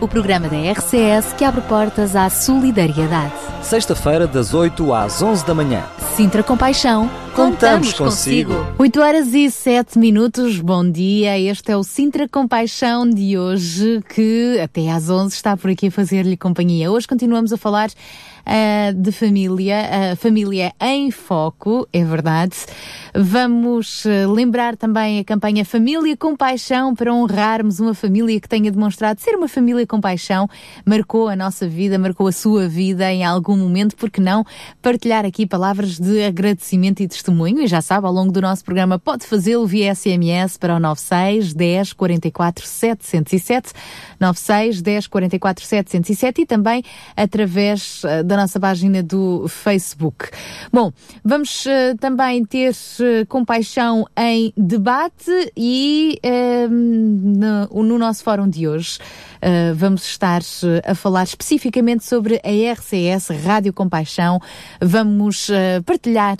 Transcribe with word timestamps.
o 0.00 0.06
programa 0.06 0.48
da 0.48 0.56
RCS 0.56 1.32
que 1.36 1.44
abre 1.44 1.60
portas 1.62 2.14
à 2.14 2.30
solidariedade. 2.30 3.32
Sexta-feira, 3.62 4.26
das 4.26 4.54
8 4.54 4.92
às 4.92 5.20
11 5.20 5.44
da 5.44 5.54
manhã. 5.54 5.84
Sintra 6.14 6.42
Compaixão, 6.42 7.10
Contamos 7.34 7.92
consigo. 7.92 8.52
8 8.78 9.00
horas 9.00 9.34
e 9.34 9.48
7 9.48 9.96
minutos, 9.98 10.58
bom 10.58 10.88
dia. 10.88 11.38
Este 11.38 11.70
é 11.70 11.76
o 11.76 11.84
Sintra 11.84 12.28
Compaixão 12.28 13.08
de 13.08 13.38
hoje, 13.38 14.02
que 14.12 14.58
até 14.60 14.90
às 14.90 15.08
11 15.08 15.34
está 15.34 15.56
por 15.56 15.70
aqui 15.70 15.86
a 15.86 15.90
fazer-lhe 15.90 16.36
companhia. 16.36 16.90
Hoje 16.90 17.06
continuamos 17.06 17.52
a 17.52 17.56
falar 17.56 17.90
uh, 18.48 18.94
de 18.94 19.12
família, 19.12 19.76
uh, 20.12 20.16
família 20.16 20.72
em 20.80 21.10
foco, 21.10 21.86
é 21.92 22.02
verdade. 22.02 22.56
Vamos 23.14 24.04
uh, 24.04 24.32
lembrar 24.32 24.76
também 24.76 25.18
a 25.18 25.24
campanha 25.24 25.64
Família 25.64 26.16
com 26.16 26.34
Paixão 26.34 26.94
para 26.94 27.12
honrarmos 27.12 27.78
uma 27.80 27.94
família 27.94 28.40
que 28.40 28.48
tenha 28.48 28.70
demonstrado 28.70 29.20
ser 29.20 29.34
uma 29.34 29.48
família 29.48 29.86
com 29.86 30.00
paixão, 30.00 30.48
marcou 30.84 31.28
a 31.28 31.36
nossa 31.36 31.68
vida, 31.68 31.98
marcou 31.98 32.26
a 32.26 32.32
sua 32.32 32.68
vida 32.68 33.12
em 33.12 33.24
algum 33.24 33.56
momento, 33.56 33.96
porque 33.96 34.20
não 34.20 34.44
partilhar 34.80 35.24
aqui 35.24 35.46
palavras 35.46 35.98
de 35.98 36.24
agradecimento 36.24 37.00
e 37.00 37.08
testemunho, 37.08 37.60
e 37.60 37.66
já 37.66 37.80
sabe, 37.80 38.06
ao 38.06 38.12
longo 38.12 38.32
do 38.32 38.40
nosso 38.40 38.64
programa 38.64 38.98
pode 38.98 39.26
fazê-lo 39.26 39.66
via 39.66 39.94
SMS 39.94 40.56
para 40.56 40.76
o 40.76 40.80
96 40.80 41.54
10 41.54 41.92
44 41.92 42.66
707, 42.66 43.72
96 44.20 44.82
10 44.82 45.06
44 45.06 45.64
707 45.64 46.42
e 46.42 46.46
também 46.46 46.82
através 47.16 48.02
da 48.24 48.37
nossa 48.38 48.60
página 48.60 49.02
do 49.02 49.48
Facebook. 49.48 50.30
Bom, 50.72 50.92
vamos 51.24 51.66
uh, 51.66 51.96
também 51.98 52.44
ter 52.44 52.70
uh, 52.70 53.26
compaixão 53.26 54.06
em 54.16 54.52
debate 54.56 55.52
e 55.56 56.20
uh, 56.24 56.68
no, 56.68 57.82
no, 57.82 57.98
nosso 57.98 58.22
fórum 58.22 58.48
de 58.48 58.68
hoje 58.68 58.98
vamos 59.76 60.04
estar 60.04 60.40
a 60.84 60.94
falar 60.94 61.24
especificamente 61.24 62.04
sobre 62.04 62.40
a 62.44 62.72
RCS 62.72 63.28
Rádio 63.44 63.72
Compaixão. 63.72 64.40
Vamos 64.80 65.48
partilhar 65.84 66.36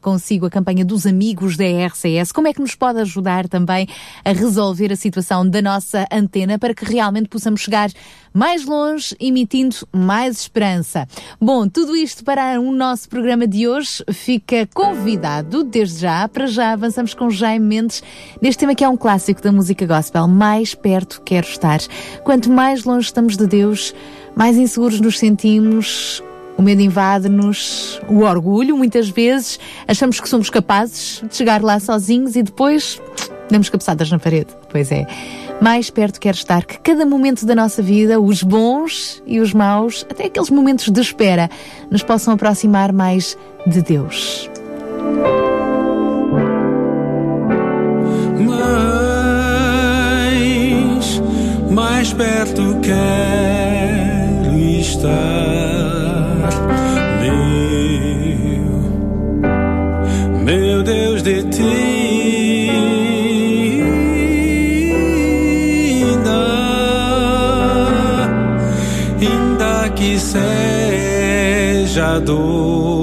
consigo 0.00 0.46
a 0.46 0.50
campanha 0.50 0.84
dos 0.84 1.06
amigos 1.06 1.56
da 1.56 1.64
RCS. 1.64 2.32
Como 2.32 2.48
é 2.48 2.52
que 2.52 2.60
nos 2.60 2.74
pode 2.74 3.00
ajudar 3.00 3.48
também 3.48 3.86
a 4.24 4.32
resolver 4.32 4.92
a 4.92 4.96
situação 4.96 5.48
da 5.48 5.62
nossa 5.62 6.06
antena 6.10 6.58
para 6.58 6.74
que 6.74 6.84
realmente 6.84 7.28
possamos 7.28 7.60
chegar 7.60 7.90
mais 8.32 8.64
longe, 8.64 9.14
emitindo 9.18 9.76
mais 9.92 10.40
esperança. 10.40 11.06
Bom, 11.40 11.68
tudo 11.68 11.96
isto 11.96 12.24
para 12.24 12.60
o 12.60 12.70
nosso 12.70 13.08
programa 13.08 13.46
de 13.46 13.66
hoje. 13.66 14.04
Fica 14.12 14.68
convidado 14.72 15.64
desde 15.64 16.00
já. 16.00 16.28
Para 16.28 16.46
já 16.46 16.72
avançamos 16.72 17.12
com 17.12 17.28
Jaime 17.28 17.66
Mendes 17.66 18.02
neste 18.40 18.60
tema 18.60 18.74
que 18.74 18.84
é 18.84 18.88
um 18.88 18.96
clássico 18.96 19.42
da 19.42 19.50
música 19.50 19.84
gospel. 19.84 20.28
Mais 20.28 20.74
perto 20.74 21.20
quero 21.24 21.46
estar. 21.46 21.80
Quanto 22.40 22.52
mais 22.52 22.84
longe 22.84 23.04
estamos 23.04 23.36
de 23.36 23.46
Deus, 23.46 23.94
mais 24.34 24.56
inseguros 24.56 24.98
nos 24.98 25.18
sentimos, 25.18 26.24
o 26.56 26.62
medo 26.62 26.80
invade-nos, 26.80 28.00
o 28.08 28.20
orgulho, 28.20 28.78
muitas 28.78 29.10
vezes. 29.10 29.60
Achamos 29.86 30.18
que 30.18 30.26
somos 30.26 30.48
capazes 30.48 31.22
de 31.28 31.36
chegar 31.36 31.62
lá 31.62 31.78
sozinhos 31.78 32.36
e 32.36 32.42
depois 32.42 32.98
damos 33.50 33.68
cabeçadas 33.68 34.10
na 34.10 34.18
parede. 34.18 34.56
Pois 34.70 34.90
é 34.90 35.06
mais 35.60 35.90
perto 35.90 36.18
quero 36.18 36.38
estar 36.38 36.64
que 36.64 36.78
cada 36.78 37.04
momento 37.04 37.44
da 37.44 37.54
nossa 37.54 37.82
vida, 37.82 38.18
os 38.18 38.42
bons 38.42 39.22
e 39.26 39.38
os 39.38 39.52
maus, 39.52 40.06
até 40.08 40.24
aqueles 40.24 40.48
momentos 40.48 40.88
de 40.88 40.98
espera, 40.98 41.50
nos 41.90 42.02
possam 42.02 42.32
aproximar 42.32 42.90
mais 42.90 43.36
de 43.66 43.82
Deus. 43.82 44.48
Mais 52.00 52.14
perto 52.14 52.80
quero 52.80 54.58
estar, 54.58 56.48
meu, 57.20 58.64
meu 60.42 60.82
Deus 60.82 61.22
de 61.22 61.42
ti. 61.50 62.00
seja 70.20 72.20
dor. 72.20 72.99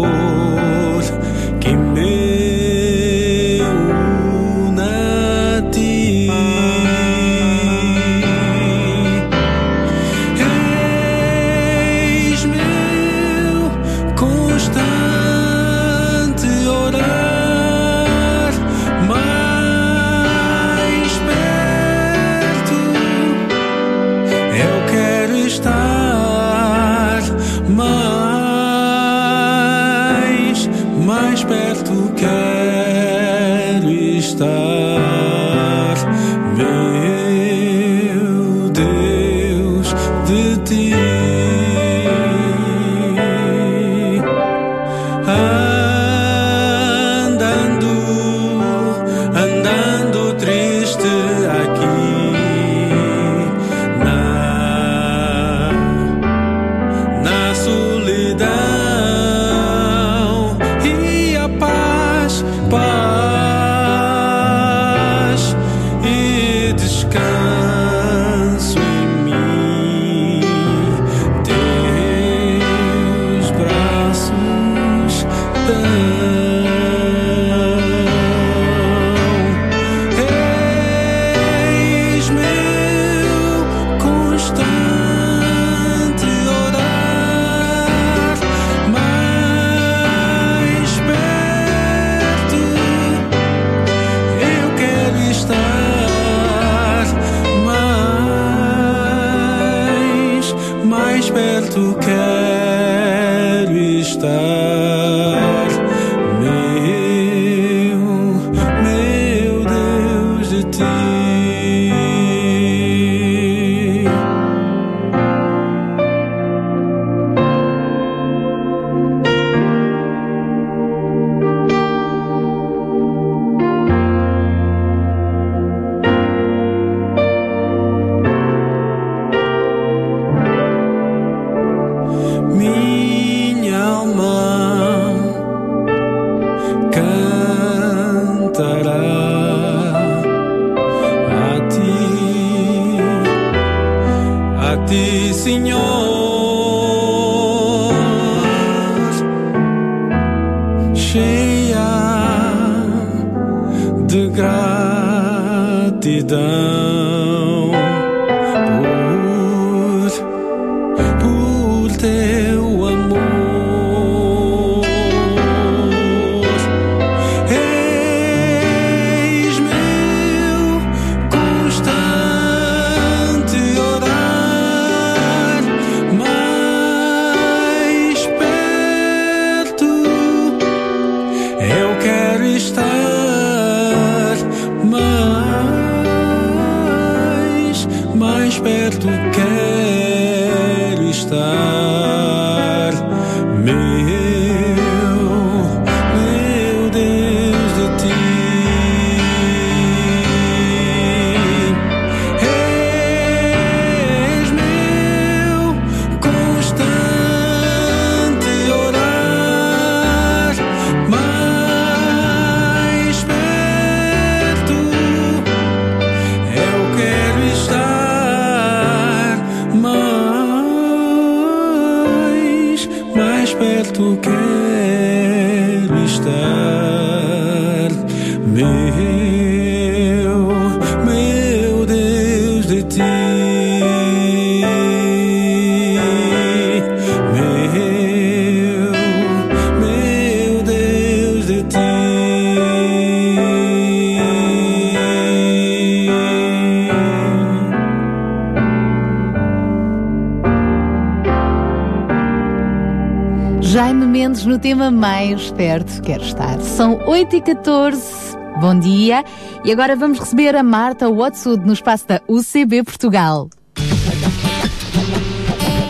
Mais 254.98 255.52
perto 255.52 256.02
quero 256.02 256.24
estar. 256.24 256.60
São 256.60 257.00
8 257.06 257.36
e 257.36 257.42
14 257.42 258.28
Bom 258.60 258.80
dia. 258.80 259.24
E 259.64 259.72
agora 259.72 259.96
vamos 259.96 260.18
receber 260.18 260.56
a 260.56 260.64
Marta 260.64 261.08
Watson 261.12 261.58
no 261.58 261.74
espaço 261.74 262.08
da 262.08 262.22
UCB 262.28 262.84
Portugal. 262.84 263.50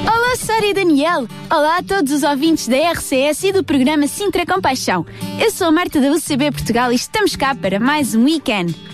Olá, 0.04 0.36
Sara 0.36 0.65
e 0.65 0.74
Daniel! 0.74 1.27
Olá 1.50 1.77
a 1.77 1.83
todos 1.83 2.12
os 2.12 2.24
ouvintes 2.24 2.68
da 2.68 2.75
RCS 2.92 3.45
e 3.45 3.51
do 3.54 3.63
programa 3.63 4.06
Sintra 4.06 4.45
Compaixão. 4.45 5.06
Eu 5.39 5.50
sou 5.50 5.68
a 5.68 5.71
Marta 5.71 6.01
da 6.01 6.12
UCB 6.12 6.51
Portugal 6.51 6.92
e 6.92 6.95
estamos 6.95 7.38
cá 7.38 7.56
para 7.56 7.80
mais 7.80 8.13
um 8.13 8.25
weekend. 8.25 8.87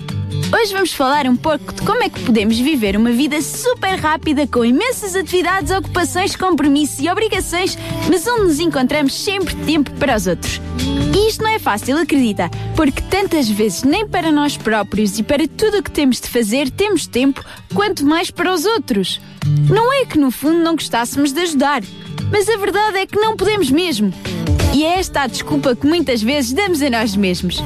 Hoje 0.53 0.71
vamos 0.71 0.93
falar 0.93 1.25
um 1.25 1.35
pouco 1.35 1.73
de 1.73 1.81
como 1.81 2.03
é 2.03 2.09
que 2.09 2.19
podemos 2.19 2.59
viver 2.59 2.95
uma 2.95 3.11
vida 3.11 3.41
super 3.41 3.95
rápida 3.95 4.45
com 4.45 4.63
imensas 4.63 5.15
atividades, 5.15 5.71
ocupações, 5.71 6.35
compromissos 6.35 6.99
e 6.99 7.09
obrigações, 7.09 7.75
mas 8.07 8.27
onde 8.27 8.43
nos 8.43 8.59
encontramos 8.59 9.15
sempre 9.15 9.55
tempo 9.55 9.89
para 9.93 10.15
os 10.15 10.27
outros. 10.27 10.61
E 11.11 11.27
isto 11.27 11.43
não 11.43 11.49
é 11.49 11.57
fácil, 11.57 11.97
acredita, 11.97 12.51
porque 12.75 13.01
tantas 13.01 13.49
vezes 13.49 13.81
nem 13.81 14.07
para 14.07 14.31
nós 14.31 14.55
próprios 14.55 15.17
e 15.17 15.23
para 15.23 15.47
tudo 15.47 15.79
o 15.79 15.83
que 15.83 15.89
temos 15.89 16.21
de 16.21 16.29
fazer 16.29 16.69
temos 16.69 17.07
tempo, 17.07 17.43
quanto 17.73 18.05
mais 18.05 18.29
para 18.29 18.53
os 18.53 18.63
outros. 18.63 19.19
Não 19.67 19.91
é 19.91 20.05
que 20.05 20.19
no 20.19 20.29
fundo 20.29 20.59
não 20.59 20.75
gostássemos 20.75 21.33
de 21.33 21.41
ajudar, 21.41 21.81
mas 22.31 22.47
a 22.47 22.57
verdade 22.57 22.99
é 22.99 23.07
que 23.07 23.19
não 23.19 23.35
podemos 23.35 23.71
mesmo. 23.71 24.13
E 24.71 24.85
é 24.85 24.99
esta 24.99 25.21
a 25.21 25.27
desculpa 25.27 25.75
que 25.75 25.87
muitas 25.87 26.21
vezes 26.21 26.53
damos 26.53 26.79
a 26.83 26.91
nós 26.91 27.15
mesmos. 27.15 27.57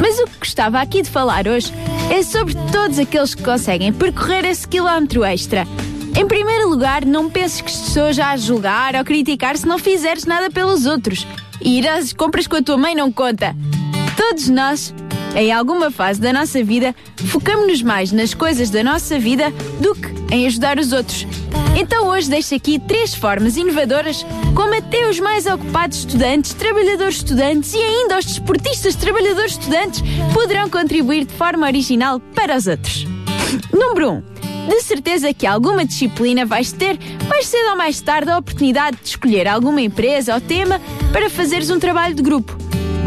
Mas 0.00 0.18
o 0.18 0.24
que 0.24 0.38
gostava 0.38 0.80
aqui 0.80 1.02
de 1.02 1.10
falar 1.10 1.46
hoje 1.46 1.70
é 2.10 2.22
sobre 2.22 2.54
todos 2.72 2.98
aqueles 2.98 3.34
que 3.34 3.42
conseguem 3.42 3.92
percorrer 3.92 4.44
esse 4.44 4.66
quilómetro 4.66 5.24
extra. 5.24 5.66
Em 6.18 6.26
primeiro 6.26 6.68
lugar, 6.68 7.04
não 7.04 7.30
penses 7.30 7.60
que 7.60 7.70
estou 7.70 8.12
já 8.12 8.32
a 8.32 8.36
julgar 8.36 8.96
ou 8.96 9.04
criticar 9.04 9.56
se 9.56 9.66
não 9.66 9.78
fizeres 9.78 10.24
nada 10.24 10.50
pelos 10.50 10.86
outros. 10.86 11.26
E 11.62 11.78
ir 11.78 11.88
às 11.88 12.12
compras 12.12 12.48
com 12.48 12.56
a 12.56 12.62
tua 12.62 12.76
mãe 12.76 12.96
não 12.96 13.12
conta. 13.12 13.54
Todos 14.16 14.48
nós, 14.48 14.92
em 15.36 15.52
alguma 15.52 15.90
fase 15.90 16.20
da 16.20 16.32
nossa 16.32 16.62
vida, 16.64 16.94
focamos-nos 17.28 17.80
mais 17.80 18.10
nas 18.10 18.34
coisas 18.34 18.70
da 18.70 18.82
nossa 18.82 19.18
vida 19.18 19.52
do 19.80 19.94
que 19.94 20.34
em 20.34 20.46
ajudar 20.46 20.78
os 20.78 20.92
outros. 20.92 21.26
Então 21.78 22.08
hoje 22.08 22.28
deixo 22.28 22.54
aqui 22.54 22.78
três 22.80 23.14
formas 23.14 23.56
inovadoras 23.56 24.26
como 24.60 24.76
até 24.76 25.08
os 25.08 25.18
mais 25.18 25.46
ocupados 25.46 26.00
estudantes, 26.00 26.52
trabalhadores 26.52 27.16
estudantes 27.16 27.72
e 27.72 27.78
ainda 27.78 28.18
os 28.18 28.26
desportistas 28.26 28.94
trabalhadores 28.94 29.52
estudantes 29.52 30.02
poderão 30.34 30.68
contribuir 30.68 31.24
de 31.24 31.32
forma 31.32 31.66
original 31.66 32.20
para 32.34 32.58
os 32.58 32.66
outros. 32.66 33.06
Número 33.72 34.10
1. 34.10 34.16
Um, 34.16 34.22
de 34.68 34.82
certeza 34.82 35.32
que 35.32 35.46
alguma 35.46 35.82
disciplina 35.82 36.44
vais 36.44 36.72
ter, 36.72 36.98
mais 37.26 37.46
cedo 37.46 37.70
ou 37.70 37.76
mais 37.76 38.02
tarde, 38.02 38.30
a 38.30 38.36
oportunidade 38.36 38.98
de 39.02 39.08
escolher 39.08 39.48
alguma 39.48 39.80
empresa 39.80 40.34
ou 40.34 40.42
tema 40.42 40.78
para 41.10 41.30
fazeres 41.30 41.70
um 41.70 41.78
trabalho 41.78 42.14
de 42.14 42.22
grupo. 42.22 42.54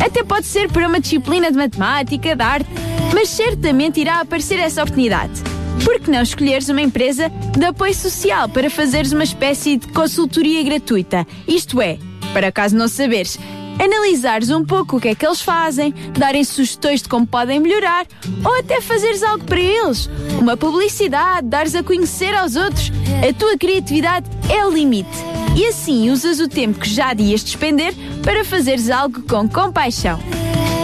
Até 0.03 0.23
pode 0.23 0.47
ser 0.47 0.71
para 0.71 0.87
uma 0.87 0.99
disciplina 0.99 1.51
de 1.51 1.57
matemática, 1.57 2.35
de 2.35 2.43
arte, 2.43 2.69
mas 3.13 3.29
certamente 3.29 4.01
irá 4.01 4.21
aparecer 4.21 4.57
essa 4.57 4.81
oportunidade. 4.81 5.52
Por 5.83 5.99
que 5.99 6.11
não 6.11 6.21
escolheres 6.21 6.69
uma 6.69 6.81
empresa 6.81 7.29
de 7.29 7.65
apoio 7.65 7.93
social 7.93 8.49
para 8.49 8.69
fazeres 8.69 9.11
uma 9.11 9.23
espécie 9.23 9.77
de 9.77 9.87
consultoria 9.87 10.63
gratuita? 10.63 11.25
Isto 11.47 11.81
é, 11.81 11.97
para 12.33 12.51
caso 12.51 12.75
não 12.75 12.87
saberes, 12.87 13.39
analisares 13.81 14.49
um 14.49 14.63
pouco 14.63 14.97
o 14.97 15.01
que 15.01 15.09
é 15.09 15.15
que 15.15 15.25
eles 15.25 15.41
fazem, 15.41 15.93
darem 16.17 16.43
sugestões 16.43 17.01
de 17.01 17.09
como 17.09 17.25
podem 17.25 17.59
melhorar 17.59 18.05
ou 18.43 18.59
até 18.59 18.81
fazeres 18.81 19.23
algo 19.23 19.43
para 19.45 19.59
eles. 19.59 20.09
Uma 20.39 20.57
publicidade, 20.57 21.47
dares 21.47 21.75
a 21.75 21.83
conhecer 21.83 22.35
aos 22.35 22.55
outros. 22.55 22.91
A 23.27 23.33
tua 23.33 23.57
criatividade 23.57 24.29
é 24.49 24.65
o 24.65 24.71
limite. 24.71 25.09
E 25.55 25.67
assim 25.67 26.09
usas 26.09 26.39
o 26.39 26.47
tempo 26.47 26.79
que 26.79 26.89
já 26.89 27.13
ias 27.13 27.43
despender 27.43 27.93
para 28.23 28.43
fazeres 28.43 28.89
algo 28.89 29.21
com 29.23 29.47
compaixão. 29.47 30.19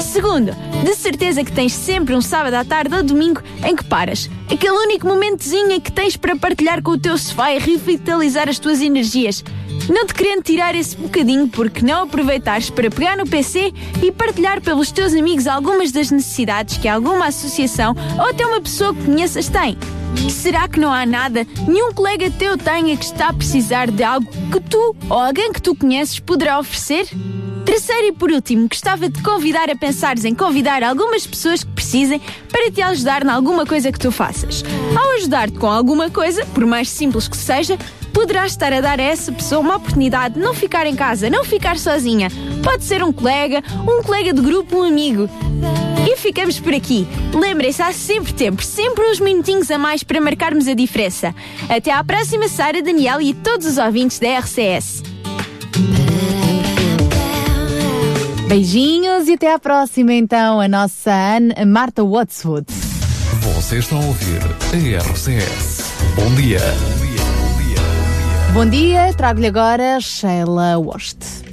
Segundo, 0.01 0.53
de 0.83 0.95
certeza 0.95 1.43
que 1.43 1.51
tens 1.51 1.73
sempre 1.73 2.15
um 2.15 2.21
sábado 2.21 2.53
à 2.53 2.63
tarde 2.63 2.95
ou 2.95 3.03
domingo 3.03 3.41
em 3.65 3.75
que 3.75 3.83
paras. 3.83 4.29
Aquele 4.51 4.77
único 4.77 5.05
momentozinho 5.05 5.71
em 5.71 5.79
que 5.79 5.91
tens 5.91 6.15
para 6.15 6.35
partilhar 6.35 6.81
com 6.81 6.91
o 6.91 6.99
teu 6.99 7.17
sofá 7.17 7.51
e 7.51 7.59
revitalizar 7.59 8.47
as 8.47 8.59
tuas 8.59 8.81
energias. 8.81 9.43
Não 9.89 10.05
te 10.05 10.13
querendo 10.13 10.43
tirar 10.43 10.73
esse 10.75 10.95
bocadinho 10.95 11.47
porque 11.47 11.85
não 11.85 12.03
aproveitares 12.03 12.69
para 12.69 12.89
pegar 12.89 13.17
no 13.17 13.27
PC 13.27 13.73
e 14.01 14.11
partilhar 14.11 14.61
pelos 14.61 14.91
teus 14.91 15.13
amigos 15.13 15.47
algumas 15.47 15.91
das 15.91 16.11
necessidades 16.11 16.77
que 16.77 16.87
alguma 16.87 17.27
associação 17.27 17.95
ou 18.17 18.29
até 18.29 18.45
uma 18.45 18.61
pessoa 18.61 18.93
que 18.93 19.03
conheças 19.03 19.49
tem. 19.49 19.77
Será 20.29 20.67
que 20.67 20.79
não 20.79 20.93
há 20.93 21.05
nada, 21.05 21.45
nenhum 21.67 21.91
colega 21.93 22.31
teu 22.31 22.57
tenha 22.57 22.95
que 22.95 23.05
está 23.05 23.29
a 23.29 23.33
precisar 23.33 23.91
de 23.91 24.03
algo 24.03 24.29
que 24.51 24.59
tu 24.61 24.95
ou 25.09 25.17
alguém 25.17 25.51
que 25.51 25.61
tu 25.61 25.75
conheces 25.75 26.19
poderá 26.19 26.59
oferecer? 26.59 27.07
Terceiro 27.69 28.07
e 28.07 28.11
por 28.11 28.31
último, 28.31 28.67
gostava 28.67 29.07
de 29.07 29.21
convidar 29.21 29.69
a 29.69 29.75
pensares 29.75 30.25
em 30.25 30.33
convidar 30.33 30.81
algumas 30.81 31.27
pessoas 31.27 31.63
que 31.63 31.69
precisem 31.69 32.19
para 32.51 32.71
te 32.71 32.81
ajudar 32.81 33.23
em 33.23 33.29
alguma 33.29 33.63
coisa 33.63 33.91
que 33.91 33.99
tu 33.99 34.11
faças. 34.11 34.63
Ao 34.99 35.11
ajudar-te 35.17 35.59
com 35.59 35.67
alguma 35.67 36.09
coisa, 36.09 36.43
por 36.47 36.65
mais 36.65 36.89
simples 36.89 37.27
que 37.27 37.37
seja, 37.37 37.77
poderás 38.11 38.53
estar 38.53 38.73
a 38.73 38.81
dar 38.81 38.99
a 38.99 39.03
essa 39.03 39.31
pessoa 39.31 39.61
uma 39.61 39.75
oportunidade 39.75 40.33
de 40.33 40.39
não 40.39 40.51
ficar 40.51 40.87
em 40.87 40.95
casa, 40.95 41.29
não 41.29 41.43
ficar 41.43 41.77
sozinha. 41.77 42.29
Pode 42.63 42.83
ser 42.85 43.03
um 43.03 43.13
colega, 43.13 43.61
um 43.87 44.01
colega 44.01 44.33
de 44.33 44.41
grupo, 44.41 44.77
um 44.77 44.83
amigo. 44.83 45.29
E 46.11 46.17
ficamos 46.17 46.59
por 46.59 46.73
aqui. 46.73 47.07
Lembrem-se, 47.31 47.83
há 47.83 47.93
sempre 47.93 48.33
tempo, 48.33 48.63
sempre 48.63 49.11
uns 49.11 49.19
minutinhos 49.19 49.69
a 49.69 49.77
mais 49.77 50.01
para 50.01 50.19
marcarmos 50.19 50.67
a 50.67 50.73
diferença. 50.73 51.35
Até 51.69 51.91
à 51.91 52.03
próxima, 52.03 52.47
Sara, 52.47 52.81
Daniel 52.81 53.21
e 53.21 53.31
todos 53.31 53.67
os 53.67 53.77
ouvintes 53.77 54.17
da 54.17 54.39
RCS. 54.39 55.18
Beijinhos 58.49 59.27
e 59.27 59.33
até 59.33 59.53
à 59.53 59.59
próxima, 59.59 60.11
então, 60.11 60.59
a 60.59 60.67
nossa 60.67 61.11
Anne, 61.11 61.53
a 61.55 61.63
Marta 61.67 62.03
Watswood. 62.03 62.65
Você 63.43 63.77
está 63.77 63.95
a 63.95 63.99
ouvir 63.99 64.41
a 64.73 65.11
RCS. 65.11 65.93
Bom 66.15 66.33
dia. 66.33 66.57
Bom 66.59 67.05
dia. 67.05 67.21
Bom 67.37 67.61
dia. 67.61 68.53
Bom 68.55 68.65
dia, 68.65 69.13
trago-lhe 69.13 69.45
agora 69.45 70.01
Sheila 70.01 70.79
Worst. 70.79 71.48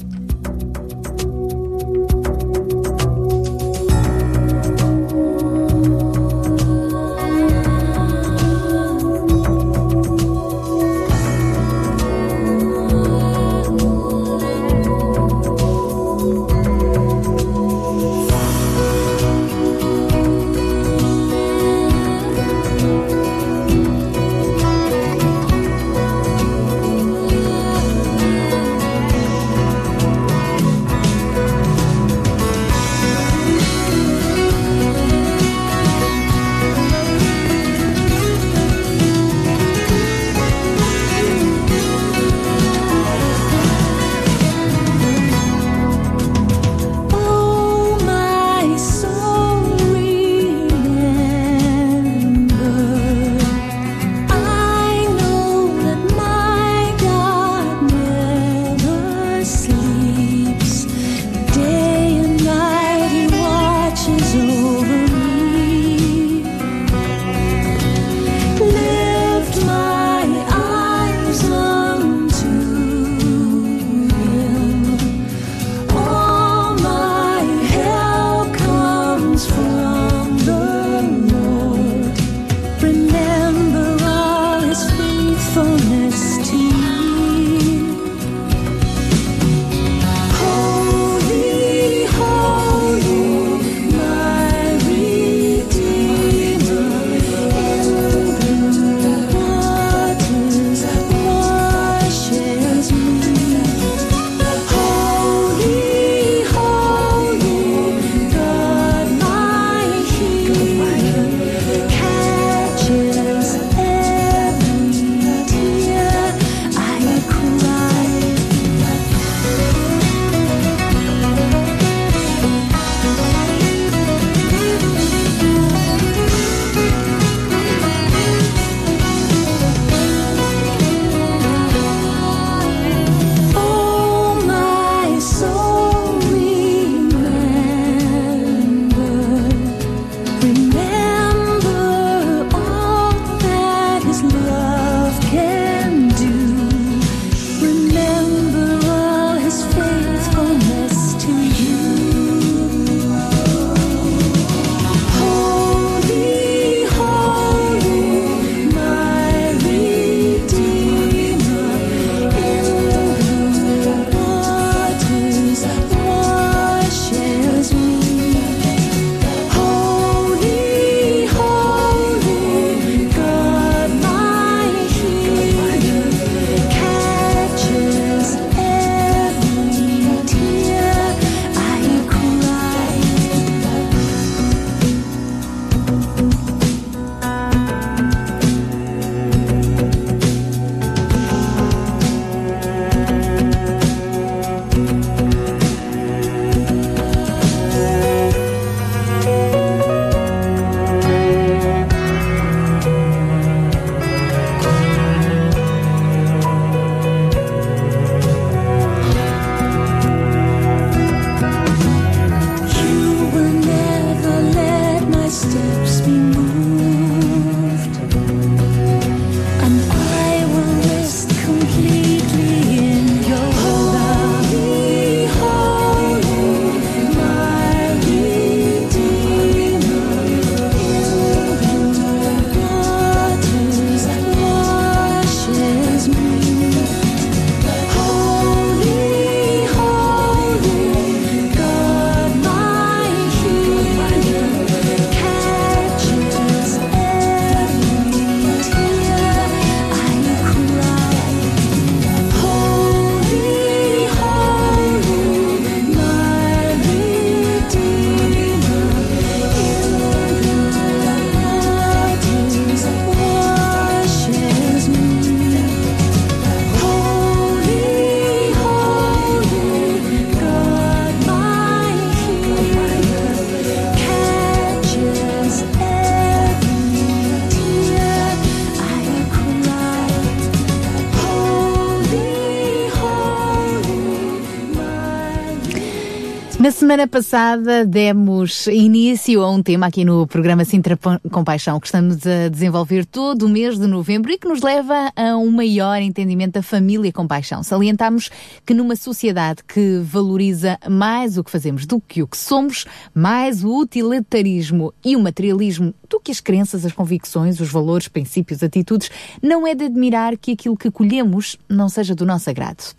Semana 286.87 287.09
passada 287.09 287.85
demos 287.85 288.69
início 288.69 289.43
a 289.43 289.51
um 289.51 289.61
tema 289.61 289.89
aqui 289.89 290.05
no 290.05 290.25
programa 290.25 290.65
Sintra 290.65 290.97
Compaixão 291.33 291.81
que 291.81 291.87
estamos 291.87 292.25
a 292.25 292.49
desenvolver 292.49 293.05
todo 293.05 293.47
o 293.47 293.49
mês 293.49 293.77
de 293.77 293.89
novembro 293.89 294.31
e 294.31 294.39
que 294.39 294.47
nos 294.47 294.63
leva 294.63 295.11
a 295.17 295.37
um 295.37 295.51
maior 295.51 296.01
entendimento 296.01 296.53
da 296.53 296.63
família 296.63 297.11
compaixão. 297.11 297.65
Salientamos 297.65 298.31
que 298.65 298.73
numa 298.73 298.95
sociedade 298.95 299.65
que 299.65 299.99
valoriza 299.99 300.79
mais 300.89 301.37
o 301.37 301.43
que 301.43 301.51
fazemos 301.51 301.87
do 301.87 302.01
que 302.01 302.23
o 302.23 302.29
que 302.29 302.39
somos, 302.39 302.87
mais 303.13 303.65
o 303.65 303.81
utilitarismo 303.81 304.95
e 305.05 305.17
o 305.17 305.21
materialismo 305.21 305.93
do 306.09 306.21
que 306.21 306.31
as 306.31 306.39
crenças, 306.39 306.85
as 306.85 306.93
convicções, 306.93 307.59
os 307.59 307.69
valores, 307.69 308.07
princípios, 308.07 308.63
atitudes, 308.63 309.11
não 309.43 309.67
é 309.67 309.75
de 309.75 309.87
admirar 309.87 310.37
que 310.37 310.53
aquilo 310.53 310.77
que 310.77 310.89
colhemos 310.89 311.57
não 311.69 311.89
seja 311.89 312.15
do 312.15 312.25
nosso 312.25 312.49
agrado. 312.49 312.95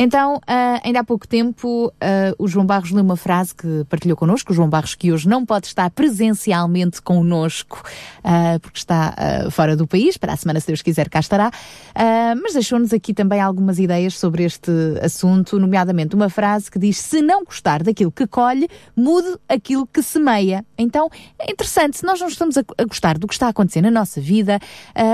Então, 0.00 0.36
uh, 0.36 0.40
ainda 0.84 1.00
há 1.00 1.04
pouco 1.04 1.26
tempo, 1.26 1.88
uh, 1.88 1.92
o 2.38 2.46
João 2.46 2.64
Barros 2.64 2.92
leu 2.92 3.02
uma 3.02 3.16
frase 3.16 3.52
que 3.52 3.84
partilhou 3.90 4.16
connosco, 4.16 4.52
o 4.52 4.54
João 4.54 4.68
Barros 4.68 4.94
que 4.94 5.10
hoje 5.12 5.28
não 5.28 5.44
pode 5.44 5.66
estar 5.66 5.90
presencialmente 5.90 7.02
connosco, 7.02 7.82
uh, 8.18 8.60
porque 8.60 8.78
está 8.78 9.12
fora 9.50 9.74
do 9.74 9.88
país, 9.88 10.16
para 10.16 10.34
a 10.34 10.36
semana, 10.36 10.60
se 10.60 10.68
Deus 10.68 10.82
quiser, 10.82 11.08
cá 11.08 11.18
estará, 11.18 11.50
mas 12.40 12.52
deixou-nos 12.52 12.92
aqui 12.92 13.12
também 13.12 13.40
algumas 13.40 13.78
ideias 13.78 14.16
sobre 14.16 14.44
este 14.44 14.70
assunto, 15.02 15.58
nomeadamente 15.58 16.14
uma 16.14 16.28
frase 16.28 16.70
que 16.70 16.78
diz, 16.78 16.98
se 16.98 17.20
não 17.20 17.44
gostar 17.44 17.82
daquilo 17.82 18.12
que 18.12 18.26
colhe, 18.26 18.68
mude 18.94 19.36
aquilo 19.48 19.86
que 19.86 20.02
semeia. 20.02 20.64
Então, 20.76 21.08
é 21.38 21.50
interessante, 21.50 21.98
se 21.98 22.04
nós 22.04 22.20
não 22.20 22.28
estamos 22.28 22.56
a, 22.56 22.62
a 22.76 22.84
gostar 22.84 23.18
do 23.18 23.26
que 23.26 23.34
está 23.34 23.46
a 23.46 23.50
acontecer 23.50 23.80
na 23.80 23.90
nossa 23.90 24.20
vida, 24.20 24.60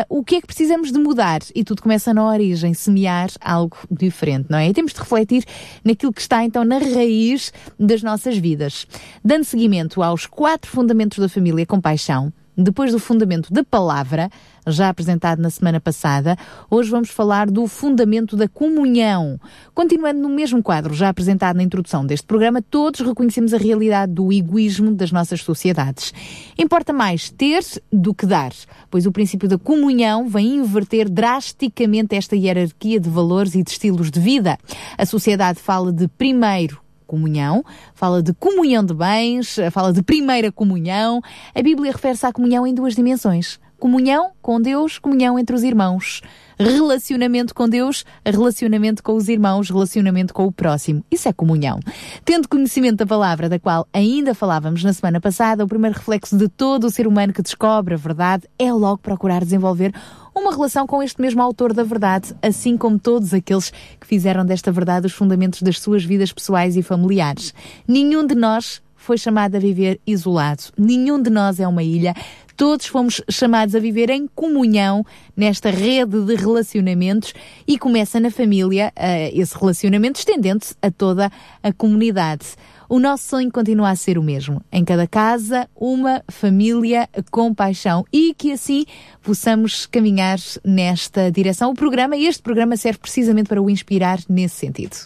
o 0.08 0.22
que 0.22 0.36
é 0.36 0.40
que 0.40 0.46
precisamos 0.46 0.92
de 0.92 0.98
mudar? 0.98 1.40
E 1.54 1.64
tudo 1.64 1.82
começa 1.82 2.12
na 2.12 2.26
origem, 2.26 2.74
semear 2.74 3.30
algo 3.40 3.78
diferente, 3.90 4.46
não 4.50 4.58
é? 4.58 4.73
Temos 4.74 4.92
de 4.92 5.00
refletir 5.00 5.44
naquilo 5.84 6.12
que 6.12 6.20
está 6.20 6.44
então 6.44 6.64
na 6.64 6.78
raiz 6.78 7.52
das 7.78 8.02
nossas 8.02 8.36
vidas. 8.36 8.86
Dando 9.24 9.44
seguimento 9.44 10.02
aos 10.02 10.26
quatro 10.26 10.70
fundamentos 10.70 11.18
da 11.18 11.28
família 11.28 11.64
com 11.64 11.80
paixão, 11.80 12.32
depois 12.56 12.92
do 12.92 12.98
fundamento 12.98 13.52
da 13.52 13.64
palavra, 13.64 14.30
já 14.66 14.88
apresentado 14.88 15.40
na 15.40 15.50
semana 15.50 15.80
passada, 15.80 16.36
hoje 16.70 16.90
vamos 16.90 17.10
falar 17.10 17.50
do 17.50 17.66
fundamento 17.66 18.36
da 18.36 18.48
comunhão. 18.48 19.38
Continuando 19.74 20.20
no 20.20 20.28
mesmo 20.28 20.62
quadro 20.62 20.94
já 20.94 21.08
apresentado 21.08 21.56
na 21.56 21.62
introdução 21.62 22.06
deste 22.06 22.26
programa, 22.26 22.62
todos 22.62 23.00
reconhecemos 23.00 23.52
a 23.52 23.58
realidade 23.58 24.12
do 24.12 24.32
egoísmo 24.32 24.94
das 24.94 25.12
nossas 25.12 25.42
sociedades. 25.42 26.12
Importa 26.58 26.92
mais 26.92 27.30
ter 27.30 27.62
do 27.92 28.14
que 28.14 28.26
dar, 28.26 28.52
pois 28.90 29.06
o 29.06 29.12
princípio 29.12 29.48
da 29.48 29.58
comunhão 29.58 30.28
vem 30.28 30.56
inverter 30.56 31.08
drasticamente 31.08 32.14
esta 32.14 32.36
hierarquia 32.36 33.00
de 33.00 33.08
valores 33.08 33.54
e 33.54 33.62
de 33.62 33.70
estilos 33.70 34.10
de 34.10 34.20
vida. 34.20 34.58
A 34.96 35.06
sociedade 35.06 35.60
fala 35.60 35.92
de 35.92 36.08
primeiro 36.08 36.84
comunhão, 37.06 37.64
fala 37.94 38.22
de 38.22 38.32
comunhão 38.34 38.84
de 38.84 38.94
bens, 38.94 39.56
fala 39.70 39.92
de 39.92 40.02
primeira 40.02 40.50
comunhão. 40.50 41.20
A 41.54 41.62
Bíblia 41.62 41.92
refere-se 41.92 42.26
à 42.26 42.32
comunhão 42.32 42.66
em 42.66 42.74
duas 42.74 42.94
dimensões: 42.94 43.60
comunhão 43.84 44.30
com 44.40 44.58
Deus, 44.58 44.98
comunhão 44.98 45.38
entre 45.38 45.54
os 45.54 45.62
irmãos. 45.62 46.22
Relacionamento 46.58 47.54
com 47.54 47.68
Deus, 47.68 48.02
relacionamento 48.24 49.02
com 49.02 49.12
os 49.12 49.28
irmãos, 49.28 49.68
relacionamento 49.68 50.32
com 50.32 50.46
o 50.46 50.52
próximo. 50.52 51.04
Isso 51.10 51.28
é 51.28 51.34
comunhão. 51.34 51.80
Tendo 52.24 52.48
conhecimento 52.48 52.96
da 52.96 53.06
palavra 53.06 53.46
da 53.46 53.58
qual 53.58 53.86
ainda 53.92 54.34
falávamos 54.34 54.82
na 54.82 54.94
semana 54.94 55.20
passada, 55.20 55.62
o 55.62 55.68
primeiro 55.68 55.98
reflexo 55.98 56.34
de 56.34 56.48
todo 56.48 56.84
o 56.84 56.90
ser 56.90 57.06
humano 57.06 57.34
que 57.34 57.42
descobre 57.42 57.92
a 57.92 57.98
verdade 57.98 58.48
é 58.58 58.72
logo 58.72 59.02
procurar 59.02 59.44
desenvolver 59.44 59.92
uma 60.34 60.50
relação 60.50 60.86
com 60.86 61.02
este 61.02 61.20
mesmo 61.20 61.42
autor 61.42 61.74
da 61.74 61.82
verdade, 61.82 62.34
assim 62.40 62.78
como 62.78 62.98
todos 62.98 63.34
aqueles 63.34 63.70
que 64.00 64.06
fizeram 64.06 64.46
desta 64.46 64.72
verdade 64.72 65.08
os 65.08 65.12
fundamentos 65.12 65.60
das 65.60 65.78
suas 65.78 66.02
vidas 66.02 66.32
pessoais 66.32 66.74
e 66.74 66.82
familiares. 66.82 67.52
Nenhum 67.86 68.26
de 68.26 68.34
nós 68.34 68.82
foi 69.04 69.18
chamado 69.18 69.54
a 69.54 69.58
viver 69.58 70.00
isolado. 70.06 70.62
Nenhum 70.78 71.20
de 71.20 71.28
nós 71.28 71.60
é 71.60 71.68
uma 71.68 71.82
ilha. 71.82 72.14
Todos 72.56 72.86
fomos 72.86 73.20
chamados 73.30 73.74
a 73.74 73.80
viver 73.80 74.10
em 74.10 74.28
comunhão 74.34 75.04
nesta 75.36 75.70
rede 75.70 76.20
de 76.24 76.34
relacionamentos 76.34 77.32
e 77.66 77.78
começa 77.78 78.20
na 78.20 78.30
família 78.30 78.92
uh, 78.96 79.38
esse 79.38 79.56
relacionamento 79.58 80.18
estendendo-se 80.18 80.74
a 80.80 80.90
toda 80.90 81.30
a 81.62 81.72
comunidade. 81.72 82.46
O 82.88 82.98
nosso 82.98 83.28
sonho 83.28 83.50
continua 83.50 83.90
a 83.90 83.96
ser 83.96 84.18
o 84.18 84.22
mesmo. 84.22 84.62
Em 84.70 84.84
cada 84.84 85.06
casa, 85.06 85.68
uma 85.74 86.22
família 86.28 87.08
com 87.30 87.52
paixão 87.54 88.04
e 88.12 88.34
que 88.34 88.52
assim 88.52 88.84
possamos 89.22 89.86
caminhar 89.86 90.38
nesta 90.64 91.30
direção. 91.30 91.70
O 91.70 91.74
programa, 91.74 92.16
este 92.16 92.42
programa 92.42 92.76
serve 92.76 92.98
precisamente 92.98 93.48
para 93.48 93.62
o 93.62 93.70
inspirar 93.70 94.20
nesse 94.28 94.56
sentido. 94.56 94.96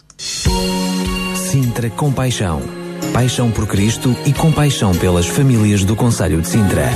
Sintra 1.35 1.89
Compaixão. 1.89 2.61
Paixão 3.13 3.49
por 3.49 3.65
Cristo 3.65 4.15
e 4.25 4.33
compaixão 4.33 4.93
pelas 4.93 5.25
famílias 5.25 5.83
do 5.83 5.95
Conselho 5.95 6.41
de 6.41 6.47
Sintra. 6.47 6.89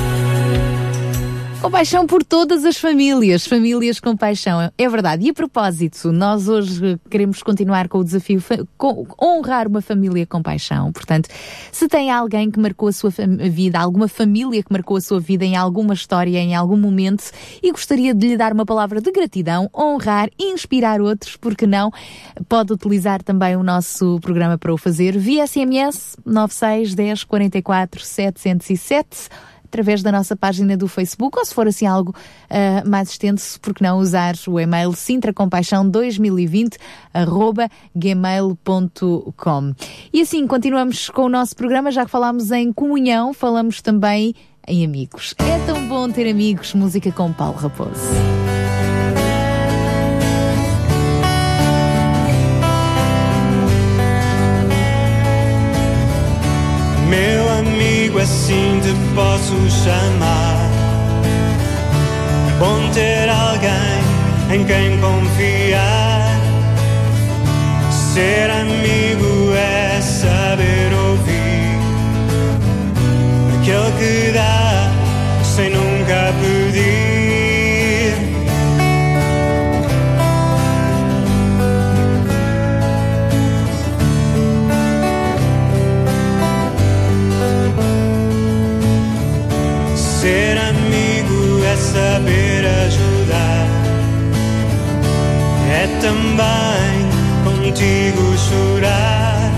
Compaixão 1.63 2.05
por 2.05 2.25
todas 2.25 2.65
as 2.65 2.75
famílias, 2.75 3.47
famílias 3.47 3.97
com 3.97 4.17
paixão, 4.17 4.69
é 4.77 4.89
verdade. 4.89 5.25
E 5.25 5.29
a 5.29 5.33
propósito, 5.33 6.11
nós 6.11 6.49
hoje 6.49 6.99
queremos 7.09 7.41
continuar 7.41 7.87
com 7.87 7.99
o 7.99 8.03
desafio 8.03 8.43
com, 8.77 9.07
honrar 9.19 9.69
uma 9.69 9.81
família 9.81 10.27
com 10.27 10.43
paixão. 10.43 10.91
Portanto, 10.91 11.29
se 11.71 11.87
tem 11.87 12.11
alguém 12.11 12.51
que 12.51 12.59
marcou 12.59 12.89
a 12.89 12.91
sua 12.91 13.09
vida, 13.49 13.79
alguma 13.79 14.09
família 14.09 14.61
que 14.61 14.73
marcou 14.73 14.97
a 14.97 15.01
sua 15.01 15.21
vida 15.21 15.45
em 15.45 15.55
alguma 15.55 15.93
história, 15.93 16.37
em 16.37 16.53
algum 16.53 16.75
momento, 16.75 17.31
e 17.63 17.71
gostaria 17.71 18.13
de 18.13 18.27
lhe 18.27 18.35
dar 18.35 18.51
uma 18.51 18.65
palavra 18.65 18.99
de 18.99 19.09
gratidão, 19.09 19.69
honrar, 19.73 20.29
inspirar 20.37 20.99
outros, 20.99 21.37
porque 21.37 21.65
não, 21.65 21.93
pode 22.49 22.73
utilizar 22.73 23.23
também 23.23 23.55
o 23.55 23.63
nosso 23.63 24.19
programa 24.19 24.57
para 24.57 24.73
o 24.73 24.77
fazer 24.77 25.17
via 25.17 25.47
SMS 25.47 26.17
96 26.25 26.93
10 26.93 27.23
44 27.23 28.03
707 28.03 29.29
através 29.73 30.03
da 30.03 30.11
nossa 30.11 30.35
página 30.35 30.77
do 30.77 30.87
Facebook 30.87 31.37
ou 31.39 31.43
se 31.43 31.53
for 31.53 31.67
assim 31.67 31.87
algo 31.87 32.11
uh, 32.11 32.87
mais 32.87 33.09
extenso, 33.09 33.59
porque 33.59 33.83
não 33.83 33.97
usar 33.97 34.35
o 34.47 34.59
e-mail 34.59 34.91
sintracompaixão2020 34.91 36.75
arroba 37.11 37.67
gmail.com. 37.95 39.73
E 40.13 40.21
assim, 40.21 40.45
continuamos 40.45 41.09
com 41.09 41.23
o 41.23 41.29
nosso 41.29 41.55
programa, 41.55 41.91
já 41.91 42.05
que 42.05 42.11
falámos 42.11 42.51
em 42.51 42.71
comunhão, 42.71 43.33
falamos 43.33 43.81
também 43.81 44.35
em 44.67 44.85
amigos. 44.85 45.33
É 45.39 45.65
tão 45.65 45.87
bom 45.87 46.09
ter 46.09 46.29
amigos, 46.29 46.73
música 46.75 47.11
com 47.11 47.33
Paulo 47.33 47.57
Raposo. 47.57 47.99
Assim 58.23 58.79
te 58.81 58.93
posso 59.13 59.53
chamar. 59.69 60.69
É 62.47 62.57
bom 62.57 62.89
ter 62.93 63.29
alguém 63.29 64.55
em 64.55 64.65
quem 64.65 64.97
confiar. 64.99 66.39
Ser 67.91 68.49
amigo 68.49 69.53
é 69.55 69.99
saber 70.01 70.93
ouvir 70.93 71.77
aquele 73.57 73.91
que 73.99 74.31
dá 74.31 74.91
sem 75.43 75.69
nunca 75.69 76.33
pedir. 76.39 76.62
Também 96.03 97.07
contigo 97.45 98.35
chorar. 98.37 99.51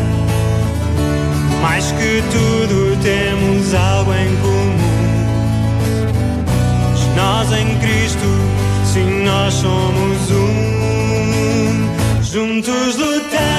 Mais 1.60 1.91
que 1.93 2.21
tudo 2.31 2.95
temos 3.01 3.73
algo 3.73 4.13
em 4.13 4.36
comum. 4.38 4.75
Nós 7.15 7.51
em 7.51 7.75
Cristo, 7.79 8.29
sim, 8.93 9.23
nós 9.23 9.53
somos 9.55 10.31
um. 10.31 10.53
Juntos 12.21 12.95
lutamos, 12.97 13.55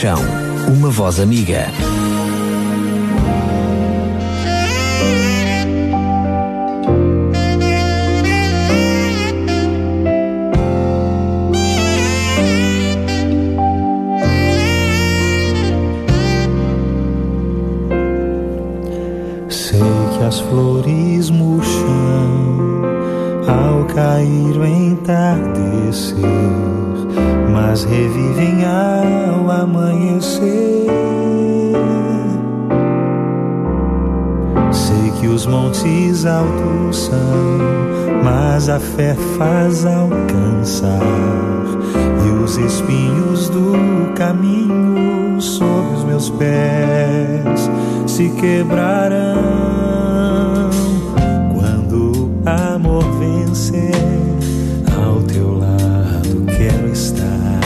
Compaixão, 0.00 0.24
uma 0.66 0.88
voz 0.88 1.20
amiga. 1.20 1.66
Mas 38.22 38.68
a 38.68 38.80
fé 38.80 39.14
faz 39.38 39.86
alcançar, 39.86 41.00
e 42.26 42.30
os 42.42 42.56
espinhos 42.58 43.48
do 43.48 44.12
caminho 44.14 45.40
sob 45.40 45.94
os 45.94 46.04
meus 46.04 46.30
pés 46.30 47.70
se 48.06 48.28
quebrarão 48.30 49.40
quando 51.54 52.12
o 52.12 52.48
amor 52.48 53.04
vencer. 53.18 53.94
Ao 54.96 55.22
teu 55.22 55.58
lado 55.58 56.44
quero 56.58 56.88
estar. 56.92 57.60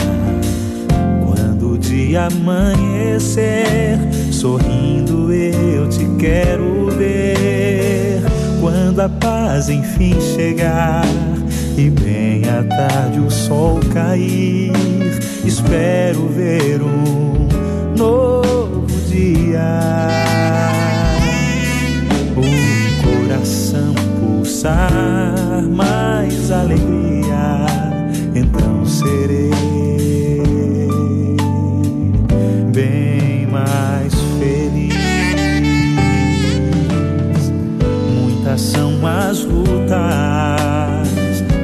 Quando 1.25 1.71
o 1.71 1.77
dia 1.77 2.27
amanhecer, 2.27 3.97
sorrindo 4.31 5.33
eu 5.33 5.89
te 5.89 6.05
quero. 6.17 6.74
Quando 8.95 9.07
a 9.07 9.19
paz 9.19 9.67
enfim 9.67 10.15
chegar 10.21 11.03
e 11.77 11.89
bem 11.89 12.43
à 12.47 12.63
tarde 12.63 13.19
o 13.19 13.29
sol 13.29 13.77
cair, 13.93 14.71
espero 15.43 16.29
ver 16.29 16.81
um 16.81 17.49
novo 17.97 18.87
dia. 19.09 20.07
O 22.37 23.27
coração 23.27 23.93
pulsar 24.21 25.61
mais 25.69 26.49
alegria, 26.49 27.65
então 28.33 28.85
serei 28.85 29.44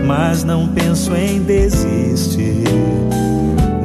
mas 0.05 0.43
não 0.43 0.67
penso 0.67 1.15
em 1.15 1.41
desistir. 1.41 2.63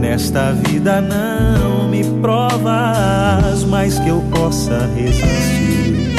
Nesta 0.00 0.52
vida 0.52 1.00
não 1.00 1.88
me 1.88 2.04
provas 2.20 3.64
mais 3.64 3.98
que 3.98 4.08
eu 4.08 4.22
possa 4.30 4.88
resistir. 4.96 6.16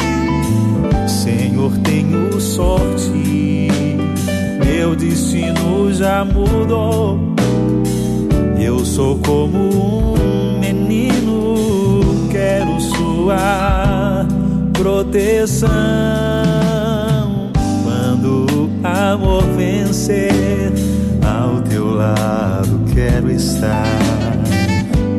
Senhor, 1.06 1.72
tenho 1.78 2.40
sorte, 2.40 3.68
meu 4.64 4.94
destino 4.94 5.92
já 5.92 6.24
mudou. 6.24 7.18
Eu 8.60 8.84
sou 8.84 9.18
como 9.18 10.14
um 10.14 10.58
menino, 10.58 12.28
quero 12.30 12.80
sua 12.80 14.26
proteção. 14.72 16.37
Amor 19.12 19.42
vencer, 19.56 20.70
ao 21.24 21.62
teu 21.62 21.94
lado 21.94 22.84
quero 22.92 23.30
estar. 23.30 23.98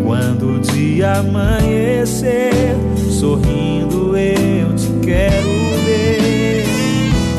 Quando 0.06 0.58
o 0.58 0.60
dia 0.60 1.14
amanhecer, 1.14 2.76
sorrindo 3.10 4.16
eu 4.16 4.76
te 4.76 4.92
quero 5.04 5.50
ver. 5.86 6.66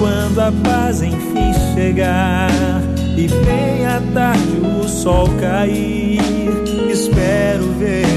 Quando 0.01 0.41
a 0.41 0.53
paz 0.65 1.03
enfim 1.03 1.53
chegar 1.73 2.51
e 3.17 3.29
bem 3.29 3.87
à 3.87 4.03
tarde 4.13 4.61
o 4.83 4.89
sol 4.89 5.29
cair, 5.39 6.19
espero 6.91 7.63
ver 7.79 8.10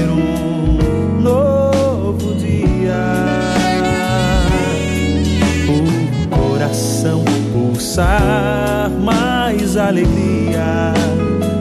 pulsar 7.94 8.90
mais 8.90 9.76
alegria, 9.76 10.92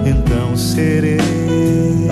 então 0.03 0.57
serei 0.57 2.02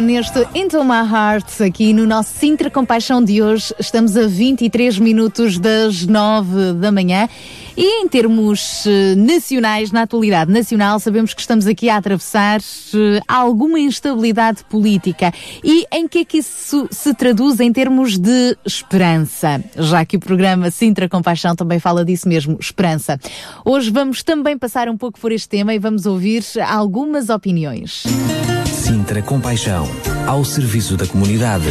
Neste 0.00 0.46
Into 0.54 0.84
My 0.84 1.06
Heart, 1.10 1.60
aqui 1.60 1.92
no 1.92 2.06
nosso 2.06 2.30
Sintra 2.38 2.70
Compaixão 2.70 3.22
de 3.22 3.42
hoje. 3.42 3.74
Estamos 3.78 4.16
a 4.16 4.26
23 4.26 4.98
minutos 4.98 5.58
das 5.58 6.06
9 6.06 6.74
da 6.74 6.92
manhã. 6.92 7.28
E 7.76 8.02
em 8.02 8.08
termos 8.08 8.86
eh, 8.86 9.14
nacionais, 9.16 9.90
na 9.90 10.02
atualidade 10.02 10.52
nacional, 10.52 11.00
sabemos 11.00 11.34
que 11.34 11.40
estamos 11.40 11.66
aqui 11.66 11.88
a 11.88 11.96
atravessar 11.96 12.60
eh, 12.60 13.20
alguma 13.26 13.78
instabilidade 13.78 14.64
política. 14.64 15.32
E 15.64 15.84
em 15.92 16.06
que 16.06 16.18
é 16.18 16.24
que 16.24 16.38
isso 16.38 16.88
se 16.90 17.12
traduz 17.14 17.58
em 17.58 17.72
termos 17.72 18.18
de 18.18 18.56
esperança? 18.64 19.62
Já 19.76 20.04
que 20.04 20.16
o 20.16 20.20
programa 20.20 20.70
Sintra 20.70 21.08
Compaixão 21.08 21.56
também 21.56 21.78
fala 21.78 22.04
disso 22.04 22.28
mesmo, 22.28 22.56
esperança. 22.60 23.18
Hoje 23.64 23.90
vamos 23.90 24.22
também 24.22 24.56
passar 24.56 24.88
um 24.88 24.96
pouco 24.96 25.18
por 25.18 25.32
este 25.32 25.48
tema 25.48 25.74
e 25.74 25.78
vamos 25.78 26.06
ouvir 26.06 26.44
algumas 26.68 27.28
opiniões. 27.30 28.04
Sintra 28.88 29.20
Compaixão, 29.20 29.86
ao 30.26 30.42
serviço 30.42 30.96
da 30.96 31.06
comunidade. 31.06 31.66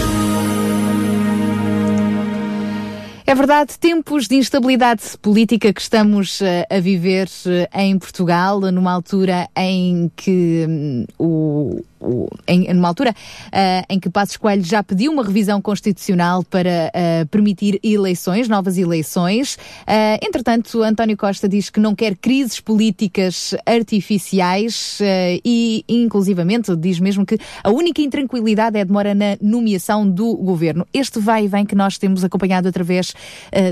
É 3.25 3.33
verdade, 3.33 3.79
tempos 3.79 4.27
de 4.27 4.35
instabilidade 4.35 5.01
política 5.19 5.73
que 5.73 5.81
estamos 5.81 6.39
eh, 6.43 6.67
a 6.69 6.79
viver 6.79 7.27
eh, 7.47 7.67
em 7.73 7.97
Portugal, 7.97 8.61
numa 8.71 8.93
altura 8.93 9.49
em 9.57 10.11
que 10.15 10.67
hum, 10.69 11.05
o, 11.17 11.83
o- 11.99 12.27
em, 12.47 12.73
numa 12.73 12.87
altura 12.87 13.13
eh, 13.51 13.83
em 13.89 13.99
que 13.99 14.09
Passos 14.09 14.37
Coelho 14.37 14.63
já 14.63 14.83
pediu 14.83 15.11
uma 15.11 15.23
revisão 15.23 15.61
constitucional 15.61 16.43
para 16.43 16.91
eh, 16.93 17.25
permitir 17.31 17.79
eleições, 17.83 18.47
novas 18.47 18.77
eleições. 18.77 19.57
Eh, 19.85 20.19
entretanto, 20.21 20.83
António 20.83 21.17
Costa 21.17 21.47
diz 21.49 21.69
que 21.69 21.79
não 21.79 21.95
quer 21.95 22.15
crises 22.15 22.59
políticas 22.59 23.55
artificiais 23.65 24.99
e, 25.43 25.83
inclusivamente, 25.87 26.75
diz 26.75 26.99
mesmo 26.99 27.25
que 27.25 27.37
a 27.63 27.69
única 27.69 28.01
intranquilidade 28.01 28.77
é 28.77 28.81
a 28.81 28.83
demora 28.83 29.13
na 29.15 29.37
nomeação 29.41 30.07
do 30.09 30.35
governo. 30.35 30.85
Este 30.93 31.19
vai 31.19 31.45
e 31.45 31.47
vem 31.47 31.65
que 31.65 31.75
nós 31.75 31.97
temos 31.97 32.23
acompanhado 32.23 32.67
através 32.67 33.13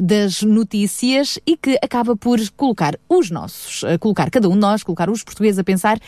das 0.03 0.41
notícias 0.41 1.38
e 1.45 1.55
que 1.57 1.77
acaba 1.81 2.15
por 2.15 2.39
colocar 2.55 2.97
os 3.09 3.29
nossos, 3.29 3.83
colocar 3.99 4.29
cada 4.29 4.47
um 4.49 4.53
de 4.53 4.59
nós, 4.59 4.83
colocar 4.83 5.09
os 5.09 5.23
portugueses 5.23 5.59
a 5.59 5.63
pensar 5.63 5.99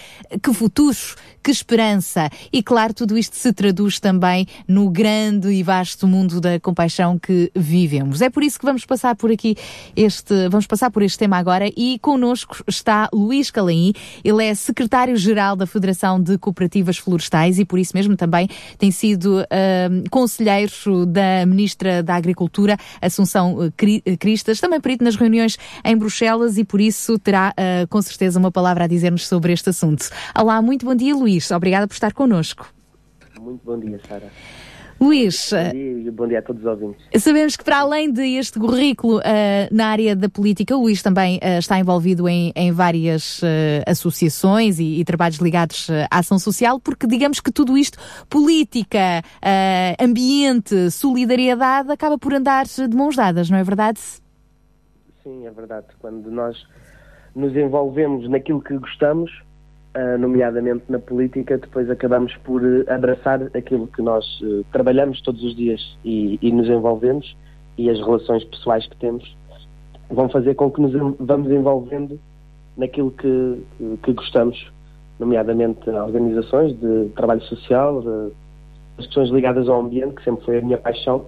que 0.42 0.54
futuro, 0.54 0.98
que 1.44 1.52
esperança. 1.52 2.07
E 2.52 2.64
claro, 2.64 2.94
tudo 2.94 3.18
isto 3.18 3.36
se 3.36 3.52
traduz 3.54 4.00
também 4.00 4.48
no 4.68 4.90
grande 4.90 5.50
e 5.50 5.64
vasto 5.64 6.08
mundo 6.08 6.40
da 6.40 6.60
compaixão 6.60 7.18
que 7.18 7.52
vivemos. 7.56 8.22
É 8.22 8.30
por 8.30 8.44
isso 8.44 8.60
que 8.60 8.66
vamos 8.66 8.86
passar 8.86 9.16
por 9.16 9.32
aqui 9.32 9.56
este, 9.96 10.48
vamos 10.50 10.68
passar 10.68 10.92
por 10.92 11.02
este 11.04 11.18
tema 11.18 11.38
agora 11.38 11.70
e 11.76 12.00
connosco 12.00 12.64
está 12.68 13.10
Luís 13.14 13.52
Calaim. 13.52 13.94
Ele 14.24 14.44
é 14.44 14.54
secretário-geral 14.54 15.56
da 15.56 15.66
Federação 15.66 16.22
de 16.22 16.38
Cooperativas 16.38 16.98
Florestais 16.98 17.60
e 17.60 17.66
por 17.66 17.80
isso 17.80 17.92
mesmo 17.96 18.16
também 18.16 18.50
tem 18.78 18.92
sido 18.92 19.40
ahm, 19.40 20.04
conselheiro 20.10 21.06
da 21.06 21.46
Ministra 21.46 22.04
da 22.04 22.16
Agricultura, 22.16 22.78
Assunção 23.02 23.58
eh, 23.64 24.02
eh, 24.06 24.18
Cristas, 24.18 24.60
também 24.60 24.80
perito 24.80 25.04
nas 25.04 25.16
reuniões 25.16 25.58
em 25.84 25.98
Bruxelas 25.98 26.58
e 26.58 26.64
por 26.64 26.82
isso 26.82 27.18
terá 27.20 27.54
ah, 27.58 27.88
com 27.90 28.02
certeza 28.02 28.40
uma 28.40 28.52
palavra 28.52 28.86
a 28.86 28.88
dizer-nos 28.88 29.28
sobre 29.28 29.54
este 29.54 29.70
assunto. 29.70 30.10
Olá, 30.38 30.62
muito 30.62 30.86
bom 30.86 30.96
dia, 30.96 31.16
Luís. 31.16 31.50
Obrigada 31.52 31.88
por 31.88 31.94
estar 31.98 32.14
connosco. 32.14 32.72
Muito 33.40 33.64
bom 33.64 33.80
dia, 33.80 34.00
Sara. 34.08 34.32
Luís, 35.00 35.52
Bom 35.54 35.72
dia, 35.72 36.12
bom 36.12 36.28
dia 36.28 36.40
a 36.40 36.42
todos 36.42 36.64
os 36.64 36.68
ouvintes. 36.68 37.08
Sabemos 37.22 37.56
que 37.56 37.64
para 37.64 37.82
além 37.82 38.12
deste 38.12 38.60
currículo 38.60 39.20
uh, 39.20 39.22
na 39.72 39.90
área 39.90 40.16
da 40.16 40.28
política, 40.28 40.76
o 40.76 40.82
Luís 40.82 41.04
também 41.04 41.38
uh, 41.38 41.60
está 41.60 41.78
envolvido 41.78 42.28
em, 42.28 42.52
em 42.56 42.72
várias 42.72 43.40
uh, 43.44 43.46
associações 43.86 44.80
e, 44.80 45.00
e, 45.00 45.06
trabalhos 45.06 45.38
ligados 45.38 45.88
à 46.10 46.18
ação 46.18 46.40
social, 46.40 46.80
porque 46.80 47.06
digamos 47.06 47.40
que 47.40 47.52
tudo 47.52 47.78
isto, 47.78 48.00
política, 48.28 49.22
ambiente, 50.02 50.90
solidariedade, 50.90 51.92
acaba 51.92 52.18
por 52.18 52.34
andar 52.34 52.66
de 52.66 52.96
mãos 52.96 53.16
dadas, 53.16 53.50
não 53.52 53.58
é 53.58 53.64
verdade? 53.64 54.00
Sim, 55.24 55.46
é 55.46 55.52
verdade. 55.52 55.88
Quando 56.00 56.32
nós 56.32 56.58
nos 57.36 57.56
envolvemos 57.56 58.28
naquilo 58.30 58.62
que 58.62 58.76
gostamos, 58.78 59.32
nomeadamente 60.18 60.84
na 60.90 61.00
política, 61.00 61.58
depois 61.58 61.90
acabamos 61.90 62.36
por 62.38 62.62
uh, 62.62 62.86
abraçar 62.88 63.42
aquilo 63.56 63.88
que 63.88 64.02
nós 64.02 64.26
uh, 64.42 64.64
trabalhamos 64.72 65.22
todos 65.22 65.44
os 65.44 65.56
dias 65.56 65.82
e, 66.04 66.38
e, 66.42 66.52
nos 66.52 66.68
envolvemos 66.68 67.36
e 67.78 67.90
as 67.90 67.98
relações 68.00 68.44
pessoais 68.44 68.86
que 68.88 68.96
temos 68.98 69.36
vão 70.10 70.30
fazer 70.30 70.56
com 70.56 70.72
que 70.72 70.82
nos 70.82 70.94
vamos 71.20 71.52
envolvendo 71.52 72.20
naquilo 72.76 73.12
que, 73.12 73.64
que 74.04 74.14
gostamos, 74.14 74.72
nomeadamente 75.20 75.90
organizações 75.90 76.74
de 76.80 77.10
trabalho 77.16 77.42
social, 77.42 78.02
de, 78.02 78.34
as 78.98 79.06
questões 79.06 79.30
ligadas 79.30 79.68
ao 79.68 79.82
ambiente, 79.82 80.16
que 80.16 80.24
sempre 80.24 80.46
foi 80.46 80.60
a 80.60 80.62
minha 80.62 80.78
paixão, 80.78 81.26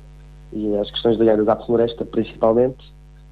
e 0.53 0.75
as 0.77 0.89
questões 0.91 1.17
ligadas 1.17 1.47
à 1.47 1.55
floresta 1.55 2.05
principalmente, 2.05 2.77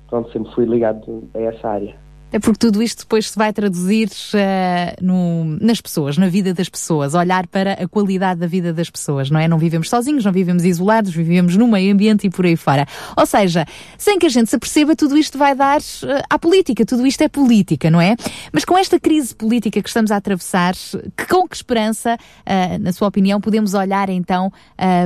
pronto, 0.10 0.32
sempre 0.32 0.54
fui 0.54 0.66
ligado 0.66 1.24
a 1.34 1.40
essa 1.40 1.70
área. 1.70 2.07
É 2.30 2.40
porque 2.40 2.60
tudo 2.60 2.84
isto 2.84 3.04
depois 3.04 3.30
se 3.30 3.38
vai 3.38 3.54
traduzir 3.54 4.10
uh, 4.10 5.04
no, 5.06 5.46
nas 5.62 5.80
pessoas, 5.80 6.18
na 6.18 6.28
vida 6.28 6.54
das 6.54 6.68
pessoas, 6.68 7.14
olhar 7.14 7.48
para 7.48 7.74
a 7.74 7.88
qualidade 7.88 8.42
da 8.42 8.48
vida 8.48 8.74
das 8.74 8.90
pessoas, 8.90 9.30
não 9.30 9.40
é? 9.40 9.48
Não 9.48 9.58
vivemos 9.58 9.90
sozinhos, 9.90 10.26
não 10.26 10.32
vivemos 10.34 10.66
isolados, 10.66 11.14
vivemos 11.14 11.56
no 11.56 11.68
meio 11.68 11.94
ambiente 11.94 12.28
e 12.28 12.30
por 12.30 12.46
aí 12.46 12.58
fora. 12.58 12.86
Ou 13.16 13.26
seja, 13.26 13.66
sem 13.98 14.20
que 14.20 14.26
a 14.26 14.30
gente 14.30 14.50
se 14.50 14.56
aperceba, 14.58 14.94
tudo 14.94 15.18
isto 15.18 15.38
vai 15.38 15.56
dar 15.56 15.80
uh, 15.80 16.24
à 16.30 16.38
política, 16.38 16.86
tudo 16.86 17.08
isto 17.08 17.22
é 17.22 17.30
política, 17.30 17.90
não 17.90 18.02
é? 18.02 18.18
Mas 18.52 18.66
com 18.66 18.78
esta 18.78 19.00
crise 19.00 19.34
política 19.34 19.82
que 19.82 19.88
estamos 19.88 20.12
a 20.12 20.18
atravessar, 20.18 20.74
que, 21.16 21.26
com 21.30 21.48
que 21.48 21.56
esperança, 21.56 22.16
uh, 22.16 22.78
na 22.82 22.92
sua 22.92 23.08
opinião, 23.08 23.40
podemos 23.40 23.74
olhar 23.74 24.10
então 24.10 24.52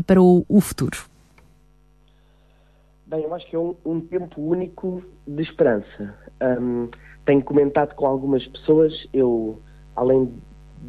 para 0.07 0.21
o, 0.21 0.43
o 0.49 0.60
futuro? 0.60 0.97
Bem, 3.05 3.23
eu 3.23 3.34
acho 3.34 3.45
que 3.47 3.55
é 3.55 3.60
um, 3.60 3.75
um 3.86 3.99
tempo 3.99 4.41
único 4.41 5.03
de 5.27 5.43
esperança. 5.43 6.15
Um, 6.41 6.89
tenho 7.25 7.43
comentado 7.43 7.95
com 7.95 8.05
algumas 8.05 8.45
pessoas, 8.47 8.93
eu, 9.13 9.60
além 9.95 10.31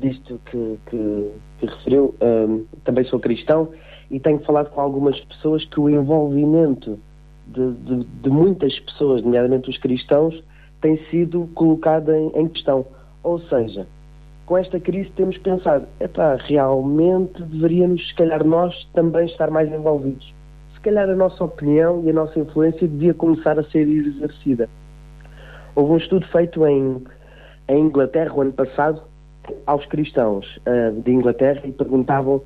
disto 0.01 0.41
que, 0.47 0.79
que, 0.87 1.31
que 1.59 1.67
referiu, 1.67 2.15
um, 2.21 2.65
também 2.85 3.05
sou 3.05 3.21
cristão 3.21 3.69
e 4.11 4.19
tenho 4.19 4.39
falado 4.41 4.71
com 4.71 4.81
algumas 4.81 5.19
pessoas 5.21 5.65
que 5.67 5.79
o 5.79 5.89
envolvimento 5.89 6.99
de, 7.47 7.73
de, 7.73 8.05
de 8.05 8.31
muitas 8.31 8.79
pessoas, 8.81 9.23
nomeadamente 9.23 9.69
os 9.69 9.79
cristãos, 9.79 10.43
tem 10.81 10.99
sido 11.11 11.49
colocado 11.55 12.13
em, 12.13 12.31
em, 12.35 12.49
questão. 12.49 12.85
Ou 13.23 13.39
seja, 13.41 13.87
com 14.47 14.59
esta 14.59 14.81
crise 14.81 15.11
temos 15.11 15.39
pensado, 15.39 15.87
epá, 16.01 16.37
realmente 16.37 17.43
deveríamos, 17.43 18.07
se 18.09 18.15
calhar, 18.15 18.45
nós 18.45 18.75
também 18.93 19.27
estar 19.27 19.51
mais 19.51 19.73
envolvidos. 19.73 20.35
Se 20.75 20.81
calhar 20.81 21.09
a 21.09 21.15
nossa 21.15 21.45
opinião 21.45 22.03
e 22.05 22.11
a 22.11 22.13
nossa 22.13 22.39
influência 22.39 22.89
devia 22.89 23.15
começar 23.15 23.59
a 23.59 23.65
ser 23.65 23.87
exercida. 23.87 24.69
Houve 25.75 25.93
um 25.93 25.97
estudo 25.97 26.27
feito 26.29 26.67
em, 26.67 27.03
em 27.69 27.81
Inglaterra 27.81 28.35
o 28.35 28.41
ano 28.43 28.53
passado 28.53 29.03
aos 29.67 29.85
cristãos 29.87 30.47
uh, 30.59 31.01
de 31.01 31.11
Inglaterra 31.11 31.63
e 31.65 31.73
perguntavam 31.73 32.43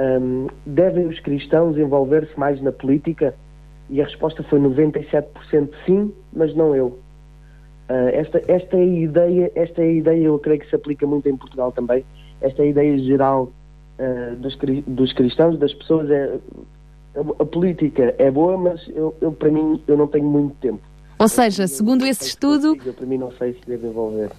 um, 0.00 0.46
devem 0.64 1.06
os 1.06 1.20
cristãos 1.20 1.76
envolver-se 1.76 2.38
mais 2.38 2.60
na 2.62 2.72
política? 2.72 3.34
E 3.90 4.00
a 4.00 4.04
resposta 4.04 4.42
foi 4.44 4.58
97% 4.60 5.24
sim, 5.84 6.12
mas 6.32 6.54
não 6.54 6.74
eu. 6.74 6.98
Uh, 7.90 8.08
esta, 8.12 8.40
esta 8.46 8.76
é 8.76 8.86
ideia, 8.86 9.52
esta 9.54 9.82
é 9.82 9.84
a 9.84 9.92
ideia, 9.92 10.24
eu 10.24 10.38
creio 10.38 10.60
que 10.60 10.68
se 10.68 10.76
aplica 10.76 11.06
muito 11.06 11.28
em 11.28 11.36
Portugal 11.36 11.72
também. 11.72 12.04
Esta 12.40 12.62
é 12.62 12.66
a 12.66 12.68
ideia 12.68 12.98
geral 12.98 13.52
uh, 13.98 14.36
dos, 14.36 14.56
dos 14.86 15.12
cristãos, 15.12 15.58
das 15.58 15.74
pessoas. 15.74 16.08
É, 16.08 16.38
a, 17.16 17.42
a 17.42 17.46
política 17.46 18.14
é 18.16 18.30
boa, 18.30 18.56
mas 18.56 18.88
eu, 18.94 19.14
eu, 19.20 19.32
para 19.32 19.50
mim 19.50 19.82
eu 19.86 19.96
não 19.96 20.06
tenho 20.06 20.24
muito 20.24 20.54
tempo. 20.60 20.80
Ou 21.20 21.28
seja, 21.28 21.66
segundo 21.66 22.06
esse 22.06 22.24
estudo. 22.24 22.78
Eu, 22.82 22.94
para 22.94 23.04
mim, 23.04 23.18
não 23.18 23.30
sei 23.32 23.52
se 23.52 23.60
deve 23.66 23.86
envolver. 23.86 24.30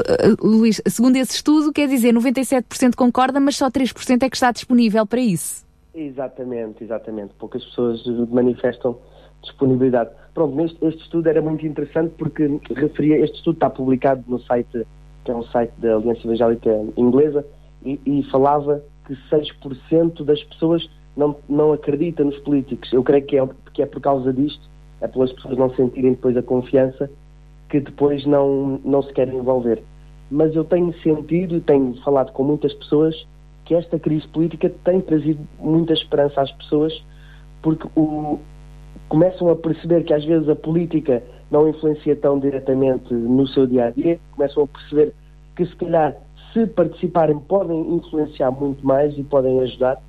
Uh, 0.00 0.46
Luís, 0.46 0.80
segundo 0.88 1.16
esse 1.16 1.34
estudo, 1.34 1.70
quer 1.70 1.86
dizer 1.86 2.14
97% 2.14 2.94
concorda, 2.96 3.38
mas 3.38 3.54
só 3.56 3.70
3% 3.70 4.22
é 4.22 4.30
que 4.30 4.36
está 4.36 4.50
disponível 4.50 5.06
para 5.06 5.20
isso. 5.20 5.62
Exatamente, 5.94 6.82
exatamente. 6.82 7.34
Poucas 7.34 7.62
pessoas 7.62 8.02
manifestam 8.30 8.96
disponibilidade. 9.42 10.08
Pronto, 10.32 10.56
neste, 10.56 10.82
este 10.86 11.02
estudo 11.02 11.28
era 11.28 11.42
muito 11.42 11.66
interessante 11.66 12.14
porque 12.16 12.48
referia, 12.74 13.22
este 13.22 13.36
estudo 13.36 13.56
está 13.56 13.68
publicado 13.68 14.24
no 14.26 14.40
site, 14.40 14.86
que 15.26 15.30
é 15.30 15.34
um 15.34 15.42
site 15.42 15.74
da 15.76 15.96
Aliança 15.96 16.26
Evangélica 16.26 16.70
Inglesa, 16.96 17.44
e, 17.84 18.00
e 18.06 18.22
falava 18.30 18.82
que 19.06 19.14
6% 19.30 20.24
das 20.24 20.42
pessoas 20.44 20.88
não, 21.14 21.36
não 21.46 21.74
acreditam 21.74 22.24
nos 22.24 22.38
políticos. 22.38 22.90
Eu 22.90 23.02
creio 23.02 23.26
que 23.26 23.36
é, 23.36 23.46
que 23.74 23.82
é 23.82 23.86
por 23.86 24.00
causa 24.00 24.32
disto 24.32 24.71
é 25.02 25.08
pelas 25.08 25.32
pessoas 25.32 25.58
não 25.58 25.74
sentirem 25.74 26.12
depois 26.12 26.36
a 26.36 26.42
confiança 26.42 27.10
que 27.68 27.80
depois 27.80 28.24
não, 28.24 28.80
não 28.84 29.02
se 29.02 29.12
querem 29.12 29.36
envolver. 29.36 29.82
Mas 30.30 30.54
eu 30.54 30.64
tenho 30.64 30.94
sentido 31.00 31.60
tenho 31.60 31.94
falado 32.02 32.32
com 32.32 32.44
muitas 32.44 32.72
pessoas 32.72 33.26
que 33.64 33.74
esta 33.74 33.98
crise 33.98 34.26
política 34.28 34.72
tem 34.84 35.00
trazido 35.00 35.40
muita 35.58 35.92
esperança 35.92 36.40
às 36.40 36.52
pessoas 36.52 36.92
porque 37.60 37.86
o, 37.96 38.38
começam 39.08 39.50
a 39.50 39.56
perceber 39.56 40.04
que 40.04 40.14
às 40.14 40.24
vezes 40.24 40.48
a 40.48 40.56
política 40.56 41.22
não 41.50 41.68
influencia 41.68 42.16
tão 42.16 42.38
diretamente 42.38 43.12
no 43.12 43.46
seu 43.46 43.66
dia 43.66 43.86
a 43.86 43.90
dia, 43.90 44.18
começam 44.34 44.62
a 44.62 44.66
perceber 44.66 45.12
que 45.56 45.66
se 45.66 45.76
calhar 45.76 46.16
se 46.52 46.66
participarem 46.66 47.38
podem 47.40 47.94
influenciar 47.94 48.50
muito 48.50 48.86
mais 48.86 49.16
e 49.18 49.22
podem 49.22 49.60
ajudar. 49.60 50.00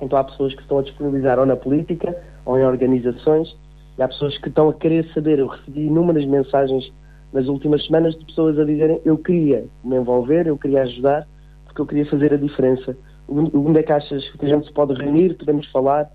Então 0.00 0.18
há 0.18 0.24
pessoas 0.24 0.54
que 0.54 0.62
estão 0.62 0.78
a 0.78 0.82
disponibilizar 0.82 1.38
ou 1.38 1.46
na 1.46 1.56
política 1.56 2.16
ou 2.44 2.58
em 2.58 2.64
organizações 2.64 3.56
e 3.98 4.02
há 4.02 4.08
pessoas 4.08 4.36
que 4.38 4.48
estão 4.48 4.68
a 4.68 4.74
querer 4.74 5.06
saber. 5.12 5.38
Eu 5.38 5.46
recebi 5.46 5.86
inúmeras 5.86 6.24
mensagens 6.26 6.92
nas 7.32 7.46
últimas 7.48 7.84
semanas 7.84 8.16
de 8.16 8.24
pessoas 8.24 8.58
a 8.58 8.64
dizerem 8.64 9.00
eu 9.04 9.18
queria 9.18 9.64
me 9.82 9.96
envolver, 9.96 10.46
eu 10.46 10.56
queria 10.56 10.82
ajudar, 10.82 11.26
porque 11.64 11.80
eu 11.80 11.86
queria 11.86 12.06
fazer 12.06 12.32
a 12.32 12.36
diferença. 12.36 12.96
Onde 13.28 13.78
é 13.78 13.82
que 13.82 13.92
achas 13.92 14.28
que 14.30 14.46
a 14.46 14.48
gente 14.48 14.66
se 14.66 14.72
pode 14.72 14.94
reunir, 14.94 15.34
podemos 15.34 15.66
falar? 15.70 16.10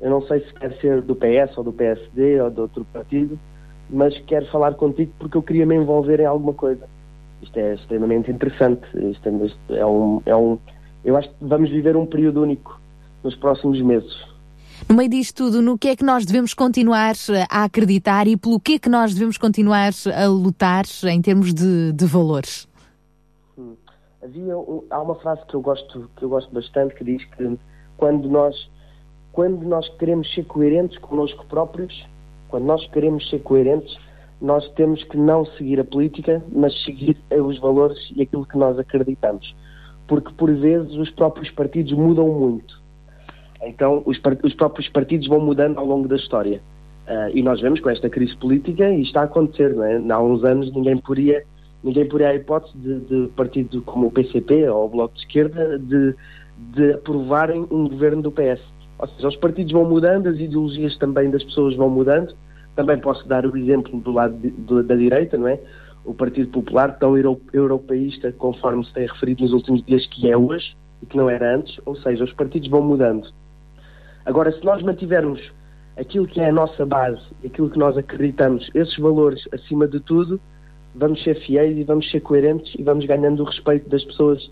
Eu 0.00 0.10
não 0.10 0.22
sei 0.22 0.40
se 0.40 0.54
quer 0.54 0.72
ser 0.80 1.02
do 1.02 1.14
PS 1.14 1.56
ou 1.56 1.64
do 1.64 1.72
PSD 1.72 2.40
ou 2.40 2.50
de 2.50 2.60
outro 2.60 2.84
partido, 2.92 3.38
mas 3.90 4.16
quero 4.26 4.46
falar 4.46 4.74
contigo 4.74 5.12
porque 5.18 5.36
eu 5.36 5.42
queria 5.42 5.66
me 5.66 5.76
envolver 5.76 6.20
em 6.20 6.26
alguma 6.26 6.54
coisa. 6.54 6.86
Isto 7.42 7.58
é 7.58 7.74
extremamente 7.74 8.30
interessante. 8.30 8.86
Isto 8.94 9.28
é, 9.28 9.46
isto 9.46 9.74
é 9.74 9.86
um, 9.86 10.22
é 10.26 10.36
um, 10.36 10.58
eu 11.04 11.16
acho 11.16 11.28
que 11.28 11.36
vamos 11.40 11.70
viver 11.70 11.96
um 11.96 12.06
período 12.06 12.42
único 12.42 12.80
nos 13.22 13.34
próximos 13.36 13.80
meses. 13.80 14.27
No 14.86 14.94
meio 14.94 15.08
disto 15.08 15.44
tudo, 15.44 15.62
no 15.62 15.78
que 15.78 15.88
é 15.88 15.96
que 15.96 16.04
nós 16.04 16.26
devemos 16.26 16.52
continuar 16.52 17.14
eh, 17.30 17.46
a 17.50 17.64
acreditar 17.64 18.26
e 18.26 18.36
pelo 18.36 18.60
que 18.60 18.74
é 18.74 18.78
que 18.78 18.88
nós 18.88 19.14
devemos 19.14 19.38
continuar 19.38 19.90
a 20.14 20.26
lutar 20.26 20.84
em 21.04 21.20
termos 21.22 21.54
de, 21.54 21.92
de 21.92 22.04
valores? 22.04 22.68
Hum. 23.56 23.74
Havia, 24.22 24.54
há 24.90 25.02
uma 25.02 25.14
frase 25.16 25.40
que 25.46 25.54
eu 25.54 25.60
gosto 25.60 26.10
que 26.16 26.24
eu 26.24 26.28
gosto 26.28 26.52
bastante 26.52 26.94
que 26.94 27.04
diz 27.04 27.24
que 27.24 27.58
quando 27.96 28.28
nós 28.28 28.54
quando 29.32 29.64
nós 29.64 29.88
queremos 29.98 30.32
ser 30.34 30.44
coerentes 30.46 30.98
connosco 30.98 31.46
próprios, 31.46 32.06
quando 32.48 32.64
nós 32.64 32.84
queremos 32.88 33.28
ser 33.30 33.40
coerentes, 33.40 33.96
nós 34.40 34.68
temos 34.72 35.02
que 35.04 35.16
não 35.16 35.44
seguir 35.44 35.80
a 35.80 35.84
política, 35.84 36.42
mas 36.50 36.72
seguir 36.84 37.16
os 37.30 37.58
valores 37.60 37.98
e 38.14 38.22
aquilo 38.22 38.46
que 38.46 38.56
nós 38.56 38.78
acreditamos. 38.78 39.54
Porque 40.06 40.32
por 40.32 40.52
vezes 40.54 40.92
os 40.94 41.10
próprios 41.10 41.50
partidos 41.50 41.92
mudam 41.92 42.28
muito. 42.28 42.77
Então, 43.62 44.02
os, 44.06 44.20
os 44.42 44.54
próprios 44.54 44.88
partidos 44.88 45.26
vão 45.26 45.40
mudando 45.40 45.78
ao 45.78 45.86
longo 45.86 46.08
da 46.08 46.16
história. 46.16 46.60
Uh, 47.08 47.30
e 47.34 47.42
nós 47.42 47.60
vemos 47.60 47.80
com 47.80 47.88
esta 47.88 48.08
crise 48.08 48.36
política, 48.36 48.90
e 48.90 49.02
está 49.02 49.22
a 49.22 49.24
acontecer, 49.24 49.74
não 49.74 49.84
é? 49.84 49.96
Há 50.12 50.20
uns 50.20 50.44
anos 50.44 50.72
ninguém 50.74 50.98
poderia, 50.98 51.42
ninguém 51.82 52.06
poria 52.06 52.28
a 52.28 52.34
hipótese 52.34 52.76
de, 52.76 53.00
de 53.00 53.28
partido 53.28 53.80
como 53.82 54.08
o 54.08 54.10
PCP 54.10 54.68
ou 54.68 54.84
o 54.84 54.88
Bloco 54.88 55.14
de 55.14 55.20
Esquerda 55.20 55.78
de, 55.78 56.14
de 56.74 56.92
aprovarem 56.92 57.66
um 57.70 57.88
governo 57.88 58.22
do 58.22 58.30
PS. 58.30 58.60
Ou 58.98 59.08
seja, 59.08 59.28
os 59.28 59.36
partidos 59.36 59.72
vão 59.72 59.84
mudando, 59.84 60.26
as 60.26 60.38
ideologias 60.38 60.96
também 60.98 61.30
das 61.30 61.42
pessoas 61.42 61.74
vão 61.76 61.88
mudando. 61.88 62.34
Também 62.76 62.98
posso 62.98 63.26
dar 63.26 63.46
o 63.46 63.56
exemplo 63.56 63.98
do 64.00 64.12
lado 64.12 64.36
de, 64.36 64.82
da 64.82 64.94
direita, 64.94 65.38
não 65.38 65.48
é? 65.48 65.58
O 66.04 66.14
Partido 66.14 66.50
Popular, 66.50 66.98
tão 66.98 67.16
europeísta, 67.52 68.32
conforme 68.32 68.84
se 68.84 68.92
tem 68.92 69.06
referido 69.06 69.42
nos 69.42 69.52
últimos 69.52 69.82
dias, 69.84 70.06
que 70.06 70.30
é 70.30 70.36
hoje 70.36 70.76
e 71.02 71.06
que 71.06 71.16
não 71.16 71.30
era 71.30 71.56
antes. 71.56 71.80
Ou 71.86 71.96
seja, 71.96 72.24
os 72.24 72.32
partidos 72.32 72.68
vão 72.68 72.82
mudando. 72.82 73.28
Agora, 74.28 74.52
se 74.52 74.62
nós 74.62 74.82
mantivermos 74.82 75.40
aquilo 75.98 76.26
que 76.26 76.38
é 76.38 76.50
a 76.50 76.52
nossa 76.52 76.84
base, 76.84 77.22
aquilo 77.42 77.70
que 77.70 77.78
nós 77.78 77.96
acreditamos, 77.96 78.70
esses 78.74 78.94
valores 78.98 79.42
acima 79.54 79.88
de 79.88 80.00
tudo, 80.00 80.38
vamos 80.94 81.24
ser 81.24 81.34
fiéis 81.46 81.78
e 81.78 81.82
vamos 81.82 82.10
ser 82.10 82.20
coerentes 82.20 82.74
e 82.78 82.82
vamos 82.82 83.06
ganhando 83.06 83.42
o 83.42 83.46
respeito 83.46 83.88
das 83.88 84.04
pessoas 84.04 84.50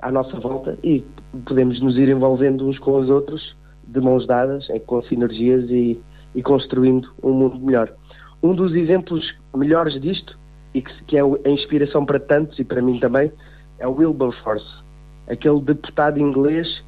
à 0.00 0.12
nossa 0.12 0.38
volta 0.38 0.78
e 0.84 1.02
podemos 1.46 1.80
nos 1.80 1.96
ir 1.96 2.10
envolvendo 2.10 2.68
uns 2.68 2.78
com 2.78 3.00
os 3.00 3.08
outros 3.08 3.56
de 3.88 3.98
mãos 3.98 4.26
dadas, 4.26 4.68
é, 4.68 4.78
com 4.78 5.00
sinergias 5.04 5.70
e, 5.70 5.98
e 6.34 6.42
construindo 6.42 7.10
um 7.22 7.32
mundo 7.32 7.58
melhor. 7.58 7.90
Um 8.42 8.54
dos 8.54 8.74
exemplos 8.74 9.34
melhores 9.56 9.98
disto, 10.02 10.38
e 10.74 10.82
que, 10.82 11.04
que 11.04 11.16
é 11.16 11.22
a 11.22 11.48
inspiração 11.48 12.04
para 12.04 12.20
tantos 12.20 12.58
e 12.58 12.64
para 12.64 12.82
mim 12.82 13.00
também, 13.00 13.32
é 13.78 13.88
o 13.88 13.92
Wilberforce, 13.94 14.84
aquele 15.26 15.62
deputado 15.62 16.20
inglês 16.20 16.84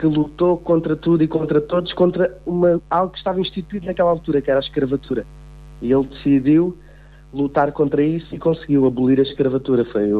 que 0.00 0.06
lutou 0.06 0.56
contra 0.56 0.96
tudo 0.96 1.22
e 1.22 1.28
contra 1.28 1.60
todos, 1.60 1.92
contra 1.92 2.34
uma, 2.46 2.80
algo 2.88 3.12
que 3.12 3.18
estava 3.18 3.38
instituído 3.38 3.84
naquela 3.84 4.08
altura, 4.08 4.40
que 4.40 4.50
era 4.50 4.58
a 4.58 4.62
escravatura. 4.62 5.26
E 5.82 5.92
ele 5.92 6.04
decidiu 6.04 6.74
lutar 7.34 7.70
contra 7.72 8.02
isso 8.02 8.34
e 8.34 8.38
conseguiu 8.38 8.86
abolir 8.86 9.18
a 9.18 9.22
escravatura. 9.22 9.84
Foi 9.84 10.10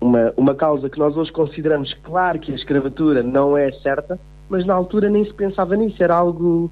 uma, 0.00 0.32
uma 0.36 0.56
causa 0.56 0.90
que 0.90 0.98
nós 0.98 1.16
hoje 1.16 1.30
consideramos, 1.30 1.94
claro 2.02 2.40
que 2.40 2.50
a 2.50 2.56
escravatura 2.56 3.22
não 3.22 3.56
é 3.56 3.70
certa, 3.74 4.18
mas 4.48 4.66
na 4.66 4.74
altura 4.74 5.08
nem 5.08 5.24
se 5.24 5.32
pensava 5.32 5.76
nisso, 5.76 6.02
era 6.02 6.16
algo, 6.16 6.68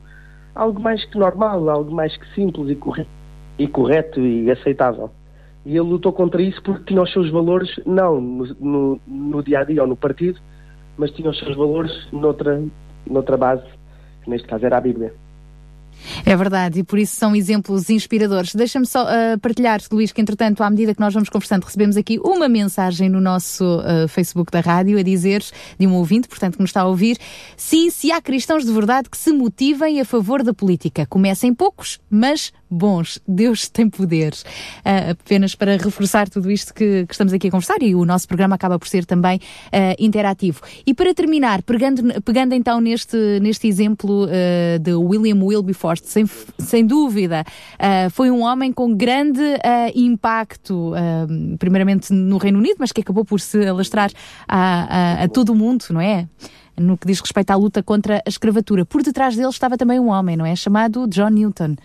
algo 0.57 0.81
mais 0.81 1.05
que 1.05 1.17
normal, 1.17 1.71
algo 1.71 1.95
mais 1.95 2.17
que 2.17 2.27
simples 2.35 2.69
e 2.69 2.75
correto, 2.75 3.11
e, 3.57 3.69
correto 3.69 4.19
e 4.19 4.51
aceitável. 4.51 5.09
E 5.65 5.71
ele 5.71 5.89
lutou 5.89 6.13
contra 6.13 6.43
isso 6.43 6.61
porque 6.65 6.83
tinha 6.87 7.01
os 7.01 7.13
seus 7.13 7.31
valores, 7.31 7.71
não 7.87 8.21
no, 8.21 8.45
no, 8.59 9.01
no 9.07 9.43
dia 9.43 9.61
a 9.61 9.65
dia 9.65 9.83
ou 9.83 9.89
no 9.89 9.95
partido, 9.95 10.41
mas 10.97 11.11
tinha 11.11 11.31
os 11.31 11.39
seus 11.39 11.57
valores 11.57 11.93
noutra, 12.13 12.63
noutra 13.07 13.37
base, 13.37 13.65
que 14.23 14.31
neste 14.31 14.47
caso 14.47 14.65
era 14.67 14.79
a 14.79 14.81
Bíblia. 14.81 15.13
É 16.25 16.37
verdade, 16.37 16.81
e 16.81 16.85
por 16.85 16.99
isso 16.99 17.17
são 17.17 17.35
exemplos 17.35 17.89
inspiradores. 17.91 18.55
Deixa-me 18.55 18.87
só 18.87 19.07
ah, 19.07 19.39
partilhar, 19.41 19.81
Luís, 19.91 20.13
que 20.13 20.21
entretanto, 20.21 20.63
à 20.63 20.71
medida 20.71 20.95
que 20.95 21.01
nós 21.01 21.15
vamos 21.15 21.29
conversando, 21.29 21.65
recebemos 21.65 21.97
aqui 21.97 22.19
uma 22.19 22.49
mensagem 22.49 23.09
no 23.09 23.21
nosso 23.21 23.65
ah, 23.85 24.09
Facebook 24.09 24.51
da 24.51 24.61
rádio 24.61 24.99
a 24.99 25.03
dizer, 25.03 25.43
de 25.79 25.87
um 25.87 25.95
ouvinte, 25.95 26.29
portanto, 26.29 26.55
que 26.55 26.61
nos 26.61 26.71
está 26.71 26.83
a 26.83 26.87
ouvir, 26.87 27.19
sim, 27.57 27.91
se 27.91 28.13
há 28.13 28.21
cristãos 28.21 28.65
de 28.65 28.73
verdade 28.73 29.09
que 29.09 29.17
se 29.17 29.33
motivem 29.33 30.01
a 30.01 30.05
favor 30.05 30.43
da 30.43 30.53
política. 30.53 31.07
Comecem 31.07 31.55
poucos, 31.55 32.01
mas 32.11 32.53
bons. 32.71 33.21
Deus 33.27 33.69
tem 33.69 33.89
poder. 33.89 34.35
Ah, 34.85 35.11
apenas 35.11 35.55
para 35.55 35.77
reforçar 35.77 36.29
tudo 36.29 36.51
isto 36.51 36.73
que, 36.75 37.07
que 37.07 37.15
estamos 37.15 37.33
aqui 37.33 37.49
a 37.49 37.51
conversar 37.51 37.83
e 37.83 37.95
o 37.95 38.05
nosso 38.05 38.27
programa 38.27 38.55
acaba 38.55 38.79
por 38.79 38.89
ser 38.89 39.05
também 39.05 39.41
ah, 39.73 39.95
interativo. 39.99 40.61
E 40.87 40.95
para 40.95 41.15
terminar, 41.15 41.63
pegando, 41.63 42.23
pegando 42.23 42.55
então 42.55 42.81
neste, 42.81 43.17
neste 43.41 43.69
exemplo 43.69 44.27
ah, 44.29 44.79
de 44.79 44.95
William 44.95 45.43
Wilberforce, 45.43 46.05
sem, 46.07 46.27
sem 46.59 46.87
dúvida, 46.87 47.45
foi 48.13 48.31
um 48.31 48.43
homem 48.43 48.73
com 48.73 48.95
grande 48.95 49.43
impacto, 49.95 50.93
primeiramente 51.59 52.13
no 52.13 52.39
Reino 52.39 52.59
Unido, 52.59 52.77
mas 52.79 52.93
que 52.93 53.01
acabou 53.01 53.25
por 53.25 53.41
se 53.41 53.67
alastrar 53.67 54.11
a, 54.49 55.21
a, 55.21 55.25
a 55.25 55.29
todo 55.29 55.51
o 55.51 55.55
mundo, 55.55 55.85
não 55.91 56.01
é? 56.01 56.29
No 56.77 56.99
que 56.99 57.07
diz 57.07 57.21
respeito 57.21 57.51
à 57.51 57.57
luta 57.57 57.83
contra 57.83 58.17
a 58.19 58.29
escravatura. 58.29 58.85
Por 58.85 59.03
detrás 59.03 59.37
dele 59.37 59.49
estava 59.49 59.77
também 59.77 60.01
um 60.01 60.09
homem, 60.09 60.37
não 60.37 60.45
é? 60.45 60.57
Chamado 60.57 61.07
John 61.07 61.31
Newton. 61.31 61.77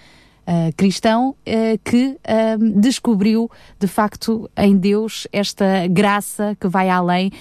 Uh, 0.50 0.74
cristão 0.76 1.30
uh, 1.30 1.80
que 1.84 2.08
uh, 2.08 2.80
descobriu 2.82 3.52
de 3.78 3.86
facto 3.86 4.50
em 4.58 4.76
Deus 4.76 5.28
esta 5.32 5.86
graça 5.88 6.58
que 6.60 6.68
vai 6.68 6.90
além 6.90 7.32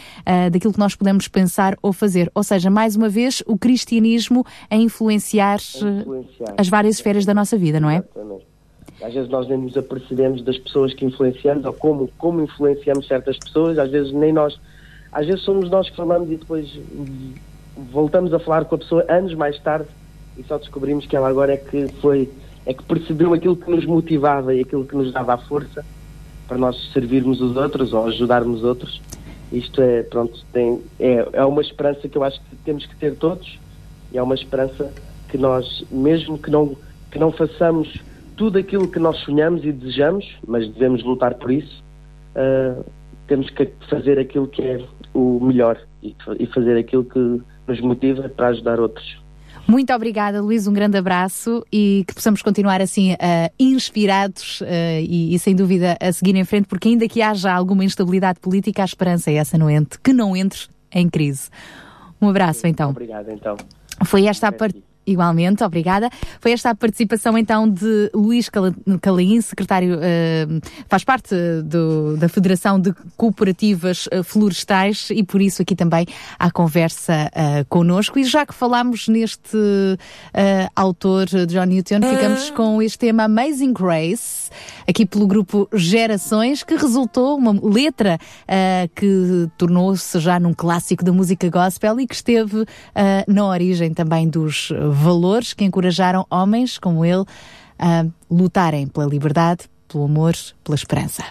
daquilo 0.52 0.74
que 0.74 0.78
nós 0.78 0.94
podemos 0.94 1.26
pensar 1.26 1.74
ou 1.80 1.90
fazer. 1.90 2.30
Ou 2.34 2.42
seja, 2.42 2.68
mais 2.68 2.96
uma 2.96 3.08
vez, 3.08 3.42
o 3.46 3.56
cristianismo 3.56 4.44
a 4.70 4.76
influenciar, 4.76 5.56
Influenciar. 5.56 6.54
as 6.58 6.68
várias 6.68 6.96
esferas 6.96 7.24
da 7.24 7.32
nossa 7.32 7.56
vida, 7.56 7.80
não 7.80 7.88
é? 7.88 7.96
Exatamente. 7.96 8.46
Às 9.02 9.14
vezes 9.14 9.30
nós 9.30 9.48
nem 9.48 9.56
nos 9.56 9.76
apercebemos 9.76 10.42
das 10.42 10.58
pessoas 10.58 10.92
que 10.92 11.06
influenciamos 11.06 11.64
ou 11.64 11.72
como, 11.72 12.10
como 12.18 12.42
influenciamos 12.42 13.06
certas 13.06 13.38
pessoas, 13.38 13.78
às 13.78 13.90
vezes 13.90 14.12
nem 14.12 14.32
nós, 14.32 14.60
às 15.10 15.26
vezes 15.26 15.42
somos 15.44 15.70
nós 15.70 15.88
que 15.88 15.96
falamos 15.96 16.30
e 16.30 16.36
depois 16.36 16.78
voltamos 17.90 18.34
a 18.34 18.38
falar 18.38 18.64
com 18.66 18.74
a 18.74 18.78
pessoa 18.78 19.04
anos 19.08 19.34
mais 19.34 19.58
tarde 19.60 19.88
e 20.36 20.44
só 20.44 20.58
descobrimos 20.58 21.06
que 21.06 21.16
ela 21.16 21.28
agora 21.28 21.54
é 21.54 21.56
que 21.56 21.88
foi, 22.00 22.30
é 22.68 22.74
que 22.74 22.82
percebeu 22.84 23.32
aquilo 23.32 23.56
que 23.56 23.70
nos 23.70 23.86
motivava 23.86 24.54
e 24.54 24.60
aquilo 24.60 24.84
que 24.84 24.94
nos 24.94 25.10
dava 25.10 25.32
a 25.32 25.38
força 25.38 25.82
para 26.46 26.58
nós 26.58 26.76
servirmos 26.92 27.40
os 27.40 27.56
outros 27.56 27.94
ou 27.94 28.06
ajudarmos 28.06 28.62
outros. 28.62 29.00
Isto 29.50 29.80
é, 29.80 30.02
pronto, 30.02 30.38
tem, 30.52 30.82
é, 31.00 31.26
é 31.32 31.44
uma 31.46 31.62
esperança 31.62 32.06
que 32.06 32.18
eu 32.18 32.22
acho 32.22 32.38
que 32.42 32.56
temos 32.66 32.84
que 32.84 32.94
ter 32.96 33.16
todos 33.16 33.58
e 34.12 34.18
é 34.18 34.22
uma 34.22 34.34
esperança 34.34 34.92
que 35.30 35.38
nós, 35.38 35.82
mesmo 35.90 36.36
que 36.36 36.50
não, 36.50 36.76
que 37.10 37.18
não 37.18 37.32
façamos 37.32 37.90
tudo 38.36 38.58
aquilo 38.58 38.86
que 38.86 38.98
nós 38.98 39.16
sonhamos 39.20 39.64
e 39.64 39.72
desejamos, 39.72 40.26
mas 40.46 40.68
devemos 40.68 41.02
lutar 41.02 41.36
por 41.36 41.50
isso, 41.50 41.82
ah, 42.36 42.82
temos 43.26 43.48
que 43.48 43.66
fazer 43.88 44.18
aquilo 44.18 44.46
que 44.46 44.60
é 44.60 44.84
o 45.14 45.40
melhor 45.40 45.80
e, 46.02 46.14
e 46.38 46.46
fazer 46.46 46.76
aquilo 46.76 47.04
que 47.04 47.40
nos 47.66 47.80
motiva 47.80 48.28
para 48.28 48.48
ajudar 48.48 48.78
outros. 48.78 49.27
Muito 49.70 49.92
obrigada, 49.92 50.40
Luís. 50.40 50.66
Um 50.66 50.72
grande 50.72 50.96
abraço 50.96 51.62
e 51.70 52.02
que 52.08 52.14
possamos 52.14 52.40
continuar 52.40 52.80
assim 52.80 53.12
uh, 53.12 53.16
inspirados 53.58 54.62
uh, 54.62 54.64
e, 55.00 55.34
e, 55.34 55.38
sem 55.38 55.54
dúvida, 55.54 55.94
a 56.00 56.10
seguir 56.10 56.34
em 56.34 56.44
frente, 56.44 56.66
porque 56.66 56.88
ainda 56.88 57.06
que 57.06 57.20
haja 57.20 57.52
alguma 57.52 57.84
instabilidade 57.84 58.40
política, 58.40 58.80
a 58.80 58.86
esperança 58.86 59.30
é 59.30 59.34
essa 59.34 59.58
não 59.58 59.68
entre, 59.68 60.00
que 60.00 60.10
não 60.10 60.34
entre 60.34 60.68
em 60.90 61.06
crise. 61.06 61.50
Um 62.20 62.30
abraço, 62.30 62.66
então. 62.66 62.90
Obrigado, 62.90 63.30
então. 63.30 63.56
Foi 64.06 64.24
esta 64.24 64.48
a 64.48 64.52
parte. 64.52 64.82
Igualmente, 65.08 65.64
obrigada. 65.64 66.10
Foi 66.38 66.52
esta 66.52 66.70
a 66.70 66.74
participação 66.74 67.38
então 67.38 67.68
de 67.68 68.10
Luís 68.14 68.50
Calaim, 69.00 69.40
secretário, 69.40 69.96
uh, 69.96 70.60
faz 70.86 71.02
parte 71.02 71.34
do, 71.64 72.16
da 72.18 72.28
Federação 72.28 72.78
de 72.78 72.92
Cooperativas 73.16 74.06
uh, 74.06 74.22
Florestais 74.22 75.08
e 75.10 75.22
por 75.22 75.40
isso 75.40 75.62
aqui 75.62 75.74
também 75.74 76.06
há 76.38 76.50
conversa 76.50 77.30
uh, 77.32 77.64
connosco. 77.68 78.18
E 78.18 78.24
já 78.24 78.44
que 78.44 78.54
falamos 78.54 79.08
neste 79.08 79.58
autor, 80.74 81.26
John 81.46 81.64
Newton, 81.64 82.00
ficamos 82.02 82.50
com 82.50 82.82
este 82.82 82.98
tema 82.98 83.24
Amazing 83.24 83.72
Grace, 83.72 84.50
aqui 84.86 85.06
pelo 85.06 85.26
grupo 85.26 85.68
Gerações, 85.72 86.62
que 86.62 86.76
resultou 86.76 87.36
uma 87.36 87.52
letra 87.52 88.18
que 88.94 89.48
tornou-se 89.56 90.18
já 90.20 90.38
num 90.38 90.52
clássico 90.52 91.04
da 91.04 91.12
música 91.12 91.48
gospel 91.48 92.00
e 92.00 92.06
que 92.06 92.14
esteve 92.14 92.64
na 93.26 93.46
origem 93.46 93.92
também 93.92 94.28
dos 94.28 94.72
valores 94.98 95.54
que 95.54 95.64
encorajaram 95.64 96.26
homens 96.30 96.78
como 96.78 97.04
ele 97.04 97.24
a 97.78 98.04
lutarem 98.30 98.86
pela 98.86 99.06
liberdade, 99.06 99.68
pelo 99.86 100.04
amor, 100.04 100.34
pela 100.64 100.74
esperança. 100.74 101.24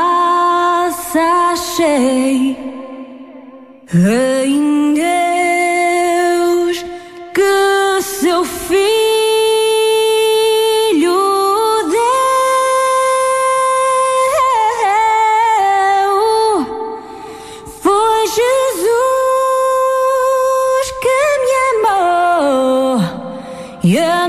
achei 1.54 2.58
E 23.98 24.00
a 24.00 24.28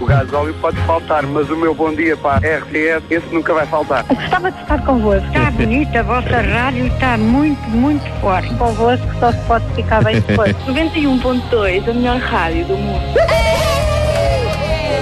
o 0.00 0.06
gás 0.06 0.32
óleo 0.32 0.54
pode 0.60 0.76
faltar, 0.82 1.24
mas 1.24 1.48
o 1.50 1.56
meu 1.56 1.74
bom 1.74 1.94
dia 1.94 2.16
para 2.16 2.46
a 2.46 2.58
RTS, 2.58 3.04
esse 3.10 3.26
nunca 3.34 3.54
vai 3.54 3.66
faltar. 3.66 4.04
Gostava 4.04 4.50
de 4.50 4.60
estar 4.60 4.84
convosco. 4.84 5.26
Está 5.28 5.50
bonita, 5.50 6.00
a 6.00 6.02
vossa 6.02 6.40
rádio 6.40 6.86
está 6.86 7.16
muito, 7.16 7.60
muito 7.70 8.04
forte. 8.20 8.54
Convosco 8.54 9.06
só 9.18 9.32
se 9.32 9.38
pode 9.46 9.64
ficar 9.74 10.02
bem 10.02 10.20
depois. 10.20 10.56
91.2, 10.66 11.88
a 11.88 11.92
melhor 11.92 12.18
rádio 12.18 12.66
do 12.66 12.76
mundo. 12.76 13.04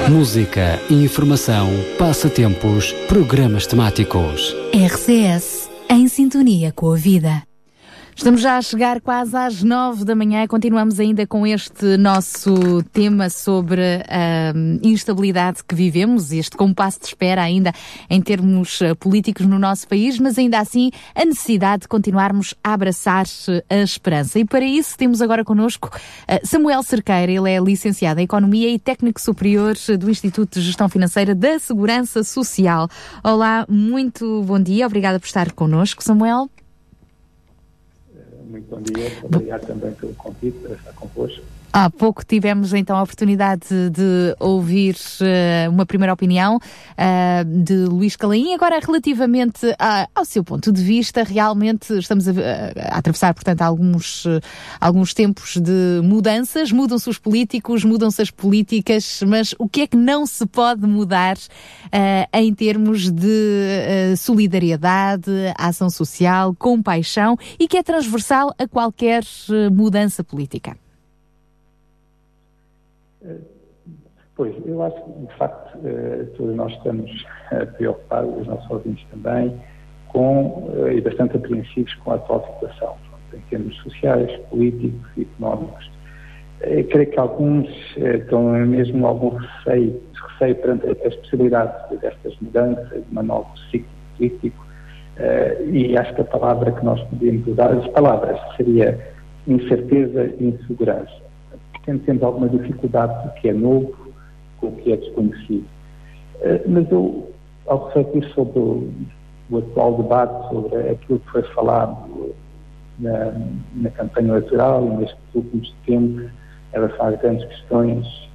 Música, 0.09 0.79
informação, 0.91 1.69
passatempos, 1.99 2.93
programas 3.09 3.67
temáticos. 3.67 4.55
RCS, 4.73 5.71
em 5.89 6.07
sintonia 6.09 6.73
com 6.73 6.93
a 6.93 6.97
vida. 6.97 7.54
Estamos 8.17 8.41
já 8.41 8.57
a 8.57 8.63
chegar 8.63 9.01
quase 9.01 9.37
às 9.37 9.63
nove 9.63 10.05
da 10.05 10.15
manhã. 10.15 10.47
Continuamos 10.47 11.01
ainda 11.01 11.27
com 11.27 11.45
este 11.45 11.97
nosso 11.97 12.83
tema 12.93 13.29
sobre 13.29 13.83
a 14.09 14.53
instabilidade 14.83 15.65
que 15.65 15.75
vivemos, 15.75 16.31
este 16.31 16.57
compasso 16.57 17.01
de 17.01 17.07
espera 17.07 17.43
ainda 17.43 17.73
em 18.09 18.23
termos 18.23 18.81
eh, 18.81 18.95
políticos 18.95 19.47
no 19.47 19.59
nosso 19.59 19.89
país, 19.89 20.19
mas 20.19 20.39
ainda 20.39 20.61
assim 20.61 20.91
a 21.15 21.25
necessidade 21.25 21.83
de 21.83 21.89
continuarmos 21.89 22.55
a 22.63 22.73
abraçar 22.73 23.27
a 23.69 23.77
esperança. 23.77 24.39
E 24.39 24.45
para 24.45 24.65
isso 24.65 24.97
temos 24.97 25.21
agora 25.21 25.45
connosco 25.45 25.91
eh, 26.29 26.41
Samuel 26.45 26.85
Cerqueira. 26.85 27.33
Ele 27.33 27.51
é 27.51 27.59
licenciado 27.59 28.21
em 28.21 28.25
Economia 28.25 28.71
e 28.71 28.79
técnico 28.79 29.21
superior 29.21 29.75
do 29.99 30.09
Instituto 30.09 30.61
de 30.61 30.65
Gestão 30.65 30.89
Financeira 30.89 31.35
da 31.35 31.59
Segurança 31.59 32.23
Social. 32.23 32.89
Olá, 33.25 33.67
muito 33.69 34.43
bom 34.45 34.61
dia. 34.61 34.87
Obrigada 34.87 35.19
por 35.19 35.27
estar 35.27 35.51
connosco, 35.53 36.03
Samuel. 36.03 36.49
Muito 38.55 38.71
bom 38.71 38.81
dia, 38.81 39.11
obrigado 39.25 39.67
também 39.67 39.93
pelo 39.95 40.15
convite 40.15 40.57
para 40.61 40.77
estar 40.77 40.93
convosco. 40.93 41.43
Há 41.77 41.91
pouco 41.91 42.25
tivemos 42.25 42.73
então 42.73 42.97
a 42.97 43.03
oportunidade 43.03 43.91
de 43.91 44.37
ouvir 44.39 44.95
uh, 44.95 45.69
uma 45.73 45.85
primeira 45.85 46.13
opinião 46.13 46.55
uh, 46.57 47.65
de 47.65 47.75
Luís 47.87 48.15
Calaim. 48.15 48.55
Agora, 48.55 48.79
relativamente 48.79 49.75
a, 49.77 50.09
ao 50.15 50.25
seu 50.25 50.45
ponto 50.45 50.71
de 50.71 50.81
vista, 50.81 51.25
realmente 51.25 51.93
estamos 51.99 52.29
a, 52.29 52.33
a 52.93 52.99
atravessar, 52.99 53.35
portanto, 53.35 53.63
alguns, 53.63 54.25
uh, 54.25 54.41
alguns 54.81 55.13
tempos 55.13 55.57
de 55.57 56.01
mudanças. 56.05 56.71
Mudam-se 56.71 57.11
os 57.11 57.19
políticos, 57.19 57.83
mudam-se 57.83 58.23
as 58.23 58.31
políticas, 58.31 59.25
mas 59.27 59.53
o 59.59 59.69
que 59.69 59.81
é 59.81 59.89
que 59.89 59.97
não 59.97 60.27
se 60.27 60.47
pode 60.47 60.87
mudar 60.87 61.37
em 62.33 62.55
termos 62.55 63.11
de 63.11 64.15
solidariedade, 64.17 65.29
ação 65.59 65.91
social, 65.91 66.55
compaixão 66.55 67.37
e 67.59 67.67
que 67.67 67.77
é 67.77 67.83
transversal 67.83 68.55
a 68.57 68.69
qualquer 68.69 69.25
mudança 69.73 70.23
política? 70.23 70.84
Pois, 74.37 74.53
eu 74.67 74.83
acho 74.83 74.97
que, 74.97 75.27
de 75.27 75.35
facto, 75.37 75.79
eh, 75.85 76.27
todos 76.37 76.57
nós 76.57 76.73
estamos 76.73 77.27
eh, 77.53 77.65
preocupados, 77.67 78.41
os 78.41 78.47
nossos 78.49 78.69
ouvintes 78.69 79.07
também, 79.11 79.55
com, 80.09 80.73
eh, 80.87 80.95
e 80.95 81.01
bastante 81.01 81.37
apreensivos 81.37 81.95
com 81.97 82.11
a 82.11 82.15
atual 82.17 82.45
situação, 82.55 82.97
em 83.33 83.39
termos 83.49 83.77
sociais, 83.77 84.37
políticos 84.51 85.09
e 85.17 85.23
económicos. 85.23 85.89
Eu 86.63 86.85
creio 86.89 87.11
que 87.11 87.19
alguns 87.19 87.69
estão 87.97 88.43
mesmo 88.67 89.07
algum 89.07 89.37
receio, 89.37 90.01
receio 90.15 90.57
perante 90.57 90.89
as 91.07 91.15
possibilidades 91.17 92.01
destas 92.01 92.37
mudanças, 92.41 93.05
de 93.07 93.19
um 93.19 93.23
novo 93.23 93.49
ciclo 93.71 93.89
político, 94.17 94.67
e 95.71 95.97
acho 95.97 96.15
que 96.15 96.23
a 96.23 96.25
palavra 96.25 96.73
que 96.73 96.85
nós 96.85 97.01
podemos 97.03 97.47
usar, 97.47 97.71
as 97.73 97.87
palavras, 97.89 98.41
seria 98.57 98.99
incerteza 99.47 100.33
e 100.39 100.47
insegurança 100.47 101.24
tendo 101.85 102.05
sempre 102.05 102.25
alguma 102.25 102.49
dificuldade 102.49 103.13
com 103.23 103.29
o 103.29 103.35
que 103.41 103.49
é 103.49 103.53
novo, 103.53 103.95
com 104.59 104.69
o 104.69 104.77
que 104.77 104.93
é 104.93 104.97
desconhecido. 104.97 105.67
Eh, 106.41 106.63
mas 106.67 106.91
eu, 106.91 107.31
ao 107.67 107.87
refletir 107.87 108.33
sobre 108.33 108.59
o, 108.59 108.91
o 109.51 109.59
atual 109.59 110.03
debate, 110.03 110.49
sobre 110.49 110.91
aquilo 110.91 111.19
que 111.21 111.31
foi 111.31 111.43
falado 111.55 112.35
na, 112.99 113.35
na 113.75 113.91
campanha 113.91 114.29
eleitoral 114.29 114.85
e 114.87 114.97
nestes 114.97 115.35
últimos 115.35 115.75
tempos, 115.87 116.25
em 116.25 116.31
relação 116.73 117.07
às 117.07 117.21
grandes 117.21 117.45
questões 117.47 118.29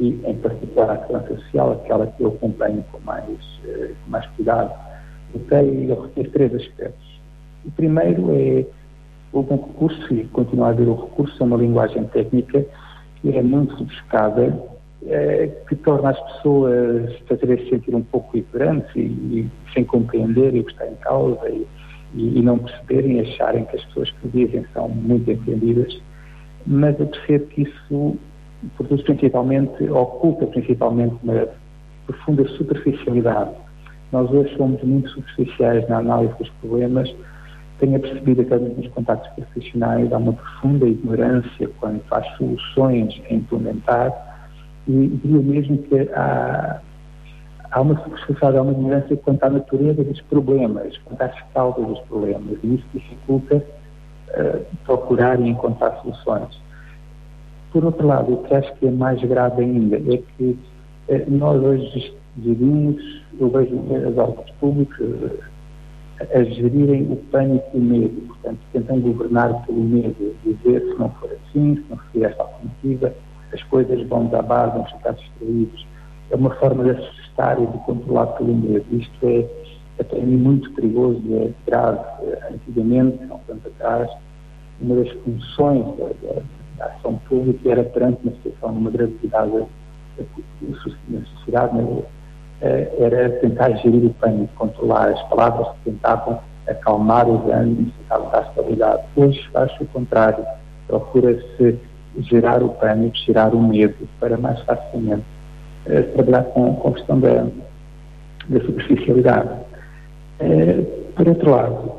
e, 0.00 0.08
em 0.26 0.34
particular, 0.36 0.90
à 0.90 0.98
segurança 0.98 1.36
social, 1.36 1.72
aquela 1.72 2.06
que 2.06 2.22
eu 2.22 2.28
acompanho 2.28 2.84
com 2.90 2.98
mais, 3.00 3.38
eh, 3.64 3.92
com 4.04 4.10
mais 4.10 4.26
cuidado, 4.28 4.72
notei 5.32 5.90
eu 5.90 6.02
retiro 6.02 6.30
três 6.30 6.54
aspectos. 6.54 7.20
O 7.64 7.70
primeiro 7.70 8.30
é 8.34 8.64
o 9.32 9.42
bom 9.42 9.56
recurso, 9.56 10.14
e 10.14 10.24
continuar 10.28 10.68
a 10.68 10.70
haver 10.70 10.88
o 10.88 10.94
recurso 10.94 11.42
a 11.42 11.46
uma 11.46 11.56
linguagem 11.56 12.04
técnica 12.04 12.64
é 13.30 13.42
muito 13.42 13.74
rebuscada, 13.76 14.74
é, 15.06 15.48
que 15.68 15.76
torna 15.76 16.10
as 16.10 16.20
pessoas 16.20 17.14
fazerem 17.28 17.58
se 17.64 17.70
sentir 17.70 17.94
um 17.94 18.02
pouco 18.02 18.36
ignorantes 18.36 18.94
e, 18.96 19.00
e, 19.00 19.50
sem 19.72 19.84
compreender 19.84 20.54
o 20.54 20.64
que 20.64 20.72
está 20.72 20.86
em 20.86 20.94
causa 20.96 21.48
e, 21.48 21.66
e, 22.14 22.42
não 22.42 22.58
perceberem, 22.58 23.20
acharem 23.20 23.64
que 23.66 23.76
as 23.76 23.84
pessoas 23.86 24.10
que 24.10 24.28
dizem 24.28 24.64
são 24.72 24.88
muito 24.88 25.30
entendidas, 25.30 26.00
mas 26.66 26.98
eu 26.98 27.06
percebo 27.06 27.46
que 27.46 27.62
isso 27.62 28.16
produz 28.76 29.02
principalmente, 29.02 29.84
oculta 29.90 30.46
principalmente 30.46 31.14
uma 31.22 31.48
profunda 32.06 32.46
superficialidade. 32.48 33.50
Nós 34.12 34.30
hoje 34.30 34.56
somos 34.56 34.82
muito 34.82 35.10
superficiais 35.10 35.88
na 35.88 35.98
análise 35.98 36.34
dos 36.38 36.48
problemas, 36.60 37.14
tenha 37.84 37.98
percebido 37.98 38.44
que 38.44 38.54
nos 38.54 38.88
contactos 38.88 39.30
profissionais 39.34 40.10
há 40.12 40.16
uma 40.16 40.32
profunda 40.32 40.86
ignorância 40.86 41.68
quanto 41.78 42.02
às 42.14 42.26
soluções 42.36 43.20
a 43.30 43.34
implementar 43.34 44.12
e 44.88 45.08
diria 45.22 45.42
mesmo 45.42 45.78
que 45.78 46.08
há, 46.14 46.80
há 47.70 47.80
uma 47.80 47.94
superficialidade, 48.02 48.56
há 48.56 48.62
uma 48.62 48.72
ignorância 48.72 49.16
quanto 49.18 49.44
à 49.44 49.50
natureza 49.50 50.02
dos 50.02 50.20
problemas, 50.22 50.96
quanto 51.04 51.22
às 51.22 51.34
causas 51.52 51.86
dos 51.86 52.00
problemas 52.00 52.58
e 52.62 52.74
isso 52.74 52.84
dificulta 52.94 53.56
uh, 53.56 54.64
procurar 54.84 55.38
e 55.40 55.48
encontrar 55.48 56.00
soluções. 56.00 56.58
Por 57.70 57.84
outro 57.84 58.06
lado, 58.06 58.32
o 58.32 58.42
que 58.44 58.54
acho 58.54 58.72
que 58.76 58.86
é 58.86 58.90
mais 58.90 59.20
grave 59.22 59.62
ainda 59.62 59.96
é 59.96 60.22
que 60.38 60.58
uh, 61.08 61.24
nós 61.28 61.62
hoje 61.62 62.14
gerimos, 62.42 63.22
eu 63.38 63.50
vejo 63.50 63.78
as 64.08 64.16
ordens 64.16 64.50
públicas, 64.58 65.06
a 66.20 66.42
gerirem 66.44 67.12
o 67.12 67.16
pânico 67.30 67.66
e 67.74 67.78
o 67.78 67.82
medo, 67.82 68.20
portanto, 68.28 68.58
tentam 68.72 69.00
governar 69.00 69.66
pelo 69.66 69.82
medo, 69.82 70.34
dizer 70.44 70.80
se 70.80 70.98
não 70.98 71.10
for 71.10 71.30
assim, 71.30 71.76
se 71.76 71.84
não 71.90 71.96
for 71.96 72.22
esta 72.22 72.42
alternativa, 72.42 73.14
as 73.52 73.62
coisas 73.64 74.06
vão 74.08 74.26
base, 74.26 74.72
vão 74.72 74.84
ficar 74.86 75.12
destruídos. 75.12 75.86
É 76.30 76.36
uma 76.36 76.50
forma 76.56 76.84
de 76.84 76.90
assustar 76.90 77.60
e 77.60 77.66
de 77.66 77.78
controlar 77.78 78.26
pelo 78.28 78.54
medo. 78.54 78.84
Isto 78.92 79.26
é, 79.26 79.46
é 79.98 80.04
para 80.04 80.18
mim 80.20 80.36
muito 80.36 80.72
perigoso, 80.72 81.20
é 81.32 81.50
grave. 81.66 82.00
Antigamente, 82.50 83.22
um 83.24 83.38
tempo 83.38 83.68
atrás, 83.68 84.10
uma 84.80 84.96
das 84.96 85.10
funções 85.10 85.84
da, 85.96 86.06
da, 86.06 86.42
da 86.78 86.86
ação 86.86 87.20
pública 87.28 87.70
era 87.70 87.84
perante 87.84 88.20
uma 88.22 88.32
situação 88.36 88.72
de 88.72 88.78
uma 88.78 88.90
gravidade 88.90 89.52
na 91.08 91.20
sociedade, 91.26 91.76
né? 91.76 92.02
Eh, 92.62 92.88
era 92.98 93.30
tentar 93.40 93.70
gerir 93.78 94.06
o 94.06 94.10
pânico, 94.14 94.52
controlar 94.56 95.08
as 95.08 95.22
palavras 95.28 95.68
que 95.68 95.90
tentavam 95.90 96.38
acalmar 96.68 97.28
os 97.28 97.50
ânimos, 97.50 97.92
tentavam 97.98 98.30
dar 98.30 98.42
estabilidade. 98.42 99.02
Hoje 99.16 99.48
acho 99.54 99.82
o 99.82 99.86
contrário, 99.88 100.44
procura-se 100.86 101.78
gerar 102.20 102.62
o 102.62 102.70
pânico, 102.70 103.16
gerar 103.16 103.54
o 103.54 103.62
medo, 103.62 104.08
para 104.20 104.36
mais 104.36 104.60
facilmente 104.60 105.24
eh, 105.86 106.02
trabalhar 106.02 106.44
com, 106.44 106.74
com 106.76 106.88
a 106.88 106.92
questão 106.92 107.20
da, 107.20 107.46
da 108.48 108.60
superficialidade. 108.60 109.50
Eh, 110.40 110.82
por 111.16 111.28
outro 111.28 111.50
lado, 111.50 111.92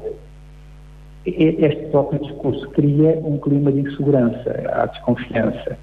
este 1.26 1.86
próprio 1.88 2.20
discurso 2.20 2.70
cria 2.70 3.20
um 3.24 3.38
clima 3.40 3.72
de 3.72 3.82
insegurança, 3.82 4.64
há 4.72 4.86
desconfiança. 4.86 5.78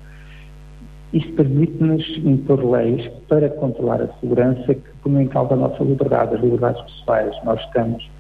Isso 1.13 1.31
permite-nos 1.33 2.03
impor 2.25 2.65
leis 2.65 3.07
para 3.29 3.51
controlar 3.51 4.01
a 4.01 4.09
segurança 4.19 4.75
que 4.75 4.91
põem 5.03 5.25
em 5.25 5.29
causa 5.29 5.53
a 5.53 5.57
nossa 5.57 5.85
liberdade, 5.85 6.35
as 6.35 6.41
liberdades 6.41 6.83
pessoais. 6.83 7.37
Nós 7.45 7.61
estamos 7.61 8.11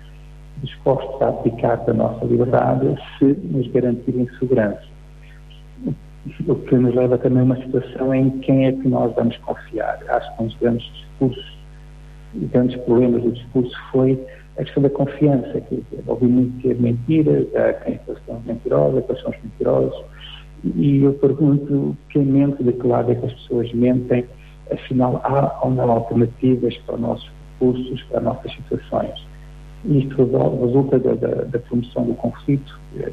dispostos 0.62 1.22
a 1.22 1.28
aplicar 1.28 1.76
da 1.76 1.94
nossa 1.94 2.24
liberdade 2.24 2.94
se 3.18 3.24
nos 3.24 3.66
garantirem 3.68 4.28
segurança. 4.38 4.82
O 6.46 6.54
que 6.54 6.76
nos 6.76 6.94
leva 6.94 7.16
também 7.18 7.40
a 7.40 7.44
uma 7.44 7.56
situação 7.56 8.14
em 8.14 8.30
quem 8.40 8.66
é 8.66 8.72
que 8.72 8.86
nós 8.88 9.12
vamos 9.14 9.36
confiar. 9.38 9.98
Acho 10.08 10.36
que 10.36 10.42
um 10.42 10.46
dos 10.46 10.56
grandes 10.56 10.92
discursos, 10.92 11.58
grandes 12.34 12.76
problemas 12.82 13.22
do 13.22 13.32
discurso 13.32 13.76
foi 13.90 14.22
a 14.58 14.64
questão 14.64 14.82
da 14.82 14.90
confiança, 14.90 15.60
que 15.62 15.82
ouvi 16.06 16.26
muito 16.26 16.62
ter 16.62 16.78
mentiras, 16.78 17.46
há 17.56 17.72
quem 17.72 17.98
são 18.26 18.40
mentirosas, 18.44 19.04
quais 19.06 19.22
são 19.22 19.30
os 19.30 19.36
mentirosos, 19.42 20.04
e 20.64 21.02
eu 21.02 21.12
pergunto 21.14 21.96
quem 22.10 22.24
mente, 22.24 22.62
de 22.62 22.72
que 22.72 22.86
lado 22.86 23.10
é 23.10 23.14
que 23.14 23.26
as 23.26 23.32
pessoas 23.32 23.72
mentem, 23.72 24.24
afinal 24.70 25.20
há 25.24 25.60
ou 25.64 25.70
não 25.70 25.90
alternativas 25.90 26.76
para 26.78 26.94
os 26.94 27.00
nossos 27.00 27.30
recursos, 27.52 28.02
para 28.04 28.18
as 28.18 28.24
nossas 28.24 28.52
situações. 28.52 29.26
Isto 29.84 30.16
resulta 30.64 30.98
da, 30.98 31.14
da, 31.14 31.44
da 31.44 31.58
promoção 31.58 32.04
do 32.04 32.14
conflito 32.14 32.78
eh, 33.00 33.12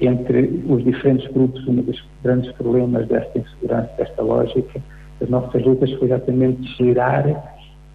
entre 0.00 0.64
os 0.68 0.82
diferentes 0.82 1.30
grupos. 1.32 1.66
Um 1.68 1.76
dos 1.76 2.04
grandes 2.24 2.50
problemas 2.52 3.06
desta 3.06 3.38
insegurança, 3.38 3.90
desta 3.96 4.20
lógica, 4.20 4.80
das 5.20 5.30
nossas 5.30 5.64
lutas 5.64 5.92
foi 5.92 6.08
exatamente 6.08 6.62
gerar 6.76 7.24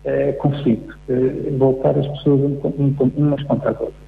eh, 0.05 0.31
conflito, 0.33 0.97
eh, 1.09 1.51
voltar 1.57 1.97
as 1.97 2.07
pessoas 2.07 2.39
um, 2.39 2.57
um, 2.63 3.11
umas 3.17 3.43
contra 3.43 3.71
as 3.71 3.81
outras. 3.81 4.06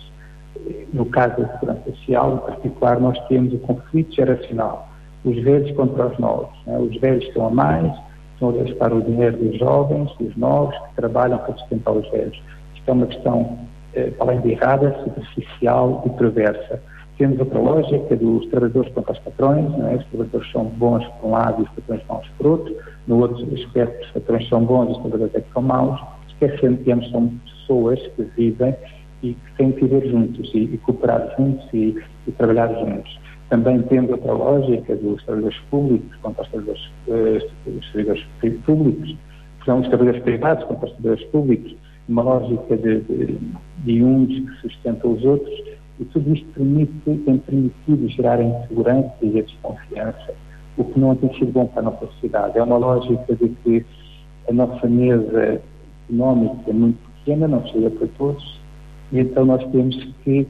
No 0.93 1.05
caso 1.05 1.41
da 1.41 1.47
segurança 1.53 1.91
social, 1.91 2.33
em 2.35 2.51
particular, 2.51 2.99
nós 2.99 3.19
temos 3.27 3.53
o 3.53 3.59
conflito 3.59 4.13
geracional, 4.13 4.89
os 5.23 5.41
velhos 5.43 5.71
contra 5.75 6.07
os 6.07 6.17
novos. 6.17 6.49
Né? 6.65 6.77
Os 6.77 6.99
velhos 6.99 7.23
estão 7.25 7.47
a 7.47 7.49
mais, 7.49 7.93
estão 8.33 8.49
a 8.49 8.63
gastar 8.63 8.93
o 8.93 9.01
dinheiro 9.01 9.37
dos 9.37 9.57
jovens, 9.59 10.11
dos 10.19 10.35
novos, 10.35 10.75
que 10.75 10.95
trabalham 10.95 11.37
para 11.37 11.53
sustentar 11.55 11.91
os 11.91 12.09
velhos. 12.09 12.41
Isto 12.75 12.89
é 12.89 12.93
uma 12.93 13.05
questão, 13.05 13.59
eh, 13.93 14.11
além 14.19 14.41
de 14.41 14.51
errada, 14.51 14.97
superficial 15.03 16.03
e 16.05 16.09
perversa. 16.09 16.81
Temos 17.17 17.37
outra 17.39 17.59
lógica 17.59 18.15
dos 18.15 18.45
trabalhadores 18.47 18.93
contra 18.93 19.11
os 19.11 19.19
patrões, 19.19 19.65
é? 19.65 19.95
os 19.95 20.05
trabalhadores 20.05 20.51
são 20.51 20.65
bons 20.65 21.05
por 21.05 21.27
um 21.27 21.31
lado 21.31 21.61
e 21.61 21.63
os 21.63 21.69
patrões 21.71 22.01
maus 22.07 22.27
por 22.37 22.47
outro. 22.47 22.75
No 23.07 23.19
outro 23.19 23.45
aspecto, 23.53 24.05
os 24.05 24.11
patrões 24.11 24.47
são 24.47 24.63
bons 24.63 24.87
e 24.87 24.91
os 24.91 24.97
trabalhadores 24.99 25.35
é 25.35 25.41
que 25.41 25.53
são 25.53 25.61
maus. 25.61 25.99
Esquecendo 26.29 26.77
que 26.77 26.91
ambos 26.91 27.11
são 27.11 27.27
pessoas 27.45 27.99
que 28.15 28.23
vivem 28.37 28.73
e 29.21 29.33
que 29.33 29.55
têm 29.57 29.71
que 29.71 29.85
viver 29.85 30.09
juntos 30.09 30.51
e, 30.53 30.59
e 30.59 30.77
cooperar 30.79 31.35
juntos 31.37 31.67
e, 31.73 31.95
e, 32.27 32.31
trabalhar 32.33 32.73
juntos. 32.73 33.19
Também 33.49 33.81
tendo 33.83 34.11
outra 34.11 34.31
lógica 34.31 34.95
dos 34.95 35.23
trabalhadores 35.23 35.59
públicos 35.69 36.15
contra 36.21 36.43
os 36.43 36.49
trabalhadores, 36.49 36.91
uh, 37.07 37.69
os 37.77 37.91
trabalhadores 37.91 38.27
públicos, 38.65 39.15
são 39.65 39.79
os 39.79 39.87
trabalhadores 39.87 40.23
privados 40.23 40.63
contra 40.65 40.85
os 40.85 40.91
trabalhadores 40.93 41.31
públicos, 41.31 41.75
uma 42.07 42.21
lógica 42.23 42.77
de, 42.77 43.01
de, 43.01 43.37
de 43.83 44.03
uns 44.03 44.27
que 44.27 44.61
sustentam 44.61 45.13
os 45.13 45.23
outros, 45.23 45.53
e 45.99 46.05
tudo 46.05 46.33
isto 46.33 46.47
permite, 46.53 46.93
tem 47.03 47.37
permitido 47.37 48.07
gerar 48.09 48.39
a 48.39 48.43
insegurança 48.43 49.13
e 49.21 49.39
a 49.39 49.43
desconfiança, 49.43 50.33
o 50.77 50.83
que 50.85 50.99
não 50.99 51.15
tem 51.15 51.33
sido 51.33 51.51
bom 51.51 51.67
para 51.67 51.81
a 51.81 51.85
nossa 51.85 52.05
sociedade. 52.07 52.57
É 52.57 52.63
uma 52.63 52.77
lógica 52.77 53.35
de 53.35 53.49
que 53.63 53.85
a 54.49 54.53
nossa 54.53 54.87
mesa 54.87 55.61
económica 56.07 56.69
é 56.69 56.73
muito 56.73 56.97
pequena, 57.17 57.47
não 57.47 57.65
chega 57.67 57.89
para 57.89 58.07
todos, 58.17 58.58
e 59.11 59.19
então 59.19 59.45
nós 59.45 59.63
temos 59.71 59.95
que 60.23 60.47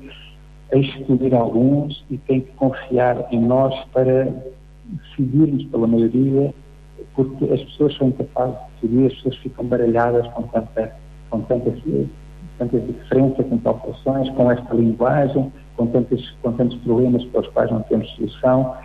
excluir 0.71 1.33
alguns 1.33 2.03
e 2.09 2.17
tem 2.17 2.41
que 2.41 2.51
confiar 2.53 3.27
em 3.31 3.39
nós 3.39 3.73
para 3.91 4.31
decidirmos 4.85 5.63
pela 5.65 5.87
maioria, 5.87 6.53
porque 7.15 7.45
as 7.45 7.61
pessoas 7.63 7.95
são 7.97 8.09
incapazes 8.09 8.55
de 8.81 8.87
decidir, 8.87 9.07
as 9.07 9.13
pessoas 9.15 9.35
ficam 9.37 9.65
baralhadas 9.65 10.27
com 10.33 10.43
tanta, 10.43 10.95
com 11.29 11.41
tanta, 11.41 11.73
tanta 12.57 12.79
diferença, 12.79 13.43
com 13.43 13.59
alterações, 13.63 14.29
com 14.31 14.51
esta 14.51 14.73
linguagem, 14.73 15.51
com 15.75 15.87
tantos, 15.87 16.29
com 16.41 16.51
tantos 16.53 16.77
problemas 16.79 17.23
para 17.25 17.41
os 17.41 17.47
quais 17.47 17.71
não 17.71 17.81
temos 17.83 18.09
solução. 18.11 18.75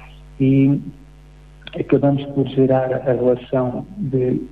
E 0.41 0.81
acabamos 1.79 2.25
por 2.27 2.47
gerar 2.49 2.93
a 2.93 2.99
relação 2.99 3.87
de 3.99 4.43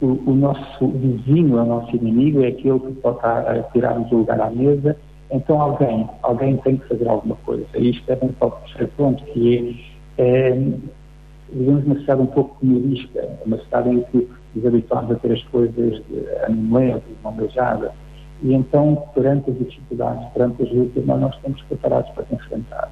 o, 0.00 0.30
o, 0.30 0.34
nosso 0.34 0.88
vizinho 0.88 1.58
é 1.58 1.62
o 1.62 1.66
nosso 1.66 1.94
inimigo, 1.94 2.42
é 2.42 2.48
aquele 2.48 2.80
que 2.80 2.92
pode 3.00 3.18
tirar-nos 3.72 4.10
o 4.10 4.16
lugar 4.16 4.40
à 4.40 4.50
mesa, 4.50 4.96
então 5.30 5.60
alguém, 5.60 6.08
alguém 6.22 6.56
tem 6.58 6.76
que 6.76 6.88
fazer 6.88 7.06
alguma 7.08 7.36
coisa. 7.44 7.66
Isto 7.76 8.10
é 8.10 8.14
o 8.14 8.50
terceiro 8.50 8.92
ponto, 8.96 9.22
que 9.24 9.78
é, 10.18 10.48
é 10.48 10.54
uma 11.52 11.98
cidade 12.00 12.22
um 12.22 12.26
pouco 12.26 12.58
comunista, 12.58 13.28
uma 13.44 13.58
cidade 13.58 13.90
em 13.90 14.00
que 14.04 14.28
nos 14.54 14.66
habituamos 14.66 15.10
a 15.12 15.14
ter 15.16 15.32
as 15.32 15.42
coisas 15.44 16.02
animais, 16.44 17.02
de 17.06 17.22
mão 17.22 17.32
beijada, 17.32 17.92
e 18.42 18.54
então, 18.54 18.96
perante 19.14 19.50
as 19.50 19.58
dificuldades, 19.58 20.26
perante 20.32 20.62
as 20.62 20.72
lutas, 20.72 21.04
nós 21.04 21.20
não 21.20 21.28
estamos 21.28 21.60
preparados 21.62 22.10
para 22.12 22.24
enfrentar. 22.32 22.90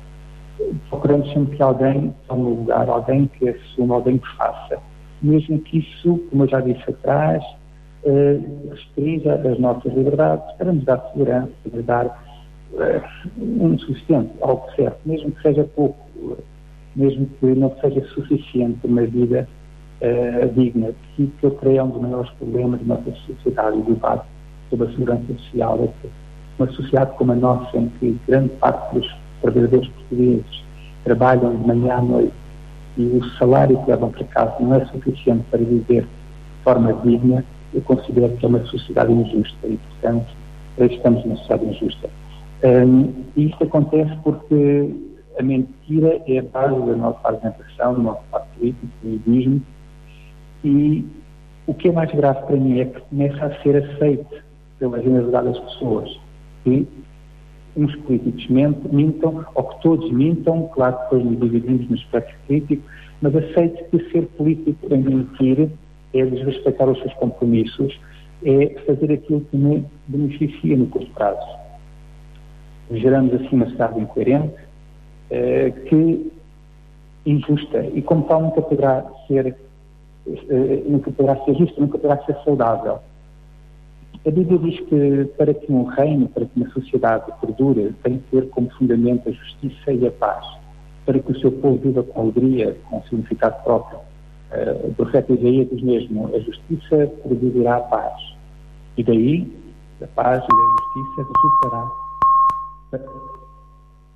Procuramos 0.90 1.32
sempre 1.32 1.56
que 1.56 1.62
alguém 1.62 2.14
tome 2.26 2.42
o 2.42 2.50
lugar, 2.50 2.88
alguém 2.88 3.26
que 3.28 3.48
assuma, 3.48 3.94
alguém 3.94 4.18
que 4.18 4.36
faça 4.36 4.78
mesmo 5.22 5.58
que 5.60 5.78
isso, 5.78 6.18
como 6.30 6.44
eu 6.44 6.48
já 6.48 6.60
disse 6.60 6.88
atrás, 6.88 7.44
eh, 8.04 8.40
restrinja 8.70 9.34
as 9.34 9.58
nossas 9.58 9.92
liberdades 9.92 10.44
para 10.56 10.72
nos 10.72 10.84
dar 10.84 10.98
segurança, 11.12 11.50
para 11.70 11.82
dar 11.82 12.24
eh, 12.78 13.02
um 13.38 13.78
suficiente, 13.78 14.30
algo 14.40 14.64
certo, 14.76 14.98
mesmo 15.04 15.32
que 15.32 15.42
seja 15.42 15.64
pouco, 15.64 15.98
mesmo 16.94 17.26
que 17.40 17.46
não 17.46 17.74
seja 17.80 18.04
suficiente 18.08 18.78
uma 18.84 19.02
vida 19.02 19.48
eh, 20.00 20.46
digna, 20.54 20.92
que, 21.16 21.26
que 21.26 21.44
eu 21.44 21.50
creio 21.52 21.78
é 21.78 21.82
um 21.82 21.90
dos 21.90 22.00
maiores 22.00 22.30
problemas 22.32 22.80
da 22.80 22.94
nossa 22.94 23.10
sociedade, 23.26 23.78
o 23.78 23.82
debate 23.82 24.26
sobre 24.70 24.86
a 24.86 24.90
segurança 24.90 25.34
social, 25.34 25.80
é 25.82 25.86
que 26.00 26.10
uma 26.58 26.70
sociedade 26.72 27.16
como 27.16 27.32
a 27.32 27.36
nossa, 27.36 27.76
em 27.76 27.88
que 27.98 28.16
grande 28.26 28.50
parte 28.60 28.94
dos 28.94 29.16
trabalhadores 29.40 29.88
portugueses 29.88 30.64
trabalham 31.04 31.56
de 31.56 31.66
manhã 31.66 31.94
à 31.94 32.02
noite 32.02 32.32
e 32.98 33.02
o 33.02 33.24
salário 33.38 33.78
que 33.84 33.90
levam 33.90 34.10
para 34.10 34.24
casa 34.24 34.56
não 34.60 34.74
é 34.74 34.84
suficiente 34.86 35.44
para 35.50 35.60
viver 35.60 36.02
de 36.02 36.64
forma 36.64 36.92
digna, 37.04 37.44
eu 37.72 37.80
considero 37.82 38.36
que 38.36 38.44
é 38.44 38.48
uma 38.48 38.64
sociedade 38.64 39.12
injusta 39.12 39.66
e, 39.66 39.78
portanto, 39.78 40.26
estamos 40.80 41.24
numa 41.24 41.36
sociedade 41.36 41.66
injusta. 41.66 42.10
Um, 42.64 43.12
e 43.36 43.46
isto 43.46 43.62
acontece 43.62 44.16
porque 44.24 44.94
a 45.38 45.42
mentira 45.42 46.20
é 46.26 46.38
a 46.38 46.42
base 46.42 46.74
da 46.86 46.96
nossa 46.96 47.28
argumentação, 47.28 47.94
do 47.94 48.02
nosso 48.02 48.22
pacto 48.32 48.48
político, 48.58 48.86
do 49.02 49.14
egoísmo, 49.14 49.62
e 50.64 51.06
o 51.68 51.74
que 51.74 51.88
é 51.88 51.92
mais 51.92 52.10
grave 52.10 52.44
para 52.46 52.56
mim 52.56 52.80
é 52.80 52.86
que 52.86 53.00
começa 53.02 53.46
a 53.46 53.62
ser 53.62 53.76
aceito 53.76 54.42
pela 54.80 55.00
generalidade 55.00 55.48
das 55.48 55.58
pessoas. 55.60 56.18
Uns 57.78 57.94
políticos 57.96 58.46
mintam, 58.48 59.46
ou 59.54 59.64
que 59.64 59.82
todos 59.82 60.10
mintam, 60.10 60.68
claro 60.74 60.96
que 60.96 61.02
depois 61.04 61.24
nos 61.24 61.40
dividimos 61.40 61.88
no 61.88 61.96
espectro 61.96 62.34
crítico, 62.46 62.82
mas 63.22 63.34
aceite 63.36 63.84
que 63.90 64.10
ser 64.10 64.26
político 64.36 64.92
é 64.92 64.96
mentir, 64.96 65.70
é 66.12 66.24
desrespeitar 66.24 66.88
os 66.88 66.98
seus 66.98 67.14
compromissos, 67.14 67.98
é 68.44 68.76
fazer 68.86 69.12
aquilo 69.12 69.40
que 69.42 69.56
me 69.56 69.84
beneficia 70.08 70.76
no 70.76 70.86
curto 70.86 71.10
prazo. 71.12 71.58
Geramos 72.90 73.34
assim 73.34 73.48
uma 73.52 73.66
sociedade 73.66 74.00
incoerente, 74.00 74.54
eh, 75.30 75.70
que 75.86 76.32
injusta, 77.26 77.84
e 77.94 78.02
como 78.02 78.24
tal 78.24 78.42
nunca 78.42 78.62
poderá 78.62 79.04
ser, 79.26 79.54
eh, 80.26 80.82
nunca 80.86 81.10
poderá 81.12 81.36
ser 81.44 81.54
justa, 81.54 81.80
nunca 81.80 81.98
poderá 81.98 82.24
ser 82.24 82.36
saudável. 82.44 82.98
A 84.26 84.30
Bíblia 84.30 84.58
diz 84.58 84.80
que 84.80 85.24
para 85.36 85.54
que 85.54 85.72
um 85.72 85.84
reino, 85.84 86.28
para 86.28 86.44
que 86.44 86.50
uma 86.56 86.68
sociedade 86.70 87.30
perdure, 87.40 87.94
tem 88.02 88.18
que 88.18 88.30
ter 88.30 88.48
como 88.50 88.68
fundamento 88.70 89.28
a 89.28 89.32
justiça 89.32 89.92
e 89.92 90.06
a 90.06 90.10
paz, 90.10 90.44
para 91.06 91.18
que 91.18 91.32
o 91.32 91.40
seu 91.40 91.52
povo 91.52 91.78
viva 91.78 92.02
com 92.02 92.22
alegria, 92.22 92.76
com 92.90 93.02
significado 93.04 93.62
próprio. 93.62 93.98
Uh, 94.50 94.88
o 94.88 94.94
profeta 94.94 95.32
Isaías 95.32 95.68
diz 95.70 95.82
mesmo, 95.82 96.34
a 96.34 96.38
justiça 96.40 97.06
produzirá 97.22 97.76
a 97.76 97.80
paz. 97.80 98.34
E 98.96 99.04
daí, 99.04 99.52
a 100.02 100.06
paz 100.08 100.42
e 100.42 100.52
a 100.52 101.00
justiça 101.00 101.32
resultará 101.36 101.90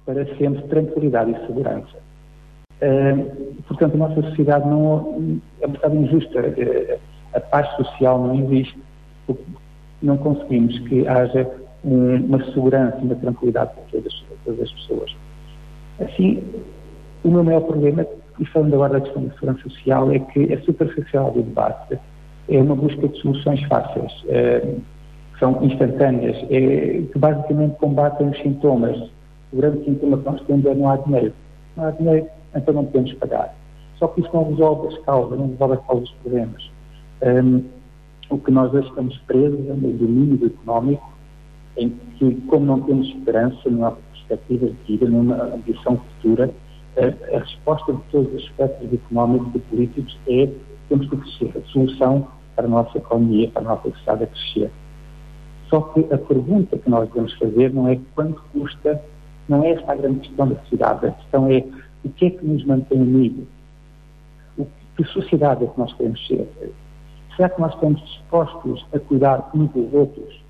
para, 0.04 0.36
sempre 0.36 0.62
tranquilidade 0.62 1.30
e 1.30 1.46
segurança. 1.46 1.98
Uh, 2.82 3.54
portanto, 3.68 3.94
a 3.94 3.98
nossa 3.98 4.22
sociedade 4.22 4.68
não 4.68 5.30
é 5.60 5.66
uma 5.66 5.74
sociedade 5.76 5.96
injusta. 5.96 6.40
Uh, 6.40 6.98
a 7.34 7.40
paz 7.40 7.70
social 7.76 8.18
não 8.18 8.34
existe 8.34 8.76
não 10.02 10.16
conseguimos 10.16 10.78
que 10.80 11.06
haja 11.06 11.48
um, 11.84 12.16
uma 12.16 12.44
segurança 12.46 12.96
uma 12.98 13.14
tranquilidade 13.14 13.72
para 13.74 13.82
todas, 13.90 14.24
todas, 14.44 14.60
as 14.60 14.72
pessoas. 14.72 15.16
Assim, 16.00 16.42
o 17.24 17.30
meu 17.30 17.44
maior 17.44 17.60
problema, 17.60 18.06
e 18.38 18.46
falando 18.46 18.74
agora 18.74 18.94
da 18.94 19.00
questão 19.00 19.24
da 19.24 19.34
segurança 19.34 19.62
social, 19.62 20.10
é 20.10 20.18
que 20.18 20.52
a 20.52 20.60
superficialidade 20.62 21.38
do 21.38 21.42
debate 21.42 21.98
é 22.48 22.58
uma 22.58 22.74
busca 22.74 23.08
de 23.08 23.18
soluções 23.20 23.62
fáceis, 23.64 24.12
é, 24.28 24.74
são 25.38 25.62
instantâneas, 25.64 26.36
é, 26.50 27.02
que 27.12 27.18
basicamente 27.18 27.76
combatem 27.76 28.28
os 28.28 28.38
sintomas. 28.38 28.96
O 29.52 29.56
grande 29.56 29.84
sintoma 29.84 30.18
que 30.18 30.24
nós 30.24 30.40
temos 30.42 30.64
é 30.66 30.74
não 30.74 30.88
há 30.88 30.96
dinheiro. 30.96 31.32
Não 31.76 31.84
há 31.86 31.90
dinheiro, 31.90 32.26
então 32.54 32.74
não 32.74 32.84
podemos 32.84 33.12
pagar. 33.14 33.54
Só 33.98 34.08
que 34.08 34.20
isso 34.20 34.30
não 34.32 34.50
resolve 34.50 34.88
as 34.88 34.98
causas, 35.04 35.38
não 35.38 35.48
resolve 35.48 35.74
as 35.74 35.86
causas 35.86 36.08
dos 36.08 36.18
problemas. 36.22 36.70
Um, 37.22 37.64
o 38.32 38.38
que 38.38 38.50
nós 38.50 38.72
hoje 38.72 38.88
estamos 38.88 39.16
presos 39.26 39.60
é 39.68 39.74
no 39.74 39.92
domínio 39.92 40.46
económico, 40.46 41.12
em 41.76 41.90
que, 42.16 42.34
como 42.46 42.64
não 42.64 42.80
temos 42.80 43.08
esperança, 43.08 43.68
não 43.68 43.86
há 43.86 43.90
perspectivas 43.90 44.70
de 44.70 44.92
vida, 44.92 45.06
nenhuma 45.06 45.54
ambição 45.54 45.98
futura, 45.98 46.50
a, 46.96 47.36
a 47.36 47.40
resposta 47.40 47.92
de 47.92 48.00
todos 48.10 48.32
os 48.34 48.42
aspectos 48.44 48.92
económicos 48.92 49.54
e 49.54 49.58
políticos 49.58 50.18
é 50.28 50.48
temos 50.88 51.08
que 51.10 51.16
crescer. 51.16 51.58
A 51.58 51.72
solução 51.72 52.26
para 52.56 52.66
a 52.66 52.68
nossa 52.68 52.96
economia, 52.96 53.50
para 53.50 53.62
a 53.62 53.64
nossa 53.64 53.90
sociedade 53.90 54.24
é 54.24 54.26
crescer. 54.26 54.70
Só 55.68 55.80
que 55.80 56.00
a 56.12 56.18
pergunta 56.18 56.78
que 56.78 56.88
nós 56.88 57.08
devemos 57.08 57.34
fazer 57.34 57.72
não 57.72 57.88
é 57.88 57.98
quanto 58.14 58.42
custa, 58.52 59.02
não 59.48 59.62
é 59.62 59.72
esta 59.72 59.92
a 59.92 59.94
grande 59.94 60.20
questão 60.20 60.48
da 60.48 60.56
sociedade. 60.56 61.06
A 61.06 61.10
questão 61.12 61.50
é 61.50 61.64
o 62.04 62.08
que 62.08 62.26
é 62.26 62.30
que 62.30 62.44
nos 62.44 62.64
mantém 62.64 63.00
unidos? 63.00 63.46
O, 64.56 64.66
que 64.96 65.04
sociedade 65.04 65.64
é 65.64 65.66
que 65.66 65.78
nós 65.78 65.92
queremos 65.94 66.26
ser? 66.26 66.48
Será 67.36 67.48
que 67.48 67.60
nós 67.60 67.74
estamos 67.74 68.00
dispostos 68.00 68.86
a 68.92 68.98
cuidar 68.98 69.50
uns 69.54 69.70
dos 69.70 69.92
outros? 69.92 70.42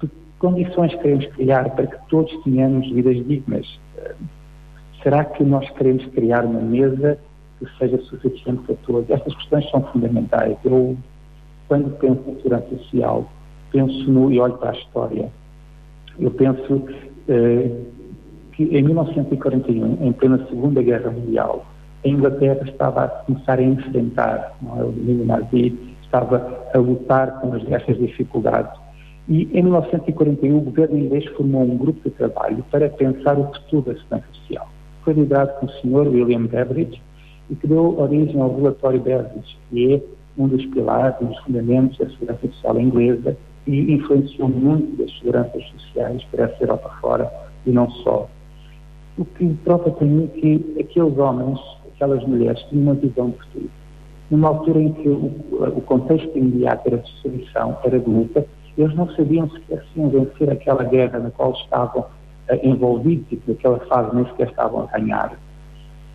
Que 0.00 0.08
condições 0.38 0.94
queremos 0.96 1.26
criar 1.26 1.70
para 1.70 1.86
que 1.86 2.08
todos 2.08 2.32
tenhamos 2.44 2.90
vidas 2.90 3.16
dignas? 3.26 3.80
Será 5.02 5.24
que 5.24 5.42
nós 5.42 5.68
queremos 5.70 6.04
criar 6.06 6.44
uma 6.44 6.60
mesa 6.60 7.18
que 7.60 7.78
seja 7.78 7.98
suficiente 8.04 8.62
para 8.62 8.74
todos. 8.86 9.08
Estas 9.10 9.34
questões 9.36 9.68
são 9.70 9.82
fundamentais. 9.92 10.56
Eu, 10.64 10.96
quando 11.68 11.90
penso 11.98 12.22
em 12.26 12.36
segurança 12.36 12.76
social, 12.78 13.30
penso 13.70 14.10
no, 14.10 14.32
e 14.32 14.40
olho 14.40 14.54
para 14.54 14.70
a 14.70 14.72
história, 14.72 15.30
eu 16.18 16.30
penso 16.30 16.84
eh, 17.28 17.70
que 18.52 18.64
em 18.64 18.82
1941, 18.82 20.06
em 20.06 20.12
plena 20.12 20.44
Segunda 20.48 20.82
Guerra 20.82 21.10
Mundial, 21.10 21.64
a 22.04 22.08
Inglaterra 22.08 22.60
estava 22.66 23.04
a 23.04 23.08
começar 23.08 23.58
a 23.58 23.62
enfrentar 23.62 24.56
não 24.62 24.80
é, 24.80 24.84
o 24.84 24.92
domínio 24.92 25.26
nazi, 25.26 25.78
estava 26.02 26.68
a 26.72 26.78
lutar 26.78 27.40
com 27.40 27.52
as, 27.52 27.62
essas 27.70 27.98
dificuldades. 27.98 28.78
E 29.28 29.48
em 29.52 29.62
1941 29.62 30.56
o 30.56 30.60
governo 30.60 30.98
inglês 30.98 31.24
formou 31.36 31.62
um 31.62 31.76
grupo 31.76 32.00
de 32.08 32.10
trabalho 32.16 32.64
para 32.70 32.88
pensar 32.88 33.38
o 33.38 33.52
futuro 33.52 33.92
da 33.92 34.00
segurança 34.00 34.26
social. 34.32 34.68
Foi 35.04 35.12
liderado 35.12 35.52
pelo 35.60 35.72
Sr. 35.72 36.08
William 36.08 36.46
Beveridge 36.46 37.00
e 37.48 37.54
que 37.54 37.66
deu 37.66 37.98
origem 37.98 38.40
ao 38.40 38.54
relatório 38.56 39.00
Beveridge, 39.00 39.58
que 39.70 39.94
é 39.94 40.00
um 40.36 40.48
dos 40.48 40.64
pilares, 40.66 41.16
um 41.20 41.26
dos 41.26 41.38
fundamentos 41.40 41.98
da 41.98 42.08
segurança 42.10 42.46
social 42.48 42.80
inglesa 42.80 43.36
e 43.66 43.92
influenciou 43.92 44.48
muito 44.48 44.96
das 44.96 45.16
seguranças 45.18 45.62
sociais 45.68 46.22
para 46.30 46.44
essa 46.44 46.62
Europa 46.62 46.90
fora 47.00 47.32
e 47.66 47.70
não 47.70 47.90
só. 47.90 48.28
O 49.18 49.24
que 49.24 49.46
prova 49.64 49.90
para 49.90 50.06
mim 50.06 50.28
que 50.28 50.76
aqueles 50.80 51.16
homens, 51.18 51.58
aquelas 52.00 52.24
mulheres, 52.24 52.62
tinham 52.70 52.84
uma 52.84 52.94
visão 52.94 53.30
de 53.30 53.38
futuro. 53.38 53.70
Numa 54.30 54.48
altura 54.48 54.80
em 54.80 54.92
que 54.92 55.08
o, 55.08 55.32
o 55.76 55.80
contexto 55.82 56.36
imediato 56.36 56.86
era 56.86 56.98
de 56.98 57.12
destruição, 57.12 57.76
era 57.84 57.98
de 57.98 58.08
luta, 58.08 58.46
eles 58.78 58.94
não 58.94 59.10
sabiam 59.10 59.50
sequer 59.50 59.84
se 59.92 60.00
iam 60.00 60.08
vencer 60.08 60.50
aquela 60.50 60.84
guerra 60.84 61.18
na 61.18 61.30
qual 61.30 61.52
estavam 61.52 62.02
uh, 62.02 62.06
envolvidos 62.62 63.26
e 63.30 63.36
que 63.36 63.50
naquela 63.50 63.78
fase 63.80 64.14
nem 64.14 64.24
sequer 64.26 64.48
estavam 64.48 64.88
a 64.90 64.98
ganhar. 64.98 65.36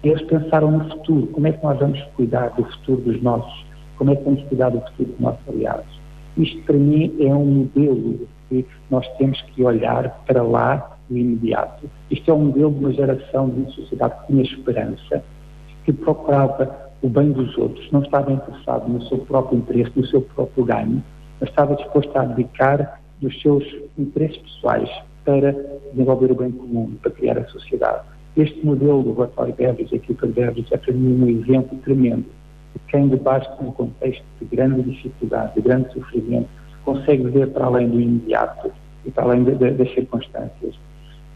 Eles 0.04 0.22
pensaram 0.24 0.72
no 0.72 0.90
futuro, 0.90 1.28
como 1.28 1.48
é 1.48 1.52
que 1.52 1.64
nós 1.64 1.78
vamos 1.78 2.02
cuidar 2.16 2.50
do 2.50 2.64
futuro 2.64 3.02
dos 3.02 3.22
nossos, 3.22 3.66
como 3.98 4.12
é 4.12 4.16
que 4.16 4.24
vamos 4.24 4.44
cuidar 4.44 4.70
do 4.70 4.82
futuro 4.82 5.10
dos 5.10 5.20
nossos 5.20 5.50
aliados. 5.50 6.00
Isto 6.38 6.62
para 6.64 6.78
mim 6.78 7.16
é 7.20 7.34
um 7.34 7.46
modelo 7.46 8.28
que 8.50 8.66
nós 8.90 9.08
temos 9.18 9.42
que 9.42 9.64
olhar 9.64 10.24
para 10.26 10.42
lá 10.42 10.98
no 11.10 11.18
imediato. 11.18 11.90
Isto 12.10 12.32
é 12.32 12.34
um 12.34 12.46
modelo 12.46 12.72
de 12.72 12.80
uma 12.80 12.94
geração 12.94 13.50
de 13.50 13.62
uma 13.62 13.70
sociedade 13.72 14.16
que 14.22 14.28
tinha 14.28 14.44
esperança, 14.44 15.24
que 15.86 15.94
procurava 15.94 16.86
o 17.02 17.08
bem 17.08 17.32
dos 17.32 17.56
outros, 17.58 17.90
não 17.92 18.02
estava 18.02 18.32
interessado 18.32 18.90
no 18.90 19.02
seu 19.04 19.20
próprio 19.20 19.60
interesse, 19.60 19.92
no 19.96 20.06
seu 20.08 20.22
próprio 20.22 20.66
ganho, 20.66 21.04
mas 21.40 21.50
estava 21.50 21.76
disposto 21.76 22.16
a 22.18 22.22
abdicar 22.22 23.00
dos 23.22 23.40
seus 23.42 23.64
interesses 23.98 24.38
pessoais 24.38 24.90
para 25.24 25.54
desenvolver 25.92 26.32
o 26.32 26.36
bem 26.36 26.52
comum, 26.52 26.96
para 27.02 27.12
criar 27.12 27.38
a 27.38 27.46
sociedade. 27.46 28.04
Este 28.36 28.66
modelo 28.66 29.04
do 29.04 29.14
relatório 29.14 29.54
Beveridge, 29.54 29.94
a 29.94 29.98
equipa 29.98 30.28
de 30.28 30.34
Beveridge, 30.34 30.74
é 30.74 30.78
para 30.78 30.94
mim 30.94 31.24
um 31.24 31.30
exemplo 31.30 31.78
tremendo 31.84 32.26
de 32.74 32.80
quem, 32.90 33.08
debaixo 33.08 33.50
de 33.58 33.66
um 33.66 33.72
contexto 33.72 34.24
de 34.42 34.46
grande 34.46 34.82
dificuldade, 34.82 35.54
de 35.54 35.62
grande 35.62 35.94
sofrimento, 35.94 36.50
consegue 36.84 37.24
ver 37.30 37.50
para 37.52 37.66
além 37.66 37.88
do 37.88 38.02
imediato 38.02 38.72
e 39.06 39.12
para 39.12 39.26
além 39.26 39.44
de, 39.44 39.56
de, 39.56 39.72
das 39.72 39.94
circunstâncias. 39.94 40.76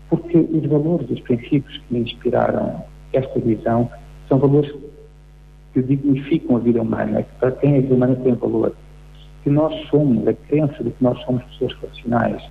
Porque 0.10 0.38
os 0.38 0.66
valores, 0.66 1.10
os 1.10 1.20
princípios 1.22 1.78
que 1.78 1.94
me 1.94 2.00
inspiraram 2.02 2.84
esta 3.14 3.40
visão 3.40 3.90
são 4.30 4.38
valores 4.38 4.72
que 5.74 5.82
dignificam 5.82 6.58
a 6.58 6.60
vida 6.60 6.82
humana, 6.82 7.24
que 7.24 7.36
para 7.40 7.52
quem 7.52 7.78
a 7.78 7.82
vida 7.82 7.96
humana 7.96 8.16
tem 8.16 8.34
valor. 8.36 8.74
Que 9.44 9.50
nós 9.50 9.74
somos, 9.90 10.28
a 10.28 10.34
crença 10.34 10.84
de 10.84 10.92
que 10.92 11.04
nós 11.04 11.20
somos 11.24 11.44
pessoas 11.44 11.74
racionais, 11.82 12.42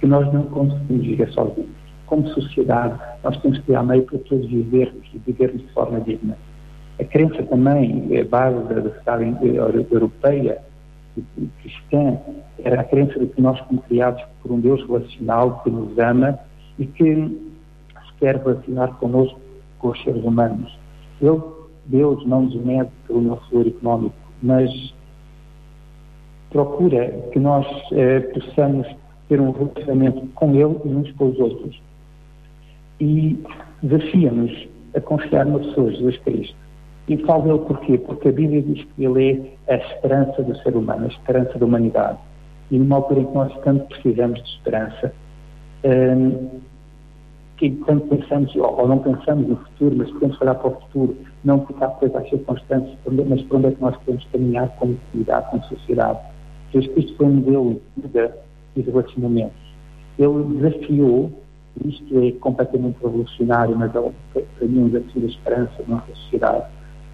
que 0.00 0.06
nós 0.06 0.30
não 0.32 0.42
conseguimos 0.44 1.06
viver 1.06 1.30
sozinhos. 1.30 1.70
Como 2.06 2.26
sociedade, 2.28 2.98
nós 3.22 3.36
temos 3.38 3.58
que 3.58 3.64
criar 3.64 3.82
meio 3.82 4.02
para 4.02 4.18
todos 4.18 4.46
vivermos 4.46 5.06
e 5.14 5.18
vivermos 5.18 5.60
de 5.62 5.68
forma 5.72 6.00
digna. 6.00 6.36
A 6.98 7.04
crença 7.04 7.42
também, 7.44 8.08
a 8.18 8.24
base 8.24 8.74
da 8.74 8.82
sociedade 8.82 9.56
europeia 9.90 10.58
cristã, 11.62 12.18
era 12.64 12.80
a 12.80 12.84
crença 12.84 13.18
de 13.18 13.26
que 13.26 13.40
nós 13.40 13.58
fomos 13.60 13.84
criados 13.86 14.22
por 14.42 14.52
um 14.52 14.60
Deus 14.60 14.84
relacional 14.86 15.60
que 15.62 15.70
nos 15.70 15.96
ama 15.98 16.38
e 16.78 16.86
que 16.86 17.14
se 17.14 18.12
quer 18.18 18.36
relacionar 18.36 18.88
connosco, 18.98 19.38
com 19.78 19.88
os 19.90 20.02
seres 20.02 20.24
humanos. 20.24 20.76
Ele, 21.20 21.40
Deus, 21.86 22.24
não 22.26 22.42
nos 22.42 22.54
mede 22.54 22.90
pelo 23.06 23.20
nosso 23.20 23.50
valor 23.50 23.66
económico, 23.66 24.16
mas 24.42 24.94
procura 26.50 27.08
que 27.32 27.38
nós 27.38 27.66
eh, 27.92 28.20
possamos 28.20 28.86
ter 29.28 29.40
um 29.40 29.50
relacionamento 29.50 30.26
com 30.34 30.54
Ele 30.54 30.76
e 30.84 30.88
uns 30.88 31.10
com 31.12 31.30
os 31.30 31.38
outros. 31.38 31.80
E 33.00 33.42
desafia-nos 33.82 34.68
a 34.94 35.00
confiar 35.00 35.46
no 35.46 35.62
Senhor 35.72 35.92
Jesus 35.92 36.18
Cristo. 36.18 36.56
E 37.08 37.16
falo 37.18 37.42
dele 37.42 37.58
porquê? 37.66 37.98
Porque 37.98 38.28
a 38.28 38.32
Bíblia 38.32 38.62
diz 38.62 38.84
que 38.84 39.04
ele 39.04 39.56
é 39.66 39.74
a 39.74 39.76
esperança 39.76 40.42
do 40.42 40.54
ser 40.58 40.76
humano, 40.76 41.06
a 41.06 41.08
esperança 41.08 41.58
da 41.58 41.64
humanidade. 41.64 42.18
E 42.70 42.78
numa 42.78 42.96
altura 42.96 43.20
em 43.20 43.24
que 43.24 43.34
nós 43.34 43.52
tanto 43.64 43.86
precisamos 43.86 44.42
de 44.42 44.48
esperança, 44.50 45.12
hum, 45.84 46.60
que 47.58 47.70
quando 47.84 48.02
pensamos, 48.08 48.54
ou, 48.54 48.88
não 48.88 48.98
pensamos 48.98 49.48
no 49.48 49.56
futuro, 49.56 49.96
mas 49.96 50.10
podemos 50.12 50.40
olhar 50.40 50.54
para 50.54 50.68
o 50.68 50.80
futuro, 50.80 51.16
não 51.44 51.66
ficar 51.66 51.88
preso 51.88 52.16
às 52.16 52.28
circunstâncias, 52.30 52.96
mas 53.28 53.42
para 53.42 53.56
onde 53.58 53.66
é 53.66 53.70
que 53.72 53.80
nós 53.80 53.96
podemos 53.98 54.24
caminhar 54.32 54.68
como 54.76 54.96
comunidade, 55.10 55.50
como 55.50 55.64
sociedade. 55.64 56.18
Jesus 56.72 56.92
Cristo 56.94 57.16
foi 57.16 57.26
um 57.26 57.34
modelo 57.34 57.80
de 57.96 58.02
vida 58.02 58.38
e 58.76 58.82
de 58.82 58.90
relacionamentos. 58.90 59.58
Ele 60.18 60.44
desafiou, 60.56 61.32
isto 61.84 62.18
é 62.20 62.32
completamente 62.32 62.96
revolucionário, 63.02 63.76
mas 63.76 63.94
é, 63.94 64.12
para 64.40 64.68
mim 64.68 64.82
um 64.82 64.88
desafio 64.88 65.22
da 65.22 65.26
esperança 65.26 65.84
na 65.88 65.96
nossa 65.96 66.14
sociedade, 66.14 66.64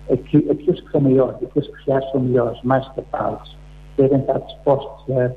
é 0.08 0.16
que 0.16 0.36
aqueles 0.50 0.80
que 0.80 0.90
são 0.90 1.00
maiores, 1.00 1.36
aqueles 1.42 1.68
que 1.68 1.84
se 1.84 1.92
acham 1.92 2.20
melhores, 2.20 2.62
mais 2.62 2.86
capazes, 2.88 3.56
devem 3.96 4.18
estar 4.18 4.38
dispostos 4.40 5.16
a, 5.16 5.32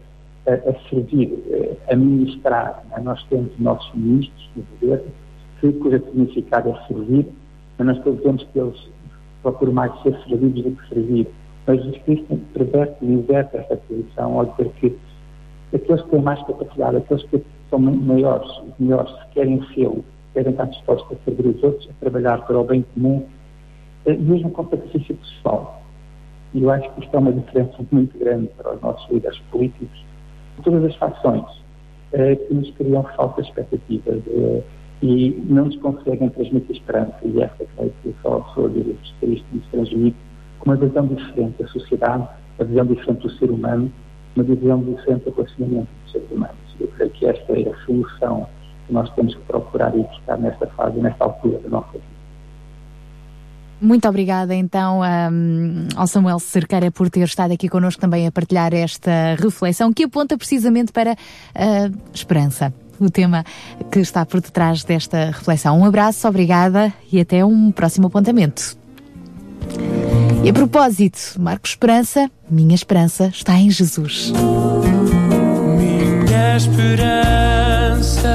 a, 0.48 0.54
a 0.54 0.90
servir, 0.90 1.78
a 1.92 1.96
ministrar. 1.96 2.84
Né? 2.90 3.02
Nós 3.04 3.24
temos 3.26 3.52
nossos 3.60 3.94
ministros 3.94 4.50
no 4.56 4.64
governo, 4.80 5.12
que, 5.60 5.72
cujo 5.74 6.00
significado 6.06 6.70
é 6.70 6.88
servir, 6.88 7.28
mas 7.78 7.88
nós 7.88 8.04
todos 8.04 8.44
que 8.44 8.60
eles 8.60 8.90
procuram 9.42 9.74
mais 9.74 10.02
ser 10.02 10.18
servidos 10.28 10.64
do 10.64 10.72
que 10.72 10.90
servir. 10.90 11.28
Mas 11.66 11.84
Jesus 11.84 12.02
Cristo 12.04 12.40
perverte 12.54 12.98
e 13.02 13.14
inverte 13.14 13.58
esta 13.58 13.76
posição 13.76 14.40
ao 14.40 14.46
dizer 14.46 14.72
que 14.80 14.98
aqueles 15.76 16.02
que 16.02 16.10
têm 16.10 16.22
mais 16.22 16.42
capacidade, 16.44 16.98
aqueles 16.98 17.24
que 17.24 17.44
são 17.70 17.80
maiores, 17.80 18.50
melhores, 18.80 19.14
querem 19.34 19.62
ser, 19.74 19.92
devem 20.34 20.52
estar 20.52 20.66
dispostos 20.66 21.18
a 21.18 21.26
servir 21.26 21.48
os 21.48 21.64
outros, 21.64 21.90
a 21.90 21.94
trabalhar 22.00 22.46
para 22.46 22.58
o 22.58 22.64
bem 22.64 22.86
comum, 22.94 23.26
eh, 24.06 24.16
mesmo 24.16 24.50
com 24.52 24.64
sacrifício 24.70 25.16
pessoal. 25.16 25.82
E 26.54 26.64
eu 26.64 26.72
acho 26.72 26.90
que 26.94 27.04
isto 27.04 27.16
é 27.16 27.20
uma 27.20 27.34
diferença 27.34 27.76
muito 27.92 28.18
grande 28.18 28.48
para 28.58 28.76
os 28.76 28.82
nossos 28.82 29.10
líderes 29.12 29.38
políticos, 29.52 30.06
todas 30.64 30.84
as 30.84 30.96
fações, 30.96 31.46
eh, 32.14 32.36
que 32.36 32.54
nos 32.54 32.72
criam 32.72 33.04
falsas 33.16 33.46
expectativas 33.46 34.22
eh, 34.28 34.64
e 35.02 35.32
não 35.46 35.66
nos 35.66 35.76
conseguem 35.78 36.30
transmitir 36.30 36.78
esperança. 36.78 37.18
E 37.24 37.42
esta 37.42 37.66
creio 37.76 37.94
que 38.02 38.16
só 38.22 38.38
a 38.38 38.42
pessoa 38.42 38.70
de 38.70 38.84
Jesus 38.84 39.14
Cristo 39.20 39.46
nos 39.54 39.68
transmite 39.68 40.18
uma 40.66 40.76
visão 40.76 41.08
diferente 41.08 41.62
da 41.62 41.68
sociedade, 41.70 42.28
uma 42.58 42.66
visão 42.66 42.86
diferente 42.86 43.22
do 43.22 43.30
ser 43.32 43.52
humano, 43.52 43.92
uma 44.36 44.44
visão 44.44 44.80
diferente 44.82 45.24
do 45.26 45.36
relacionamento 45.36 45.88
dos 46.04 46.12
seres 46.12 46.32
humanos. 46.32 46.58
Eu 46.80 46.88
creio 46.90 47.12
que 47.12 47.26
esta 47.26 47.54
é 47.54 47.70
a 47.70 47.86
solução 47.86 48.48
que 48.86 48.94
nós 48.94 49.10
temos 49.16 49.36
que 49.36 49.42
procurar 49.42 49.96
e 49.98 50.04
buscar 50.04 50.38
nesta 50.38 50.68
fase, 50.68 51.00
nesta 51.00 51.24
altura 51.24 51.60
da 51.60 51.70
nossa 51.70 51.92
vida. 51.94 52.17
Muito 53.80 54.08
obrigada 54.08 54.56
então 54.56 55.02
um, 55.02 55.88
ao 55.96 56.08
Samuel 56.08 56.40
Cerqueira 56.40 56.90
por 56.92 57.10
ter 57.10 57.24
estado 57.24 57.52
aqui 57.54 57.70
connosco 57.70 58.02
também 58.02 58.26
a 58.26 58.32
partilhar 58.32 58.74
esta 58.74 59.36
reflexão 59.40 59.94
que 59.94 60.06
aponta 60.06 60.38
precisamente 60.38 60.92
para 60.92 61.12
a 61.54 61.92
esperança. 62.14 62.74
O 63.00 63.12
tema 63.12 63.46
que 63.92 64.00
está 64.00 64.26
por 64.26 64.42
detrás 64.42 64.84
desta 64.84 65.28
reflexão. 65.28 65.80
Um 65.80 65.86
abraço, 65.86 66.28
obrigada 66.28 66.92
e 67.12 67.22
até 67.22 67.46
um 67.46 67.72
próximo 67.72 68.08
apontamento. 68.08 68.76
E 70.44 70.50
a 70.50 70.54
propósito, 70.54 71.20
Marco 71.40 71.68
Esperança, 71.68 72.32
minha 72.50 72.74
esperança 72.74 73.28
está 73.28 73.56
em 73.58 73.70
Jesus. 73.70 74.32
Minha 75.78 76.56
esperança 76.56 78.32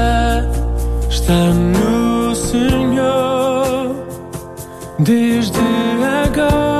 está 1.09 1.53
no 1.55 2.34
Senhor, 2.34 3.31
desde 5.03 5.59
agora 5.59 6.71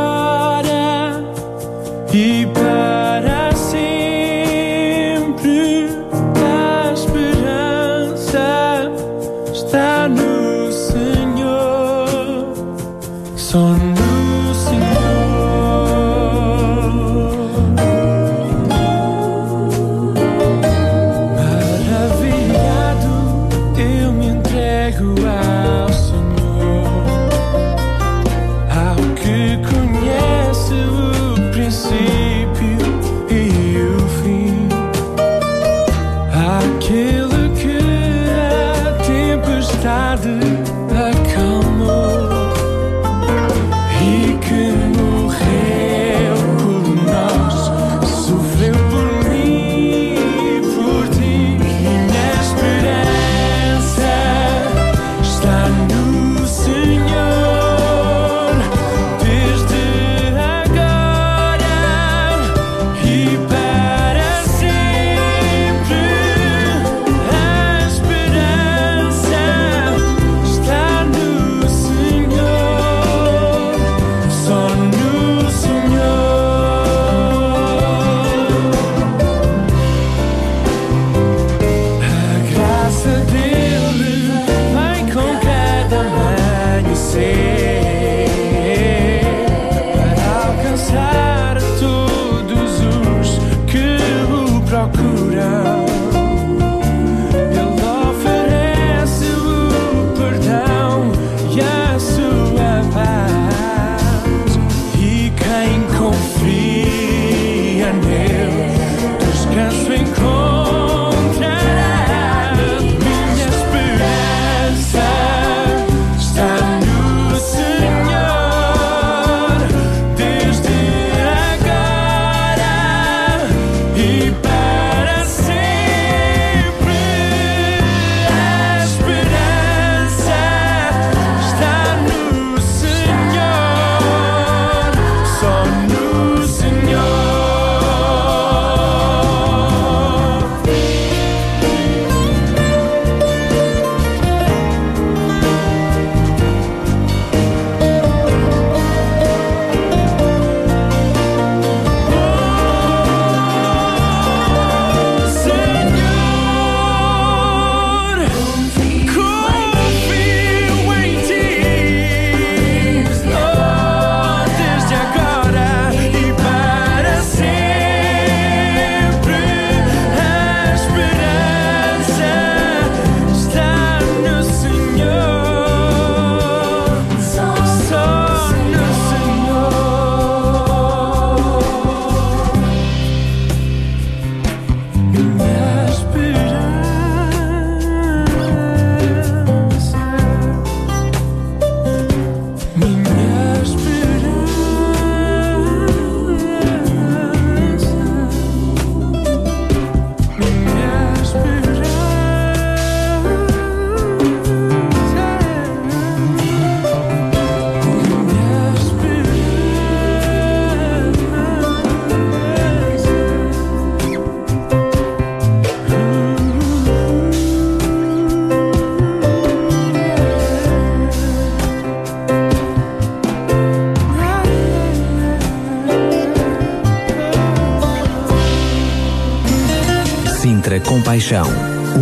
Compaixão, 231.33 231.47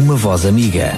uma 0.03 0.17
voz 0.17 0.45
amiga. 0.45 0.91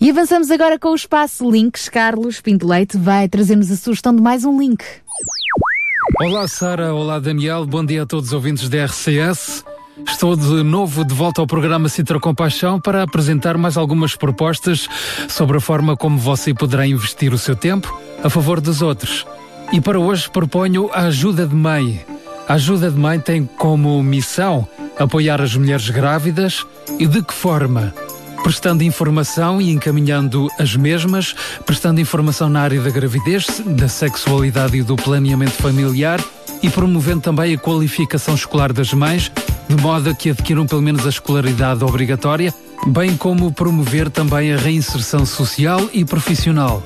E 0.00 0.08
avançamos 0.08 0.50
agora 0.50 0.78
com 0.78 0.92
o 0.92 0.94
espaço 0.94 1.50
Links. 1.50 1.90
Carlos 1.90 2.40
Pinto 2.40 2.66
Leite 2.66 2.96
vai 2.96 3.28
trazer-nos 3.28 3.70
a 3.70 3.76
sugestão 3.76 4.16
de 4.16 4.22
mais 4.22 4.46
um 4.46 4.58
link. 4.58 4.82
Olá 6.22 6.48
Sara, 6.48 6.94
olá 6.94 7.18
Daniel, 7.18 7.66
bom 7.66 7.84
dia 7.84 8.04
a 8.04 8.06
todos 8.06 8.28
os 8.28 8.32
ouvintes 8.32 8.70
da 8.70 8.86
RCS. 8.86 9.62
Estou 10.06 10.34
de 10.34 10.62
novo 10.62 11.04
de 11.04 11.12
volta 11.12 11.42
ao 11.42 11.46
programa 11.46 11.90
Citra 11.90 12.18
Compaixão 12.18 12.80
para 12.80 13.02
apresentar 13.02 13.58
mais 13.58 13.76
algumas 13.76 14.16
propostas 14.16 14.88
sobre 15.28 15.58
a 15.58 15.60
forma 15.60 15.94
como 15.98 16.16
você 16.18 16.54
poderá 16.54 16.86
investir 16.86 17.34
o 17.34 17.38
seu 17.38 17.54
tempo 17.54 17.94
a 18.24 18.30
favor 18.30 18.58
dos 18.58 18.80
outros. 18.80 19.26
E 19.70 19.82
para 19.82 20.00
hoje 20.00 20.30
proponho 20.30 20.88
a 20.94 21.02
ajuda 21.02 21.46
de 21.46 21.54
mãe. 21.54 22.07
A 22.48 22.54
ajuda 22.54 22.90
de 22.90 22.98
mãe 22.98 23.20
tem 23.20 23.44
como 23.44 24.02
missão 24.02 24.66
apoiar 24.98 25.42
as 25.42 25.54
mulheres 25.54 25.90
grávidas 25.90 26.66
e 26.98 27.06
de 27.06 27.22
que 27.22 27.34
forma? 27.34 27.94
Prestando 28.42 28.82
informação 28.82 29.60
e 29.60 29.70
encaminhando 29.70 30.48
as 30.58 30.74
mesmas, 30.74 31.34
prestando 31.66 32.00
informação 32.00 32.48
na 32.48 32.62
área 32.62 32.80
da 32.80 32.88
gravidez, 32.88 33.60
da 33.66 33.86
sexualidade 33.86 34.78
e 34.78 34.82
do 34.82 34.96
planeamento 34.96 35.52
familiar 35.52 36.24
e 36.62 36.70
promovendo 36.70 37.20
também 37.20 37.54
a 37.54 37.58
qualificação 37.58 38.34
escolar 38.34 38.72
das 38.72 38.94
mães, 38.94 39.30
de 39.68 39.82
modo 39.82 40.08
a 40.08 40.14
que 40.14 40.30
adquiram 40.30 40.66
pelo 40.66 40.80
menos 40.80 41.04
a 41.04 41.10
escolaridade 41.10 41.84
obrigatória, 41.84 42.54
bem 42.86 43.14
como 43.14 43.52
promover 43.52 44.08
também 44.08 44.54
a 44.54 44.56
reinserção 44.56 45.26
social 45.26 45.90
e 45.92 46.02
profissional. 46.02 46.82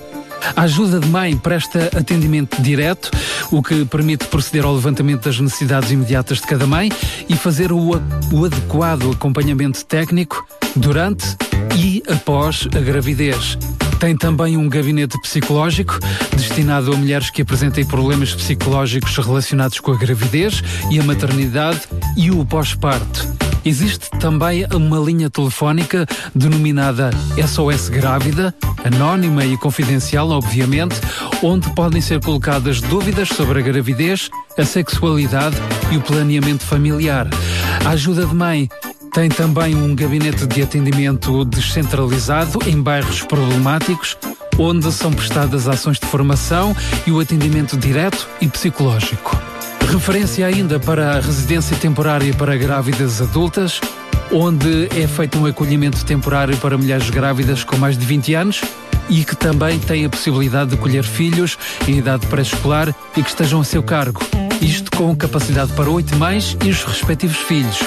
A 0.57 0.63
ajuda 0.63 1.01
de 1.01 1.09
mãe 1.09 1.37
presta 1.37 1.91
atendimento 1.97 2.61
direto, 2.61 3.11
o 3.51 3.63
que 3.63 3.85
permite 3.85 4.27
proceder 4.27 4.65
ao 4.65 4.75
levantamento 4.75 5.25
das 5.25 5.39
necessidades 5.39 5.91
imediatas 5.91 6.39
de 6.39 6.47
cada 6.47 6.67
mãe 6.67 6.91
e 7.29 7.35
fazer 7.35 7.73
o, 7.73 7.91
o 8.33 8.45
adequado 8.45 9.11
acompanhamento 9.11 9.85
técnico 9.85 10.45
durante 10.77 11.37
e 11.77 12.03
após 12.09 12.69
a 12.77 12.81
gravidez. 12.81 13.57
Tem 13.99 14.17
também 14.17 14.57
um 14.57 14.69
gabinete 14.69 15.17
psicológico 15.21 15.99
destinado 16.37 16.93
a 16.93 16.97
mulheres 16.97 17.31
que 17.31 17.43
apresentem 17.43 17.85
problemas 17.85 18.35
psicológicos 18.35 19.17
relacionados 19.17 19.79
com 19.79 19.93
a 19.93 19.97
gravidez 19.97 20.63
e 20.91 20.99
a 20.99 21.05
maternidade 21.05 21.83
e 22.17 22.31
o 22.31 22.45
pós-parto. 22.45 23.32
Existe 23.65 24.11
também 24.19 24.67
uma 24.75 24.99
linha 24.99 25.31
telefónica 25.31 26.07
denominada 26.35 27.11
SOS 27.47 27.89
Grávida, 27.89 28.55
anónima 28.85 29.45
e 29.45 29.57
confidencial, 29.57 30.31
obviamente, 30.31 30.97
onde 31.43 31.71
podem 31.71 32.01
ser 32.01 32.21
colocadas 32.21 32.81
dúvidas 32.81 33.29
sobre 33.29 33.61
a 33.61 33.63
gravidez, 33.63 34.29
a 34.59 34.65
sexualidade 34.65 35.57
e 35.93 35.97
o 35.97 36.01
planeamento 36.01 36.65
familiar. 36.65 37.29
A 37.85 37.91
ajuda 37.91 38.27
de 38.27 38.35
mãe 38.35 38.69
tem 39.13 39.29
também 39.29 39.77
um 39.77 39.95
gabinete 39.95 40.47
de 40.47 40.63
atendimento 40.63 41.45
descentralizado 41.45 42.59
em 42.67 42.81
bairros 42.81 43.23
problemáticos, 43.23 44.17
onde 44.59 44.91
são 44.91 45.13
prestadas 45.13 45.69
ações 45.69 46.01
de 46.01 46.07
formação 46.07 46.75
e 47.07 47.13
o 47.13 47.21
atendimento 47.21 47.77
direto 47.77 48.29
e 48.41 48.49
psicológico. 48.49 49.52
Referência 49.91 50.47
ainda 50.47 50.81
para 50.81 51.17
a 51.17 51.21
residência 51.21 51.77
temporária 51.77 52.33
para 52.35 52.57
grávidas 52.57 53.21
adultas, 53.21 53.81
onde 54.31 54.89
é 54.97 55.07
feito 55.07 55.39
um 55.39 55.47
acolhimento 55.47 56.05
temporário 56.05 56.57
para 56.57 56.77
mulheres 56.79 57.11
grávidas 57.11 57.63
com 57.65 57.77
mais 57.77 57.97
de 57.97 58.05
20 58.05 58.35
anos 58.35 58.63
e 59.09 59.25
que 59.25 59.37
também 59.37 59.79
têm 59.79 60.05
a 60.05 60.09
possibilidade 60.11 60.71
de 60.71 60.77
colher 60.77 61.05
filhos 61.05 61.59
em 61.87 61.99
idade 61.99 62.27
pré-escolar 62.27 62.95
e 63.17 63.23
que 63.23 63.29
estejam 63.29 63.61
a 63.61 63.65
seu 63.65 63.83
cargo. 63.83 64.21
Isto 64.61 64.91
com 64.97 65.15
capacidade 65.15 65.73
para 65.73 65.91
oito 65.91 66.17
mães 66.17 66.57
e 66.65 66.71
os 66.71 66.83
respectivos 66.85 67.37
filhos. 67.39 67.81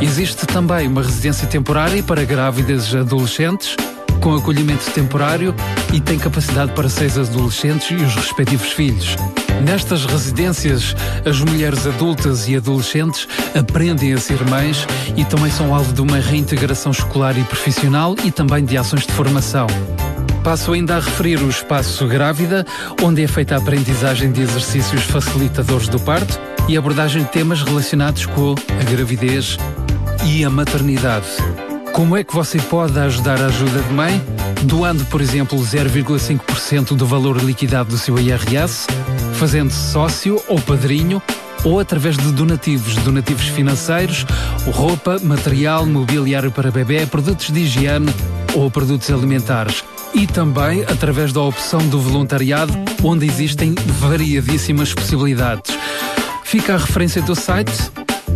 Existe 0.00 0.46
também 0.46 0.86
uma 0.86 1.02
residência 1.02 1.46
temporária 1.48 2.02
para 2.02 2.24
grávidas 2.24 2.94
adolescentes, 2.94 3.74
com 4.20 4.34
acolhimento 4.34 4.90
temporário 4.90 5.54
e 5.92 6.00
tem 6.00 6.18
capacidade 6.18 6.72
para 6.72 6.88
seis 6.88 7.16
adolescentes 7.16 7.90
e 7.90 7.94
os 7.94 8.14
respectivos 8.14 8.72
filhos. 8.72 9.16
Nestas 9.62 10.04
residências, 10.04 10.94
as 11.24 11.40
mulheres 11.40 11.86
adultas 11.86 12.48
e 12.48 12.56
adolescentes 12.56 13.26
aprendem 13.58 14.12
a 14.14 14.18
ser 14.18 14.42
mães 14.48 14.86
e 15.16 15.24
também 15.24 15.50
são 15.50 15.74
alvo 15.74 15.92
de 15.92 16.00
uma 16.00 16.18
reintegração 16.18 16.92
escolar 16.92 17.36
e 17.36 17.44
profissional 17.44 18.14
e 18.24 18.30
também 18.30 18.64
de 18.64 18.76
ações 18.76 19.06
de 19.06 19.12
formação. 19.12 19.66
Passo 20.42 20.72
ainda 20.72 20.96
a 20.96 21.00
referir 21.00 21.42
o 21.42 21.50
espaço 21.50 22.06
grávida, 22.06 22.64
onde 23.02 23.22
é 23.22 23.28
feita 23.28 23.54
a 23.54 23.58
aprendizagem 23.58 24.30
de 24.32 24.42
exercícios 24.42 25.02
facilitadores 25.02 25.88
do 25.88 25.98
parto 26.00 26.40
e 26.68 26.76
abordagem 26.76 27.24
de 27.24 27.28
temas 27.30 27.62
relacionados 27.62 28.26
com 28.26 28.54
a 28.80 28.84
gravidez 28.90 29.58
e 30.24 30.44
a 30.44 30.50
maternidade. 30.50 31.26
Como 31.92 32.16
é 32.16 32.22
que 32.22 32.34
você 32.34 32.58
pode 32.58 32.98
ajudar 32.98 33.42
a 33.42 33.46
ajuda 33.46 33.80
de 33.80 33.92
mãe? 33.92 34.22
Doando, 34.64 35.04
por 35.06 35.20
exemplo, 35.20 35.58
0,5% 35.58 36.94
do 36.94 37.06
valor 37.06 37.36
liquidado 37.42 37.90
do 37.90 37.98
seu 37.98 38.18
IRS, 38.18 38.86
fazendo-se 39.34 39.92
sócio 39.92 40.42
ou 40.48 40.60
padrinho, 40.60 41.22
ou 41.64 41.80
através 41.80 42.16
de 42.16 42.30
donativos, 42.32 42.94
donativos 42.96 43.46
financeiros, 43.48 44.26
roupa, 44.66 45.18
material, 45.22 45.86
mobiliário 45.86 46.50
para 46.50 46.70
bebê, 46.70 47.06
produtos 47.06 47.50
de 47.50 47.60
higiene 47.60 48.12
ou 48.54 48.70
produtos 48.70 49.10
alimentares. 49.10 49.82
E 50.14 50.26
também 50.26 50.84
através 50.84 51.30
da 51.32 51.42
opção 51.42 51.86
do 51.88 52.00
voluntariado, 52.00 52.72
onde 53.02 53.26
existem 53.26 53.74
variadíssimas 54.00 54.94
possibilidades. 54.94 55.76
Fica 56.44 56.74
a 56.74 56.78
referência 56.78 57.20
do 57.20 57.34
site 57.34 57.90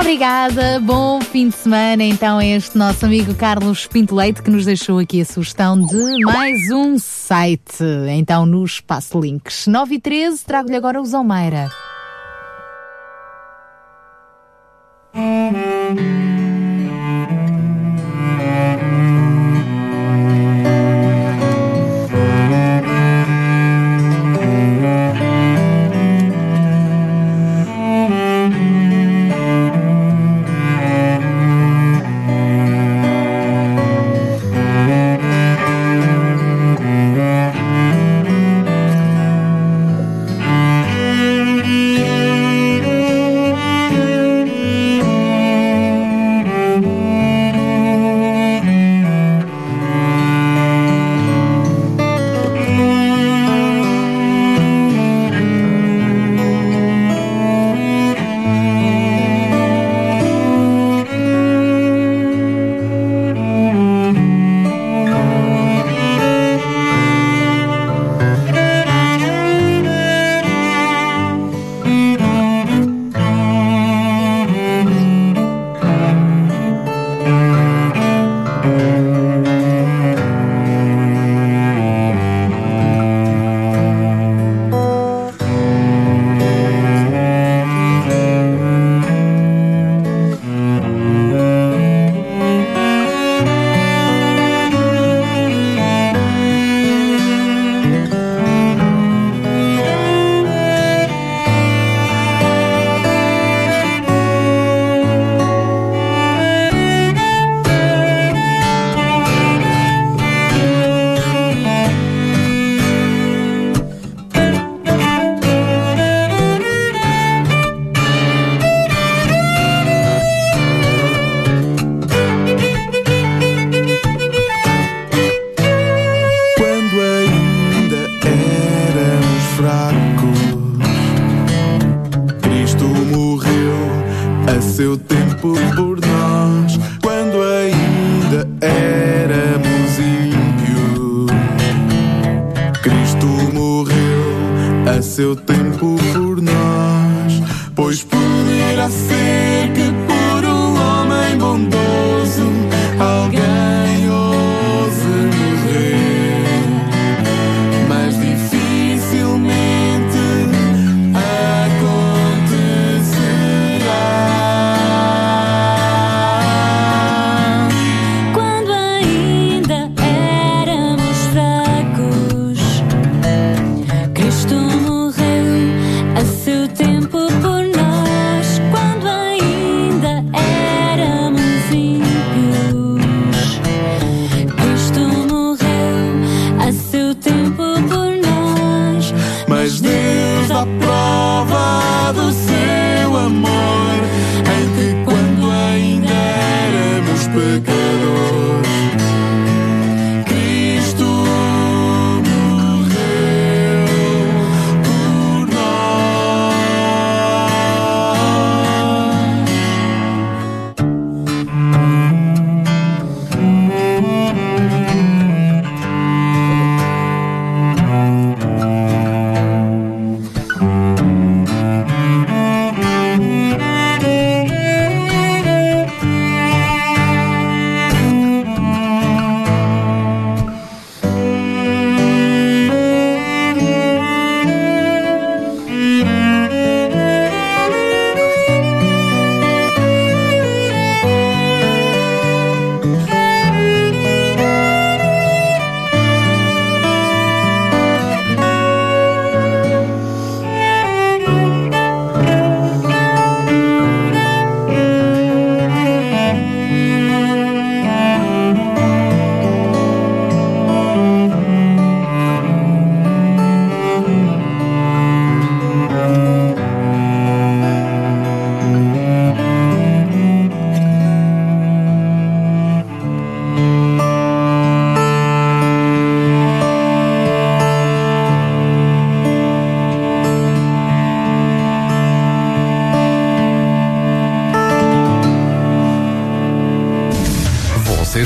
Obrigada, 0.00 0.80
bom 0.80 1.20
fim 1.20 1.50
de 1.50 1.56
semana 1.56 2.02
então 2.02 2.38
a 2.38 2.44
este 2.44 2.76
nosso 2.76 3.04
amigo 3.04 3.34
Carlos 3.34 3.86
Pinto 3.86 4.14
Leite 4.14 4.42
que 4.42 4.50
nos 4.50 4.64
deixou 4.64 4.98
aqui 4.98 5.20
a 5.20 5.26
sugestão 5.26 5.78
de 5.78 6.24
mais 6.24 6.70
um 6.72 6.98
site, 6.98 7.84
então 8.08 8.46
no 8.46 8.64
Espaço 8.64 9.20
Links. 9.20 9.66
9 9.66 9.96
e 9.96 10.00
13, 10.00 10.42
trago-lhe 10.42 10.76
agora 10.76 11.02
o 11.02 11.04
Zalmeira. 11.04 11.68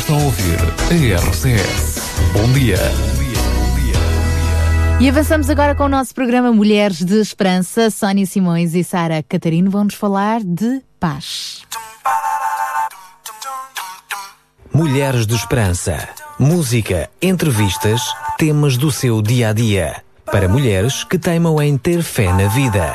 Está 0.04 0.12
a 0.12 0.18
ouvir 0.18 0.58
a 0.60 1.28
RCS. 1.30 2.10
Bom 2.34 2.52
dia. 2.52 2.76
E 5.00 5.08
avançamos 5.08 5.48
agora 5.48 5.74
com 5.74 5.84
o 5.84 5.88
nosso 5.88 6.14
programa 6.14 6.52
Mulheres 6.52 7.02
de 7.02 7.18
Esperança. 7.22 7.88
Sónia 7.88 8.26
Simões 8.26 8.74
e 8.74 8.84
Sara 8.84 9.22
Catarino 9.22 9.70
vão 9.70 9.84
nos 9.84 9.94
falar 9.94 10.42
de 10.44 10.82
paz. 11.00 11.62
Mulheres 14.74 15.26
de 15.26 15.34
Esperança. 15.34 16.06
Música, 16.38 17.08
entrevistas, 17.22 18.02
temas 18.36 18.76
do 18.76 18.92
seu 18.92 19.22
dia 19.22 19.48
a 19.48 19.52
dia. 19.54 20.04
Para 20.26 20.50
mulheres 20.50 21.02
que 21.02 21.18
teimam 21.18 21.62
em 21.62 21.78
ter 21.78 22.02
fé 22.02 22.30
na 22.30 22.46
vida. 22.48 22.94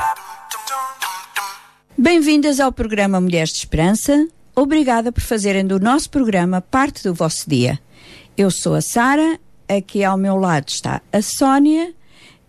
Bem-vindas 1.98 2.60
ao 2.60 2.72
programa 2.72 3.20
Mulheres 3.20 3.50
de 3.50 3.58
Esperança. 3.58 4.28
Obrigada 4.62 5.10
por 5.10 5.22
fazerem 5.22 5.66
do 5.66 5.80
nosso 5.80 6.10
programa 6.10 6.60
parte 6.60 7.02
do 7.04 7.14
vosso 7.14 7.50
dia. 7.50 7.80
Eu 8.36 8.52
sou 8.52 8.76
a 8.76 8.82
Sara, 8.82 9.40
aqui 9.70 10.04
ao 10.04 10.18
meu 10.18 10.36
lado 10.36 10.68
está 10.68 11.02
a 11.14 11.22
Sónia 11.22 11.94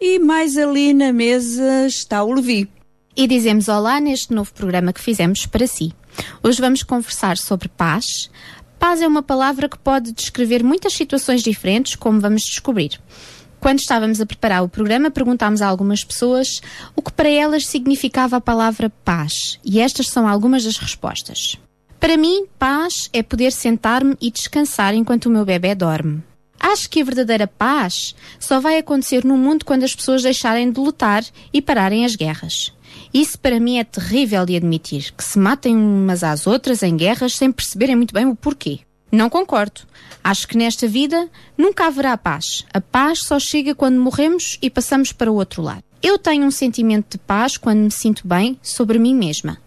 e 0.01 0.19
mais 0.19 0.59
ali 0.59 0.93
na 0.93 1.12
mesa 1.12 1.87
está 1.87 2.24
o 2.24 2.32
Levi. 2.32 2.69
E 3.16 3.28
dizemos 3.28 3.69
olá 3.69 4.01
neste 4.01 4.35
novo 4.35 4.53
programa 4.53 4.93
que 4.93 5.01
fizemos 5.01 5.47
para 5.47 5.69
si. 5.69 5.93
Hoje 6.43 6.61
vamos 6.61 6.82
conversar 6.82 7.39
sobre 7.39 7.69
paz. 7.69 8.28
Paz 8.77 9.01
é 9.01 9.07
uma 9.07 9.23
palavra 9.23 9.69
que 9.69 9.78
pode 9.78 10.11
descrever 10.11 10.65
muitas 10.65 10.95
situações 10.95 11.45
diferentes, 11.45 11.95
como 11.95 12.19
vamos 12.19 12.43
descobrir. 12.43 13.01
Quando 13.61 13.78
estávamos 13.78 14.20
a 14.20 14.27
preparar 14.27 14.65
o 14.65 14.69
programa, 14.69 15.12
perguntámos 15.12 15.62
a 15.62 15.69
algumas 15.69 16.03
pessoas 16.03 16.61
o 16.97 17.03
que 17.03 17.12
para 17.12 17.28
elas 17.28 17.66
significava 17.66 18.39
a 18.39 18.41
palavra 18.41 18.91
paz. 19.05 19.61
E 19.65 19.78
estas 19.78 20.09
são 20.09 20.27
algumas 20.27 20.65
das 20.65 20.77
respostas. 20.77 21.57
Para 22.01 22.16
mim, 22.16 22.47
paz 22.59 23.10
é 23.12 23.22
poder 23.22 23.52
sentar-me 23.52 24.16
e 24.22 24.31
descansar 24.31 24.94
enquanto 24.94 25.27
o 25.27 25.31
meu 25.31 25.44
bebê 25.44 25.74
dorme. 25.74 26.22
Acho 26.59 26.89
que 26.89 27.02
a 27.02 27.05
verdadeira 27.05 27.47
paz 27.47 28.14
só 28.39 28.59
vai 28.59 28.78
acontecer 28.78 29.22
no 29.22 29.36
mundo 29.36 29.66
quando 29.66 29.85
as 29.85 29.94
pessoas 29.94 30.22
deixarem 30.22 30.72
de 30.72 30.81
lutar 30.81 31.22
e 31.52 31.60
pararem 31.60 32.06
as 32.06 32.16
guerras. 32.16 32.72
Isso 33.12 33.39
para 33.39 33.60
mim 33.60 33.78
é 33.78 33.85
terrível 33.85 34.47
de 34.47 34.56
admitir, 34.56 35.12
que 35.12 35.22
se 35.22 35.39
matem 35.39 35.77
umas 35.77 36.24
às 36.24 36.47
outras 36.47 36.82
em 36.82 36.97
guerras 36.97 37.35
sem 37.35 37.52
perceberem 37.52 37.97
muito 37.97 38.14
bem 38.14 38.27
o 38.27 38.35
porquê. 38.35 38.81
Não 39.12 39.28
concordo. 39.28 39.82
Acho 40.24 40.48
que 40.48 40.56
nesta 40.56 40.89
vida 40.89 41.28
nunca 41.56 41.86
haverá 41.86 42.16
paz. 42.16 42.64
A 42.72 42.81
paz 42.81 43.24
só 43.24 43.39
chega 43.39 43.74
quando 43.74 44.01
morremos 44.01 44.59
e 44.62 44.70
passamos 44.70 45.12
para 45.12 45.31
o 45.31 45.35
outro 45.35 45.60
lado. 45.60 45.82
Eu 46.02 46.18
tenho 46.18 46.47
um 46.47 46.51
sentimento 46.51 47.12
de 47.12 47.18
paz 47.18 47.59
quando 47.59 47.81
me 47.81 47.90
sinto 47.90 48.27
bem 48.27 48.59
sobre 48.62 48.98
mim 48.98 49.14
mesma. 49.14 49.59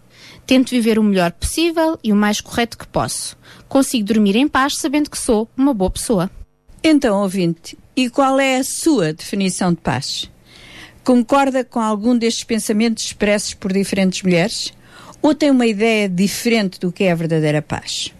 Tento 0.46 0.70
viver 0.70 0.98
o 0.98 1.02
melhor 1.02 1.32
possível 1.32 1.98
e 2.04 2.12
o 2.12 2.16
mais 2.16 2.40
correto 2.40 2.76
que 2.76 2.86
posso. 2.86 3.36
Consigo 3.68 4.04
dormir 4.04 4.36
em 4.36 4.46
paz 4.46 4.76
sabendo 4.76 5.08
que 5.08 5.18
sou 5.18 5.48
uma 5.56 5.72
boa 5.72 5.90
pessoa. 5.90 6.30
Então, 6.82 7.22
ouvinte, 7.22 7.78
e 7.96 8.10
qual 8.10 8.38
é 8.38 8.58
a 8.58 8.64
sua 8.64 9.14
definição 9.14 9.72
de 9.72 9.80
paz? 9.80 10.30
Concorda 11.02 11.64
com 11.64 11.80
algum 11.80 12.16
destes 12.16 12.44
pensamentos 12.44 13.04
expressos 13.04 13.54
por 13.54 13.72
diferentes 13.72 14.22
mulheres? 14.22 14.72
Ou 15.22 15.34
tem 15.34 15.50
uma 15.50 15.66
ideia 15.66 16.08
diferente 16.08 16.78
do 16.78 16.92
que 16.92 17.04
é 17.04 17.12
a 17.12 17.14
verdadeira 17.14 17.62
paz? 17.62 18.12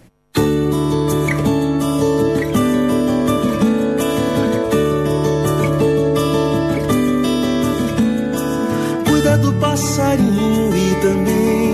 Cuida 9.05 9.37
do 9.37 9.53
passarinho 9.59 10.75
e 10.75 11.01
também 11.01 11.64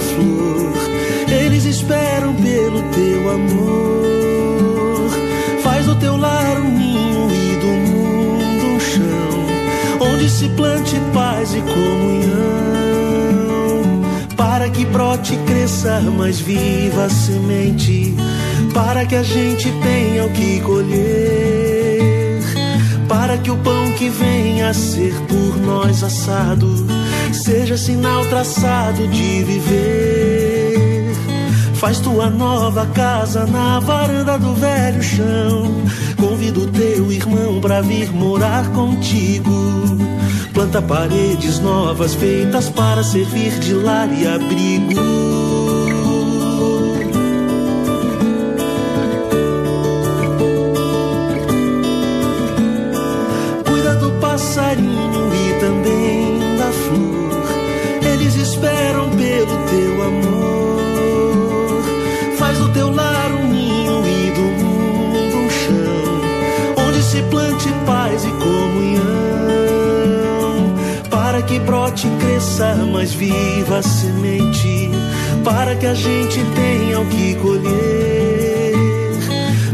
flor. 0.00 0.72
Eles 1.28 1.64
esperam 1.64 2.34
pelo 2.34 2.82
teu 2.90 3.30
amor. 3.30 5.10
Faz 5.62 5.86
do 5.86 5.94
teu 5.96 6.16
lar 6.16 6.60
um 6.60 6.70
ninho 6.70 7.28
e 7.30 7.56
do 7.56 7.66
mundo 7.66 8.66
um 8.74 8.80
chão, 8.80 10.08
onde 10.12 10.28
se 10.28 10.48
plante 10.50 10.96
paz 11.12 11.54
e 11.54 11.60
comunhão. 11.60 12.30
Para 14.36 14.68
que 14.70 14.84
brote 14.86 15.34
e 15.34 15.38
cresça 15.46 16.00
mais 16.00 16.40
viva 16.40 17.04
a 17.04 17.10
semente, 17.10 18.14
para 18.74 19.06
que 19.06 19.14
a 19.16 19.22
gente 19.22 19.70
tenha 19.82 20.24
o 20.24 20.30
que 20.30 20.60
colher 20.60 21.89
para 23.10 23.36
que 23.38 23.50
o 23.50 23.56
pão 23.56 23.92
que 23.94 24.08
venha 24.08 24.68
a 24.68 24.72
ser 24.72 25.12
por 25.22 25.56
nós 25.56 26.00
assado 26.04 26.86
seja 27.32 27.76
sinal 27.76 28.24
traçado 28.26 29.08
de 29.08 29.42
viver. 29.42 31.12
Faz 31.74 31.98
tua 31.98 32.30
nova 32.30 32.86
casa 32.86 33.46
na 33.46 33.80
varanda 33.80 34.38
do 34.38 34.54
velho 34.54 35.02
chão. 35.02 35.82
Convido 36.16 36.68
teu 36.68 37.10
irmão 37.10 37.60
pra 37.60 37.80
vir 37.80 38.12
morar 38.12 38.70
contigo. 38.70 39.50
Planta 40.54 40.80
paredes 40.80 41.58
novas 41.58 42.14
feitas 42.14 42.68
para 42.68 43.02
servir 43.02 43.58
de 43.58 43.74
lar 43.74 44.08
e 44.12 44.24
abrigo. 44.24 45.69
Passarinho 54.40 55.30
e 55.34 55.60
também 55.60 56.38
da 56.56 56.72
flor. 56.72 57.44
Eles 58.10 58.34
esperam 58.36 59.10
pelo 59.10 59.58
teu 59.68 60.02
amor. 60.02 61.82
Faz 62.38 62.56
do 62.56 62.70
teu 62.70 62.90
lar 62.90 63.32
um 63.32 63.48
ninho 63.48 64.02
e 64.06 64.30
do 64.30 64.40
mundo 64.64 65.36
um 65.36 65.50
chão. 65.50 66.86
Onde 66.88 67.02
se 67.02 67.20
plante 67.24 67.68
paz 67.84 68.24
e 68.24 68.30
comunhão. 68.30 69.04
Para 71.10 71.42
que 71.42 71.58
brote 71.58 72.06
e 72.06 72.10
cresça 72.24 72.74
mais 72.90 73.12
viva 73.12 73.76
a 73.76 73.82
semente. 73.82 74.90
Para 75.44 75.76
que 75.76 75.84
a 75.86 75.94
gente 75.94 76.42
tenha 76.54 76.98
o 76.98 77.06
que 77.06 77.34
colher 77.34 78.40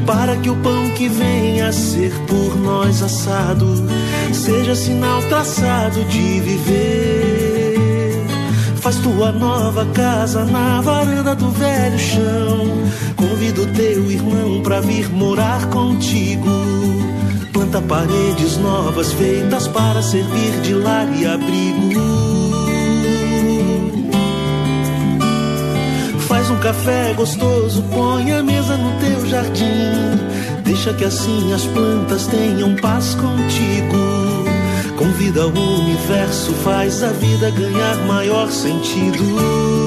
para 0.07 0.37
que 0.37 0.49
o 0.49 0.57
pão 0.57 0.89
que 0.91 1.09
venha 1.09 1.67
a 1.69 1.73
ser 1.73 2.13
por 2.29 2.57
nós 2.57 3.03
assado 3.03 3.67
seja 4.37 4.75
sinal 4.75 5.23
traçado 5.23 6.05
de 6.05 6.41
viver. 6.41 7.77
Faz 8.77 8.97
tua 8.97 9.33
nova 9.33 9.87
casa 9.87 10.45
na 10.45 10.81
varanda 10.81 11.35
do 11.35 11.51
velho 11.51 11.99
chão. 11.99 12.69
Convido 13.17 13.67
teu 13.73 14.11
irmão 14.11 14.63
pra 14.63 14.81
vir 14.81 15.09
morar 15.11 15.67
contigo. 15.71 16.51
Planta 17.53 17.81
paredes 17.81 18.59
novas 18.59 19.13
feitas 19.15 19.67
para 19.69 20.03
servir 20.03 20.61
de 20.63 20.75
lar 20.75 21.09
e 21.17 21.27
abrigo. 21.27 22.01
Faz 26.29 26.51
um 26.51 26.57
café 26.59 27.15
gostoso, 27.15 27.83
põe 27.85 28.31
a 28.33 28.43
mesa 28.43 28.77
no 28.77 29.01
teu 29.01 29.27
jardim. 29.27 30.37
Deixa 30.65 30.93
que 30.93 31.05
assim 31.05 31.53
as 31.53 31.65
plantas 31.67 32.27
tenham 32.27 32.77
paz 32.77 33.15
contigo. 33.15 34.16
Convida 34.97 35.47
o 35.47 35.81
universo, 35.81 36.53
faz 36.65 37.03
a 37.03 37.13
vida 37.13 37.51
ganhar 37.51 37.97
maior 38.07 38.51
sentido. 38.51 39.86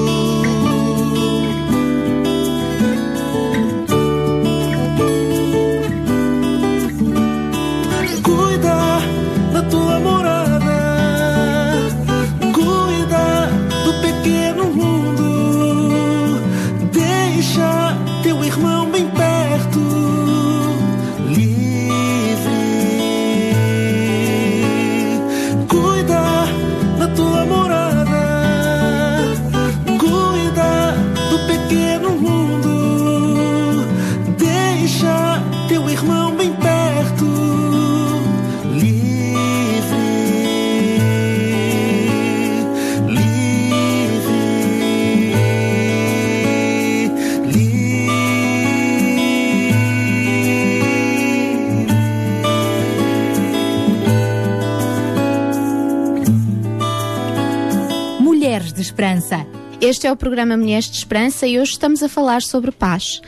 Este 59.80 60.06
é 60.06 60.12
o 60.12 60.16
programa 60.16 60.58
Mulheres 60.58 60.90
de 60.90 60.98
Esperança 60.98 61.46
e 61.46 61.58
hoje 61.58 61.72
estamos 61.72 62.02
a 62.02 62.08
falar 62.08 62.42
sobre 62.42 62.70
paz. 62.70 63.22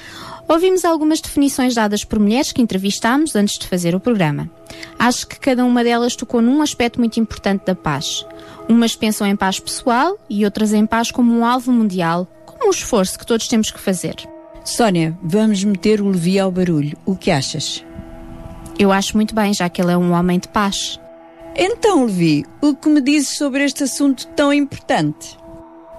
Ouvimos 0.46 0.84
algumas 0.84 1.18
definições 1.18 1.74
dadas 1.74 2.04
por 2.04 2.18
mulheres 2.18 2.52
que 2.52 2.60
entrevistámos 2.60 3.34
antes 3.34 3.56
de 3.56 3.66
fazer 3.66 3.94
o 3.94 4.00
programa. 4.00 4.50
Acho 4.98 5.26
que 5.26 5.40
cada 5.40 5.64
uma 5.64 5.82
delas 5.82 6.14
tocou 6.14 6.42
num 6.42 6.60
aspecto 6.60 6.98
muito 6.98 7.18
importante 7.18 7.64
da 7.64 7.74
paz. 7.74 8.26
Umas 8.68 8.94
pensam 8.94 9.26
em 9.26 9.34
paz 9.34 9.58
pessoal 9.58 10.18
e 10.28 10.44
outras 10.44 10.74
em 10.74 10.84
paz 10.84 11.10
como 11.10 11.34
um 11.34 11.46
alvo 11.46 11.72
mundial, 11.72 12.28
como 12.44 12.66
um 12.66 12.70
esforço 12.70 13.18
que 13.18 13.26
todos 13.26 13.48
temos 13.48 13.70
que 13.70 13.80
fazer. 13.80 14.16
Sónia, 14.62 15.18
vamos 15.22 15.64
meter 15.64 16.02
o 16.02 16.08
Levi 16.10 16.38
ao 16.38 16.52
barulho. 16.52 16.98
O 17.06 17.16
que 17.16 17.30
achas? 17.30 17.82
Eu 18.78 18.92
acho 18.92 19.16
muito 19.16 19.34
bem, 19.34 19.54
já 19.54 19.70
que 19.70 19.80
ele 19.80 19.92
é 19.92 19.96
um 19.96 20.12
homem 20.12 20.38
de 20.38 20.48
paz. 20.48 21.00
Então, 21.56 22.04
Levi, 22.04 22.44
o 22.60 22.74
que 22.74 22.90
me 22.90 23.00
dizes 23.00 23.38
sobre 23.38 23.64
este 23.64 23.84
assunto 23.84 24.26
tão 24.28 24.52
importante? 24.52 25.40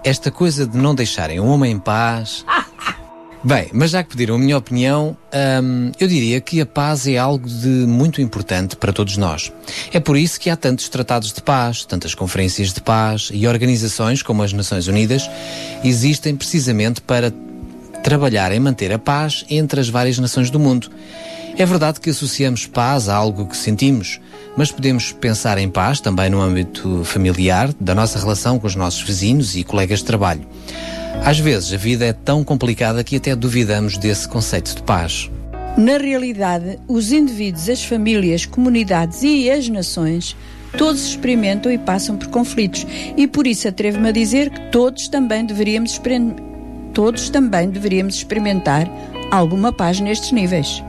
Esta 0.03 0.29
coisa 0.29 0.67
de 0.67 0.77
não 0.77 0.93
deixarem 0.93 1.39
um 1.39 1.47
homem 1.47 1.71
em 1.71 1.79
paz. 1.79 2.45
Bem, 3.45 3.69
mas 3.73 3.91
já 3.91 4.01
que 4.01 4.09
pediram 4.09 4.35
a 4.35 4.37
minha 4.37 4.57
opinião, 4.57 5.17
hum, 5.61 5.91
eu 5.99 6.07
diria 6.07 6.39
que 6.39 6.61
a 6.61 6.65
paz 6.65 7.05
é 7.07 7.17
algo 7.17 7.45
de 7.45 7.67
muito 7.67 8.21
importante 8.21 8.77
para 8.77 8.93
todos 8.93 9.17
nós. 9.17 9.51
É 9.91 9.99
por 9.99 10.15
isso 10.15 10.39
que 10.39 10.49
há 10.49 10.55
tantos 10.55 10.87
tratados 10.87 11.33
de 11.33 11.41
paz, 11.41 11.83
tantas 11.83 12.15
conferências 12.15 12.71
de 12.71 12.79
paz 12.79 13.29
e 13.33 13.45
organizações 13.45 14.23
como 14.23 14.43
as 14.43 14.53
Nações 14.53 14.87
Unidas 14.87 15.29
existem 15.83 16.37
precisamente 16.37 17.01
para 17.01 17.33
trabalhar 18.01 18.51
em 18.53 18.59
manter 18.61 18.93
a 18.93 18.99
paz 18.99 19.45
entre 19.49 19.79
as 19.79 19.89
várias 19.89 20.17
nações 20.19 20.49
do 20.49 20.59
mundo. 20.59 20.89
É 21.55 21.65
verdade 21.65 21.99
que 21.99 22.09
associamos 22.09 22.65
paz 22.65 23.07
a 23.07 23.15
algo 23.15 23.45
que 23.45 23.55
sentimos, 23.55 24.19
mas 24.57 24.71
podemos 24.71 25.11
pensar 25.11 25.59
em 25.59 25.69
paz 25.69 25.99
também 25.99 26.29
no 26.29 26.41
âmbito 26.41 27.03
familiar, 27.03 27.71
da 27.79 27.93
nossa 27.93 28.17
relação 28.17 28.57
com 28.57 28.65
os 28.65 28.75
nossos 28.75 29.01
vizinhos 29.01 29.55
e 29.55 29.63
colegas 29.63 29.99
de 29.99 30.05
trabalho. 30.05 30.41
Às 31.23 31.37
vezes 31.39 31.71
a 31.71 31.77
vida 31.77 32.05
é 32.05 32.11
tão 32.11 32.43
complicada 32.43 33.03
que 33.03 33.17
até 33.17 33.35
duvidamos 33.35 33.97
desse 33.97 34.27
conceito 34.27 34.75
de 34.75 34.81
paz. 34.81 35.29
Na 35.77 35.97
realidade, 35.97 36.79
os 36.87 37.11
indivíduos, 37.11 37.69
as 37.69 37.83
famílias, 37.83 38.45
comunidades 38.45 39.21
e 39.21 39.49
as 39.49 39.69
nações 39.69 40.35
todos 40.77 41.05
experimentam 41.05 41.71
e 41.71 41.77
passam 41.77 42.17
por 42.17 42.29
conflitos 42.29 42.85
e 43.15 43.27
por 43.27 43.45
isso 43.45 43.67
atrevo-me 43.67 44.09
a 44.09 44.11
dizer 44.11 44.49
que 44.49 44.59
todos 44.71 45.07
também 45.07 45.45
deveríamos 45.45 46.01
todos 46.93 47.29
também 47.29 47.69
deveríamos 47.69 48.15
experimentar 48.15 48.89
alguma 49.31 49.71
paz 49.71 49.99
nestes 49.99 50.31
níveis. 50.31 50.83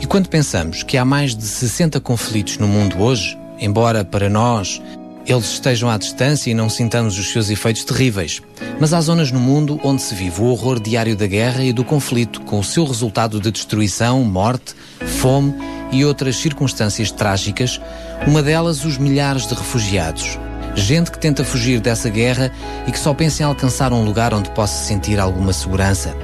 E 0.00 0.06
quando 0.06 0.28
pensamos 0.28 0.82
que 0.82 0.96
há 0.96 1.04
mais 1.04 1.36
de 1.36 1.44
60 1.44 2.00
conflitos 2.00 2.56
no 2.56 2.66
mundo 2.66 3.00
hoje, 3.00 3.38
embora 3.58 4.02
para 4.02 4.30
nós 4.30 4.80
eles 5.26 5.52
estejam 5.52 5.90
à 5.90 5.98
distância 5.98 6.50
e 6.50 6.54
não 6.54 6.70
sintamos 6.70 7.18
os 7.18 7.30
seus 7.30 7.50
efeitos 7.50 7.84
terríveis, 7.84 8.40
mas 8.80 8.94
há 8.94 9.00
zonas 9.00 9.30
no 9.30 9.38
mundo 9.38 9.78
onde 9.84 10.00
se 10.00 10.14
vive 10.14 10.40
o 10.40 10.46
horror 10.46 10.80
diário 10.80 11.14
da 11.14 11.26
guerra 11.26 11.62
e 11.62 11.72
do 11.72 11.84
conflito, 11.84 12.40
com 12.40 12.58
o 12.58 12.64
seu 12.64 12.84
resultado 12.84 13.38
de 13.38 13.50
destruição, 13.50 14.24
morte, 14.24 14.74
fome 15.20 15.54
e 15.92 16.04
outras 16.04 16.36
circunstâncias 16.36 17.10
trágicas, 17.12 17.78
uma 18.26 18.42
delas 18.42 18.84
os 18.84 18.96
milhares 18.96 19.46
de 19.46 19.54
refugiados. 19.54 20.38
Gente 20.74 21.10
que 21.10 21.18
tenta 21.18 21.44
fugir 21.44 21.80
dessa 21.80 22.08
guerra 22.08 22.50
e 22.86 22.92
que 22.92 22.98
só 22.98 23.12
pensa 23.12 23.42
em 23.42 23.46
alcançar 23.46 23.92
um 23.92 24.04
lugar 24.04 24.32
onde 24.32 24.50
possa 24.50 24.84
sentir 24.84 25.20
alguma 25.20 25.52
segurança. 25.52 26.16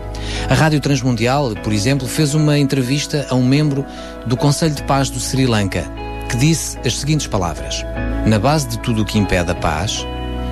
A 0.49 0.55
Rádio 0.55 0.81
Transmundial, 0.81 1.55
por 1.57 1.73
exemplo, 1.73 2.07
fez 2.07 2.35
uma 2.35 2.59
entrevista 2.59 3.27
a 3.29 3.35
um 3.35 3.45
membro 3.45 3.85
do 4.27 4.37
Conselho 4.37 4.75
de 4.75 4.83
Paz 4.85 5.11
do 5.11 5.19
Sri 5.19 5.47
Lanka, 5.47 5.85
que 6.29 6.37
disse 6.37 6.79
as 6.85 6.99
seguintes 6.99 7.27
palavras: 7.27 7.85
Na 8.27 8.39
base 8.39 8.69
de 8.69 8.79
tudo 8.79 9.03
o 9.03 9.05
que 9.05 9.19
impede 9.19 9.51
a 9.51 9.55
paz 9.55 10.07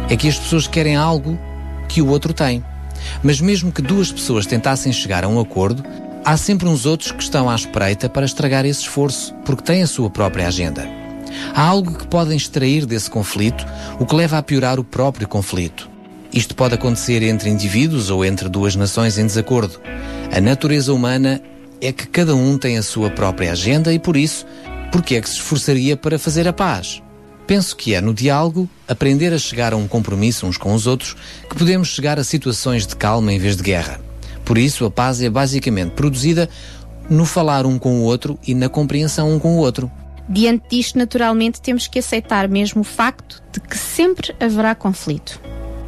é 0.09 0.17
que 0.17 0.29
as 0.29 0.39
pessoas 0.39 0.67
querem 0.67 0.97
algo 0.97 1.39
que 1.89 2.03
o 2.03 2.09
outro 2.09 2.33
tem. 2.33 2.65
Mas 3.23 3.41
mesmo 3.41 3.73
que 3.73 3.83
duas 3.83 4.11
pessoas 4.11 4.47
tentassem 4.47 4.93
chegar 4.93 5.25
a 5.25 5.29
um 5.29 5.41
acordo, 5.41 5.85
há 6.25 6.37
sempre 6.37 6.69
uns 6.69 6.87
outros 6.87 7.13
que 7.13 7.23
estão 7.23 7.49
à 7.49 7.55
espreita 7.55 8.09
para 8.09 8.27
estragar 8.27 8.65
esse 8.65 8.81
esforço, 8.81 9.35
porque 9.45 9.63
têm 9.63 9.83
a 9.83 9.87
sua 9.87 10.11
própria 10.11 10.49
agenda. 10.49 10.89
Há 11.55 11.63
algo 11.63 11.97
que 11.97 12.07
podem 12.07 12.37
extrair 12.37 12.87
desse 12.87 13.11
conflito, 13.11 13.65
o 13.99 14.07
que 14.07 14.15
leva 14.15 14.39
a 14.39 14.43
piorar 14.43 14.79
o 14.79 14.85
próprio 14.85 15.29
conflito. 15.29 15.94
Isto 16.35 16.57
pode 16.57 16.75
acontecer 16.75 17.23
entre 17.23 17.49
indivíduos 17.49 18.11
ou 18.11 18.25
entre 18.25 18.49
duas 18.49 18.75
nações 18.75 19.17
em 19.19 19.25
desacordo. 19.25 19.81
A 20.33 20.41
natureza 20.41 20.93
humana 20.93 21.41
é 21.81 21.93
que 21.93 22.09
cada 22.09 22.35
um 22.35 22.59
tem 22.59 22.77
a 22.77 22.83
sua 22.83 23.09
própria 23.09 23.53
agenda 23.53 23.93
e, 23.93 24.01
por 24.01 24.17
isso, 24.17 24.45
porque 24.91 25.15
é 25.15 25.21
que 25.21 25.29
se 25.29 25.37
esforçaria 25.37 25.97
para 25.97 26.19
fazer 26.19 26.49
a 26.49 26.53
paz? 26.53 27.01
Penso 27.47 27.77
que 27.77 27.95
é 27.95 28.01
no 28.01 28.13
diálogo, 28.13 28.69
aprender 28.89 29.33
a 29.33 29.39
chegar 29.39 29.73
a 29.73 29.77
um 29.77 29.87
compromisso 29.87 30.45
uns 30.45 30.59
com 30.59 30.75
os 30.75 30.89
outros, 30.89 31.15
que 31.49 31.55
podemos 31.55 31.87
chegar 31.87 32.19
a 32.19 32.25
situações 32.25 32.85
de 32.85 32.97
calma 32.97 33.33
em 33.33 33.39
vez 33.39 33.57
de 33.57 33.63
guerra. 33.63 34.01
Por 34.45 34.59
isso, 34.59 34.85
a 34.85 34.91
paz 34.91 35.23
é 35.23 35.31
basicamente 35.31 35.93
produzida 35.93 36.51
no 37.09 37.25
falar 37.25 37.65
um 37.65 37.79
com 37.79 38.01
o 38.01 38.03
outro 38.03 38.37
e 38.45 38.57
na 38.57 38.69
compreensão 38.69 39.33
um 39.33 39.39
com 39.39 39.57
o 39.57 39.59
outro. 39.59 39.89
Diante 40.29 40.69
disto, 40.69 40.99
naturalmente, 40.99 41.61
temos 41.61 41.87
que 41.87 42.01
aceitar 42.01 42.49
mesmo 42.49 42.81
o 42.81 42.85
facto 42.85 43.41
de 43.53 43.61
que 43.61 43.79
sempre 43.79 44.35
haverá 44.41 44.75
conflito. 44.75 45.41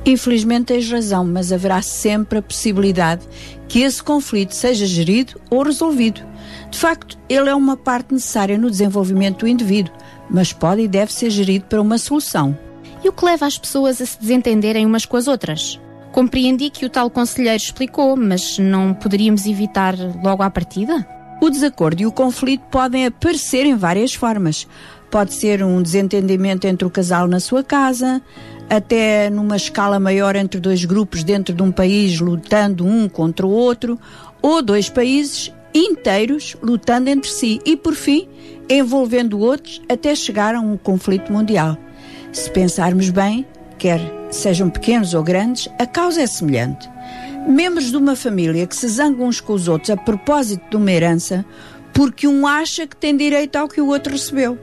Infelizmente 0.06 0.66
tens 0.66 0.88
razão, 0.88 1.24
mas 1.24 1.52
haverá 1.52 1.82
sempre 1.82 2.38
a 2.38 2.42
possibilidade 2.42 3.26
que 3.66 3.80
esse 3.80 4.00
conflito 4.00 4.54
seja 4.54 4.86
gerido 4.86 5.40
ou 5.50 5.64
resolvido. 5.64 6.20
De 6.70 6.78
facto, 6.78 7.18
ele 7.28 7.50
é 7.50 7.54
uma 7.54 7.76
parte 7.76 8.14
necessária 8.14 8.56
no 8.56 8.70
desenvolvimento 8.70 9.40
do 9.40 9.48
indivíduo, 9.48 9.92
mas 10.30 10.52
pode 10.52 10.82
e 10.82 10.88
deve 10.88 11.12
ser 11.12 11.28
gerido 11.30 11.64
para 11.64 11.82
uma 11.82 11.98
solução. 11.98 12.56
E 13.02 13.08
o 13.08 13.12
que 13.12 13.24
leva 13.24 13.46
as 13.46 13.58
pessoas 13.58 14.00
a 14.00 14.06
se 14.06 14.20
desentenderem 14.20 14.86
umas 14.86 15.04
com 15.04 15.16
as 15.16 15.26
outras? 15.26 15.80
Compreendi 16.12 16.70
que 16.70 16.86
o 16.86 16.90
tal 16.90 17.10
conselheiro 17.10 17.56
explicou, 17.56 18.16
mas 18.16 18.60
não 18.60 18.94
poderíamos 18.94 19.44
evitar 19.44 19.96
logo 20.22 20.42
à 20.42 20.48
partida? 20.48 21.04
O 21.42 21.50
desacordo 21.50 22.00
e 22.00 22.06
o 22.06 22.12
conflito 22.12 22.62
podem 22.70 23.06
aparecer 23.06 23.66
em 23.66 23.74
várias 23.74 24.14
formas. 24.14 24.66
Pode 25.10 25.34
ser 25.34 25.62
um 25.62 25.80
desentendimento 25.80 26.66
entre 26.66 26.86
o 26.86 26.90
casal 26.90 27.26
na 27.26 27.40
sua 27.40 27.62
casa, 27.62 28.20
até 28.68 29.30
numa 29.30 29.56
escala 29.56 30.00
maior 30.00 30.34
entre 30.36 30.60
dois 30.60 30.84
grupos 30.84 31.22
dentro 31.22 31.54
de 31.54 31.62
um 31.62 31.70
país 31.70 32.20
lutando 32.20 32.84
um 32.84 33.08
contra 33.08 33.46
o 33.46 33.50
outro, 33.50 33.98
ou 34.42 34.62
dois 34.62 34.88
países 34.88 35.52
inteiros 35.74 36.56
lutando 36.62 37.10
entre 37.10 37.30
si 37.30 37.60
e, 37.64 37.76
por 37.76 37.94
fim, 37.94 38.28
envolvendo 38.68 39.38
outros 39.38 39.80
até 39.88 40.14
chegar 40.14 40.54
a 40.54 40.60
um 40.60 40.76
conflito 40.76 41.32
mundial. 41.32 41.76
Se 42.32 42.50
pensarmos 42.50 43.10
bem, 43.10 43.46
quer 43.78 44.00
sejam 44.30 44.68
pequenos 44.68 45.14
ou 45.14 45.22
grandes, 45.22 45.68
a 45.78 45.86
causa 45.86 46.22
é 46.22 46.26
semelhante. 46.26 46.88
Membros 47.48 47.90
de 47.90 47.96
uma 47.96 48.16
família 48.16 48.66
que 48.66 48.74
se 48.74 48.88
zangam 48.88 49.26
uns 49.26 49.40
com 49.40 49.52
os 49.52 49.68
outros 49.68 49.90
a 49.90 49.96
propósito 49.96 50.68
de 50.68 50.76
uma 50.76 50.90
herança, 50.90 51.44
porque 51.92 52.26
um 52.26 52.46
acha 52.46 52.86
que 52.86 52.96
tem 52.96 53.16
direito 53.16 53.56
ao 53.56 53.68
que 53.68 53.80
o 53.80 53.86
outro 53.86 54.12
recebeu. 54.12 54.58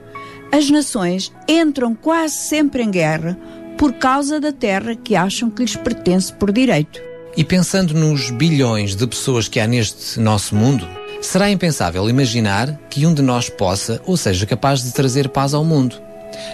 As 0.54 0.70
nações 0.70 1.32
entram 1.48 1.96
quase 1.96 2.36
sempre 2.36 2.80
em 2.80 2.88
guerra 2.88 3.36
por 3.76 3.94
causa 3.94 4.38
da 4.38 4.52
terra 4.52 4.94
que 4.94 5.16
acham 5.16 5.50
que 5.50 5.62
lhes 5.62 5.74
pertence 5.74 6.32
por 6.32 6.52
direito. 6.52 7.02
E 7.36 7.42
pensando 7.42 7.92
nos 7.92 8.30
bilhões 8.30 8.94
de 8.94 9.04
pessoas 9.04 9.48
que 9.48 9.58
há 9.58 9.66
neste 9.66 10.20
nosso 10.20 10.54
mundo, 10.54 10.86
será 11.20 11.50
impensável 11.50 12.08
imaginar 12.08 12.72
que 12.88 13.04
um 13.04 13.12
de 13.12 13.20
nós 13.20 13.48
possa 13.48 14.00
ou 14.06 14.16
seja 14.16 14.46
capaz 14.46 14.80
de 14.80 14.92
trazer 14.92 15.28
paz 15.28 15.54
ao 15.54 15.64
mundo. 15.64 16.00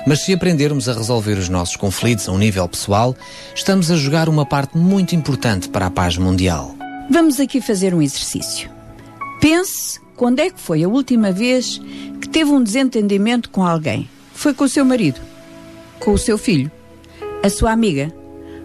Mas 0.06 0.20
se 0.20 0.32
aprendermos 0.32 0.88
a 0.88 0.94
resolver 0.94 1.36
os 1.36 1.50
nossos 1.50 1.76
conflitos 1.76 2.26
a 2.26 2.32
um 2.32 2.38
nível 2.38 2.66
pessoal, 2.66 3.14
estamos 3.54 3.90
a 3.90 3.96
jogar 3.96 4.30
uma 4.30 4.46
parte 4.46 4.78
muito 4.78 5.14
importante 5.14 5.68
para 5.68 5.84
a 5.84 5.90
paz 5.90 6.16
mundial. 6.16 6.74
Vamos 7.10 7.38
aqui 7.38 7.60
fazer 7.60 7.92
um 7.92 8.00
exercício. 8.00 8.70
Pense 9.42 10.00
quando 10.16 10.40
é 10.40 10.50
que 10.50 10.60
foi 10.60 10.84
a 10.84 10.88
última 10.88 11.32
vez 11.32 11.80
teve 12.30 12.50
um 12.50 12.62
desentendimento 12.62 13.50
com 13.50 13.64
alguém. 13.64 14.08
Foi 14.32 14.54
com 14.54 14.64
o 14.64 14.68
seu 14.68 14.84
marido, 14.84 15.20
com 15.98 16.12
o 16.12 16.18
seu 16.18 16.38
filho, 16.38 16.70
a 17.42 17.50
sua 17.50 17.72
amiga, 17.72 18.12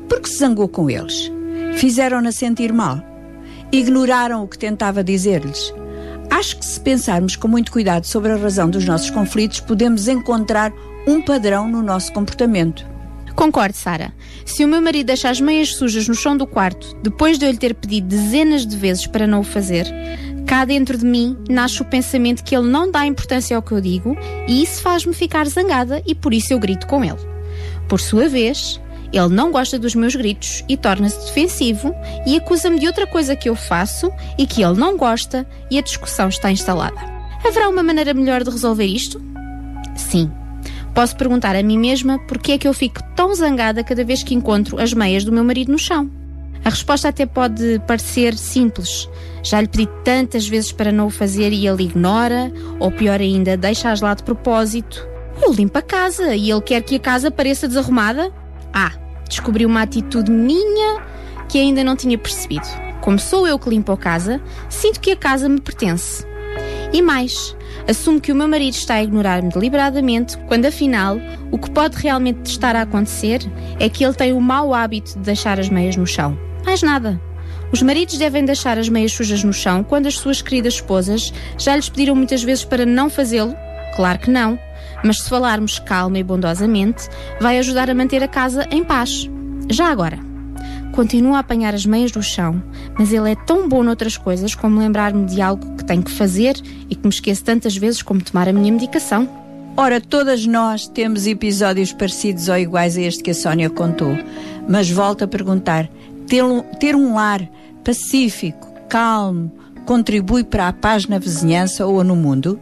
porque 0.07 0.29
se 0.29 0.37
zangou 0.37 0.67
com 0.67 0.89
eles. 0.89 1.31
Fizeram-na 1.75 2.31
sentir 2.31 2.71
mal. 2.71 3.01
Ignoraram 3.71 4.43
o 4.43 4.47
que 4.47 4.57
tentava 4.57 5.03
dizer-lhes. 5.03 5.73
Acho 6.29 6.57
que 6.57 6.65
se 6.65 6.79
pensarmos 6.79 7.35
com 7.35 7.47
muito 7.47 7.71
cuidado 7.71 8.05
sobre 8.05 8.31
a 8.31 8.37
razão 8.37 8.69
dos 8.69 8.85
nossos 8.85 9.09
conflitos, 9.09 9.59
podemos 9.59 10.07
encontrar 10.07 10.71
um 11.07 11.21
padrão 11.21 11.67
no 11.67 11.81
nosso 11.81 12.11
comportamento. 12.13 12.85
Concordo, 13.35 13.75
Sara. 13.75 14.13
Se 14.45 14.63
o 14.63 14.67
meu 14.67 14.81
marido 14.81 15.07
deixa 15.07 15.29
as 15.29 15.41
meias 15.41 15.75
sujas 15.75 16.07
no 16.07 16.15
chão 16.15 16.37
do 16.37 16.47
quarto, 16.47 16.95
depois 17.03 17.37
de 17.37 17.45
eu 17.45 17.51
lhe 17.51 17.57
ter 17.57 17.75
pedido 17.75 18.07
dezenas 18.07 18.65
de 18.65 18.77
vezes 18.77 19.05
para 19.05 19.27
não 19.27 19.41
o 19.41 19.43
fazer, 19.43 19.85
cá 20.45 20.63
dentro 20.63 20.97
de 20.97 21.05
mim 21.05 21.35
nasce 21.49 21.81
o 21.81 21.85
pensamento 21.85 22.43
que 22.43 22.55
ele 22.55 22.67
não 22.67 22.89
dá 22.89 23.05
importância 23.05 23.55
ao 23.55 23.63
que 23.63 23.71
eu 23.71 23.81
digo 23.81 24.15
e 24.47 24.63
isso 24.63 24.81
faz-me 24.81 25.13
ficar 25.13 25.47
zangada 25.47 26.01
e 26.05 26.13
por 26.13 26.33
isso 26.33 26.53
eu 26.53 26.59
grito 26.59 26.87
com 26.87 27.03
ele. 27.03 27.19
Por 27.89 27.99
sua 27.99 28.29
vez, 28.29 28.79
ele 29.11 29.29
não 29.29 29.51
gosta 29.51 29.79
dos 29.79 29.95
meus 29.95 30.15
gritos 30.15 30.63
e 30.69 30.77
torna-se 30.77 31.25
defensivo 31.25 31.93
e 32.25 32.37
acusa-me 32.37 32.79
de 32.79 32.87
outra 32.87 33.07
coisa 33.07 33.35
que 33.35 33.49
eu 33.49 33.55
faço 33.55 34.11
e 34.37 34.45
que 34.45 34.63
ele 34.63 34.77
não 34.77 34.97
gosta 34.97 35.47
e 35.69 35.77
a 35.77 35.81
discussão 35.81 36.29
está 36.29 36.51
instalada. 36.51 36.99
Haverá 37.45 37.69
uma 37.69 37.83
maneira 37.83 38.13
melhor 38.13 38.43
de 38.43 38.49
resolver 38.49 38.85
isto? 38.85 39.21
Sim. 39.95 40.31
Posso 40.93 41.15
perguntar 41.15 41.55
a 41.55 41.63
mim 41.63 41.77
mesma 41.77 42.19
porque 42.27 42.53
é 42.53 42.57
que 42.57 42.67
eu 42.67 42.73
fico 42.73 43.01
tão 43.15 43.33
zangada 43.35 43.83
cada 43.83 44.03
vez 44.03 44.23
que 44.23 44.33
encontro 44.33 44.79
as 44.79 44.93
meias 44.93 45.23
do 45.23 45.31
meu 45.31 45.43
marido 45.43 45.71
no 45.71 45.77
chão. 45.77 46.09
A 46.65 46.69
resposta 46.69 47.09
até 47.09 47.27
pode 47.27 47.79
parecer 47.85 48.35
simples. 48.35 49.07
Já 49.43 49.61
lhe 49.61 49.67
pedi 49.67 49.87
tantas 50.03 50.47
vezes 50.47 50.71
para 50.71 50.91
não 50.91 51.05
o 51.05 51.11
fazer 51.11 51.53
e 51.53 51.67
ele 51.67 51.83
ignora, 51.83 52.51
ou 52.79 52.91
pior 52.91 53.21
ainda, 53.21 53.55
deixa-as 53.55 54.01
lá 54.01 54.15
de 54.15 54.23
propósito. 54.23 55.07
Eu 55.39 55.53
limpo 55.53 55.77
a 55.77 55.81
casa 55.83 56.35
e 56.35 56.49
ele 56.49 56.61
quer 56.61 56.81
que 56.81 56.95
a 56.95 56.99
casa 56.99 57.29
pareça 57.29 57.67
desarrumada? 57.67 58.33
Ah, 58.73 58.93
descobri 59.29 59.63
uma 59.63 59.83
atitude 59.83 60.31
minha 60.31 61.03
que 61.47 61.59
ainda 61.59 61.83
não 61.83 61.95
tinha 61.95 62.17
percebido. 62.17 62.65
Como 62.99 63.19
sou 63.19 63.47
eu 63.47 63.59
que 63.59 63.69
limpo 63.69 63.91
a 63.91 63.97
casa, 63.97 64.41
sinto 64.67 64.99
que 64.99 65.11
a 65.11 65.15
casa 65.15 65.47
me 65.47 65.61
pertence. 65.61 66.25
E 66.91 66.99
mais, 66.99 67.55
assumo 67.87 68.19
que 68.19 68.31
o 68.31 68.35
meu 68.35 68.47
marido 68.47 68.73
está 68.73 68.95
a 68.95 69.03
ignorar-me 69.03 69.49
deliberadamente, 69.49 70.35
quando 70.47 70.65
afinal 70.65 71.17
o 71.51 71.59
que 71.59 71.69
pode 71.69 71.97
realmente 71.97 72.47
estar 72.47 72.75
a 72.75 72.81
acontecer 72.81 73.41
é 73.79 73.87
que 73.87 74.03
ele 74.03 74.15
tem 74.15 74.33
o 74.33 74.41
mau 74.41 74.73
hábito 74.73 75.13
de 75.13 75.19
deixar 75.19 75.59
as 75.59 75.69
meias 75.69 75.95
no 75.95 76.07
chão. 76.07 76.35
Mais 76.65 76.81
nada. 76.81 77.21
Os 77.71 77.81
maridos 77.81 78.17
devem 78.17 78.45
deixar 78.45 78.77
as 78.77 78.89
meias 78.89 79.11
sujas 79.11 79.43
no 79.43 79.53
chão 79.53 79.83
quando 79.83 80.07
as 80.07 80.17
suas 80.17 80.41
queridas 80.41 80.75
esposas 80.75 81.33
já 81.57 81.75
lhes 81.75 81.89
pediram 81.89 82.15
muitas 82.15 82.43
vezes 82.43 82.63
para 82.63 82.85
não 82.85 83.09
fazê-lo? 83.09 83.55
Claro 83.95 84.19
que 84.19 84.29
não. 84.29 84.57
Mas 85.03 85.19
se 85.19 85.29
falarmos 85.29 85.79
calma 85.79 86.17
e 86.17 86.23
bondosamente, 86.23 87.07
vai 87.39 87.59
ajudar 87.59 87.89
a 87.89 87.93
manter 87.93 88.23
a 88.23 88.27
casa 88.27 88.67
em 88.71 88.83
paz. 88.83 89.29
Já 89.69 89.87
agora, 89.87 90.19
continuo 90.93 91.35
a 91.35 91.39
apanhar 91.39 91.73
as 91.73 91.85
meias 91.85 92.11
do 92.11 92.23
chão, 92.23 92.63
mas 92.97 93.11
ele 93.11 93.31
é 93.31 93.35
tão 93.35 93.67
bom 93.67 93.83
noutras 93.83 94.17
coisas 94.17 94.55
como 94.55 94.79
lembrar-me 94.79 95.25
de 95.25 95.41
algo 95.41 95.75
que 95.75 95.85
tenho 95.85 96.03
que 96.03 96.11
fazer 96.11 96.55
e 96.89 96.95
que 96.95 97.03
me 97.03 97.09
esqueço 97.09 97.43
tantas 97.43 97.75
vezes 97.75 98.01
como 98.01 98.23
tomar 98.23 98.47
a 98.47 98.53
minha 98.53 98.71
medicação. 98.71 99.29
Ora, 99.77 99.99
todas 99.99 100.45
nós 100.45 100.87
temos 100.87 101.27
episódios 101.27 101.91
parecidos 101.91 102.47
ou 102.47 102.57
iguais 102.57 102.97
a 102.97 103.01
este 103.01 103.21
que 103.21 103.31
a 103.31 103.33
Sónia 103.33 103.69
contou. 103.69 104.17
Mas 104.69 104.89
volto 104.89 105.25
a 105.25 105.27
perguntar: 105.27 105.89
ter 106.27 106.43
um, 106.43 106.61
ter 106.61 106.95
um 106.95 107.15
lar 107.15 107.47
pacífico, 107.83 108.67
calmo, 108.89 109.51
contribui 109.85 110.43
para 110.43 110.67
a 110.67 110.73
paz 110.73 111.07
na 111.07 111.19
vizinhança 111.19 111.85
ou 111.85 112.03
no 112.03 112.15
mundo? 112.15 112.59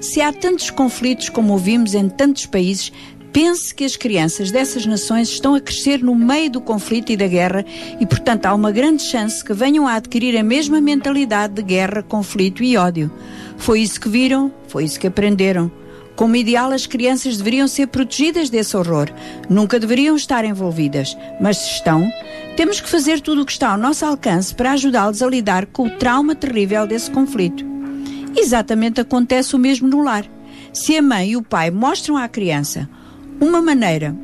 Se 0.00 0.20
há 0.20 0.32
tantos 0.32 0.70
conflitos 0.70 1.28
como 1.28 1.52
ouvimos 1.52 1.94
em 1.94 2.08
tantos 2.08 2.46
países, 2.46 2.92
pense 3.32 3.74
que 3.74 3.84
as 3.84 3.96
crianças 3.96 4.50
dessas 4.50 4.86
nações 4.86 5.28
estão 5.28 5.54
a 5.54 5.60
crescer 5.60 6.02
no 6.02 6.14
meio 6.14 6.50
do 6.50 6.60
conflito 6.60 7.10
e 7.12 7.16
da 7.16 7.26
guerra 7.26 7.64
e, 8.00 8.06
portanto, 8.06 8.46
há 8.46 8.54
uma 8.54 8.72
grande 8.72 9.02
chance 9.02 9.44
que 9.44 9.52
venham 9.52 9.86
a 9.86 9.94
adquirir 9.94 10.36
a 10.38 10.42
mesma 10.42 10.80
mentalidade 10.80 11.54
de 11.54 11.62
guerra, 11.62 12.02
conflito 12.02 12.62
e 12.62 12.76
ódio. 12.76 13.10
Foi 13.56 13.80
isso 13.80 14.00
que 14.00 14.08
viram, 14.08 14.52
foi 14.68 14.84
isso 14.84 14.98
que 14.98 15.06
aprenderam. 15.06 15.70
Como 16.16 16.36
ideal, 16.36 16.70
as 16.72 16.86
crianças 16.86 17.38
deveriam 17.38 17.66
ser 17.66 17.86
protegidas 17.86 18.50
desse 18.50 18.76
horror. 18.76 19.08
Nunca 19.48 19.80
deveriam 19.80 20.14
estar 20.14 20.44
envolvidas. 20.44 21.16
Mas 21.40 21.56
se 21.56 21.70
estão, 21.70 22.10
temos 22.60 22.78
que 22.78 22.90
fazer 22.90 23.22
tudo 23.22 23.40
o 23.40 23.46
que 23.46 23.52
está 23.52 23.70
ao 23.70 23.78
nosso 23.78 24.04
alcance 24.04 24.54
para 24.54 24.72
ajudá-los 24.72 25.22
a 25.22 25.26
lidar 25.26 25.64
com 25.64 25.86
o 25.86 25.90
trauma 25.92 26.34
terrível 26.34 26.86
desse 26.86 27.10
conflito. 27.10 27.64
Exatamente 28.36 29.00
acontece 29.00 29.56
o 29.56 29.58
mesmo 29.58 29.88
no 29.88 30.02
lar. 30.02 30.26
Se 30.70 30.94
a 30.94 31.00
mãe 31.00 31.30
e 31.30 31.36
o 31.38 31.42
pai 31.42 31.70
mostram 31.70 32.18
à 32.18 32.28
criança 32.28 32.86
uma 33.40 33.62
maneira 33.62 34.14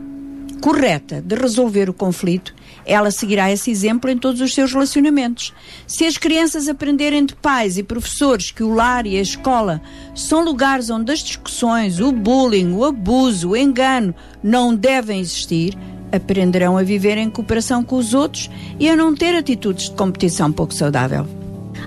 correta 0.61 1.23
de 1.23 1.35
resolver 1.35 1.89
o 1.89 1.95
conflito, 1.95 2.55
ela 2.85 3.11
seguirá 3.11 3.51
esse 3.51 3.71
exemplo 3.71 4.11
em 4.11 4.19
todos 4.19 4.43
os 4.43 4.53
seus 4.53 4.71
relacionamentos. 4.71 5.55
Se 5.87 6.05
as 6.05 6.19
crianças 6.19 6.69
aprenderem 6.69 7.25
de 7.25 7.35
pais 7.35 7.79
e 7.79 7.83
professores 7.83 8.51
que 8.51 8.63
o 8.63 8.75
lar 8.75 9.07
e 9.07 9.17
a 9.17 9.23
escola 9.23 9.81
são 10.15 10.45
lugares 10.45 10.91
onde 10.91 11.11
as 11.11 11.21
discussões, 11.21 12.01
o 12.01 12.13
bullying, 12.13 12.75
o 12.75 12.85
abuso, 12.85 13.51
o 13.51 13.57
engano 13.57 14.15
não 14.43 14.75
devem 14.75 15.21
existir, 15.21 15.75
aprenderão 16.13 16.77
a 16.77 16.83
viver 16.83 17.19
em 17.19 17.31
cooperação 17.31 17.83
com 17.83 17.97
os 17.97 18.15
outros 18.15 18.51
e 18.79 18.89
a 18.89 18.97
não 18.97 19.15
ter 19.15 19.35
atitudes 19.35 19.91
de 19.91 19.97
competição 19.97 20.53
pouco 20.53 20.75
saudável. 20.75 21.27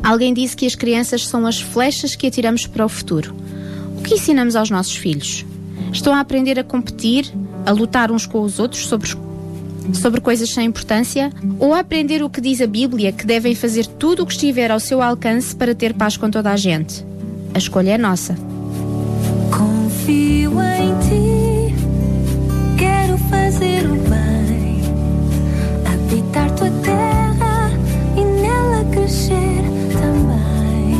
Alguém 0.04 0.34
disse 0.34 0.56
que 0.56 0.66
as 0.66 0.76
crianças 0.76 1.28
são 1.28 1.46
as 1.46 1.60
flechas 1.60 2.16
que 2.16 2.28
atiramos 2.28 2.66
para 2.68 2.86
o 2.86 2.90
futuro. 2.90 3.36
O 3.98 4.02
que 4.02 4.16
ensinamos 4.16 4.56
aos 4.56 4.70
nossos 4.70 4.96
filhos? 4.96 5.46
Estão 5.92 6.14
a 6.14 6.20
aprender 6.20 6.60
a 6.60 6.64
competir, 6.64 7.34
a 7.66 7.72
lutar 7.72 8.12
uns 8.12 8.26
com 8.26 8.42
os 8.42 8.60
outros 8.60 8.88
sobre, 8.88 9.10
sobre 9.94 10.22
coisas 10.22 10.50
sem 10.50 10.68
importância? 10.68 11.32
Ou 11.60 11.74
a 11.74 11.80
aprender 11.80 12.24
o 12.24 12.30
que 12.30 12.40
diz 12.40 12.62
a 12.62 12.68
Bíblia, 12.68 13.12
que 13.12 13.26
devem 13.26 13.56
fazer 13.56 13.86
tudo 13.86 14.24
o 14.24 14.26
que 14.26 14.34
estiver 14.34 14.72
ao 14.72 14.80
seu 14.80 15.02
alcance 15.02 15.56
para 15.56 15.76
ter 15.76 15.94
paz 15.94 16.16
com 16.16 16.30
toda 16.30 16.52
a 16.52 16.58
gente? 16.58 17.06
A 17.54 17.58
escolha 17.58 17.92
é 17.92 17.98
nossa. 17.98 18.36
Confio 19.52 20.54
em 20.62 21.00
ti, 21.00 21.09
também. 29.94 30.96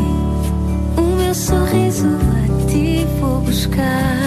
O 0.98 1.16
meu 1.16 1.34
sorriso 1.34 2.08
a 2.08 2.68
ti 2.68 3.06
vou 3.20 3.40
buscar. 3.42 4.19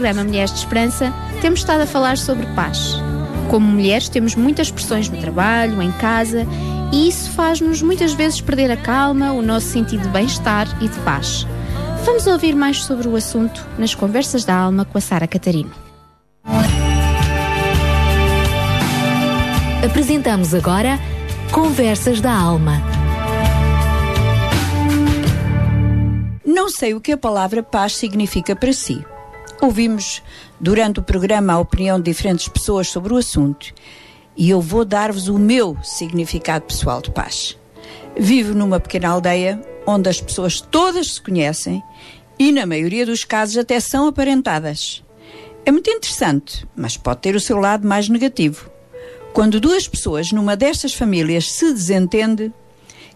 Programa 0.00 0.24
Mulheres 0.24 0.50
de 0.50 0.60
Esperança, 0.60 1.12
temos 1.42 1.60
estado 1.60 1.82
a 1.82 1.86
falar 1.86 2.16
sobre 2.16 2.46
paz. 2.54 2.94
Como 3.50 3.66
mulheres, 3.66 4.08
temos 4.08 4.34
muitas 4.34 4.70
pressões 4.70 5.10
no 5.10 5.18
trabalho, 5.18 5.82
em 5.82 5.92
casa, 5.92 6.46
e 6.90 7.06
isso 7.06 7.30
faz-nos 7.32 7.82
muitas 7.82 8.14
vezes 8.14 8.40
perder 8.40 8.70
a 8.70 8.78
calma, 8.78 9.32
o 9.32 9.42
nosso 9.42 9.66
sentido 9.66 10.04
de 10.04 10.08
bem-estar 10.08 10.66
e 10.82 10.88
de 10.88 10.98
paz. 11.00 11.46
Vamos 12.02 12.26
ouvir 12.26 12.56
mais 12.56 12.82
sobre 12.82 13.06
o 13.08 13.14
assunto 13.14 13.68
nas 13.76 13.94
Conversas 13.94 14.42
da 14.42 14.54
Alma 14.54 14.86
com 14.86 14.96
a 14.96 15.02
Sara 15.02 15.26
Catarino. 15.26 15.70
Apresentamos 19.84 20.54
agora 20.54 20.98
Conversas 21.52 22.22
da 22.22 22.32
Alma. 22.32 22.82
Não 26.42 26.70
sei 26.70 26.94
o 26.94 27.00
que 27.02 27.12
a 27.12 27.18
palavra 27.18 27.62
paz 27.62 27.96
significa 27.96 28.56
para 28.56 28.72
si. 28.72 29.04
Ouvimos 29.60 30.22
durante 30.58 31.00
o 31.00 31.02
programa 31.02 31.52
a 31.52 31.58
opinião 31.58 31.98
de 31.98 32.04
diferentes 32.10 32.48
pessoas 32.48 32.88
sobre 32.88 33.12
o 33.12 33.18
assunto 33.18 33.74
e 34.34 34.48
eu 34.48 34.58
vou 34.58 34.86
dar-vos 34.86 35.28
o 35.28 35.38
meu 35.38 35.76
significado 35.82 36.64
pessoal 36.64 37.02
de 37.02 37.10
paz. 37.10 37.58
Vivo 38.18 38.54
numa 38.54 38.80
pequena 38.80 39.10
aldeia 39.10 39.60
onde 39.86 40.08
as 40.08 40.18
pessoas 40.18 40.62
todas 40.62 41.14
se 41.14 41.20
conhecem 41.20 41.82
e, 42.38 42.50
na 42.52 42.64
maioria 42.64 43.04
dos 43.04 43.22
casos, 43.22 43.58
até 43.58 43.78
são 43.80 44.08
aparentadas. 44.08 45.04
É 45.66 45.70
muito 45.70 45.90
interessante, 45.90 46.66
mas 46.74 46.96
pode 46.96 47.20
ter 47.20 47.36
o 47.36 47.40
seu 47.40 47.58
lado 47.58 47.86
mais 47.86 48.08
negativo. 48.08 48.70
Quando 49.34 49.60
duas 49.60 49.86
pessoas 49.86 50.32
numa 50.32 50.56
destas 50.56 50.94
famílias 50.94 51.52
se 51.52 51.70
desentende, 51.70 52.50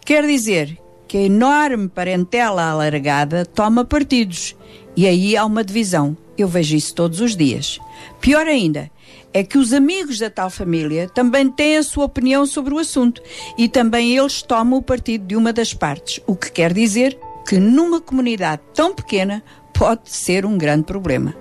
quer 0.04 0.26
dizer 0.26 0.78
que 1.08 1.16
a 1.16 1.22
enorme 1.22 1.88
parentela 1.88 2.70
alargada 2.70 3.46
toma 3.46 3.82
partidos 3.82 4.54
e 4.94 5.06
aí 5.06 5.38
há 5.38 5.44
uma 5.46 5.64
divisão. 5.64 6.14
Eu 6.36 6.48
vejo 6.48 6.76
isso 6.76 6.94
todos 6.94 7.20
os 7.20 7.36
dias. 7.36 7.78
Pior 8.20 8.46
ainda, 8.46 8.90
é 9.32 9.42
que 9.42 9.58
os 9.58 9.72
amigos 9.72 10.18
da 10.18 10.30
tal 10.30 10.50
família 10.50 11.08
também 11.08 11.50
têm 11.50 11.76
a 11.76 11.82
sua 11.82 12.04
opinião 12.04 12.46
sobre 12.46 12.74
o 12.74 12.78
assunto 12.78 13.22
e 13.58 13.68
também 13.68 14.16
eles 14.16 14.42
tomam 14.42 14.78
o 14.78 14.82
partido 14.82 15.26
de 15.26 15.36
uma 15.36 15.52
das 15.52 15.74
partes, 15.74 16.20
o 16.26 16.36
que 16.36 16.50
quer 16.50 16.72
dizer 16.72 17.18
que 17.46 17.58
numa 17.58 18.00
comunidade 18.00 18.62
tão 18.72 18.94
pequena 18.94 19.42
pode 19.72 20.10
ser 20.10 20.46
um 20.46 20.56
grande 20.56 20.84
problema. 20.84 21.34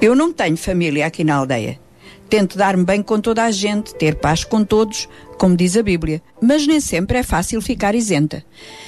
Eu 0.00 0.14
não 0.14 0.32
tenho 0.32 0.56
família 0.56 1.06
aqui 1.06 1.24
na 1.24 1.36
aldeia. 1.36 1.80
Tento 2.28 2.56
dar-me 2.56 2.84
bem 2.84 3.02
com 3.02 3.20
toda 3.20 3.44
a 3.44 3.50
gente, 3.50 3.94
ter 3.94 4.16
paz 4.16 4.42
com 4.42 4.64
todos, 4.64 5.08
como 5.38 5.56
diz 5.56 5.76
a 5.76 5.82
Bíblia, 5.82 6.22
mas 6.40 6.66
nem 6.66 6.80
sempre 6.80 7.18
é 7.18 7.22
fácil 7.22 7.60
ficar 7.60 7.94
isenta. 7.94 8.44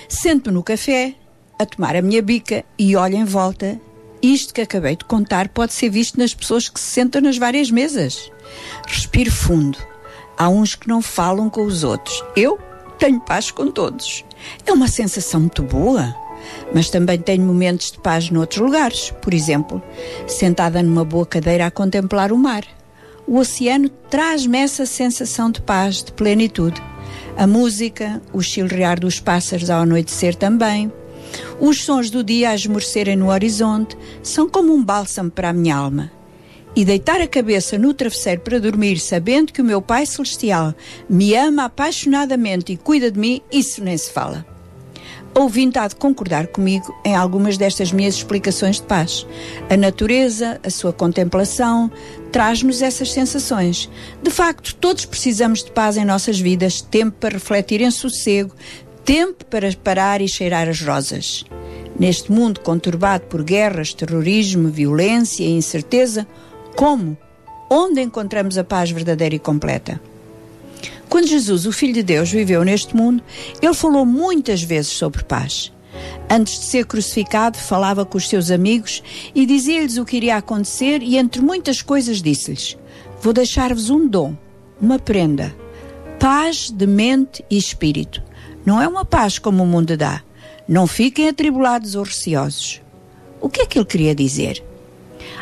Sento-me 0.09 0.55
no 0.55 0.63
café, 0.63 1.15
a 1.59 1.67
tomar 1.67 1.95
a 1.95 2.03
minha 2.03 2.23
bica 2.23 2.65
e 2.79 2.97
olho 2.97 3.17
em 3.17 3.25
volta 3.25 3.81
isto 4.33 4.55
que 4.55 4.61
acabei 4.61 4.97
de 4.97 5.05
contar 5.05 5.49
pode 5.49 5.73
ser 5.73 5.91
visto 5.91 6.19
nas 6.19 6.35
pessoas 6.35 6.69
que 6.69 6.81
se 6.81 6.87
sentam 6.87 7.21
nas 7.21 7.37
várias 7.37 7.71
mesas. 7.71 8.31
Respiro 8.87 9.31
fundo. 9.31 9.79
Há 10.37 10.49
uns 10.49 10.75
que 10.75 10.89
não 10.89 11.03
falam 11.03 11.51
com 11.51 11.65
os 11.65 11.85
outros. 11.85 12.25
Eu 12.35 12.59
tenho 12.99 13.21
paz 13.21 13.51
com 13.51 13.71
todos. 13.71 14.25
É 14.65 14.73
uma 14.73 14.89
sensação 14.89 15.41
muito 15.41 15.63
boa. 15.63 16.15
Mas 16.75 16.91
também 16.91 17.19
tenho 17.19 17.43
momentos 17.43 17.93
de 17.93 17.99
paz 17.99 18.31
noutros 18.31 18.61
lugares. 18.61 19.13
Por 19.23 19.33
exemplo, 19.33 19.83
sentada 20.27 20.83
numa 20.83 21.05
boa 21.05 21.27
cadeira 21.27 21.67
a 21.67 21.71
contemplar 21.71 22.33
o 22.33 22.39
mar. 22.39 22.65
O 23.27 23.39
oceano 23.39 23.89
traz-me 23.89 24.59
essa 24.59 24.85
sensação 24.85 25.51
de 25.51 25.61
paz, 25.63 26.03
de 26.03 26.13
plenitude. 26.13 26.83
A 27.37 27.47
música, 27.47 28.21
o 28.33 28.43
chilrear 28.43 29.01
dos 29.01 29.19
pássaros 29.19 29.71
ao 29.71 29.83
anoitecer 29.83 30.35
também 30.35 30.93
os 31.61 31.85
sons 31.85 32.11
do 32.11 32.23
dia 32.23 32.51
a 32.51 32.55
esmorecerem 32.55 33.17
no 33.17 33.31
horizonte 33.31 33.97
são 34.23 34.49
como 34.49 34.75
um 34.75 34.83
bálsamo 34.83 35.31
para 35.31 35.51
a 35.51 35.53
minha 35.53 35.77
alma. 35.77 36.11
E 36.77 36.85
deitar 36.85 37.21
a 37.21 37.29
cabeça 37.29 37.79
no 37.79 37.95
travesseiro 37.95 38.41
para 38.41 38.59
dormir, 38.59 38.99
sabendo 38.99 39.53
que 39.53 39.63
o 39.63 39.65
meu 39.65 39.81
Pai 39.81 40.05
Celestial 40.07 40.75
me 41.09 41.35
ama 41.37 41.67
apaixonadamente 41.67 42.73
e 42.73 42.77
cuida 42.77 43.11
de 43.11 43.19
mim, 43.19 43.41
isso 43.53 43.83
nem 43.83 43.97
se 43.97 44.11
fala. 44.11 44.45
Ouvindo 45.37 45.79
há 45.79 45.89
de 45.89 45.97
concordar 45.97 46.47
comigo 46.47 46.95
em 47.05 47.17
algumas 47.17 47.59
destas 47.59 47.91
minhas 47.91 48.15
explicações 48.15 48.77
de 48.77 48.83
paz. 48.85 49.27
A 49.69 49.77
natureza, 49.77 50.61
a 50.63 50.71
sua 50.71 50.93
contemplação, 50.93 51.91
traz-nos 52.31 52.81
essas 52.81 53.13
sensações. 53.13 53.91
De 54.23 54.31
facto, 54.31 54.77
todos 54.77 55.05
precisamos 55.05 55.65
de 55.65 55.73
paz 55.73 55.97
em 55.97 56.05
nossas 56.05 56.39
vidas, 56.39 56.81
tempo 56.81 57.17
para 57.19 57.35
refletir 57.35 57.81
em 57.81 57.91
sossego, 57.91 58.55
tempo 59.05 59.45
para 59.45 59.71
parar 59.77 60.21
e 60.21 60.29
cheirar 60.29 60.69
as 60.69 60.81
rosas. 60.81 61.45
Neste 61.99 62.33
mundo 62.33 62.61
conturbado 62.61 63.25
por 63.27 63.43
guerras, 63.43 63.93
terrorismo, 63.93 64.69
violência 64.69 65.45
e 65.45 65.51
incerteza, 65.51 66.27
como? 66.75 67.17
Onde 67.71 68.01
encontramos 68.01 68.59
a 68.59 68.65
paz 68.65 68.91
verdadeira 68.91 69.35
e 69.35 69.39
completa? 69.39 70.01
Quando 71.09 71.29
Jesus, 71.29 71.67
o 71.67 71.73
Filho 71.73 71.93
de 71.93 72.03
Deus, 72.03 72.31
viveu 72.31 72.65
neste 72.65 72.97
mundo, 72.97 73.23
ele 73.63 73.75
falou 73.75 74.05
muitas 74.05 74.63
vezes 74.63 74.91
sobre 74.91 75.23
paz. 75.23 75.73
Antes 76.29 76.59
de 76.59 76.65
ser 76.65 76.87
crucificado, 76.87 77.57
falava 77.57 78.05
com 78.05 78.19
os 78.19 78.29
seus 78.29 78.51
amigos 78.51 79.03
e 79.35 79.47
dizia-lhes 79.47 79.99
o 79.99 80.05
que 80.05 80.17
iria 80.17 80.37
acontecer, 80.37 81.03
e 81.03 81.17
entre 81.17 81.41
muitas 81.41 81.83
coisas 81.83 82.21
disse-lhes: 82.21 82.77
Vou 83.21 83.33
deixar-vos 83.33 83.91
um 83.91 84.09
dom, 84.09 84.35
uma 84.81 84.99
prenda, 84.99 85.55
paz 86.19 86.71
de 86.71 86.87
mente 86.87 87.45
e 87.49 87.57
espírito. 87.57 88.24
Não 88.65 88.81
é 88.81 88.89
uma 88.89 89.05
paz 89.05 89.39
como 89.39 89.63
o 89.63 89.67
mundo 89.67 89.97
dá. 89.97 90.23
Não 90.67 90.87
fiquem 90.87 91.29
atribulados 91.29 91.95
ou 91.95 92.03
receosos. 92.03 92.81
O 93.41 93.49
que 93.49 93.61
é 93.61 93.67
que 93.67 93.79
ele 93.79 93.85
queria 93.85 94.15
dizer? 94.15 94.65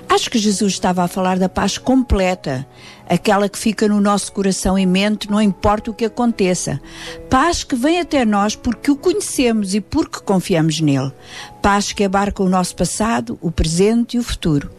Acho 0.08 0.30
que 0.30 0.38
Jesus 0.38 0.72
estava 0.72 1.04
a 1.04 1.08
falar 1.08 1.38
da 1.38 1.48
paz 1.48 1.78
completa, 1.78 2.66
aquela 3.12 3.46
que 3.46 3.58
fica 3.58 3.86
no 3.86 4.00
nosso 4.00 4.32
coração 4.32 4.78
e 4.78 4.86
mente, 4.86 5.30
não 5.30 5.40
importa 5.40 5.90
o 5.90 5.94
que 5.94 6.06
aconteça. 6.06 6.80
Paz 7.28 7.62
que 7.62 7.76
vem 7.76 8.00
até 8.00 8.24
nós 8.24 8.56
porque 8.56 8.90
o 8.90 8.96
conhecemos 8.96 9.74
e 9.74 9.82
porque 9.82 10.20
confiamos 10.20 10.80
nele. 10.80 11.12
Paz 11.60 11.92
que 11.92 12.04
abarca 12.04 12.42
o 12.42 12.48
nosso 12.48 12.74
passado, 12.74 13.38
o 13.42 13.50
presente 13.50 14.16
e 14.16 14.20
o 14.20 14.22
futuro. 14.22 14.70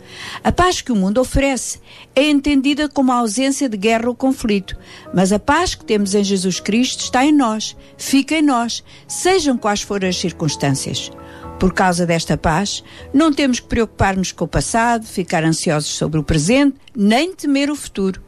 A 0.44 0.52
paz 0.52 0.82
que 0.82 0.92
o 0.92 0.96
mundo 0.96 1.22
oferece 1.22 1.80
é 2.16 2.28
entendida 2.28 2.90
como 2.90 3.12
a 3.12 3.16
ausência 3.16 3.70
de 3.70 3.78
guerra 3.78 4.08
ou 4.08 4.16
conflito, 4.16 4.76
mas 5.14 5.32
a 5.32 5.38
paz 5.38 5.76
que 5.76 5.86
temos 5.86 6.16
em 6.16 6.24
Jesus 6.24 6.60
Cristo 6.60 7.02
está 7.02 7.24
em 7.24 7.32
nós, 7.32 7.78
fica 7.98 8.36
em 8.36 8.42
nós, 8.42 8.84
sejam 9.08 9.58
quais 9.58 9.84
forem 9.84 10.10
as 10.10 10.18
circunstâncias. 10.18 11.12
Por 11.60 11.74
causa 11.74 12.06
desta 12.06 12.38
paz, 12.38 12.84
não 13.14 13.32
temos 13.32 13.60
que 13.60 13.68
preocupar-nos 13.68 14.32
com 14.32 14.46
o 14.46 14.48
passado, 14.48 15.06
ficar 15.06 15.44
ansiosos 15.44 15.92
sobre 15.92 16.20
o 16.20 16.24
presente, 16.24 16.78
nem 16.96 17.34
temer 17.34 17.70
o 17.70 17.76
futuro. 17.76 18.22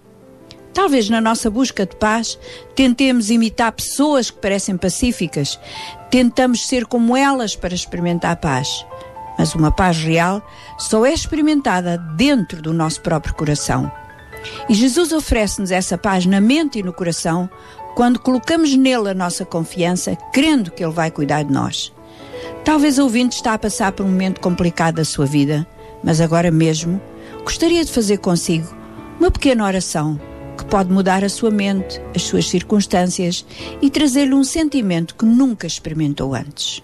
Talvez 0.73 1.09
na 1.09 1.21
nossa 1.21 1.49
busca 1.49 1.85
de 1.85 1.95
paz 1.95 2.37
tentemos 2.75 3.29
imitar 3.29 3.71
pessoas 3.71 4.29
que 4.29 4.39
parecem 4.39 4.75
pacíficas, 4.75 5.59
tentamos 6.11 6.67
ser 6.67 6.85
como 6.85 7.15
elas 7.15 7.55
para 7.55 7.73
experimentar 7.73 8.31
a 8.31 8.35
paz. 8.35 8.85
Mas 9.37 9.55
uma 9.55 9.71
paz 9.71 9.97
real 9.97 10.45
só 10.77 11.05
é 11.05 11.13
experimentada 11.13 11.97
dentro 12.17 12.61
do 12.61 12.73
nosso 12.73 13.01
próprio 13.01 13.33
coração. 13.33 13.91
E 14.69 14.73
Jesus 14.73 15.11
oferece-nos 15.11 15.71
essa 15.71 15.97
paz 15.97 16.25
na 16.25 16.41
mente 16.41 16.79
e 16.79 16.83
no 16.83 16.93
coração 16.93 17.49
quando 17.95 18.19
colocamos 18.19 18.75
nele 18.75 19.09
a 19.09 19.13
nossa 19.13 19.45
confiança, 19.45 20.17
crendo 20.33 20.69
que 20.69 20.83
ele 20.83 20.91
vai 20.91 21.09
cuidar 21.09 21.43
de 21.43 21.53
nós. 21.53 21.94
Talvez 22.63 22.97
o 22.97 23.03
ouvinte 23.03 23.35
está 23.35 23.53
a 23.53 23.59
passar 23.59 23.91
por 23.91 24.05
um 24.05 24.09
momento 24.09 24.41
complicado 24.41 24.95
da 24.95 25.05
sua 25.05 25.25
vida, 25.25 25.65
mas 26.03 26.19
agora 26.19 26.51
mesmo 26.51 27.01
gostaria 27.43 27.83
de 27.85 27.91
fazer 27.91 28.17
consigo 28.17 28.67
uma 29.19 29.31
pequena 29.31 29.65
oração 29.65 30.19
que 30.57 30.65
pode 30.65 30.91
mudar 30.91 31.23
a 31.23 31.29
sua 31.29 31.51
mente, 31.51 32.01
as 32.15 32.23
suas 32.23 32.49
circunstâncias 32.49 33.45
e 33.81 33.89
trazer-lhe 33.89 34.33
um 34.33 34.43
sentimento 34.43 35.15
que 35.15 35.25
nunca 35.25 35.67
experimentou 35.67 36.33
antes. 36.33 36.81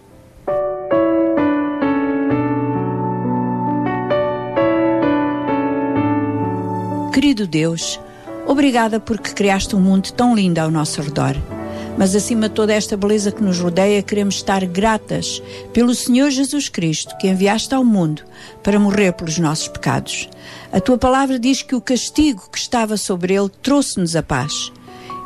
Querido 7.14 7.46
Deus, 7.48 8.00
obrigada 8.48 9.00
porque 9.00 9.32
criaste 9.32 9.76
um 9.76 9.80
mundo 9.80 10.12
tão 10.12 10.36
lindo 10.36 10.60
ao 10.60 10.72
nosso 10.72 11.02
redor. 11.02 11.36
Mas 11.98 12.16
acima 12.16 12.50
de 12.50 12.56
toda 12.56 12.74
esta 12.74 12.98
beleza 12.98 13.32
que 13.32 13.44
nos 13.44 13.60
rodeia, 13.60 14.02
queremos 14.02 14.36
estar 14.36 14.66
gratas 14.66 15.42
pelo 15.74 15.94
Senhor 15.94 16.32
Jesus 16.32 16.70
Cristo 16.70 17.16
que 17.18 17.28
enviaste 17.28 17.76
ao 17.76 17.84
mundo 17.84 18.24
para 18.64 18.80
morrer 18.80 19.14
pelos 19.14 19.38
nossos 19.38 19.68
pecados. 19.68 20.30
A 20.72 20.80
tua 20.80 20.98
palavra 20.98 21.38
diz 21.38 21.62
que 21.62 21.76
o 21.76 21.82
castigo 21.82 22.50
que 22.52 22.58
estava 22.58 22.98
sobre 22.98 23.36
ele 23.36 23.50
trouxe-nos 23.62 24.16
a 24.16 24.24
paz. 24.24 24.72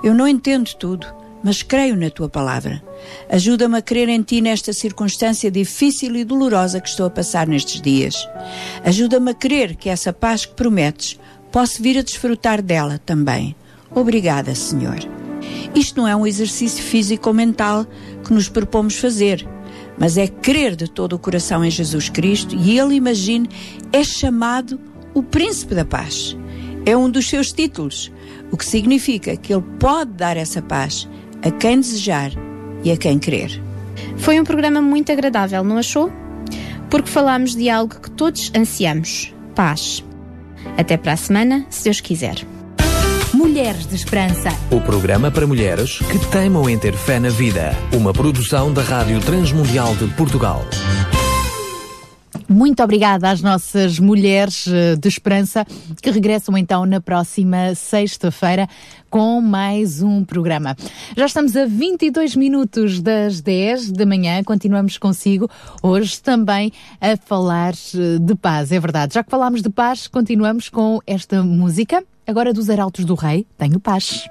Eu 0.04 0.14
não 0.14 0.28
entendo 0.28 0.74
tudo, 0.76 1.08
mas 1.44 1.62
creio 1.62 1.96
na 1.96 2.10
tua 2.10 2.28
palavra. 2.28 2.82
Ajuda-me 3.30 3.78
a 3.78 3.82
crer 3.82 4.10
em 4.10 4.22
ti 4.22 4.42
nesta 4.42 4.74
circunstância 4.74 5.52
difícil 5.52 6.16
e 6.16 6.24
dolorosa 6.24 6.82
que 6.82 6.90
estou 6.90 7.06
a 7.06 7.10
passar 7.10 7.48
nestes 7.48 7.80
dias. 7.80 8.28
Ajuda-me 8.84 9.32
a 9.32 9.34
crer 9.34 9.76
que 9.76 9.90
essa 9.90 10.12
paz 10.12 10.46
que 10.46 10.56
prometes 10.56 11.20
posso 11.52 11.82
vir 11.82 12.00
a 12.00 12.02
desfrutar 12.02 12.62
dela 12.62 13.00
também. 13.06 13.56
Obrigada, 13.92 14.54
Senhor. 14.56 15.25
Isto 15.76 15.98
não 15.98 16.08
é 16.08 16.16
um 16.16 16.26
exercício 16.26 16.82
físico 16.82 17.30
ou 17.30 17.36
mental 17.36 17.86
que 18.24 18.34
nos 18.34 18.48
propomos 18.48 18.96
fazer, 18.96 19.46
mas 19.98 20.18
é 20.18 20.26
crer 20.26 20.76
de 20.76 20.90
todo 20.90 21.14
o 21.14 21.20
coração 21.20 21.64
em 21.66 21.70
Jesus 21.70 22.08
Cristo 22.08 22.56
e 22.56 22.80
ele, 22.80 22.96
imagine, 22.96 23.50
é 23.92 24.04
chamado 24.04 24.80
o 25.14 25.22
Príncipe 25.22 25.76
da 25.76 25.84
Paz. 25.84 26.36
É 26.86 26.96
um 26.96 27.10
dos 27.10 27.28
seus 27.28 27.52
títulos, 27.52 28.12
o 28.52 28.58
que 28.58 28.66
significa 28.66 29.36
que 29.36 29.54
ele 29.54 29.64
pode 29.80 30.14
dar 30.14 30.38
essa 30.38 30.62
paz 30.62 31.10
a 31.44 31.52
quem 31.52 31.80
desejar 31.80 32.32
e 32.84 32.92
a 32.92 32.98
quem 32.98 33.20
querer. 33.20 33.62
Foi 34.18 34.40
um 34.40 34.44
programa 34.44 34.82
muito 34.82 35.12
agradável, 35.12 35.64
não 35.64 35.78
achou? 35.78 36.12
Porque 36.90 37.10
falámos 37.10 37.56
de 37.56 37.70
algo 37.70 38.00
que 38.00 38.12
todos 38.12 38.52
ansiamos: 38.56 39.34
paz. 39.56 40.04
Até 40.78 40.96
para 40.96 41.14
a 41.14 41.18
semana, 41.18 41.66
se 41.70 41.84
Deus 41.84 42.00
quiser. 42.00 42.55
Mulheres 43.36 43.86
de 43.86 43.96
Esperança. 43.96 44.48
O 44.72 44.80
programa 44.80 45.30
para 45.30 45.46
mulheres 45.46 46.00
que 46.00 46.18
teimam 46.32 46.70
em 46.70 46.80
ter 46.80 46.96
fé 46.96 47.20
na 47.20 47.28
vida. 47.28 47.74
Uma 47.94 48.14
produção 48.14 48.72
da 48.72 48.82
Rádio 48.82 49.20
Transmundial 49.20 49.94
de 49.98 50.08
Portugal. 50.16 50.62
Muito 52.48 52.82
obrigada 52.82 53.30
às 53.30 53.42
nossas 53.42 54.00
mulheres 54.00 54.66
eh, 54.70 54.96
de 54.96 55.10
esperança 55.10 55.66
que 56.02 56.10
regressam 56.12 56.58
então 56.58 56.86
na 56.86 57.02
próxima 57.02 57.76
sexta-feira 57.76 58.70
com 59.10 59.42
mais 59.42 60.02
um 60.02 60.24
programa. 60.24 60.74
Já 61.18 61.26
estamos 61.26 61.58
a 61.58 61.66
22 61.66 62.38
minutos 62.38 63.02
das 63.02 63.42
10 63.42 63.92
da 63.92 64.06
manhã, 64.06 64.42
continuamos 64.46 64.98
consigo 64.98 65.50
hoje 65.84 66.22
também 66.22 66.72
a 67.02 67.18
falar 67.18 67.74
eh, 67.74 68.18
de 68.18 68.36
paz, 68.36 68.72
é 68.72 68.80
verdade. 68.80 69.16
Já 69.16 69.24
que 69.26 69.30
falámos 69.30 69.62
de 69.62 69.70
paz, 69.70 70.08
continuamos 70.08 70.70
com 70.70 71.02
esta 71.06 71.44
música, 71.44 72.02
agora 72.28 72.54
dos 72.54 72.70
Arautos 72.70 73.06
do 73.06 73.16
Rei, 73.16 73.46
Tenho 73.58 73.80
Paz. 73.80 74.28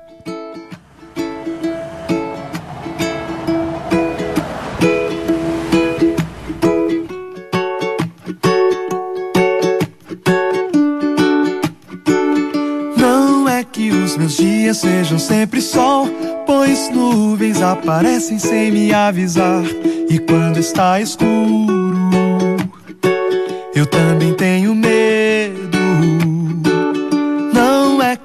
Não 12.97 13.49
é 13.49 13.63
que 13.65 13.91
os 13.91 14.17
meus 14.17 14.37
dias 14.37 14.79
sejam 14.79 15.19
sempre 15.19 15.61
sol, 15.61 16.09
pois 16.47 16.91
nuvens 16.91 17.63
aparecem 17.63 18.39
sem 18.39 18.71
me 18.71 18.93
avisar. 18.93 19.63
E 20.09 20.19
quando 20.19 20.59
está 20.59 21.01
escuro, 21.01 21.27
eu 23.75 23.87
também 23.87 24.35
tenho 24.35 24.75
medo. 24.75 24.84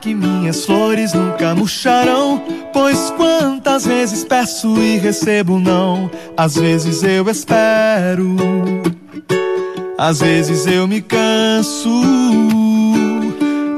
Que 0.10 0.16
minhas 0.16 0.66
flores 0.66 1.14
nunca 1.14 1.54
murcharão, 1.54 2.42
pois 2.74 3.12
quantas 3.16 3.86
vezes 3.86 4.24
peço 4.24 4.76
e 4.82 4.98
recebo 4.98 5.60
não. 5.60 6.10
Às 6.36 6.56
vezes 6.56 7.04
eu 7.04 7.30
espero, 7.30 8.36
às 9.98 10.20
vezes 10.20 10.66
eu 10.66 10.88
me 10.88 11.00
canso. 11.02 12.02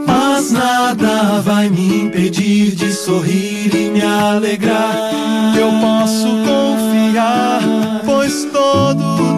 Mas 0.08 0.52
nada 0.52 1.41
vai 1.41 1.70
me 1.70 2.03
impedir 2.03 2.76
de 2.76 2.94
sorrir 2.94 3.76
e 3.76 3.90
me 3.90 4.02
alegrar. 4.02 5.12
Eu 5.58 5.70
posso 5.82 6.28
confiar, 6.45 7.62
pois 8.06 8.45
todo 8.45 9.31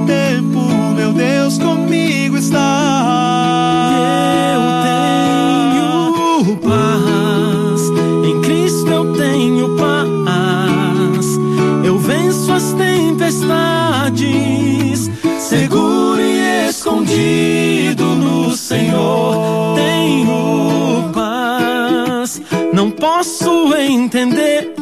escondido 17.14 18.16
no 18.16 18.56
Senhor. 18.56 19.76
Tenho 19.76 21.12
paz, 21.14 22.42
não 22.74 22.90
posso 22.90 23.76
entender. 23.76 24.74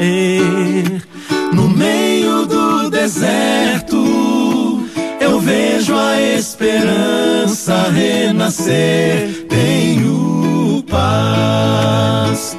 No 1.54 1.70
meio 1.70 2.46
do 2.46 2.90
deserto, 2.90 3.98
eu 5.20 5.40
vejo 5.40 5.94
a 5.96 6.22
esperança 6.22 7.90
renascer. 7.92 9.46
Tenho 9.50 10.84
paz. 10.90 12.58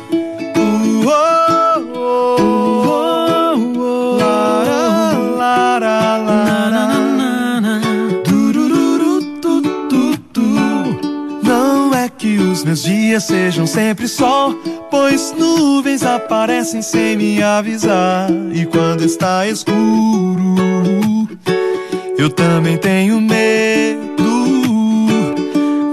Dias 13.13 13.25
sejam 13.25 13.67
sempre 13.67 14.09
sol, 14.09 14.55
pois 14.91 15.35
nuvens 15.37 16.03
aparecem 16.03 16.81
sem 16.81 17.15
me 17.15 17.43
avisar. 17.43 18.31
E 18.55 18.65
quando 18.65 19.05
está 19.05 19.47
escuro, 19.47 20.55
eu 22.17 22.31
também 22.31 22.79
tenho 22.79 23.21
medo. 23.21 24.23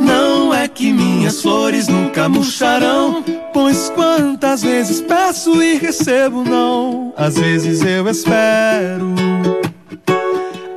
Não 0.01 0.53
é 0.53 0.65
que 0.69 0.93
minhas 0.93 1.41
flores 1.41 1.89
nunca 1.89 2.29
murcharão, 2.29 3.21
pois 3.53 3.91
quantas 3.93 4.61
vezes 4.61 5.01
peço 5.01 5.61
e 5.61 5.77
recebo 5.77 6.45
não. 6.45 7.13
Às 7.17 7.37
vezes 7.37 7.81
eu 7.81 8.07
espero, 8.07 9.13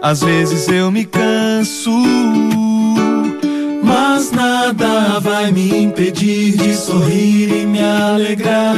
às 0.03 0.23
vezes 0.23 0.67
eu 0.67 0.91
me 0.91 1.05
canso. 1.05 1.93
Mas 4.23 4.31
nada 4.31 5.19
vai 5.19 5.51
me 5.51 5.83
impedir 5.83 6.57
de 6.57 6.77
sorrir 6.77 7.63
e 7.63 7.67
me 7.67 7.83
alegrar. 7.83 8.77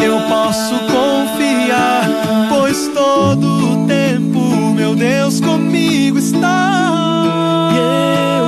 Eu 0.00 0.20
posso 0.28 0.74
confiar, 0.78 2.08
pois 2.48 2.86
todo 2.94 3.82
o 3.82 3.86
tempo 3.88 4.38
meu 4.76 4.94
Deus 4.94 5.40
comigo 5.40 6.20
está. 6.20 7.72
Eu 7.74 8.46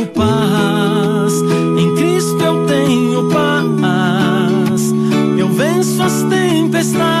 tenho 0.00 0.06
paz, 0.14 1.34
em 1.78 1.94
Cristo 1.96 2.42
eu 2.42 2.66
tenho 2.66 3.28
paz. 3.28 4.90
Eu 5.38 5.50
venço 5.50 6.02
as 6.02 6.22
tempestades, 6.30 7.15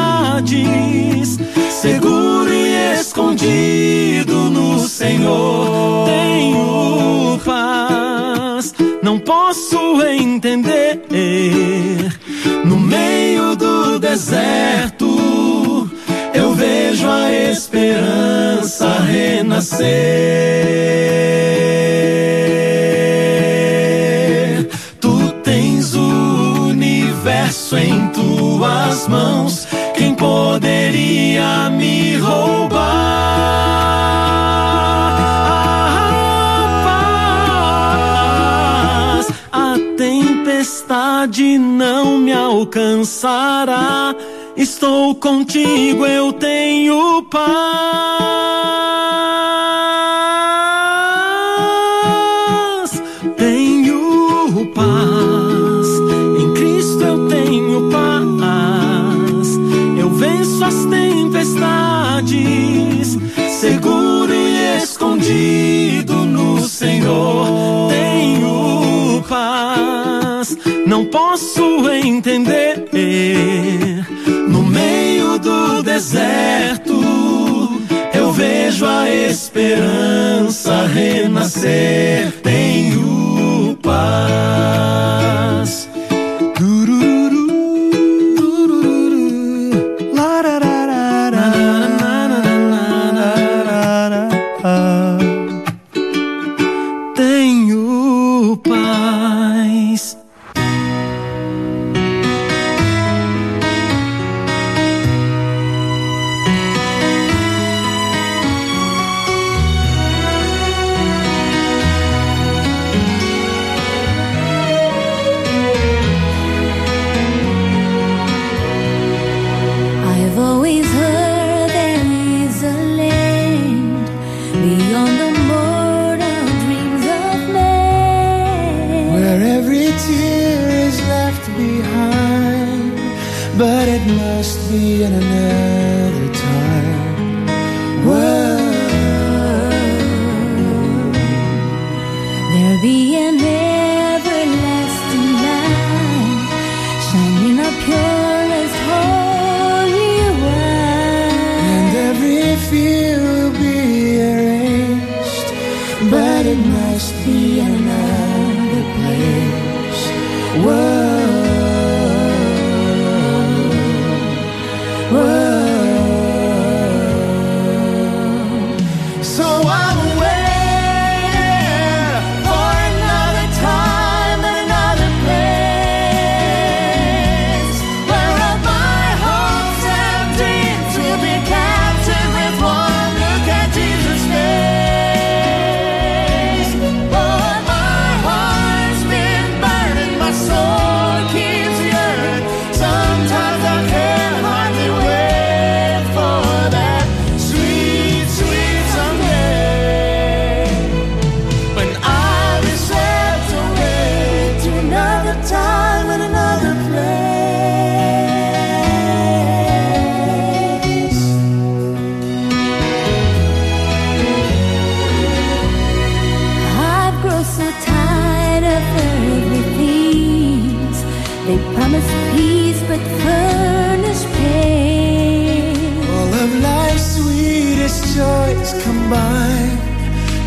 escondido 3.26 4.50
no 4.50 4.78
Senhor. 4.78 6.06
Tenho 6.06 7.40
paz, 7.44 8.72
não 9.02 9.18
posso 9.18 10.02
entender. 10.02 11.00
No 12.64 12.78
meio 12.78 13.56
do 13.56 13.98
deserto, 13.98 15.90
eu 16.34 16.54
vejo 16.54 17.08
a 17.08 17.32
esperança 17.32 19.00
renascer. 19.00 19.86
Tu 25.00 25.32
tens 25.42 25.94
o 25.94 26.68
universo 26.70 27.76
em 27.76 28.08
tuas 28.08 29.08
mãos. 29.08 29.66
Quem 29.94 30.14
poderia 30.14 31.70
me 31.70 32.15
não 41.42 42.18
me 42.18 42.32
alcançará. 42.32 44.14
Estou 44.56 45.14
contigo, 45.14 46.04
eu 46.06 46.32
tenho 46.32 47.22
paz. 47.24 47.42
Tenho 53.36 54.72
paz. 54.74 55.86
Em 56.40 56.54
Cristo 56.54 57.02
eu 57.02 57.28
tenho 57.28 57.90
paz. 57.90 59.58
Eu 59.98 60.08
venço 60.10 60.64
as 60.64 60.86
tempestades, 60.86 63.18
seguro 63.60 64.32
e 64.32 64.78
escondido 64.78 66.14
no 66.24 66.66
Senhor. 66.66 67.65
Não 70.96 71.04
posso 71.04 71.90
entender. 71.90 72.88
No 74.48 74.62
meio 74.62 75.38
do 75.38 75.82
deserto, 75.82 76.98
eu 78.14 78.32
vejo 78.32 78.86
a 78.86 79.10
esperança 79.10 80.86
renascer. 80.86 82.32
Tenho 82.42 83.76
paz. 83.82 85.85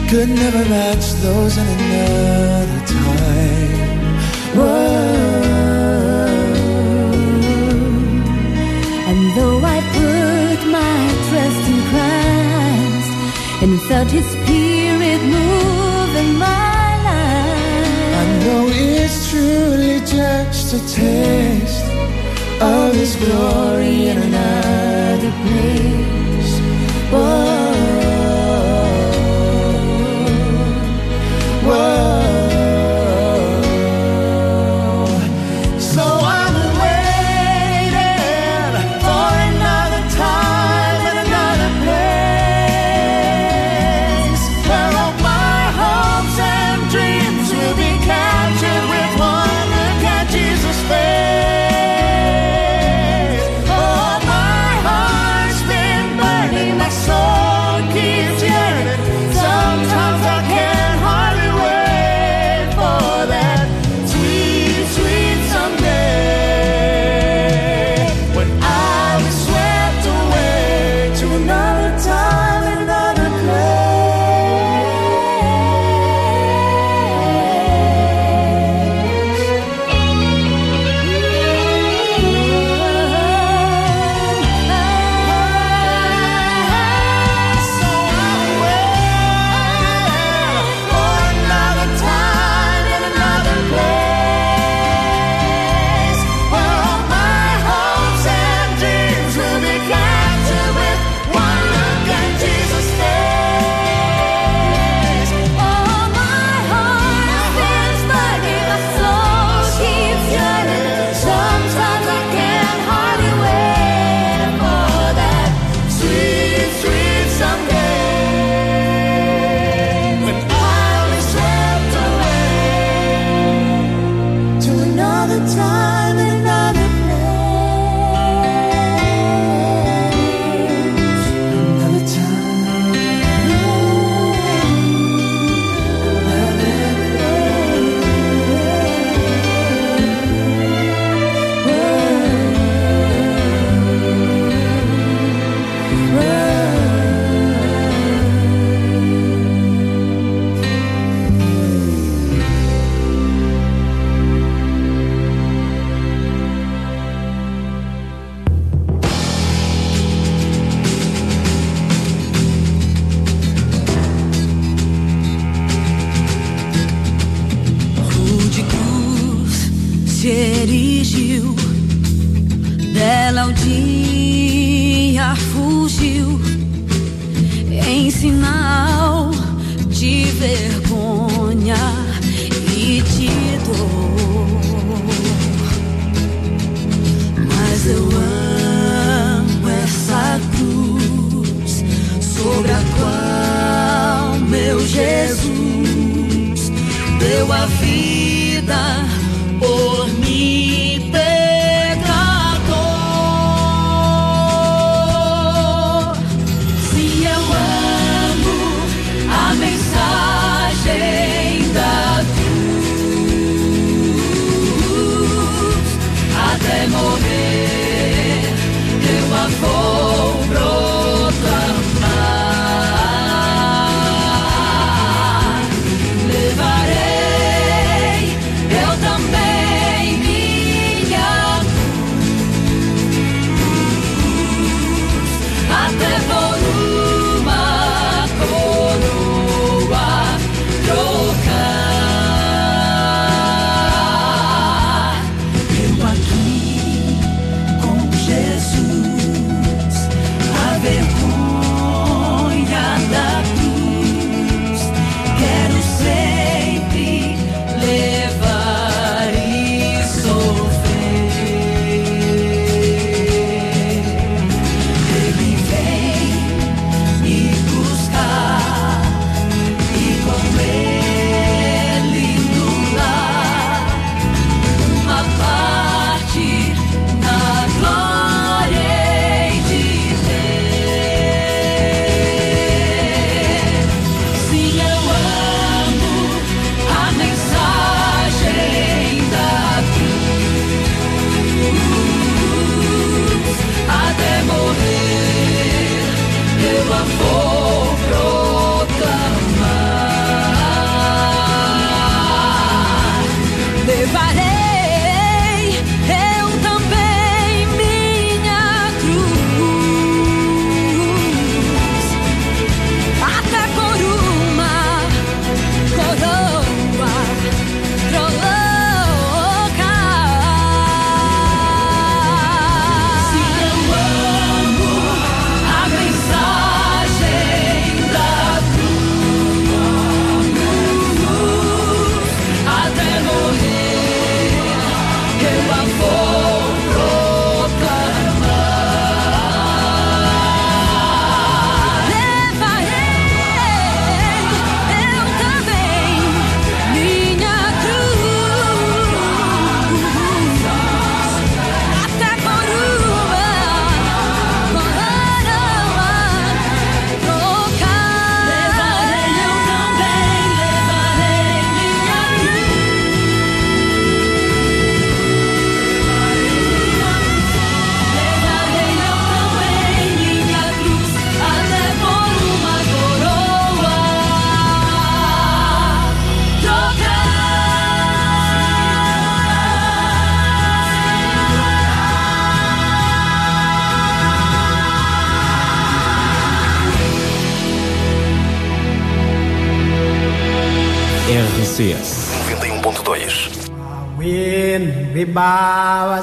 could 0.09 0.29
never 0.29 0.65
match 0.69 1.05
those 1.21 1.55
in 1.55 1.67
another 1.67 2.81
time. 2.87 3.99
Whoa. 4.57 5.19
And 9.09 9.21
though 9.37 9.61
I 9.75 9.77
put 9.97 10.59
my 10.77 10.99
trust 11.29 11.63
in 11.73 11.79
Christ 11.91 13.11
and 13.61 13.81
felt 13.87 14.09
His 14.09 14.25
Spirit 14.25 15.21
move 15.37 16.11
in 16.23 16.29
my 16.39 16.89
life, 17.09 18.11
I 18.21 18.25
know 18.43 18.63
it's 18.71 19.29
truly 19.29 19.99
just 19.99 20.73
a 20.73 20.81
taste 20.89 21.85
of 22.59 22.95
His 22.95 23.15
glory 23.15 24.07
in 24.07 24.17
another 24.17 25.31
place. 25.43 26.53
Whoa. 27.11 27.68
love. 31.89 32.18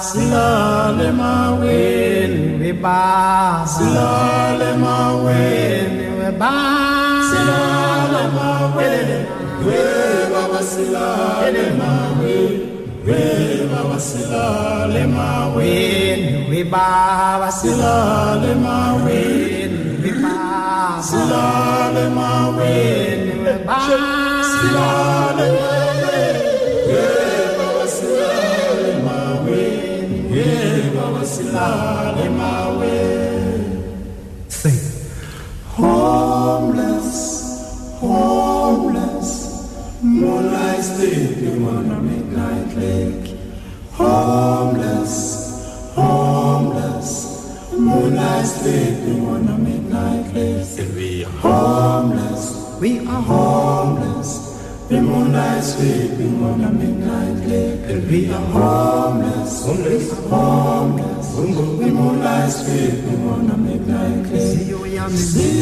Silalema 0.00 1.58
win 1.60 2.60
we 2.60 2.72
ba 2.72 3.64
Silalema 3.66 5.24
win 5.24 5.92
we 6.18 6.30
ba 6.40 6.52
Silalema 7.30 8.76
win 8.76 9.08
we 9.64 9.78
baba 10.32 10.60
Silalema 10.62 11.92
win 12.20 12.52
we 13.06 13.20
baba 13.72 13.96
Silalema 13.98 15.56
win 15.56 16.50
we 16.50 16.62
ba 16.62 17.48
Silalema 17.50 18.78
win 19.04 19.72
we 20.02 20.10
ba 20.22 20.36
Silalema 21.00 22.30
win 22.58 23.20
we 23.44 23.54
ba 23.64 23.80
Silalema 24.44 25.85
Jerusalem 31.46 32.55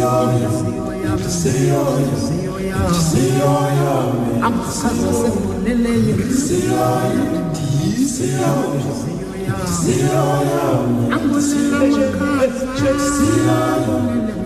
Oya, 0.04 0.50
Mtesioya, 1.16 1.80
Mtesioya, 2.88 3.94
Amkhaza 4.42 5.10
sekuleleyo, 5.20 6.14
Mtesioya, 6.16 7.24
Mtesioya, 7.48 8.50
Mtesioya, 9.48 10.64
Ambulela 11.14 11.78
makhaza, 11.78 12.64
Mtesioya, 12.84 13.58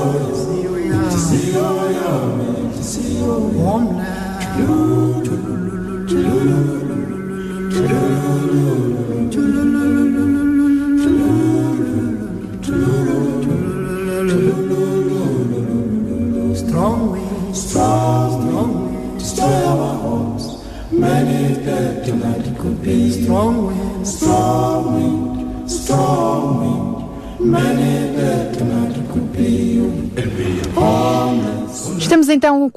Mtesioya, 1.07 2.11
Mtesioya, 2.75 3.71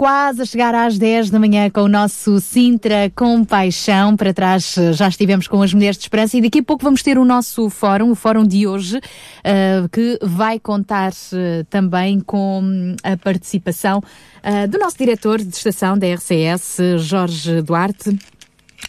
quase 0.04 0.42
a 0.42 0.44
chegar 0.44 0.74
às 0.74 0.98
10 0.98 1.30
da 1.30 1.38
manhã 1.38 1.70
com 1.70 1.80
o 1.80 1.88
nosso 1.88 2.38
Sintra 2.38 3.10
com 3.16 3.42
Paixão. 3.42 4.14
Para 4.14 4.34
trás 4.34 4.76
eh, 4.76 4.92
já 4.92 5.08
estivemos 5.08 5.48
com 5.48 5.62
as 5.62 5.72
Mulheres 5.72 5.96
de 5.96 6.02
Esperança 6.02 6.36
e 6.36 6.42
daqui 6.42 6.58
a 6.58 6.62
pouco 6.62 6.84
vamos 6.84 7.02
ter 7.02 7.16
o 7.16 7.24
nosso 7.24 7.70
fórum, 7.70 8.10
o 8.10 8.14
fórum 8.14 8.46
de 8.46 8.66
hoje, 8.66 8.98
uh, 8.98 9.88
que 9.90 10.18
vai 10.20 10.60
contar 10.60 11.12
uh, 11.12 11.64
também 11.70 12.20
com 12.20 12.94
a 13.02 13.16
participação 13.16 14.00
uh, 14.00 14.68
do 14.68 14.78
nosso 14.78 14.98
diretor 14.98 15.38
de 15.38 15.56
estação 15.56 15.96
da 15.96 16.06
RCS, 16.06 16.98
Jorge 16.98 17.62
Duarte. 17.62 18.14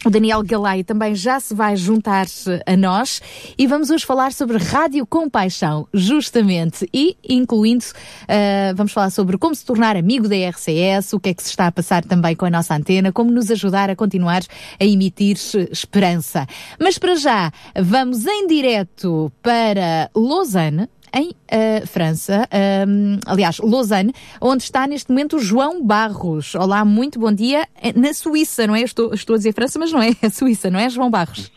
O 0.04 0.10
Daniel 0.10 0.42
Galaio 0.42 0.84
também 0.84 1.14
já 1.14 1.40
se 1.40 1.54
vai 1.54 1.76
juntar 1.76 2.26
a 2.64 2.76
nós 2.76 3.20
e 3.58 3.66
vamos 3.66 3.90
hoje 3.90 4.04
falar 4.04 4.32
sobre 4.32 4.58
Rádio 4.58 5.04
com 5.06 5.28
Paixão, 5.28 5.88
justamente, 5.92 6.88
e 6.92 7.16
incluindo, 7.28 7.84
uh, 7.84 8.74
vamos 8.76 8.92
falar 8.92 9.10
sobre 9.10 9.36
como 9.36 9.54
se 9.54 9.64
tornar 9.64 9.96
amigo 9.96 10.28
da 10.28 10.36
RCS, 10.36 11.12
o 11.12 11.20
que 11.20 11.30
é 11.30 11.34
que 11.34 11.42
se 11.42 11.50
está 11.50 11.66
a 11.66 11.72
passar 11.72 12.04
também 12.04 12.36
com 12.36 12.46
a 12.46 12.50
nossa 12.50 12.74
antena, 12.74 13.10
como 13.10 13.30
nos 13.30 13.50
ajudar 13.50 13.90
a 13.90 13.96
continuar 13.96 14.42
a 14.78 14.84
emitir 14.84 15.36
esperança. 15.70 16.46
Mas 16.80 16.98
para 16.98 17.16
já, 17.16 17.52
vamos 17.76 18.26
em 18.26 18.46
direto 18.46 19.32
para 19.42 20.10
Lausanne, 20.14 20.88
em 21.14 21.30
uh, 21.30 21.86
França, 21.86 22.48
um, 22.88 23.18
aliás, 23.26 23.58
Lausanne, 23.58 24.12
onde 24.40 24.62
está 24.62 24.86
neste 24.86 25.10
momento 25.10 25.36
o 25.36 25.40
João 25.40 25.84
Barros. 25.84 26.54
Olá, 26.54 26.84
muito 26.84 27.18
bom 27.18 27.32
dia. 27.32 27.66
Na 27.94 28.12
Suíça, 28.12 28.66
não 28.66 28.74
é? 28.74 28.82
Estou, 28.82 29.14
estou 29.14 29.34
a 29.34 29.36
dizer 29.36 29.52
França, 29.52 29.78
mas 29.78 29.92
não 29.92 30.02
é. 30.02 30.10
É 30.22 30.28
Suíça, 30.30 30.70
não 30.70 30.78
é, 30.78 30.88
João 30.88 31.10
Barros? 31.10 31.50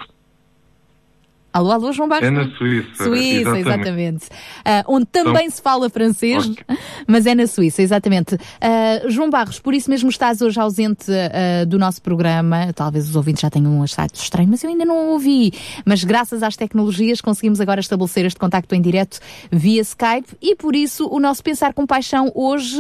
Alô, 1.52 1.72
alô, 1.72 1.92
João 1.92 2.08
Barros? 2.08 2.28
É 2.28 2.30
na 2.30 2.48
Suíça. 2.56 3.04
Suíça, 3.04 3.60
exatamente. 3.60 4.26
Uh, 4.28 4.84
onde 4.88 5.08
também 5.08 5.46
então, 5.46 5.50
se 5.50 5.62
fala 5.62 5.90
francês, 5.90 6.46
okay. 6.46 6.78
mas 7.08 7.26
é 7.26 7.34
na 7.34 7.48
Suíça, 7.48 7.82
exatamente. 7.82 8.36
Uh, 8.36 9.10
João 9.10 9.32
Barros, 9.32 9.60
por 9.60 9.74
isso 9.74 9.90
mesmo 9.90 10.10
estás 10.10 10.42
hoje 10.42 10.60
ausente 10.60 11.10
uh, 11.10 11.66
do 11.66 11.80
nosso 11.80 12.02
programa. 12.04 12.72
Talvez 12.74 13.10
os 13.10 13.16
ouvintes 13.16 13.42
já 13.42 13.50
tenham 13.50 13.82
achado 13.82 14.14
estranho, 14.14 14.48
mas 14.48 14.64
eu 14.64 14.70
ainda 14.70 14.86
não 14.86 15.10
ouvi. 15.10 15.52
Mas 15.84 16.04
graças 16.04 16.44
às 16.44 16.56
tecnologias 16.56 17.20
conseguimos 17.20 17.60
agora 17.60 17.80
estabelecer 17.80 18.26
este 18.26 18.40
contacto 18.40 18.76
em 18.76 18.82
direto 18.82 19.20
via 19.52 19.82
Skype 19.82 20.38
e 20.42 20.56
por 20.56 20.76
isso 20.76 21.08
o 21.08 21.20
nosso 21.20 21.44
Pensar 21.44 21.74
com 21.74 21.86
Paixão 21.88 22.32
hoje 22.36 22.80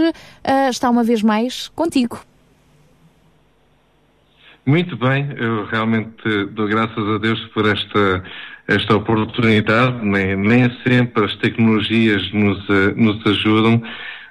está 0.69 0.89
uma 0.89 1.03
vez 1.03 1.23
mais 1.23 1.69
contigo. 1.69 2.19
Muito 4.65 4.95
bem, 4.97 5.27
eu 5.35 5.65
realmente 5.65 6.45
dou 6.51 6.67
graças 6.67 6.97
a 6.97 7.17
Deus 7.17 7.43
por 7.55 7.65
esta 7.65 8.23
esta 8.69 8.95
oportunidade, 8.95 10.05
nem, 10.05 10.35
nem 10.35 10.69
sempre 10.85 11.25
as 11.25 11.35
tecnologias 11.37 12.31
nos, 12.31 12.59
eh, 12.69 12.93
nos 12.95 13.25
ajudam, 13.25 13.81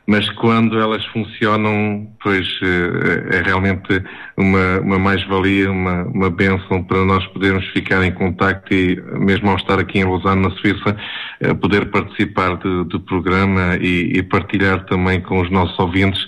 mas 0.06 0.30
quando 0.30 0.78
elas 0.80 1.04
funcionam, 1.06 2.08
pois 2.22 2.46
eh, 2.62 3.36
é 3.36 3.42
realmente 3.42 4.00
uma, 4.36 4.80
uma 4.80 4.98
mais-valia, 4.98 5.70
uma, 5.70 6.04
uma 6.04 6.30
bênção 6.30 6.84
para 6.84 7.04
nós 7.04 7.26
podermos 7.26 7.66
ficar 7.70 8.04
em 8.04 8.12
contacto 8.12 8.72
e, 8.72 9.02
mesmo 9.18 9.50
ao 9.50 9.56
estar 9.56 9.80
aqui 9.80 9.98
em 9.98 10.04
Lausanne, 10.04 10.40
na 10.40 10.50
Suíça, 10.52 10.96
eh, 11.40 11.52
poder 11.54 11.90
participar 11.90 12.56
do, 12.56 13.00
programa 13.00 13.76
e, 13.80 14.18
e 14.18 14.22
partilhar 14.22 14.86
também 14.86 15.20
com 15.20 15.40
os 15.40 15.50
nossos 15.50 15.76
ouvintes 15.80 16.24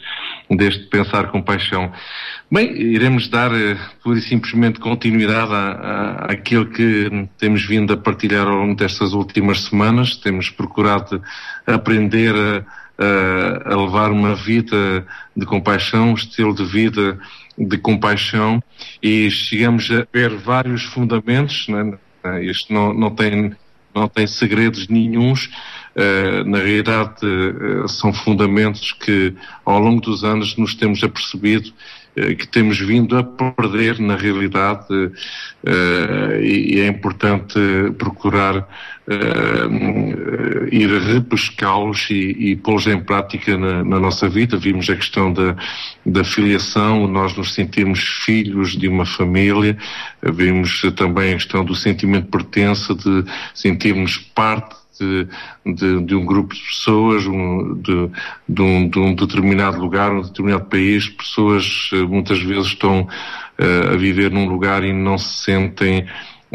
deste 0.57 0.87
Pensar 0.87 1.31
com 1.31 1.41
Paixão. 1.41 1.93
Bem, 2.51 2.73
iremos 2.73 3.29
dar 3.29 3.53
uh, 3.53 3.79
pura 4.03 4.19
e 4.19 4.23
simplesmente 4.23 4.81
continuidade 4.81 5.53
à, 5.53 6.27
àquilo 6.31 6.67
que 6.67 7.29
temos 7.39 7.65
vindo 7.65 7.93
a 7.93 7.97
partilhar 7.97 8.47
ao 8.47 8.57
longo 8.57 8.75
destas 8.75 9.13
últimas 9.13 9.61
semanas. 9.65 10.17
Temos 10.17 10.51
procurado 10.51 11.23
aprender 11.67 12.35
a, 12.35 12.65
a, 12.99 13.73
a 13.73 13.85
levar 13.85 14.11
uma 14.11 14.35
vida 14.35 15.07
de 15.37 15.47
compaixão, 15.47 16.11
um 16.11 16.15
estilo 16.15 16.55
de 16.55 16.65
vida 16.65 17.19
de 17.57 17.79
compaixão 17.79 18.63
e 19.03 19.31
chegamos 19.31 19.91
a 19.91 20.07
ver 20.13 20.31
vários 20.37 20.85
fundamentos. 20.85 21.69
Né? 21.69 21.99
Isto 22.43 22.73
não, 22.73 22.93
não, 22.93 23.11
tem, 23.11 23.55
não 23.95 24.09
tem 24.09 24.27
segredos 24.27 24.89
nenhuns. 24.89 25.51
Uh, 25.97 26.49
na 26.49 26.59
realidade, 26.59 27.27
uh, 27.27 27.89
são 27.89 28.13
fundamentos 28.13 28.93
que 28.93 29.35
ao 29.65 29.81
longo 29.81 30.01
dos 30.01 30.23
anos 30.23 30.57
nos 30.57 30.73
temos 30.75 31.03
apercebido 31.03 31.73
eh, 32.17 32.35
que 32.35 32.47
temos 32.47 32.79
vindo 32.79 33.17
a 33.17 33.23
perder 33.23 34.01
na 34.01 34.17
realidade 34.17 34.85
e 36.43 36.81
é 36.81 36.89
importante 36.89 37.55
procurar 37.99 38.67
ir 40.73 40.91
repescá-los 41.03 42.11
e, 42.11 42.51
e 42.51 42.57
pô-los 42.57 42.89
em 42.89 43.01
prática 43.01 43.57
na, 43.57 43.85
na, 43.85 44.01
nossa 44.01 44.29
vida. 44.29 44.57
Vimos 44.57 44.91
a 44.91 44.97
questão 44.97 45.33
da, 45.33 45.55
da 46.05 46.25
filiação, 46.25 47.07
nós 47.07 47.37
nos 47.37 47.55
sentimos 47.55 48.01
filhos 48.01 48.77
de 48.77 48.89
uma 48.89 49.07
família, 49.07 49.79
vimos 50.21 50.83
também 50.97 51.33
a 51.33 51.37
questão 51.37 51.65
do 51.65 51.77
sentimento 51.77 52.25
de 52.25 52.31
pertença, 52.31 52.93
de 52.93 53.25
sentirmos 53.55 54.19
parte 54.19 54.80
de, 55.01 55.27
de, 55.65 56.05
de 56.05 56.15
um 56.15 56.25
grupo 56.25 56.55
de 56.55 56.61
pessoas, 56.61 57.27
um, 57.27 57.75
de, 57.81 58.11
de, 58.49 58.63
um, 58.63 58.89
de 58.89 58.99
um 58.99 59.15
determinado 59.15 59.81
lugar, 59.81 60.13
um 60.13 60.23
determinado 60.23 60.67
país, 60.67 61.09
pessoas 61.09 61.91
eh, 61.93 62.03
muitas 62.03 62.41
vezes 62.43 62.67
estão 62.67 63.01
uh, 63.01 63.95
a 63.95 63.97
viver 63.97 64.31
num 64.31 64.47
lugar 64.47 64.85
e 64.85 64.93
não 64.93 65.17
se 65.17 65.45
sentem 65.45 66.07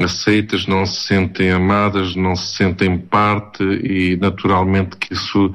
aceitas, 0.03 0.67
não 0.67 0.85
se 0.85 1.07
sentem 1.07 1.51
amadas, 1.51 2.15
não 2.15 2.35
se 2.35 2.55
sentem 2.55 2.97
parte 2.97 3.63
e 3.63 4.17
naturalmente 4.17 4.97
que 4.97 5.13
isso 5.13 5.53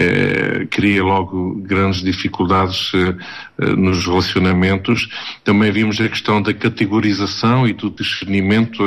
eh, 0.00 0.66
cria 0.70 1.02
logo 1.04 1.56
grandes 1.56 2.00
dificuldades 2.00 2.90
eh, 2.94 3.14
eh, 3.58 3.76
nos 3.76 4.06
relacionamentos. 4.06 5.08
Também 5.44 5.70
vimos 5.70 6.00
a 6.00 6.08
questão 6.08 6.40
da 6.40 6.54
categorização 6.54 7.68
e 7.68 7.74
do 7.74 7.90
discernimento 7.90 8.82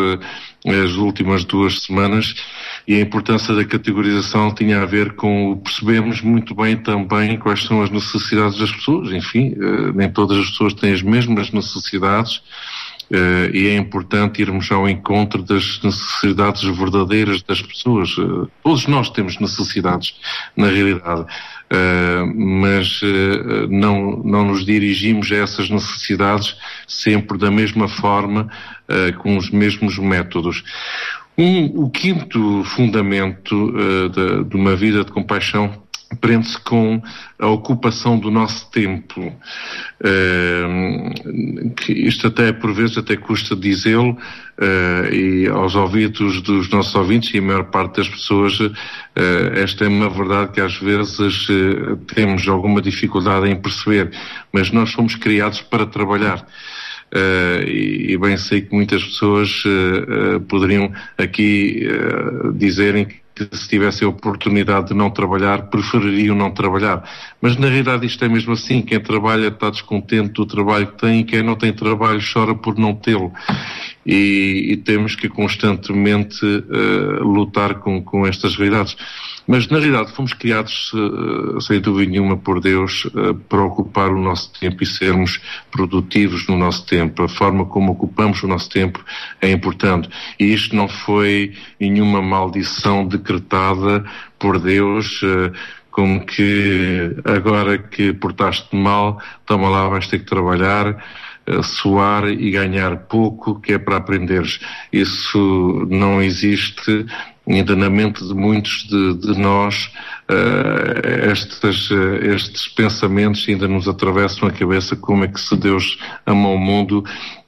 eh, 0.66 0.84
as 0.84 0.94
últimas 0.94 1.44
duas 1.44 1.82
semanas 1.82 2.34
e 2.88 2.96
a 2.96 3.00
importância 3.02 3.54
da 3.54 3.66
categorização 3.66 4.54
tinha 4.56 4.82
a 4.82 4.86
ver 4.86 5.14
com 5.14 5.62
percebermos 5.64 6.22
muito 6.22 6.56
bem 6.56 6.78
também 6.78 7.38
quais 7.38 7.64
são 7.64 7.84
as 7.84 7.92
necessidades 7.92 8.58
das 8.58 8.72
pessoas. 8.72 9.12
Enfim, 9.12 9.54
nem 9.94 10.10
todas 10.10 10.38
as 10.38 10.50
pessoas 10.52 10.74
têm 10.74 10.94
as 10.94 11.02
mesmas 11.02 11.52
necessidades 11.52 12.42
Uh, 13.12 13.54
e 13.54 13.68
é 13.68 13.76
importante 13.76 14.42
irmos 14.42 14.72
ao 14.72 14.88
encontro 14.88 15.44
das 15.44 15.80
necessidades 15.84 16.64
verdadeiras 16.64 17.44
das 17.44 17.62
pessoas. 17.62 18.18
Uh, 18.18 18.50
todos 18.64 18.88
nós 18.88 19.10
temos 19.10 19.40
necessidades, 19.40 20.16
na 20.56 20.68
realidade, 20.68 21.22
uh, 21.22 22.34
mas 22.36 23.02
não, 23.70 24.24
não 24.24 24.46
nos 24.46 24.66
dirigimos 24.66 25.32
a 25.32 25.36
essas 25.36 25.70
necessidades 25.70 26.56
sempre 26.88 27.38
da 27.38 27.52
mesma 27.52 27.88
forma, 27.88 28.50
com 29.20 29.38
os 29.38 29.50
mesmos 29.50 29.98
métodos. 29.98 30.64
Um, 31.38 31.66
o 31.84 31.90
quinto 31.90 32.64
fundamento 32.64 33.74
de, 34.10 34.44
de 34.44 34.56
uma 34.56 34.76
vida 34.76 35.04
de 35.04 35.12
compaixão 35.12 35.83
prende-se 36.16 36.60
com 36.60 37.02
a 37.40 37.48
ocupação 37.48 38.18
do 38.18 38.32
nosso 38.32 38.70
tempo. 38.72 39.22
Uh, 40.02 41.74
que 41.76 41.94
isto 41.94 42.28
até, 42.28 42.52
por 42.52 42.74
vezes, 42.74 42.98
até 42.98 43.16
custa 43.16 43.56
dizê-lo, 43.56 44.12
uh, 44.12 45.14
e 45.14 45.48
aos 45.48 45.76
ouvidos 45.76 46.42
dos 46.42 46.70
nossos 46.70 46.94
ouvintes 46.96 47.34
e 47.34 47.38
a 47.38 47.42
maior 47.42 47.66
parte 47.66 47.98
das 47.98 48.10
pessoas, 48.10 48.60
uh, 48.60 48.72
esta 49.56 49.86
é 49.86 49.88
uma 49.88 50.10
verdade 50.10 50.52
que 50.52 50.62
às 50.62 50.76
vezes 50.78 51.48
temos 52.14 52.48
alguma 52.48 52.82
dificuldade 52.82 53.50
em 53.50 53.56
perceber, 53.56 54.12
mas 54.52 54.72
nós 54.72 54.92
fomos 54.92 55.16
criados 55.16 55.62
para 55.62 55.86
trabalhar. 55.86 56.46
Uh, 57.14 57.62
e, 57.68 58.14
e, 58.14 58.18
bem 58.18 58.36
sei 58.38 58.62
que 58.62 58.74
muitas 58.74 59.04
pessoas 59.04 59.64
uh, 59.66 60.38
uh, 60.38 60.42
poderiam 60.42 60.92
aqui 61.16 61.86
dizerem 62.56 63.06
que 63.06 63.23
que 63.36 63.58
se 63.58 63.68
tivessem 63.68 64.06
a 64.06 64.10
oportunidade 64.10 64.90
de 64.90 64.94
não 64.94 65.10
trabalhar, 65.10 65.64
prefeririam 65.64 66.36
não 66.36 66.52
trabalhar. 66.52 67.04
Mas 67.42 67.58
na 67.58 67.68
realidade 67.68 68.06
isto 68.06 68.24
é 68.24 68.30
mesmo 68.30 68.54
assim, 68.54 68.82
quem 68.82 69.00
trabalha 69.00 69.48
está 69.48 69.70
descontente 69.70 70.34
do 70.34 70.46
trabalho 70.46 70.88
que 70.88 71.00
tem 71.00 71.22
e 71.22 71.24
quem 71.24 71.42
não 71.42 71.56
tem 71.56 71.74
trabalho 71.74 72.22
chora 72.22 72.54
por 72.54 72.78
não 72.78 72.94
tê-lo. 72.94 73.32
E, 74.06 74.68
e, 74.72 74.78
temos 74.78 75.16
que 75.16 75.30
constantemente 75.30 76.46
uh, 76.46 77.24
lutar 77.24 77.76
com, 77.76 78.04
com 78.04 78.28
estas 78.28 78.56
realidades. 78.56 78.98
Mas, 79.46 79.68
na 79.68 79.78
realidade, 79.78 80.14
fomos 80.14 80.34
criados, 80.34 80.92
uh, 80.94 81.60
sem 81.62 81.82
dúvida 81.82 82.12
nenhuma, 82.12 82.38
por 82.38 82.60
Deus 82.62 83.06
uh, 83.06 83.36
para 83.50 83.64
ocupar 83.64 84.10
o 84.12 84.22
nosso 84.22 84.52
tempo 84.60 84.82
e 84.84 84.86
sermos 84.86 85.42
produtivos 85.72 86.48
no 86.48 86.58
nosso 86.58 86.86
tempo. 86.86 87.24
A 87.24 87.30
forma 87.30 87.66
como 87.66 87.92
ocupamos 87.92 88.42
o 88.44 88.48
nosso 88.48 88.70
tempo 88.70 89.04
é 89.42 89.52
importante. 89.52 90.10
E 90.40 90.46
isto 90.54 90.76
não 90.76 90.88
foi 90.88 91.54
nenhuma 91.80 92.22
maldição 92.22 93.06
decretada 93.06 94.06
por 94.40 94.60
Deus. 94.60 95.22
Uh, 95.22 95.52
como 95.94 96.26
que 96.26 97.16
agora 97.24 97.78
que 97.78 98.14
portaste 98.14 98.76
mal, 98.76 99.22
toma 99.46 99.70
lá, 99.70 99.88
vais 99.88 100.08
ter 100.08 100.20
que 100.20 100.26
trabalhar, 100.26 100.98
suar 101.62 102.30
e 102.30 102.52
ganhar 102.52 102.96
pouco, 103.08 103.60
que 103.60 103.74
é 103.74 103.78
para 103.78 103.98
aprenderes. 103.98 104.60
Isso 104.92 105.88
não 105.90 106.22
existe 106.22 107.06
ainda 107.48 107.76
na 107.76 107.90
mente 107.90 108.26
de 108.26 108.34
muitos 108.34 108.88
de, 108.88 109.16
de 109.16 109.40
nós, 109.40 109.92
uh, 110.30 111.30
estes, 111.32 111.92
uh, 111.92 112.16
estes 112.22 112.68
pensamentos 112.70 113.46
ainda 113.48 113.68
nos 113.68 113.88
atravessam 113.88 114.48
a 114.48 114.52
cabeça 114.52 114.96
como 114.96 115.26
é 115.26 115.28
que 115.28 115.40
se 115.40 115.56
Deus 115.58 116.00
ama 116.26 116.48
o 116.50 116.58
mundo, 116.58 117.04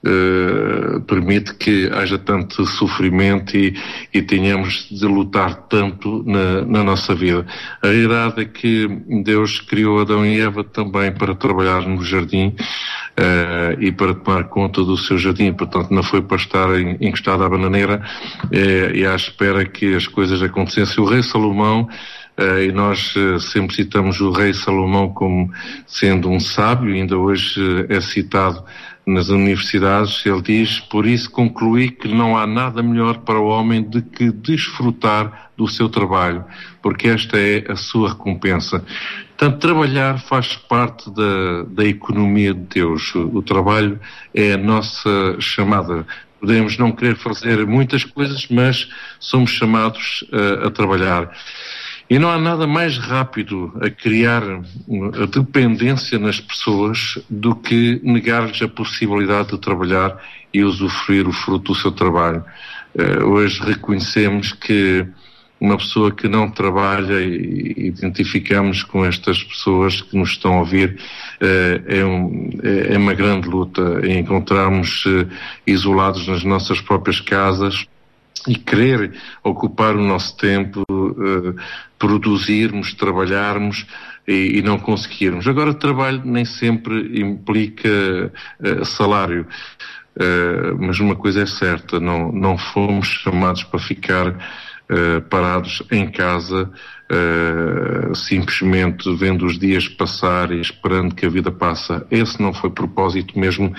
uh, 0.05 0.99
permite 1.01 1.53
que 1.55 1.89
haja 1.93 2.17
tanto 2.17 2.65
sofrimento 2.65 3.55
e, 3.55 3.73
e 4.13 4.21
tenhamos 4.21 4.87
de 4.91 5.05
lutar 5.05 5.55
tanto 5.69 6.23
na, 6.25 6.65
na 6.65 6.83
nossa 6.83 7.15
vida. 7.15 7.45
A 7.81 7.87
realidade 7.87 8.41
é 8.41 8.45
que 8.45 8.87
Deus 9.23 9.61
criou 9.61 10.01
Adão 10.01 10.25
e 10.25 10.41
Eva 10.41 10.63
também 10.63 11.11
para 11.13 11.35
trabalhar 11.35 11.87
no 11.87 12.03
jardim, 12.03 12.53
uh, 13.19 13.81
e 13.81 13.91
para 13.91 14.13
tomar 14.13 14.45
conta 14.45 14.83
do 14.83 14.97
seu 14.97 15.17
jardim. 15.17 15.53
Portanto, 15.53 15.91
não 15.91 16.03
foi 16.03 16.21
para 16.21 16.37
estar 16.37 16.69
encostado 17.01 17.43
à 17.43 17.49
bananeira 17.49 18.01
uh, 18.45 18.95
e 18.95 19.05
à 19.05 19.15
espera 19.15 19.65
que 19.65 19.95
as 19.95 20.07
coisas 20.07 20.41
acontecessem. 20.41 21.03
O 21.03 21.07
rei 21.07 21.23
Salomão 21.23 21.87
Uh, 22.37 22.63
e 22.63 22.71
nós 22.73 23.13
sempre 23.39 23.73
citamos 23.73 24.19
o 24.19 24.29
rei 24.29 24.53
Salomão 24.53 25.07
como 25.07 25.49
sendo 25.87 26.29
um 26.29 26.37
sábio, 26.37 26.93
ainda 26.93 27.17
hoje 27.17 27.61
é 27.87 28.01
citado 28.01 28.61
nas 29.05 29.29
universidades, 29.29 30.25
ele 30.25 30.41
diz, 30.41 30.79
por 30.79 31.05
isso 31.05 31.29
concluí 31.31 31.91
que 31.91 32.07
não 32.07 32.35
há 32.35 32.47
nada 32.47 32.81
melhor 32.81 33.19
para 33.19 33.39
o 33.39 33.47
homem 33.47 33.81
do 33.81 34.01
que 34.01 34.31
desfrutar 34.31 35.51
do 35.55 35.67
seu 35.67 35.87
trabalho, 35.87 36.43
porque 36.81 37.07
esta 37.07 37.37
é 37.37 37.71
a 37.71 37.75
sua 37.75 38.09
recompensa. 38.09 38.83
Portanto, 39.37 39.59
trabalhar 39.59 40.17
faz 40.19 40.55
parte 40.55 41.11
da, 41.11 41.63
da 41.67 41.85
economia 41.85 42.53
de 42.53 42.61
Deus. 42.61 43.13
O, 43.15 43.41
trabalho 43.41 43.99
é 44.33 44.53
a 44.53 44.57
nossa 44.57 45.35
chamada. 45.41 46.07
Podemos 46.39 46.77
não 46.77 46.93
querer 46.93 47.17
fazer 47.17 47.65
muitas 47.67 48.05
coisas, 48.05 48.47
mas 48.49 48.87
somos 49.19 49.51
chamados 49.51 50.23
uh, 50.31 50.67
a 50.67 50.71
trabalhar. 50.71 51.29
E 52.09 52.17
não 52.17 52.29
há 52.29 52.37
nada 52.37 52.65
mais 52.65 52.97
rápido 52.97 53.73
a 53.81 53.89
criar 53.89 54.41
a 54.43 55.25
dependência 55.25 56.17
nas 56.17 56.39
pessoas 56.39 57.19
do 57.29 57.55
que 57.55 57.99
negar-lhes 58.03 58.61
a 58.61 58.69
possibilidade 58.69 59.49
de 59.49 59.57
trabalhar 59.57 60.17
e 60.53 60.63
usufruir 60.63 61.27
o 61.27 61.33
fruto 61.33 61.73
do 61.73 61.79
seu 61.79 61.91
trabalho. 61.91 62.41
Uh, 62.93 63.25
hoje 63.25 63.61
reconhecemos 63.61 64.53
que 64.53 65.05
uma 65.65 65.77
pessoa 65.77 66.11
que 66.11 66.27
não 66.27 66.49
trabalha 66.49 67.19
e 67.21 67.87
identificamos 67.87 68.83
com 68.83 69.03
estas 69.03 69.43
pessoas 69.43 69.99
que 70.01 70.15
nos 70.15 70.29
estão 70.29 70.53
a 70.53 70.59
ouvir 70.59 70.97
eh, 71.41 71.81
é, 71.87 72.05
um, 72.05 72.49
é, 72.61 72.93
é 72.93 72.97
uma 72.97 73.15
grande 73.15 73.47
luta 73.47 74.01
encontrarmos 74.07 75.03
eh, 75.07 75.25
isolados 75.65 76.27
nas 76.27 76.43
nossas 76.43 76.79
próprias 76.79 77.19
casas 77.19 77.87
e 78.47 78.55
querer 78.55 79.13
ocupar 79.43 79.95
o 79.95 80.03
nosso 80.03 80.37
tempo, 80.37 80.85
eh, 80.87 81.61
produzirmos, 81.97 82.93
trabalharmos 82.93 83.87
e, 84.27 84.59
e, 84.59 84.61
não 84.61 84.77
conseguirmos. 84.77 85.47
Agora, 85.47 85.73
trabalho 85.73 86.21
nem 86.23 86.45
sempre 86.45 87.19
implica 87.19 88.31
salário. 88.83 89.47
Uh, 90.15 90.77
mas 90.79 90.97
uma 91.01 91.13
coisa 91.13 91.41
é 91.41 91.45
certa, 91.45 91.99
não, 91.99 92.31
não 92.31 92.57
fomos 92.57 93.05
chamados 93.05 93.63
para 93.63 93.79
ficar 93.81 94.33
uh, 94.89 95.21
parados 95.29 95.83
em 95.91 96.09
casa, 96.09 96.71
uh, 97.11 98.15
simplesmente 98.15 99.13
vendo 99.15 99.45
os 99.45 99.59
dias 99.59 99.87
passar 99.87 100.51
e 100.51 100.59
esperando 100.59 101.13
que 101.13 101.25
a 101.25 101.29
vida 101.29 101.51
passa. 101.51 102.05
Esse 102.09 102.41
não 102.41 102.53
foi 102.53 102.69
propósito 102.69 103.37
mesmo 103.37 103.73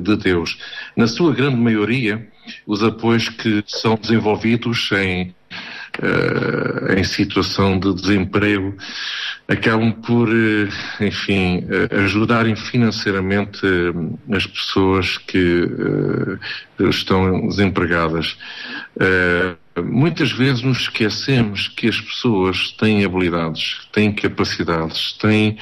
de 0.00 0.16
Deus. 0.16 0.58
Na 0.96 1.06
sua 1.06 1.34
grande 1.34 1.56
maioria, 1.56 2.26
os 2.66 2.82
apoios 2.82 3.28
que 3.28 3.62
são 3.66 3.96
desenvolvidos 3.96 4.90
em 4.92 5.30
Uh, 5.30 5.35
em 6.96 7.04
situação 7.04 7.78
de 7.78 7.94
desemprego 7.94 8.74
acabam 9.48 9.92
por, 9.92 10.28
uh, 10.28 10.68
enfim, 11.00 11.60
uh, 11.60 12.04
ajudarem 12.04 12.56
financeiramente 12.56 13.60
as 14.32 14.46
pessoas 14.46 15.18
que 15.18 15.68
estão 16.80 17.48
desempregadas. 17.48 18.36
muitas 19.84 20.32
vezes 20.32 20.62
nos 20.62 20.80
esquecemos 20.80 21.68
que 21.68 21.88
as 21.88 22.00
pessoas 22.00 22.72
têm 22.72 23.04
habilidades, 23.04 23.86
têm 23.92 24.12
capacidades, 24.12 25.12
têm, 25.12 25.58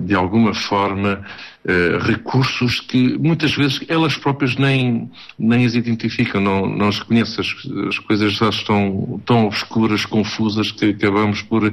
de 0.00 0.14
alguma 0.14 0.54
forma, 0.54 1.24
Uh, 1.66 1.96
recursos 1.98 2.78
que 2.78 3.16
muitas 3.16 3.54
vezes 3.54 3.80
elas 3.88 4.18
próprias 4.18 4.54
nem, 4.54 5.10
nem 5.38 5.64
as 5.64 5.74
identificam, 5.74 6.38
não, 6.38 6.66
não 6.66 6.88
as 6.88 7.00
conhecem, 7.00 7.40
as, 7.40 7.88
as 7.88 7.98
coisas 8.00 8.34
já 8.34 8.50
estão 8.50 9.18
tão 9.24 9.46
obscuras, 9.46 10.04
confusas, 10.04 10.70
que 10.70 10.90
acabamos 10.90 11.40
por 11.40 11.72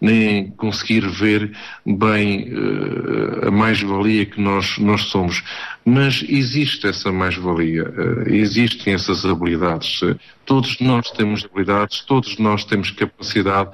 nem 0.00 0.48
conseguir 0.52 1.08
ver 1.08 1.50
bem 1.84 2.52
uh, 2.52 3.48
a 3.48 3.50
mais-valia 3.50 4.26
que 4.26 4.40
nós, 4.40 4.78
nós 4.78 5.02
somos. 5.06 5.42
Mas 5.84 6.24
existe 6.28 6.86
essa 6.86 7.10
mais-valia, 7.10 7.82
uh, 7.82 8.32
existem 8.32 8.94
essas 8.94 9.26
habilidades. 9.26 10.02
todos 10.46 10.78
nós 10.78 11.10
temos 11.10 11.44
habilidades, 11.44 12.02
todos 12.02 12.38
nós 12.38 12.64
temos 12.64 12.92
capacidade 12.92 13.70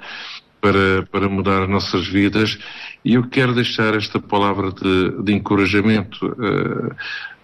para, 0.60 1.06
para 1.10 1.28
mudar 1.28 1.62
as 1.62 1.68
nossas 1.68 2.06
vidas 2.06 2.58
e 3.04 3.14
eu 3.14 3.28
quero 3.28 3.54
deixar 3.54 3.94
esta 3.94 4.20
palavra 4.20 4.72
de, 4.72 5.22
de 5.22 5.32
encorajamento. 5.32 6.26
Uh, 6.26 6.94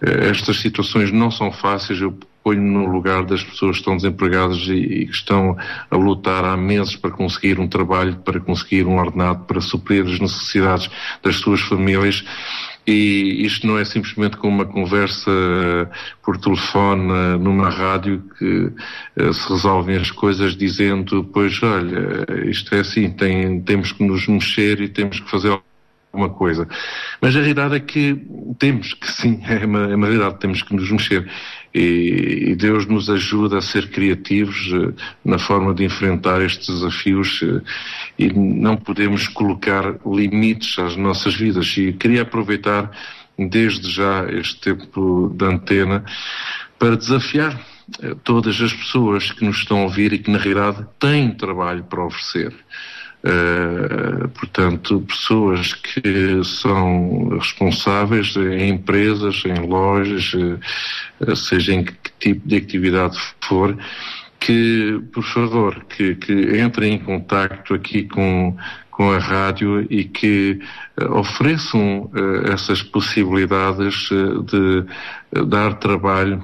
estas 0.01 0.59
situações 0.59 1.11
não 1.11 1.31
são 1.31 1.51
fáceis, 1.51 2.01
eu 2.01 2.17
ponho 2.43 2.61
no 2.61 2.85
lugar 2.85 3.25
das 3.25 3.43
pessoas 3.43 3.77
que 3.77 3.81
estão 3.81 3.95
desempregadas 3.95 4.57
e, 4.67 4.73
e 4.73 5.05
que 5.07 5.15
estão 5.15 5.57
a 5.89 5.95
lutar 5.95 6.45
há 6.45 6.55
meses 6.55 6.95
para 6.95 7.09
conseguir 7.09 7.59
um 7.59 7.67
trabalho, 7.67 8.17
para 8.17 8.39
conseguir 8.39 8.85
um 8.85 8.99
ordenado, 8.99 9.45
para 9.45 9.59
suprir 9.59 10.05
as 10.05 10.19
necessidades 10.19 10.87
das 11.23 11.37
suas 11.37 11.61
famílias. 11.61 12.23
E 12.87 13.43
isto 13.45 13.65
não 13.65 13.79
é 13.79 13.85
simplesmente 13.85 14.37
como 14.37 14.57
uma 14.57 14.65
conversa 14.65 15.31
eh, 15.31 15.87
por 16.21 16.37
telefone 16.37 17.11
eh, 17.11 17.37
numa 17.37 17.69
rádio 17.69 18.23
que 18.37 18.71
eh, 19.15 19.33
se 19.33 19.49
resolvem 19.49 19.95
as 19.95 20.11
coisas 20.11 20.55
dizendo, 20.55 21.23
pois 21.33 21.61
olha, 21.63 22.25
isto 22.47 22.75
é 22.75 22.81
assim, 22.81 23.09
tem, 23.09 23.59
temos 23.61 23.91
que 23.91 24.03
nos 24.03 24.27
mexer 24.27 24.81
e 24.81 24.87
temos 24.87 25.19
que 25.19 25.29
fazer 25.29 25.59
alguma 26.15 26.29
coisa. 26.29 26.67
Mas 27.21 27.35
a 27.35 27.39
realidade 27.39 27.75
é 27.75 27.79
que 27.79 28.25
temos 28.57 28.93
que 28.93 29.11
sim, 29.11 29.41
é 29.47 29.65
uma, 29.65 29.91
é 29.91 29.95
uma 29.95 30.07
realidade, 30.07 30.39
temos 30.39 30.63
que 30.63 30.73
nos 30.73 30.89
mexer. 30.89 31.29
E, 31.73 32.51
e 32.51 32.55
Deus 32.55 32.85
nos 32.87 33.09
ajuda 33.09 33.57
a 33.57 33.61
ser 33.61 33.89
criativos 33.89 34.71
eh, 34.73 34.93
na 35.25 35.37
forma 35.37 35.73
de 35.73 35.83
enfrentar 35.83 36.41
estes 36.41 36.67
desafios 36.67 37.41
eh, 37.43 37.61
e 38.17 38.31
não 38.31 38.77
podemos 38.77 39.27
colocar 39.27 39.95
limites 40.05 40.79
às 40.79 40.95
nossas 40.95 41.35
vidas. 41.35 41.75
E 41.77 41.91
queria 41.91 42.21
aproveitar 42.21 42.89
desde 43.37 43.89
já 43.89 44.25
este 44.31 44.61
tempo 44.61 45.29
de 45.35 45.45
antena 45.45 46.05
para 46.79 46.95
desafiar 46.95 47.59
eh, 48.01 48.15
todas 48.23 48.61
as 48.61 48.71
pessoas 48.71 49.33
que 49.33 49.43
nos 49.43 49.57
estão 49.57 49.79
a 49.79 49.83
ouvir 49.83 50.13
e 50.13 50.19
que 50.19 50.31
na 50.31 50.37
realidade 50.37 50.85
têm 50.97 51.31
trabalho 51.31 51.83
para 51.83 52.05
oferecer. 52.05 52.53
Uh, 53.25 54.27
portanto, 54.29 55.01
pessoas 55.07 55.73
que 55.73 56.43
são 56.43 57.29
responsáveis 57.29 58.35
em 58.35 58.69
empresas, 58.69 59.41
em 59.45 59.65
lojas, 59.65 60.31
uh, 60.35 61.35
seja 61.35 61.73
em 61.73 61.83
que 61.83 61.93
tipo 62.19 62.47
de 62.47 62.57
atividade 62.57 63.17
for, 63.41 63.75
que, 64.39 65.01
por 65.11 65.23
favor, 65.23 65.83
que, 65.85 66.13
que 66.13 66.61
entrem 66.61 66.93
em 66.93 66.99
contacto 66.99 67.73
aqui 67.73 68.03
com, 68.03 68.55
com 68.91 69.11
a 69.11 69.17
rádio 69.17 69.87
e 69.89 70.03
que 70.03 70.59
uh, 71.01 71.17
ofereçam 71.17 72.11
essas 72.53 72.83
possibilidades 72.83 74.07
de 74.45 74.85
dar 75.47 75.73
trabalho 75.79 76.43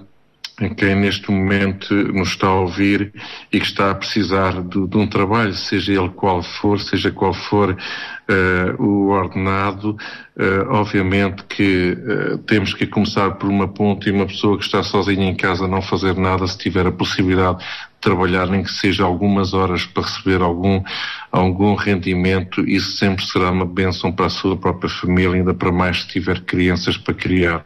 em 0.61 0.73
quem 0.73 0.95
neste 0.95 1.31
momento 1.31 1.93
nos 1.93 2.29
está 2.29 2.47
a 2.47 2.59
ouvir 2.59 3.11
e 3.51 3.59
que 3.59 3.65
está 3.65 3.91
a 3.91 3.95
precisar 3.95 4.61
de, 4.61 4.87
de 4.87 4.97
um 4.97 5.07
trabalho, 5.07 5.53
seja 5.53 5.93
ele 5.93 6.09
qual 6.09 6.43
for, 6.43 6.79
seja 6.79 7.11
qual 7.11 7.33
for 7.33 7.71
uh, 7.71 8.83
o 8.83 9.09
ordenado, 9.09 9.97
uh, 10.37 10.69
obviamente 10.69 11.43
que 11.45 11.97
uh, 11.97 12.37
temos 12.39 12.73
que 12.73 12.85
começar 12.85 13.31
por 13.31 13.49
uma 13.49 13.67
ponta 13.67 14.07
e 14.07 14.11
uma 14.11 14.27
pessoa 14.27 14.57
que 14.57 14.63
está 14.63 14.83
sozinha 14.83 15.27
em 15.27 15.35
casa 15.35 15.67
não 15.67 15.81
fazer 15.81 16.15
nada, 16.15 16.45
se 16.45 16.57
tiver 16.57 16.85
a 16.85 16.91
possibilidade 16.91 17.57
de 17.57 17.65
trabalhar, 18.01 18.47
nem 18.47 18.63
que 18.63 18.71
seja 18.71 19.03
algumas 19.03 19.53
horas 19.53 19.85
para 19.85 20.03
receber 20.03 20.41
algum, 20.41 20.83
algum 21.31 21.75
rendimento, 21.75 22.67
isso 22.67 22.97
sempre 22.97 23.23
será 23.25 23.51
uma 23.51 23.65
bênção 23.65 24.11
para 24.11 24.25
a 24.25 24.29
sua 24.29 24.57
própria 24.57 24.89
família, 24.89 25.37
ainda 25.37 25.53
para 25.53 25.71
mais 25.71 26.01
se 26.01 26.07
tiver 26.09 26.41
crianças 26.41 26.97
para 26.97 27.13
criar. 27.13 27.63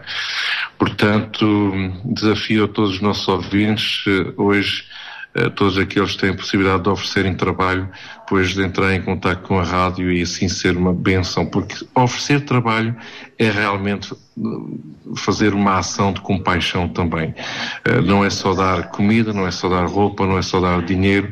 Portanto, 0.77 1.73
desafio 2.03 2.65
a 2.65 2.67
todos 2.67 2.95
os 2.95 3.01
nossos 3.01 3.27
ouvintes 3.27 4.03
hoje 4.37 4.83
todos 5.55 5.77
aqueles 5.77 6.13
que 6.13 6.19
têm 6.19 6.29
a 6.29 6.35
possibilidade 6.35 6.83
de 6.83 6.89
oferecerem 6.89 7.35
trabalho, 7.35 7.89
depois 8.19 8.53
de 8.53 8.63
entrar 8.63 8.93
em 8.93 9.01
contato 9.01 9.41
com 9.41 9.59
a 9.59 9.63
rádio 9.63 10.11
e 10.11 10.21
assim 10.21 10.47
ser 10.47 10.77
uma 10.77 10.93
benção, 10.93 11.45
porque 11.45 11.75
oferecer 11.93 12.45
trabalho 12.45 12.95
é 13.37 13.49
realmente 13.49 14.13
fazer 15.17 15.53
uma 15.53 15.77
ação 15.77 16.13
de 16.13 16.21
compaixão 16.21 16.87
também. 16.87 17.35
Não 18.05 18.23
é 18.23 18.29
só 18.29 18.53
dar 18.53 18.89
comida, 18.91 19.33
não 19.33 19.45
é 19.45 19.51
só 19.51 19.67
dar 19.67 19.85
roupa, 19.85 20.25
não 20.25 20.37
é 20.37 20.41
só 20.41 20.59
dar 20.59 20.81
dinheiro, 20.81 21.31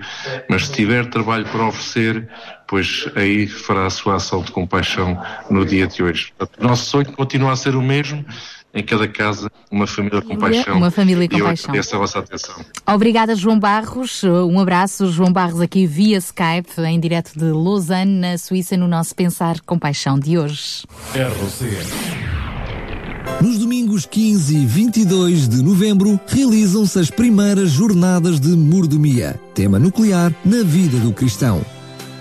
mas 0.49 0.67
se 0.67 0.73
tiver 0.73 1.09
trabalho 1.09 1.45
para 1.45 1.65
oferecer, 1.65 2.27
pois 2.67 3.09
aí 3.15 3.47
fará 3.47 3.85
a 3.85 3.89
sua 3.89 4.15
ação 4.15 4.41
de 4.41 4.51
compaixão 4.51 5.17
no 5.49 5.65
dia 5.65 5.87
de 5.87 6.03
hoje. 6.03 6.33
Nosso 6.59 6.85
sonho 6.85 7.11
continua 7.13 7.53
a 7.53 7.55
ser 7.55 7.75
o 7.75 7.81
mesmo, 7.81 8.25
em 8.73 8.83
cada 8.83 9.07
casa 9.07 9.51
uma 9.71 9.85
família 9.85 10.21
com 10.21 10.35
paixão. 10.35 10.77
Uma 10.77 10.91
família 10.91 11.27
com 11.29 11.35
e 11.35 11.39
eu 11.39 11.45
paixão. 11.45 11.69
agradeço 11.69 11.95
a 11.95 11.99
vossa 11.99 12.19
atenção. 12.19 12.55
Obrigada, 12.87 13.35
João 13.35 13.59
Barros. 13.59 14.23
Um 14.23 14.59
abraço, 14.59 15.11
João 15.11 15.31
Barros, 15.31 15.61
aqui 15.61 15.85
via 15.85 16.17
Skype, 16.17 16.81
em 16.85 16.99
direto 16.99 17.37
de 17.37 17.45
Lausanne, 17.45 18.19
na 18.19 18.37
Suíça, 18.37 18.75
no 18.75 18.87
nosso 18.87 19.15
Pensar 19.15 19.59
com 19.61 19.77
Paixão 19.77 20.17
de 20.17 20.37
hoje. 20.37 20.83
Nos 23.41 23.57
domingos 23.59 24.05
15 24.05 24.55
e 24.55 24.65
22 24.65 25.47
de 25.49 25.61
novembro, 25.61 26.19
realizam-se 26.27 26.97
as 26.99 27.09
primeiras 27.09 27.71
jornadas 27.71 28.39
de 28.39 28.49
mordomia, 28.49 29.39
tema 29.53 29.77
nuclear 29.77 30.33
na 30.45 30.63
vida 30.63 30.97
do 30.99 31.11
cristão. 31.11 31.61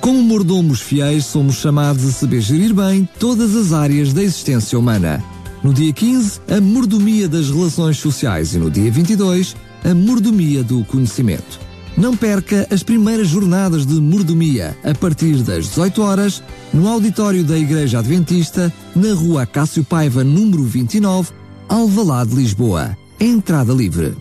Como 0.00 0.20
mordomos 0.20 0.80
fiéis, 0.80 1.26
somos 1.26 1.56
chamados 1.56 2.04
a 2.08 2.12
saber 2.12 2.40
gerir 2.40 2.74
bem 2.74 3.08
todas 3.20 3.54
as 3.54 3.72
áreas 3.72 4.12
da 4.12 4.22
existência 4.22 4.76
humana. 4.76 5.22
No 5.62 5.72
dia 5.72 5.92
15, 5.92 6.40
a 6.50 6.60
mordomia 6.60 7.28
das 7.28 7.48
relações 7.48 7.96
sociais 7.98 8.52
e 8.52 8.58
no 8.58 8.68
dia 8.68 8.90
22, 8.90 9.54
a 9.84 9.94
mordomia 9.94 10.64
do 10.64 10.84
conhecimento. 10.84 11.60
Não 11.96 12.16
perca 12.16 12.66
as 12.68 12.82
primeiras 12.82 13.28
jornadas 13.28 13.86
de 13.86 13.94
mordomia 13.94 14.76
a 14.82 14.92
partir 14.92 15.36
das 15.36 15.66
18 15.68 16.02
horas 16.02 16.42
no 16.72 16.88
auditório 16.88 17.44
da 17.44 17.56
Igreja 17.56 18.00
Adventista, 18.00 18.72
na 18.96 19.14
Rua 19.14 19.46
Cássio 19.46 19.84
Paiva, 19.84 20.24
número 20.24 20.64
29, 20.64 21.30
Alvalade, 21.68 22.34
Lisboa. 22.34 22.96
Entrada 23.20 23.72
livre. 23.72 24.16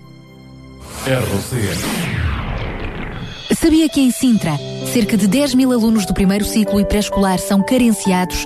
Sabia 3.60 3.90
que 3.90 4.00
em 4.00 4.12
Sintra, 4.12 4.60
cerca 4.94 5.18
de 5.18 5.26
10 5.26 5.56
mil 5.56 5.72
alunos 5.72 6.06
do 6.06 6.14
primeiro 6.14 6.46
ciclo 6.46 6.80
e 6.80 6.86
pré-escolar 6.86 7.40
são 7.40 7.64
carenciados 7.66 8.46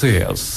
91.2 0.00 0.49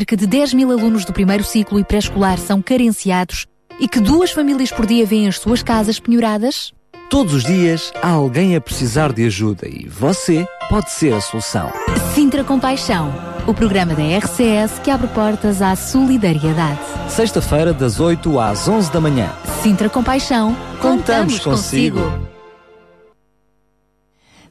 cerca 0.00 0.16
de 0.16 0.26
10 0.26 0.54
mil 0.54 0.70
alunos 0.70 1.04
do 1.04 1.12
primeiro 1.12 1.44
ciclo 1.44 1.78
e 1.78 1.84
pré-escolar 1.84 2.38
são 2.38 2.62
carenciados 2.62 3.46
e 3.78 3.86
que 3.86 4.00
duas 4.00 4.30
famílias 4.30 4.72
por 4.72 4.86
dia 4.86 5.04
vêm 5.04 5.28
as 5.28 5.38
suas 5.38 5.62
casas 5.62 6.00
penhoradas? 6.00 6.72
Todos 7.10 7.34
os 7.34 7.44
dias 7.44 7.92
há 8.00 8.08
alguém 8.08 8.56
a 8.56 8.60
precisar 8.62 9.12
de 9.12 9.26
ajuda 9.26 9.68
e 9.68 9.86
você 9.86 10.46
pode 10.70 10.90
ser 10.90 11.12
a 11.12 11.20
solução. 11.20 11.70
Sintra 12.14 12.42
Compaixão, 12.42 13.12
o 13.46 13.52
programa 13.52 13.94
da 13.94 14.02
RCS 14.16 14.78
que 14.82 14.90
abre 14.90 15.08
portas 15.08 15.60
à 15.60 15.76
solidariedade. 15.76 16.80
Sexta-feira, 17.06 17.74
das 17.74 18.00
8 18.00 18.40
às 18.40 18.68
11 18.68 18.90
da 18.90 19.02
manhã. 19.02 19.30
Sintra 19.62 19.90
Compaixão, 19.90 20.56
Contamos 20.80 21.40
consigo. 21.40 22.00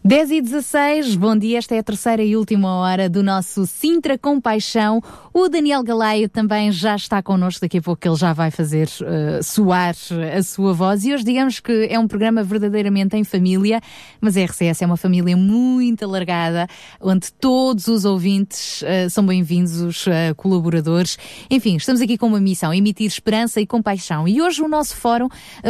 10 0.04 0.32
e 0.32 0.42
16, 0.42 1.16
bom 1.18 1.36
dia, 1.36 1.58
esta 1.58 1.76
é 1.76 1.80
a 1.80 1.84
terceira 1.84 2.24
e 2.24 2.36
última 2.36 2.74
hora 2.78 3.10
do 3.10 3.22
nosso 3.22 3.66
Sintra 3.68 4.18
Compaixão. 4.18 5.02
O 5.31 5.47
Daniel 5.47 5.84
Galaio 5.84 6.27
também 6.27 6.72
já 6.72 6.95
está 6.95 7.22
connosco, 7.22 7.61
daqui 7.61 7.77
a 7.77 7.81
pouco 7.81 8.07
ele 8.07 8.15
já 8.15 8.34
vai 8.34 8.49
fazer 8.49 8.88
uh, 8.88 9.43
soar 9.43 9.95
a 10.35 10.41
sua 10.41 10.73
voz. 10.73 11.06
E 11.06 11.14
hoje 11.14 11.23
digamos 11.23 11.60
que 11.60 11.88
é 11.89 11.99
um 11.99 12.07
programa 12.07 12.41
verdadeiramente 12.41 13.15
em 13.15 13.23
família, 13.23 13.80
mas 14.19 14.35
a 14.35 14.43
RCS 14.43 14.81
é 14.81 14.85
uma 14.88 14.97
família 14.97 15.38
muito 15.38 16.03
alargada, 16.03 16.68
onde 16.99 17.31
todos 17.34 17.88
os 17.88 18.06
ouvintes 18.06 18.81
uh, 18.81 19.10
são 19.10 19.23
bem-vindos, 19.23 19.80
os 19.81 20.07
uh, 20.07 20.34
colaboradores. 20.35 21.18
Enfim, 21.49 21.76
estamos 21.76 22.01
aqui 22.01 22.18
com 22.18 22.26
uma 22.26 22.39
missão, 22.39 22.73
emitir 22.73 23.06
esperança 23.06 23.61
e 23.61 23.68
compaixão. 23.68 24.27
E 24.27 24.41
hoje 24.41 24.64
o 24.64 24.68
nosso 24.68 24.95
fórum 24.95 25.27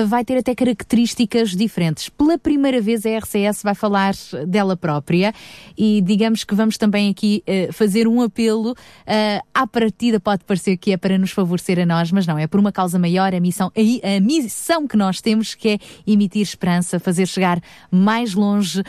vai 0.07 0.23
ter 0.23 0.37
até 0.37 0.55
características 0.55 1.49
diferentes. 1.49 2.07
Pela 2.07 2.37
primeira 2.37 2.79
vez 2.79 3.05
a 3.05 3.17
RCS 3.17 3.63
vai 3.63 3.75
falar 3.75 4.13
dela 4.47 4.77
própria 4.77 5.33
e 5.77 6.01
digamos 6.01 6.45
que 6.45 6.55
vamos 6.55 6.77
também 6.77 7.09
aqui 7.09 7.43
fazer 7.73 8.07
um 8.07 8.21
apelo 8.21 8.71
uh, 8.71 9.49
à 9.59 9.67
partida 9.67 10.21
pode 10.21 10.45
parecer 10.45 10.77
que 10.77 10.93
é 10.93 10.95
para 10.95 11.17
nos 11.17 11.31
favorecer 11.31 11.77
a 11.79 11.85
nós, 11.85 12.13
mas 12.13 12.25
não, 12.25 12.37
é 12.37 12.47
por 12.47 12.61
uma 12.61 12.71
causa 12.71 12.97
maior, 12.97 13.35
a 13.35 13.39
missão, 13.41 13.69
a, 13.75 14.19
missão 14.21 14.87
que 14.87 14.95
nós 14.95 15.19
temos 15.19 15.53
que 15.53 15.71
é 15.71 15.77
emitir 16.07 16.41
esperança, 16.41 16.97
fazer 16.97 17.27
chegar 17.27 17.61
mais 17.91 18.33
longe 18.33 18.79
uh, 18.79 18.85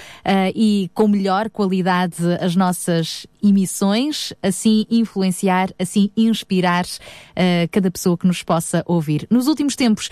e 0.55 0.89
com 0.95 1.09
melhor 1.09 1.51
qualidade 1.51 2.19
as 2.41 2.55
nossas 2.55 3.27
emissões, 3.43 4.33
assim 4.41 4.87
influenciar, 4.89 5.71
assim 5.79 6.11
inspirar 6.15 6.85
cada 7.73 7.91
pessoa 7.91 8.19
que 8.19 8.27
nos 8.27 8.43
possa 8.43 8.83
ouvir. 8.87 9.27
Nos 9.31 9.47
últimos 9.47 9.75
tempos 9.75 10.11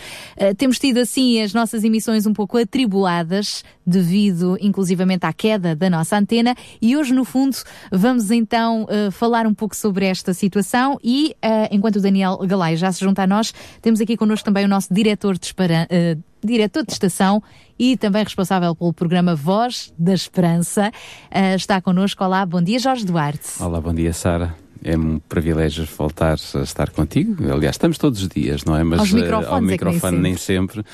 temos 0.57 0.79
tido 0.79 0.97
assim 0.97 1.43
as 1.43 1.53
nossas 1.53 1.85
emissões 1.85 2.25
um 2.25 2.33
pouco 2.33 2.57
atribuladas 2.57 3.63
devido 3.87 4.57
inclusivamente 4.63 5.27
à 5.27 5.33
queda 5.33 5.77
da 5.77 5.91
nossa 5.91 6.17
antena 6.17 6.55
e 6.81 6.97
hoje 6.97 7.13
no 7.13 7.23
fundo 7.23 7.55
vamos 7.93 8.31
então 8.31 8.85
uh, 8.85 9.11
falar 9.13 9.47
um 9.47 9.53
pouco 9.53 9.77
sobre 9.77 10.07
esta 10.07 10.33
situação 10.33 10.48
e 11.03 11.35
uh, 11.45 11.69
enquanto 11.71 11.97
o 11.97 12.01
Daniel 12.01 12.39
Galay 12.39 12.77
já 12.77 12.91
se 12.93 13.05
junta 13.05 13.23
a 13.23 13.27
nós, 13.27 13.53
temos 13.83 14.01
aqui 14.01 14.17
connosco 14.17 14.45
também 14.45 14.65
o 14.65 14.69
nosso 14.69 14.93
diretor 14.93 15.39
de, 15.39 15.51
uh, 15.51 16.23
diretor 16.45 16.85
de 16.85 16.93
estação 16.93 17.43
e 17.79 17.97
também 17.97 18.25
responsável 18.25 18.75
pelo 18.75 18.93
programa 18.93 19.35
Voz 19.35 19.93
da 19.99 20.13
Esperança. 20.13 20.91
está 21.55 21.81
connosco. 21.81 22.25
Olá, 22.25 22.45
bom 22.45 22.61
dia 22.61 22.79
Jorge 22.79 23.05
Duarte. 23.05 23.63
Olá, 23.63 23.81
bom 23.81 23.95
dia 23.95 24.13
Sara. 24.13 24.68
É 24.83 24.97
um 24.97 25.19
privilégio 25.19 25.87
voltar 25.97 26.39
a 26.55 26.63
estar 26.63 26.91
contigo. 26.91 27.37
Aliás, 27.53 27.75
estamos 27.75 27.99
todos 27.99 28.23
os 28.23 28.29
dias, 28.29 28.65
não 28.65 28.77
é? 28.77 28.85
Mas 28.85 29.11
microfones 29.13 29.49
ao 29.49 29.61
microfone 29.61 30.17
é 30.17 30.21
nem, 30.21 30.37
sempre. 30.37 30.77
nem 30.77 30.83
sempre. 30.83 30.85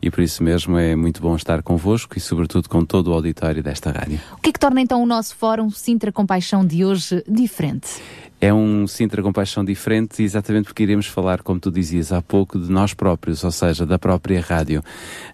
E 0.00 0.10
por 0.10 0.22
isso 0.22 0.42
mesmo 0.42 0.78
é 0.78 0.96
muito 0.96 1.20
bom 1.20 1.36
estar 1.36 1.62
convosco 1.62 2.16
e, 2.16 2.20
sobretudo, 2.20 2.68
com 2.68 2.84
todo 2.84 3.08
o 3.08 3.12
auditório 3.12 3.62
desta 3.62 3.90
rádio. 3.90 4.20
O 4.32 4.40
que 4.40 4.50
é 4.50 4.52
que 4.52 4.58
torna 4.58 4.80
então 4.80 5.02
o 5.02 5.06
nosso 5.06 5.36
fórum 5.36 5.70
Sintra 5.70 6.10
Compaixão 6.10 6.64
de 6.66 6.84
hoje 6.84 7.22
diferente? 7.28 8.00
É 8.40 8.52
um 8.52 8.86
Sintra 8.86 9.22
Compaixão 9.22 9.64
diferente, 9.64 10.22
exatamente 10.22 10.66
porque 10.66 10.82
iremos 10.82 11.06
falar, 11.06 11.40
como 11.42 11.58
tu 11.58 11.70
dizias 11.70 12.12
há 12.12 12.20
pouco, 12.20 12.58
de 12.58 12.70
nós 12.70 12.92
próprios, 12.92 13.42
ou 13.42 13.50
seja, 13.50 13.86
da 13.86 13.98
própria 13.98 14.40
rádio. 14.40 14.82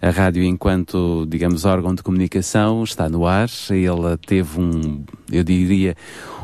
A 0.01 0.09
rádio, 0.11 0.43
enquanto, 0.43 1.25
digamos, 1.27 1.65
órgão 1.65 1.93
de 1.93 2.03
comunicação, 2.03 2.83
está 2.83 3.09
no 3.09 3.25
ar. 3.25 3.49
Ela 3.69 4.17
teve 4.17 4.59
um, 4.59 5.03
eu 5.29 5.43
diria, 5.43 5.95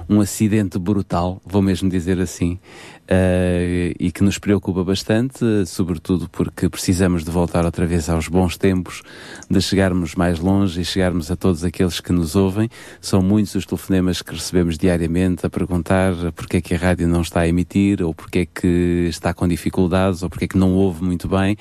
um 0.09 0.21
acidente 0.21 0.77
brutal, 0.79 1.41
vou 1.45 1.61
mesmo 1.61 1.89
dizer 1.89 2.19
assim, 2.19 2.59
uh, 3.07 3.95
e 3.99 4.11
que 4.11 4.23
nos 4.23 4.37
preocupa 4.37 4.83
bastante, 4.83 5.65
sobretudo 5.65 6.29
porque 6.29 6.69
precisamos 6.69 7.23
de 7.23 7.31
voltar 7.31 7.65
outra 7.65 7.85
vez 7.85 8.09
aos 8.09 8.27
bons 8.27 8.57
tempos, 8.57 9.01
de 9.49 9.61
chegarmos 9.61 10.15
mais 10.15 10.39
longe 10.39 10.81
e 10.81 10.85
chegarmos 10.85 11.31
a 11.31 11.35
todos 11.35 11.63
aqueles 11.63 11.99
que 11.99 12.11
nos 12.11 12.35
ouvem. 12.35 12.69
São 12.99 13.21
muitos 13.21 13.55
os 13.55 13.65
telefonemas 13.65 14.21
que 14.21 14.33
recebemos 14.33 14.77
diariamente 14.77 15.45
a 15.45 15.49
perguntar 15.49 16.13
porque 16.35 16.57
é 16.57 16.61
que 16.61 16.73
a 16.73 16.77
rádio 16.77 17.07
não 17.07 17.21
está 17.21 17.41
a 17.41 17.47
emitir, 17.47 18.03
ou 18.03 18.13
porque 18.13 18.39
é 18.39 18.45
que 18.45 19.07
está 19.09 19.33
com 19.33 19.47
dificuldades, 19.47 20.23
ou 20.23 20.29
porque 20.29 20.45
é 20.45 20.47
que 20.47 20.57
não 20.57 20.73
ouve 20.73 21.03
muito 21.03 21.27
bem. 21.27 21.57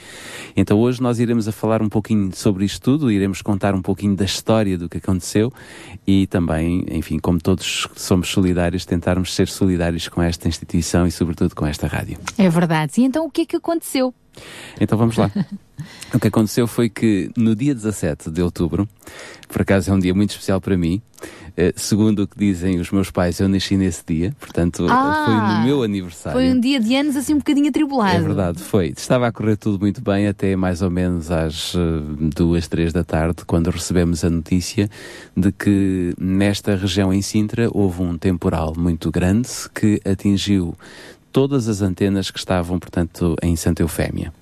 Então 0.56 0.78
hoje 0.78 1.00
nós 1.00 1.18
iremos 1.18 1.46
a 1.46 1.52
falar 1.52 1.80
um 1.80 1.88
pouquinho 1.88 2.34
sobre 2.34 2.64
isto 2.64 2.80
tudo, 2.80 3.10
iremos 3.10 3.42
contar 3.42 3.74
um 3.74 3.82
pouquinho 3.82 4.16
da 4.16 4.24
história 4.24 4.76
do 4.76 4.88
que 4.88 4.98
aconteceu 4.98 5.52
e 6.06 6.26
também, 6.26 6.84
enfim, 6.90 7.18
como 7.18 7.40
todos 7.40 7.88
somos 7.94 8.28
solidários, 8.28 8.84
tentarmos 8.84 9.34
ser 9.34 9.48
solidários 9.48 10.08
com 10.08 10.22
esta 10.22 10.48
instituição 10.48 11.06
e 11.06 11.10
sobretudo 11.10 11.35
sobretudo 11.36 11.54
com 11.54 11.66
esta 11.66 11.86
rádio. 11.86 12.18
É 12.38 12.48
verdade. 12.48 12.94
E 12.98 13.04
então 13.04 13.26
o 13.26 13.30
que 13.30 13.42
é 13.42 13.46
que 13.46 13.56
aconteceu? 13.56 14.14
Então 14.80 14.96
vamos 14.96 15.16
lá. 15.16 15.30
o 16.12 16.18
que 16.18 16.28
aconteceu 16.28 16.66
foi 16.66 16.88
que 16.88 17.30
no 17.36 17.54
dia 17.54 17.74
17 17.74 18.30
de 18.30 18.42
outubro, 18.42 18.88
por 19.48 19.62
acaso 19.62 19.90
é 19.90 19.94
um 19.94 19.98
dia 19.98 20.14
muito 20.14 20.30
especial 20.30 20.60
para 20.60 20.76
mim, 20.76 21.00
eh, 21.56 21.72
segundo 21.74 22.24
o 22.24 22.28
que 22.28 22.38
dizem 22.38 22.78
os 22.78 22.90
meus 22.90 23.10
pais, 23.10 23.40
eu 23.40 23.48
nasci 23.48 23.78
nesse 23.78 24.02
dia, 24.06 24.34
portanto 24.38 24.86
ah, 24.90 25.24
foi 25.24 25.34
no 25.34 25.64
meu 25.64 25.82
aniversário. 25.82 26.38
Foi 26.38 26.50
um 26.50 26.60
dia 26.60 26.78
de 26.78 26.94
anos 26.94 27.16
assim 27.16 27.32
um 27.32 27.38
bocadinho 27.38 27.68
atribulado. 27.68 28.16
É 28.16 28.20
verdade, 28.20 28.62
foi. 28.62 28.88
Estava 28.88 29.26
a 29.26 29.32
correr 29.32 29.56
tudo 29.56 29.78
muito 29.80 30.02
bem 30.02 30.26
até 30.26 30.54
mais 30.54 30.82
ou 30.82 30.90
menos 30.90 31.30
às 31.30 31.74
uh, 31.74 31.78
duas, 32.34 32.68
três 32.68 32.92
da 32.92 33.02
tarde, 33.02 33.42
quando 33.46 33.70
recebemos 33.70 34.22
a 34.22 34.28
notícia 34.28 34.90
de 35.34 35.50
que 35.50 36.12
nesta 36.18 36.76
região 36.76 37.10
em 37.10 37.22
Sintra 37.22 37.70
houve 37.72 38.02
um 38.02 38.18
temporal 38.18 38.74
muito 38.76 39.10
grande 39.10 39.48
que 39.74 39.98
atingiu 40.04 40.76
todas 41.36 41.68
as 41.68 41.82
antenas 41.82 42.30
que 42.30 42.38
estavam, 42.38 42.78
portanto, 42.78 43.36
em 43.42 43.54
Santa 43.56 43.82
Eufémia. 43.82 44.32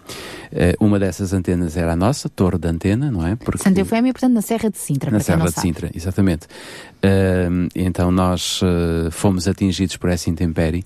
Uh, 0.52 0.78
uma 0.78 0.96
dessas 0.96 1.32
antenas 1.32 1.76
era 1.76 1.94
a 1.94 1.96
nossa, 1.96 2.28
torre 2.28 2.56
de 2.56 2.68
antena, 2.68 3.10
não 3.10 3.26
é? 3.26 3.34
Porque... 3.34 3.64
Santa 3.64 3.80
Eufémia, 3.80 4.12
portanto, 4.12 4.34
na 4.34 4.40
Serra 4.40 4.70
de 4.70 4.78
Sintra. 4.78 5.10
Na 5.10 5.18
Serra 5.18 5.46
de 5.46 5.50
sabe. 5.50 5.66
Sintra, 5.66 5.90
exatamente. 5.92 6.46
Uh, 6.46 7.66
então 7.74 8.12
nós 8.12 8.62
uh, 8.62 9.10
fomos 9.10 9.48
atingidos 9.48 9.96
por 9.96 10.08
essa 10.08 10.30
intempérie 10.30 10.84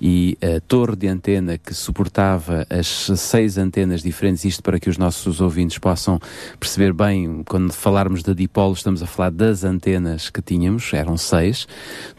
e 0.00 0.38
a 0.40 0.60
torre 0.60 0.96
de 0.96 1.08
antena 1.08 1.58
que 1.58 1.74
suportava 1.74 2.66
as 2.70 2.86
seis 3.20 3.58
antenas 3.58 4.00
diferentes, 4.02 4.46
isto 4.46 4.62
para 4.62 4.80
que 4.80 4.88
os 4.88 4.96
nossos 4.96 5.42
ouvintes 5.42 5.76
possam 5.76 6.18
perceber 6.58 6.94
bem, 6.94 7.42
quando 7.46 7.70
falarmos 7.70 8.22
de 8.22 8.34
dipolo, 8.34 8.72
estamos 8.72 9.02
a 9.02 9.06
falar 9.06 9.30
das 9.30 9.62
antenas 9.62 10.30
que 10.30 10.40
tínhamos, 10.40 10.90
eram 10.94 11.18
seis, 11.18 11.68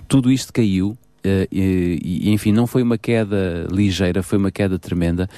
tudo 0.08 0.32
isto 0.32 0.54
caiu 0.54 0.96
e, 1.24 2.00
e, 2.04 2.32
enfim, 2.32 2.52
não 2.52 2.66
foi 2.66 2.82
uma 2.84 2.98
queda 2.98 3.68
ligeira, 3.72 4.24
foi 4.24 4.38
uma 4.38 4.52
queda 4.52 4.80
tremenda. 4.80 5.30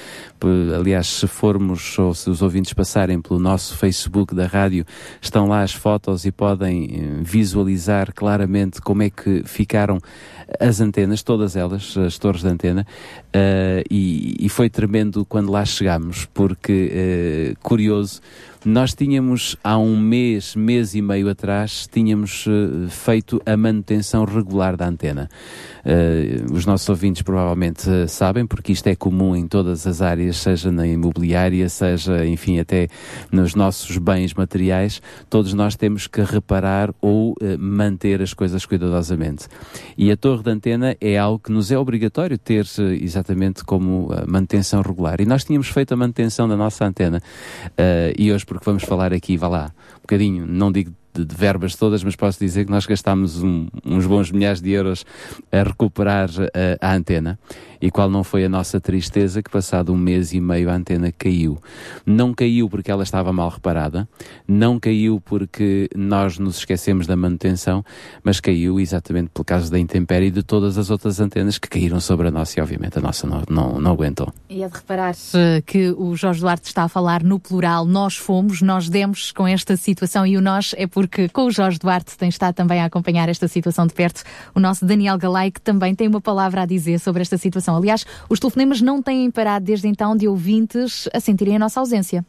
Aliás, 0.78 1.06
se 1.06 1.26
formos, 1.26 1.98
ou 1.98 2.14
se 2.14 2.28
os 2.30 2.42
ouvintes 2.42 2.72
passarem 2.72 3.20
pelo 3.20 3.38
nosso 3.38 3.76
Facebook 3.76 4.34
da 4.34 4.46
rádio, 4.46 4.84
estão 5.20 5.46
lá 5.46 5.62
as 5.62 5.72
fotos 5.72 6.24
e 6.24 6.32
podem 6.32 6.84
eh, 6.84 7.22
visualizar 7.22 8.12
claramente 8.14 8.80
como 8.80 9.02
é 9.02 9.10
que 9.10 9.42
ficaram 9.44 9.98
as 10.60 10.80
antenas, 10.80 11.22
todas 11.22 11.56
elas, 11.56 11.96
as 11.96 12.18
torres 12.18 12.42
de 12.42 12.48
antena, 12.48 12.86
uh, 13.28 13.82
e, 13.90 14.36
e, 14.38 14.48
foi 14.48 14.68
tremendo 14.68 15.24
quando 15.24 15.50
lá 15.50 15.64
chegámos, 15.64 16.26
porque, 16.26 17.56
curioso, 17.62 18.20
nós 18.64 18.94
tínhamos 18.94 19.56
há 19.62 19.76
um 19.76 19.94
mês, 19.94 20.56
mês 20.56 20.94
e 20.94 21.02
meio 21.02 21.28
atrás, 21.28 21.86
tínhamos 21.86 22.46
uh, 22.46 22.88
feito 22.88 23.40
a 23.44 23.56
manutenção 23.58 24.24
regular 24.24 24.74
da 24.74 24.88
antena. 24.88 25.28
Uh, 25.84 26.50
os 26.50 26.64
nossos 26.64 26.88
ouvintes 26.88 27.20
provavelmente 27.20 27.88
uh, 27.90 28.08
sabem, 28.08 28.46
porque 28.46 28.72
isto 28.72 28.86
é 28.86 28.96
comum 28.96 29.36
em 29.36 29.46
todas 29.46 29.86
as 29.86 30.00
áreas, 30.00 30.38
seja 30.38 30.72
na 30.72 30.86
imobiliária, 30.86 31.68
seja, 31.68 32.24
enfim, 32.26 32.58
até 32.58 32.88
nos 33.30 33.54
nossos 33.54 33.98
bens 33.98 34.32
materiais, 34.32 35.02
todos 35.28 35.52
nós 35.52 35.76
temos 35.76 36.06
que 36.06 36.22
reparar 36.22 36.94
ou 37.02 37.36
manter 37.58 38.22
as 38.22 38.32
coisas 38.32 38.64
cuidadosamente. 38.64 39.46
E 39.96 40.10
a 40.10 40.16
torre 40.16 40.42
de 40.42 40.50
antena 40.50 40.96
é 41.00 41.18
algo 41.18 41.38
que 41.38 41.52
nos 41.52 41.70
é 41.70 41.78
obrigatório 41.78 42.38
ter 42.38 42.66
exatamente 43.00 43.62
como 43.64 44.08
manutenção 44.26 44.80
regular. 44.80 45.20
E 45.20 45.26
nós 45.26 45.44
tínhamos 45.44 45.68
feito 45.68 45.92
a 45.92 45.96
manutenção 45.96 46.48
da 46.48 46.56
nossa 46.56 46.84
antena 46.84 47.22
e 48.16 48.32
hoje 48.32 48.44
porque 48.58 48.70
vamos 48.70 48.84
falar 48.84 49.12
aqui, 49.12 49.36
vá 49.36 49.48
lá, 49.48 49.72
um 49.96 50.00
bocadinho, 50.02 50.46
não 50.46 50.70
digo 50.70 50.92
de, 51.14 51.24
de 51.24 51.34
verbas 51.34 51.76
todas, 51.76 52.02
mas 52.02 52.16
posso 52.16 52.38
dizer 52.38 52.64
que 52.64 52.70
nós 52.70 52.86
gastámos 52.86 53.42
um, 53.42 53.68
uns 53.84 54.06
bons 54.06 54.30
milhares 54.30 54.60
de 54.60 54.70
euros 54.70 55.04
a 55.50 55.62
recuperar 55.62 56.28
a, 56.80 56.88
a 56.88 56.94
antena. 56.94 57.38
E 57.80 57.90
qual 57.90 58.10
não 58.10 58.24
foi 58.24 58.44
a 58.44 58.48
nossa 58.48 58.80
tristeza 58.80 59.42
que 59.42 59.50
passado 59.50 59.92
um 59.92 59.96
mês 59.96 60.32
e 60.32 60.40
meio 60.40 60.70
a 60.70 60.74
antena 60.74 61.12
caiu. 61.12 61.58
Não 62.04 62.32
caiu 62.32 62.68
porque 62.68 62.90
ela 62.90 63.02
estava 63.02 63.32
mal 63.32 63.48
reparada, 63.48 64.08
não 64.46 64.78
caiu 64.78 65.20
porque 65.20 65.88
nós 65.94 66.38
nos 66.38 66.58
esquecemos 66.58 67.06
da 67.06 67.16
manutenção, 67.16 67.84
mas 68.22 68.40
caiu 68.40 68.78
exatamente 68.78 69.30
por 69.32 69.44
causa 69.44 69.70
da 69.70 69.78
intempérie 69.78 70.28
e 70.28 70.30
de 70.30 70.42
todas 70.42 70.78
as 70.78 70.90
outras 70.90 71.20
antenas 71.20 71.58
que 71.58 71.68
caíram 71.68 72.00
sobre 72.00 72.28
a 72.28 72.30
nossa 72.30 72.58
e 72.58 72.62
obviamente 72.62 72.98
a 72.98 73.02
nossa 73.02 73.26
não, 73.26 73.42
não, 73.48 73.80
não 73.80 73.92
aguentou. 73.92 74.32
E 74.48 74.62
é 74.62 74.68
de 74.68 74.74
reparar 74.74 75.14
eh, 75.34 75.62
que 75.64 75.90
o 75.90 76.14
Jorge 76.16 76.40
Duarte 76.40 76.66
está 76.68 76.84
a 76.84 76.88
falar 76.88 77.22
no 77.22 77.38
plural, 77.38 77.84
nós 77.84 78.16
fomos, 78.16 78.62
nós 78.62 78.88
demos 78.88 79.32
com 79.32 79.46
esta 79.46 79.76
situação 79.76 80.26
e 80.26 80.36
o 80.36 80.40
nós 80.40 80.74
é 80.76 80.86
porque 80.86 81.28
com 81.28 81.46
o 81.46 81.50
Jorge 81.50 81.78
Duarte 81.78 82.16
tem 82.16 82.28
estado 82.28 82.54
também 82.54 82.80
a 82.80 82.86
acompanhar 82.86 83.28
esta 83.28 83.48
situação 83.48 83.86
de 83.86 83.94
perto 83.94 84.22
o 84.54 84.60
nosso 84.60 84.84
Daniel 84.84 85.18
Galay, 85.18 85.50
que 85.50 85.60
também 85.60 85.94
tem 85.94 86.08
uma 86.08 86.20
palavra 86.20 86.62
a 86.62 86.66
dizer 86.66 86.98
sobre 86.98 87.22
esta 87.22 87.36
situação. 87.38 87.63
Aliás, 87.72 88.04
os 88.28 88.40
telefonemas 88.40 88.80
não 88.80 89.00
têm 89.02 89.30
parado 89.30 89.64
desde 89.64 89.86
então 89.88 90.16
de 90.16 90.26
ouvintes 90.28 91.08
a 91.12 91.20
sentirem 91.20 91.56
a 91.56 91.58
nossa 91.58 91.80
ausência. 91.80 92.24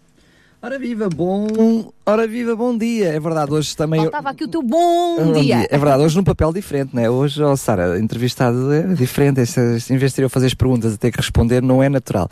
Ora 0.61 0.79
viva, 0.79 1.07
bom. 1.09 1.91
Ora 2.03 2.25
viva, 2.27 2.55
bom 2.55 2.75
dia. 2.75 3.09
É 3.09 3.19
verdade, 3.19 3.51
hoje 3.53 3.77
também. 3.77 4.01
Faltava 4.01 4.29
aqui 4.31 4.45
o 4.45 4.47
teu 4.47 4.63
bom, 4.63 5.17
Bom 5.17 5.33
dia. 5.33 5.67
É 5.69 5.77
verdade, 5.77 6.01
hoje 6.01 6.15
num 6.17 6.23
papel 6.23 6.51
diferente, 6.51 6.95
né? 6.95 7.07
Hoje, 7.07 7.43
oh, 7.43 7.55
Sara, 7.55 7.99
entrevistado 7.99 8.73
é 8.73 8.81
diferente. 8.95 9.41
Este- 9.41 9.93
Em 9.93 9.97
vez 9.97 10.11
de 10.13 10.23
eu 10.23 10.29
fazer 10.29 10.47
as 10.47 10.55
perguntas 10.55 10.95
a 10.95 10.97
ter 10.97 11.11
que 11.11 11.17
responder, 11.17 11.61
não 11.61 11.83
é 11.83 11.89
natural. 11.89 12.27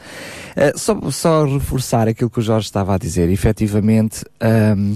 Eh, 0.56 0.74
só, 0.76 1.00
só 1.12 1.46
reforçar 1.46 2.08
aquilo 2.08 2.28
que 2.30 2.40
o 2.40 2.42
Jorge 2.42 2.66
estava 2.66 2.96
a 2.96 2.98
dizer. 2.98 3.30
Efetivamente, 3.30 4.24
ahm, 4.42 4.96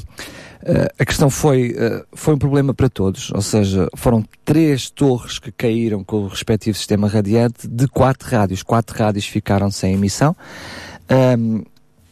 eh, 0.69 0.93
a 0.99 1.05
questão 1.05 1.29
foi, 1.29 1.73
eh, 1.77 2.03
foi 2.11 2.33
um 2.33 2.37
problema 2.37 2.73
para 2.73 2.89
todos. 2.89 3.31
Ou 3.31 3.41
seja, 3.41 3.87
foram 3.95 4.21
três 4.43 4.89
torres 4.89 5.39
que 5.39 5.49
caíram 5.49 6.03
com 6.03 6.17
o 6.17 6.27
respectivo 6.27 6.77
sistema 6.77 7.07
radiante 7.07 7.65
de 7.65 7.87
quatro 7.87 8.29
rádios. 8.29 8.63
Quatro 8.63 8.97
rádios 8.97 9.25
ficaram 9.25 9.71
sem 9.71 9.93
emissão. 9.93 10.35
Ahm, 11.07 11.63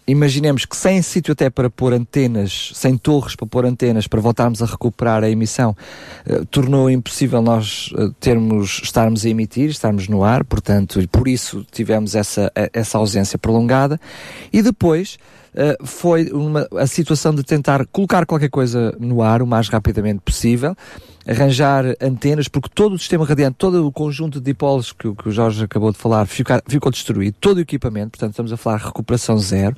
imaginemos 0.07 0.63
que 0.63 0.77
sem 0.77 1.01
sítio 1.01 1.33
até 1.33 1.49
para 1.49 1.69
pôr 1.69 1.91
antenas, 1.91 2.71
sem 2.75 2.97
torres 2.97 3.35
para 3.35 3.45
pôr 3.45 3.65
antenas, 3.65 4.07
para 4.07 4.21
voltarmos 4.21 4.61
a 4.61 4.65
recuperar 4.65 5.21
a 5.21 5.29
emissão, 5.29 5.75
eh, 6.25 6.43
tornou 6.49 6.89
impossível 6.89 7.41
nós 7.41 7.91
termos, 8.21 8.79
estarmos 8.81 9.25
a 9.25 9.29
emitir, 9.29 9.69
estarmos 9.69 10.07
no 10.07 10.23
ar, 10.23 10.45
portanto, 10.45 11.01
e 11.01 11.07
por 11.07 11.27
isso 11.27 11.65
tivemos 11.73 12.15
essa, 12.15 12.49
essa 12.71 12.97
ausência 12.97 13.37
prolongada. 13.37 13.99
E 14.53 14.61
depois, 14.61 15.17
eh, 15.55 15.77
foi 15.83 16.29
uma, 16.31 16.67
a 16.77 16.85
situação 16.87 17.33
de 17.33 17.43
tentar 17.43 17.85
colocar 17.87 18.25
qualquer 18.25 18.49
coisa 18.49 18.95
no 18.99 19.21
ar 19.21 19.41
o 19.41 19.47
mais 19.47 19.69
rapidamente 19.69 20.21
possível, 20.23 20.75
arranjar 21.27 21.85
antenas, 22.01 22.47
porque 22.47 22.69
todo 22.73 22.93
o 22.93 22.99
sistema 22.99 23.25
radiante, 23.25 23.55
todo 23.57 23.85
o 23.87 23.91
conjunto 23.91 24.39
de 24.39 24.45
dipolos 24.45 24.91
que, 24.91 25.11
que 25.15 25.29
o 25.29 25.31
Jorge 25.31 25.63
acabou 25.63 25.91
de 25.91 25.97
falar 25.97 26.25
ficar- 26.27 26.61
ficou 26.67 26.91
destruído, 26.91 27.35
todo 27.39 27.57
o 27.57 27.61
equipamento, 27.61 28.11
portanto 28.11 28.31
estamos 28.31 28.53
a 28.53 28.57
falar 28.57 28.77
recuperação 28.77 29.37
zero, 29.37 29.75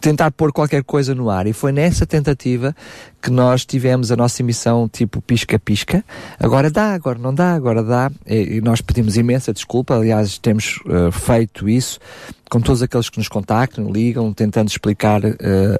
tentar 0.00 0.30
pôr 0.30 0.52
qualquer 0.52 0.84
coisa 0.84 1.14
no 1.14 1.30
ar 1.30 1.46
e 1.46 1.52
foi 1.52 1.72
nessa 1.72 2.06
tentativa 2.06 2.74
que 3.20 3.30
nós 3.30 3.64
tivemos 3.64 4.10
a 4.10 4.16
nossa 4.16 4.42
emissão 4.42 4.88
tipo 4.88 5.20
pisca-pisca. 5.20 6.04
Agora 6.38 6.70
dá, 6.70 6.94
agora 6.94 7.18
não 7.18 7.34
dá, 7.34 7.54
agora 7.54 7.82
dá. 7.82 8.10
E, 8.26 8.56
e 8.56 8.60
nós 8.60 8.80
pedimos 8.80 9.16
imensa 9.16 9.52
desculpa, 9.52 9.94
aliás, 9.94 10.38
temos 10.38 10.80
eh, 10.86 11.10
feito 11.10 11.68
isso 11.68 11.98
com 12.50 12.60
todos 12.60 12.82
aqueles 12.82 13.08
que 13.08 13.16
nos 13.16 13.28
contactam, 13.28 13.90
ligam, 13.92 14.32
tentando 14.34 14.68
explicar 14.68 15.22
eh, 15.24 15.36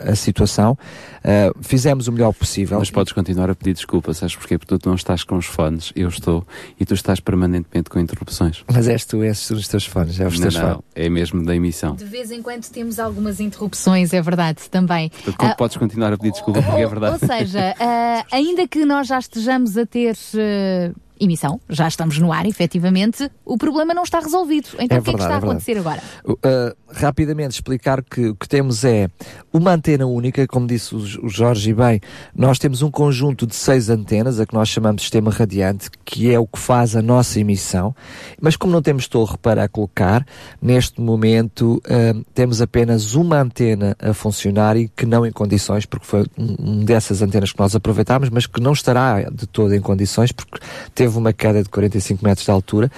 a 0.06 0.14
situação. 0.14 0.78
Eh, 1.24 1.50
fizemos 1.60 2.06
o 2.06 2.12
melhor 2.12 2.32
possível. 2.32 2.78
Mas 2.78 2.90
podes 2.90 3.12
continuar 3.12 3.50
a 3.50 3.54
pedir 3.56 3.74
desculpa, 3.74 4.14
sabes 4.14 4.36
porquê? 4.36 4.56
Porque 4.56 4.78
tu 4.78 4.88
não 4.88 4.94
estás 4.94 5.24
com 5.24 5.36
os 5.36 5.46
fones, 5.46 5.92
eu 5.96 6.08
estou, 6.08 6.46
e 6.78 6.86
tu 6.86 6.94
estás 6.94 7.18
permanentemente 7.18 7.90
com 7.90 7.98
interrupções. 7.98 8.64
Mas 8.72 8.86
és 8.86 9.04
tu, 9.04 9.20
és 9.24 9.50
os 9.50 9.66
teus 9.66 9.84
fones, 9.84 10.20
é 10.20 10.26
os 10.28 10.34
não, 10.34 10.42
teus 10.42 10.54
não, 10.54 10.62
fones. 10.62 10.84
é 10.94 11.08
mesmo 11.08 11.44
da 11.44 11.56
emissão. 11.56 11.96
De 11.96 12.04
vez 12.04 12.30
em 12.30 12.40
quando 12.40 12.64
temos 12.68 13.00
algumas 13.00 13.40
interrupções, 13.40 13.99
é 14.12 14.20
verdade, 14.22 14.68
também. 14.70 15.10
Portanto, 15.10 15.50
Ah, 15.50 15.54
podes 15.54 15.76
continuar 15.76 16.12
a 16.12 16.16
pedir 16.16 16.32
desculpa 16.32 16.62
porque 16.62 16.80
é 16.82 16.86
verdade. 16.88 17.18
Ou 17.20 17.28
seja, 17.28 17.74
ah, 17.78 18.24
ainda 18.32 18.66
que 18.66 18.84
nós 18.84 19.06
já 19.06 19.18
estejamos 19.18 19.76
a 19.76 19.84
ter 19.86 20.14
ah, 20.36 20.92
emissão, 21.20 21.60
já 21.68 21.86
estamos 21.86 22.18
no 22.18 22.32
ar, 22.32 22.46
efetivamente, 22.46 23.30
o 23.44 23.58
problema 23.58 23.92
não 23.92 24.02
está 24.02 24.20
resolvido. 24.20 24.68
Então 24.78 24.96
É 24.96 25.00
o 25.00 25.02
que 25.02 25.10
é 25.10 25.12
que 25.12 25.18
verdade, 25.18 25.22
está 25.22 25.34
a 25.34 25.36
é 25.36 25.40
verdade. 25.40 25.46
acontecer 25.46 25.78
agora? 25.78 26.02
Uh, 26.26 26.76
rapidamente 26.92 27.54
explicar 27.54 28.02
que 28.02 28.28
o 28.28 28.34
que 28.34 28.48
temos 28.48 28.84
é 28.84 29.08
uma 29.52 29.72
antena 29.72 30.06
única, 30.06 30.46
como 30.46 30.66
disse 30.66 30.94
o 30.94 31.28
Jorge 31.28 31.70
e 31.70 31.74
bem, 31.74 32.00
nós 32.34 32.58
temos 32.58 32.82
um 32.82 32.90
conjunto 32.90 33.46
de 33.46 33.54
seis 33.54 33.88
antenas, 33.90 34.40
a 34.40 34.46
que 34.46 34.54
nós 34.54 34.68
chamamos 34.68 34.96
de 34.96 35.02
sistema 35.02 35.30
radiante, 35.30 35.90
que 36.04 36.32
é 36.32 36.38
o 36.38 36.46
que 36.46 36.58
faz 36.58 36.96
a 36.96 37.02
nossa 37.02 37.38
emissão, 37.38 37.94
mas 38.40 38.56
como 38.56 38.72
não 38.72 38.82
temos 38.82 39.06
torre 39.06 39.36
para 39.38 39.68
colocar, 39.68 40.26
neste 40.60 41.00
momento 41.00 41.82
uh, 41.86 42.24
temos 42.34 42.60
apenas 42.60 43.14
uma 43.14 43.40
antena 43.40 43.96
a 43.98 44.12
funcionar 44.12 44.76
e 44.76 44.88
que 44.88 45.06
não 45.06 45.26
em 45.26 45.32
condições, 45.32 45.84
porque 45.86 46.06
foi 46.06 46.24
um, 46.38 46.56
um 46.58 46.84
dessas 46.84 47.22
antenas 47.22 47.52
que 47.52 47.58
nós 47.58 47.74
aproveitámos, 47.74 48.30
mas 48.30 48.46
que 48.46 48.60
não 48.60 48.72
estará 48.72 49.22
de 49.30 49.46
todo 49.46 49.74
em 49.74 49.80
condições, 49.80 50.32
porque 50.32 50.58
teve 50.94 51.09
uma 51.18 51.32
queda 51.32 51.62
de 51.62 51.68
45 51.68 52.24
metros 52.24 52.44
de 52.44 52.50
altura, 52.50 52.90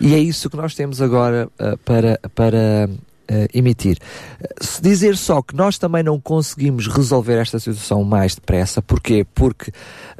e 0.00 0.14
é 0.14 0.18
isso 0.18 0.50
que 0.50 0.56
nós 0.56 0.74
temos 0.74 1.00
agora 1.00 1.48
uh, 1.58 1.76
para, 1.78 2.20
para 2.34 2.88
eh, 3.26 3.48
emitir. 3.54 3.96
Se 4.60 4.82
dizer 4.82 5.16
só 5.16 5.40
que 5.40 5.56
nós 5.56 5.78
também 5.78 6.02
não 6.02 6.20
conseguimos 6.20 6.86
resolver 6.86 7.36
esta 7.38 7.58
situação 7.58 8.04
mais 8.04 8.34
depressa, 8.34 8.82
porquê? 8.82 9.26
Porque 9.34 9.72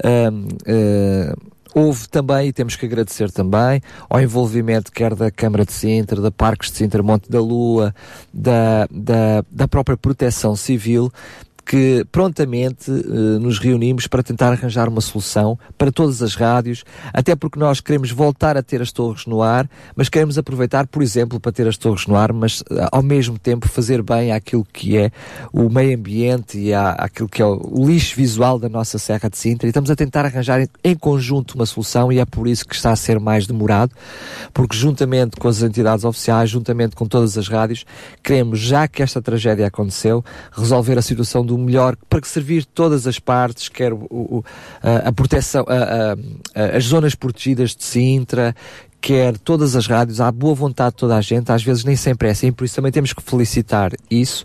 ahm, 0.03 0.49
eh, 0.65 1.35
houve 1.75 2.09
também, 2.09 2.49
e 2.49 2.53
temos 2.53 2.77
que 2.77 2.87
agradecer 2.87 3.31
também, 3.31 3.83
ao 4.09 4.23
envolvimento 4.23 4.91
quer 4.91 5.15
da 5.15 5.31
Câmara 5.31 5.67
de 5.67 5.73
Sintra, 5.73 6.21
da 6.21 6.31
Parques 6.31 6.71
de 6.71 6.79
Sintra, 6.79 7.03
Monte 7.03 7.29
da 7.29 7.41
Lua, 7.41 7.95
da, 8.33 8.87
da, 8.91 9.45
da 9.51 9.69
própria 9.69 9.97
Proteção 9.99 10.57
Civil, 10.57 11.13
que 11.65 12.05
prontamente 12.13 12.91
eh, 12.91 13.39
nos 13.39 13.59
reunimos 13.59 14.07
para 14.07 14.23
tentar 14.23 14.53
arranjar 14.53 14.89
uma 14.89 15.01
solução 15.01 15.59
para 15.79 15.91
todas 15.91 16.23
as 16.23 16.35
rádios, 16.35 16.85
até 17.13 17.35
porque 17.35 17.59
nós 17.59 17.81
queremos 17.81 18.11
voltar 18.11 18.57
a 18.57 18.63
ter 18.63 18.83
as 18.83 18.93
torres 18.93 19.27
no 19.27 19.43
ar, 19.43 19.69
mas 19.97 20.09
queremos 20.09 20.37
aproveitar, 20.37 20.87
por 20.87 21.03
exemplo, 21.03 21.41
para 21.41 21.53
ter 21.53 21.67
as 21.67 21.77
torres 21.77 22.07
no 22.07 22.17
ar, 22.17 22.33
mas 22.33 22.63
eh, 22.71 22.87
ao 22.93 23.03
mesmo 23.03 23.39
tempo 23.39 23.69
fazer 23.69 24.03
bem 24.03 24.33
àquilo 24.33 24.67
que 24.73 24.97
é 24.97 25.11
o 25.53 25.71
meio 25.71 25.97
ambiente 25.97 26.59
e 26.59 26.75
à, 26.75 26.91
àquilo 26.91 27.29
que 27.29 27.41
é 27.41 27.47
o, 27.47 27.59
o 27.73 27.87
lixo 27.87 28.15
visual 28.15 28.59
da 28.59 28.69
nossa 28.69 28.99
Serra 28.99 29.31
de 29.31 29.39
Sintra. 29.39 29.67
E 29.67 29.71
estamos 29.71 29.91
a 29.91 29.97
tentar 29.97 30.27
arranjar 30.27 30.61
em, 30.61 30.69
em 30.83 30.95
conjunto 30.95 31.55
uma 31.55 31.67
solução 31.67 32.13
e 32.13 32.19
é 32.19 32.25
por 32.27 32.47
isso 32.47 32.67
que 32.67 32.75
está 32.75 32.93
a 32.93 32.97
ser 32.97 33.19
mais 33.19 33.47
demorado, 33.47 33.93
porque 34.53 34.77
juntamente 34.77 35.37
com 35.37 35.49
as 35.49 35.63
entidades 35.63 36.05
oficiais, 36.05 36.51
juntamente 36.51 36.95
com 36.95 37.07
todas 37.07 37.39
as 37.39 37.49
rádios, 37.49 37.87
queremos, 38.23 38.59
já 38.59 38.87
que 38.87 39.03
esta 39.03 39.23
tragédia 39.23 39.67
aconteceu, 39.67 40.23
resolver 40.53 40.99
a 40.99 41.03
situação 41.03 41.45
do 41.45 41.54
melhor 41.59 41.97
para 42.09 42.21
que 42.21 42.29
servir 42.29 42.65
todas 42.65 43.07
as 43.07 43.19
partes, 43.19 43.69
quer 43.69 43.93
o, 43.93 43.99
o- 44.11 44.45
a, 44.83 45.09
a 45.09 45.13
proteção, 45.13 45.65
a- 45.69 46.15
a- 46.55 46.77
as 46.77 46.85
zonas 46.85 47.15
protegidas 47.15 47.75
de 47.75 47.85
Sintra, 47.85 48.55
quer 49.01 49.37
todas 49.37 49.77
as 49.77 49.87
rádios, 49.87 50.19
há 50.19 50.33
boa 50.33 50.55
vontade 50.55 50.93
de 50.93 50.97
toda 50.97 51.15
a 51.15 51.21
gente, 51.21 51.53
às 51.53 51.63
vezes 51.63 51.85
nem 51.85 51.95
sempre 51.95 52.29
é 52.29 52.31
assim, 52.31 52.51
por 52.51 52.65
isso 52.65 52.75
também 52.75 52.91
temos 52.91 53.13
que 53.13 53.23
felicitar 53.23 53.93
isso. 54.11 54.45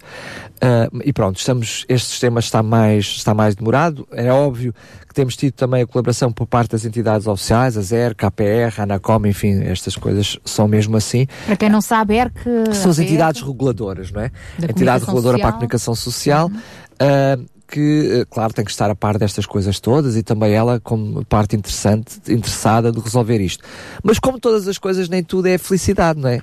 Ah, 0.61 0.89
e 1.05 1.13
pronto, 1.13 1.37
estamos, 1.39 1.85
este 1.87 2.09
sistema 2.09 2.41
está 2.41 2.61
mais, 2.61 3.05
está 3.05 3.33
mais 3.33 3.55
demorado. 3.55 4.05
É 4.11 4.29
óbvio 4.29 4.73
que 5.07 5.13
temos 5.13 5.37
tido 5.37 5.53
também 5.53 5.83
a 5.83 5.87
colaboração 5.87 6.29
por 6.33 6.45
parte 6.45 6.71
das 6.71 6.83
entidades 6.83 7.25
oficiais, 7.25 7.77
a 7.77 7.81
ZER, 7.81 8.13
KPR, 8.13 8.73
a 8.81 8.83
ANACOM, 8.83 9.25
enfim, 9.27 9.63
estas 9.63 9.95
coisas 9.95 10.37
são 10.43 10.67
mesmo 10.67 10.97
assim. 10.97 11.25
Para 11.45 11.55
quem 11.55 11.69
não 11.69 11.79
sabe, 11.79 12.15
ERC. 12.15 12.33
Que 12.69 12.75
são 12.75 12.91
as 12.91 12.99
ERC, 12.99 13.07
entidades 13.09 13.41
reguladoras, 13.41 14.11
não 14.11 14.19
é? 14.19 14.31
A 14.61 14.65
entidade 14.65 15.05
reguladora 15.05 15.37
para 15.37 15.47
a 15.47 15.51
social. 15.51 15.53
comunicação 15.53 15.95
social, 15.95 16.51
ah, 16.99 17.35
que, 17.69 18.21
eh, 18.21 18.25
claro, 18.29 18.53
tem 18.53 18.65
que 18.65 18.71
estar 18.71 18.89
a 18.89 18.95
par 18.95 19.17
destas 19.17 19.45
coisas 19.45 19.79
todas 19.79 20.15
e 20.15 20.23
também 20.23 20.53
ela 20.53 20.79
como 20.79 21.23
parte 21.25 21.55
interessante, 21.55 22.19
interessada 22.27 22.91
de 22.91 22.99
resolver 22.99 23.39
isto. 23.39 23.63
Mas 24.03 24.19
como 24.19 24.39
todas 24.39 24.67
as 24.67 24.77
coisas, 24.77 25.07
nem 25.07 25.23
tudo 25.23 25.47
é 25.47 25.57
felicidade, 25.57 26.19
não 26.19 26.29
é? 26.29 26.41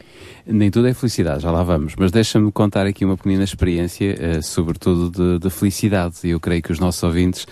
Nem 0.49 0.71
tudo 0.71 0.87
é 0.87 0.95
felicidade, 0.95 1.43
já 1.43 1.51
lá 1.51 1.65
vamos. 1.65 1.95
Mas 1.99 2.13
deixa-me 2.13 2.53
contar 2.53 2.87
aqui 2.87 3.05
uma 3.05 3.17
pequena 3.17 3.43
experiência, 3.43 4.17
eh, 4.17 4.41
sobretudo 4.41 5.11
de, 5.11 5.41
de 5.41 5.51
felicidade. 5.51 6.15
E 6.23 6.31
eu 6.31 6.39
creio 6.39 6.63
que 6.63 6.71
os 6.71 6.79
nossos 6.79 7.03
ouvintes, 7.03 7.49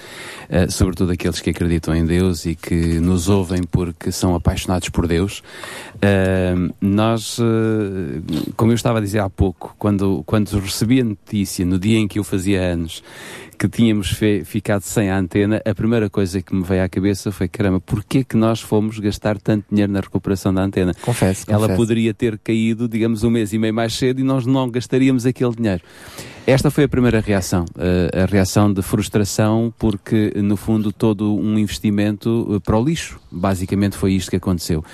eh, 0.49 0.69
sobretudo 0.69 1.11
aqueles 1.11 1.41
que 1.41 1.51
acreditam 1.51 1.93
em 1.93 2.07
Deus 2.07 2.47
e 2.47 2.55
que 2.55 3.01
nos 3.01 3.29
ouvem 3.29 3.65
porque 3.65 4.13
são 4.13 4.37
apaixonados 4.37 4.91
por 4.91 5.09
Deus, 5.09 5.43
eh, 6.01 6.55
nós, 6.81 7.39
como 8.57 8.71
eu 8.71 8.77
estava 8.77 8.99
a 8.99 9.01
dizer 9.01 9.19
há 9.19 9.29
pouco, 9.29 9.75
quando, 9.77 10.23
quando 10.25 10.57
recebi 10.61 11.01
a 11.01 11.05
notícia, 11.05 11.67
no 11.67 11.81
dia 11.81 11.99
em 11.99 12.07
que 12.07 12.21
eu 12.21 12.25
fazia 12.25 12.61
anos, 12.63 13.03
que 13.59 13.69
tínhamos 13.69 14.11
fe- 14.11 14.45
ficado 14.45 14.83
sem 14.83 15.11
a 15.11 15.19
antena, 15.19 15.61
a 15.65 15.75
primeira 15.75 16.11
coisa 16.11 16.43
que 16.43 16.55
me 16.55 16.63
veio 16.63 16.83
à 16.85 16.89
cabeça 16.89 17.31
foi, 17.33 17.49
caramba, 17.49 17.81
porquê 17.81 18.25
que 18.25 18.37
nós 18.37 18.61
fomos 18.61 18.99
gastar 18.99 19.39
tanto 19.39 19.65
dinheiro 19.71 19.93
na 19.93 20.01
recuperação 20.01 20.53
da 20.53 20.63
antena? 20.63 20.93
Confesso, 21.03 21.45
Ela 21.49 21.61
confesso. 21.63 21.77
poderia 21.77 22.13
ter 22.15 22.39
caído, 22.39 22.89
digamos, 22.89 23.23
um 23.25 23.31
mês 23.31 23.53
e 23.53 23.59
meio 23.59 23.73
mais 23.75 23.95
cedo 23.95 24.21
e 24.21 24.25
nós 24.25 24.45
não 24.47 24.69
gastaríamos 24.71 25.25
aquele 25.27 25.55
dinheiro. 25.55 25.83
Esta 26.47 26.71
foi 26.71 26.85
a 26.85 26.89
primeira 26.89 27.21
reação, 27.21 27.65
eh, 27.79 28.23
a 28.23 28.27
reação 28.27 28.71
de 28.71 28.83
frustração, 28.83 29.73
porque 29.79 30.31
no 30.37 30.59
fundo 30.59 30.93
todo 30.93 31.35
um 31.35 31.59
investimento 31.59 32.47
eh, 32.57 32.61
para 32.61 32.77
o 32.79 32.85
lixo. 32.85 33.19
Basicamente 33.33 33.97
foi 33.97 34.13
isto 34.13 34.31
que 34.31 34.37
aconteceu. 34.37 34.85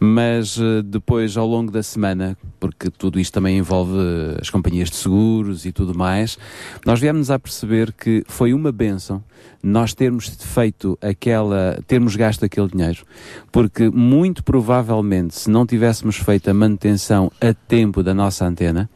Mas 0.00 0.58
eh, 0.58 0.82
depois, 0.84 1.36
ao 1.36 1.46
longo 1.46 1.70
da 1.70 1.84
semana, 1.84 2.36
porque 2.58 2.90
tudo 2.90 3.20
isto 3.20 3.32
também 3.32 3.58
envolve 3.58 3.96
as 4.40 4.50
companhias 4.50 4.90
de 4.90 4.96
seguros 4.96 5.64
e 5.64 5.70
tudo 5.70 5.96
mais, 5.96 6.36
nós 6.84 6.98
viemos 7.00 7.30
a 7.30 7.38
perceber 7.38 7.92
que 7.98 8.22
foi 8.28 8.54
uma 8.54 8.70
benção 8.70 9.22
nós 9.62 9.92
termos 9.92 10.28
feito 10.28 10.96
aquela, 11.02 11.82
termos 11.86 12.14
gasto 12.14 12.44
aquele 12.44 12.68
dinheiro, 12.68 13.04
porque 13.50 13.90
muito 13.90 14.44
provavelmente 14.44 15.34
se 15.34 15.50
não 15.50 15.66
tivéssemos 15.66 16.16
feito 16.16 16.48
a 16.48 16.54
manutenção 16.54 17.30
a 17.40 17.52
tempo 17.52 18.02
da 18.02 18.14
nossa 18.14 18.46
antena, 18.46 18.88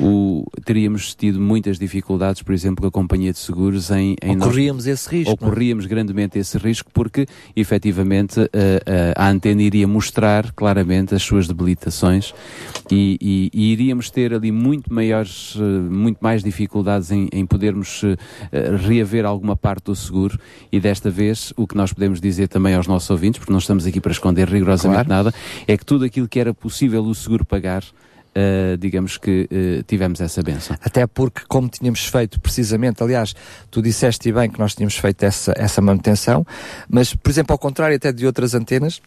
o- 0.00 0.44
teríamos 0.64 1.14
tido 1.14 1.40
muitas 1.40 1.78
dificuldades, 1.78 2.42
por 2.42 2.52
exemplo, 2.54 2.82
com 2.82 2.88
a 2.88 2.90
companhia 2.90 3.32
de 3.32 3.38
seguros 3.38 3.90
em, 3.90 4.16
em 4.22 4.36
Ocorríamos 4.36 4.86
esse 4.86 5.08
risco, 5.08 5.36
não 5.40 5.48
é? 5.48 5.50
Ocorríamos 5.50 5.86
grandemente 5.86 6.38
esse 6.38 6.56
risco 6.58 6.90
porque, 6.92 7.26
efetivamente, 7.54 8.40
a, 8.40 8.44
a- 9.16 9.26
a 9.26 9.30
antena 9.30 9.62
iria 9.62 9.86
mostrar 9.86 10.52
claramente 10.52 11.14
as 11.14 11.22
suas 11.22 11.46
debilitações 11.46 12.32
e, 12.90 13.18
e- 13.20 13.50
e 13.52 13.72
iríamos 13.72 14.10
ter 14.10 14.32
ali 14.32 14.50
muito 14.52 14.92
maiores, 14.92 15.54
eh, 15.56 15.60
muito 15.90 16.18
mais 16.20 16.42
dificuldades 16.42 17.10
em, 17.10 17.28
em 17.32 17.44
podermos 17.46 18.02
eh, 18.04 18.16
eh, 18.52 18.76
reaver 18.76 19.24
alguma 19.26 19.56
parte 19.56 19.84
do 19.84 19.96
seguro 19.96 20.38
e 20.72 20.80
desta 20.80 21.10
vez 21.10 21.52
o 21.56 21.66
que 21.66 21.76
nós 21.76 21.92
podemos 21.92 22.20
dizer 22.20 22.48
também 22.48 22.74
aos 22.74 22.86
nossos 22.86 23.08
ouvintes, 23.10 23.38
porque 23.38 23.52
não 23.52 23.58
estamos 23.58 23.86
aqui 23.86 24.00
para 24.00 24.12
esconder 24.12 24.48
rigorosamente 24.48 25.06
Claro. 25.06 25.24
nada, 25.24 25.34
é 25.66 25.76
que 25.76 25.84
tudo 25.84 26.04
aquilo 26.04 26.28
que 26.28 26.38
era 26.40 26.54
possível 26.54 27.02
o 27.04 27.14
seguro 27.14 27.44
pagar, 27.44 27.82
eh, 28.40 28.76
digamos 28.78 29.16
que 29.18 29.48
eh, 29.50 29.82
tivemos 29.84 30.20
essa 30.20 30.40
benção. 30.42 30.76
Até 30.80 31.06
porque, 31.08 31.42
como 31.48 31.68
tínhamos 31.68 32.04
feito 32.06 32.38
precisamente, 32.40 33.02
aliás, 33.02 33.34
tu 33.68 33.82
disseste 33.82 34.30
bem 34.30 34.48
que 34.48 34.60
nós 34.60 34.74
tínhamos 34.76 34.96
feito 34.96 35.24
essa, 35.24 35.52
essa 35.56 35.80
manutenção, 35.82 36.46
mas, 36.88 37.12
por 37.14 37.30
exemplo, 37.30 37.52
ao 37.52 37.58
contrário 37.58 37.96
até 37.96 38.12
de 38.12 38.24
outras 38.26 38.54
antenas, 38.54 39.00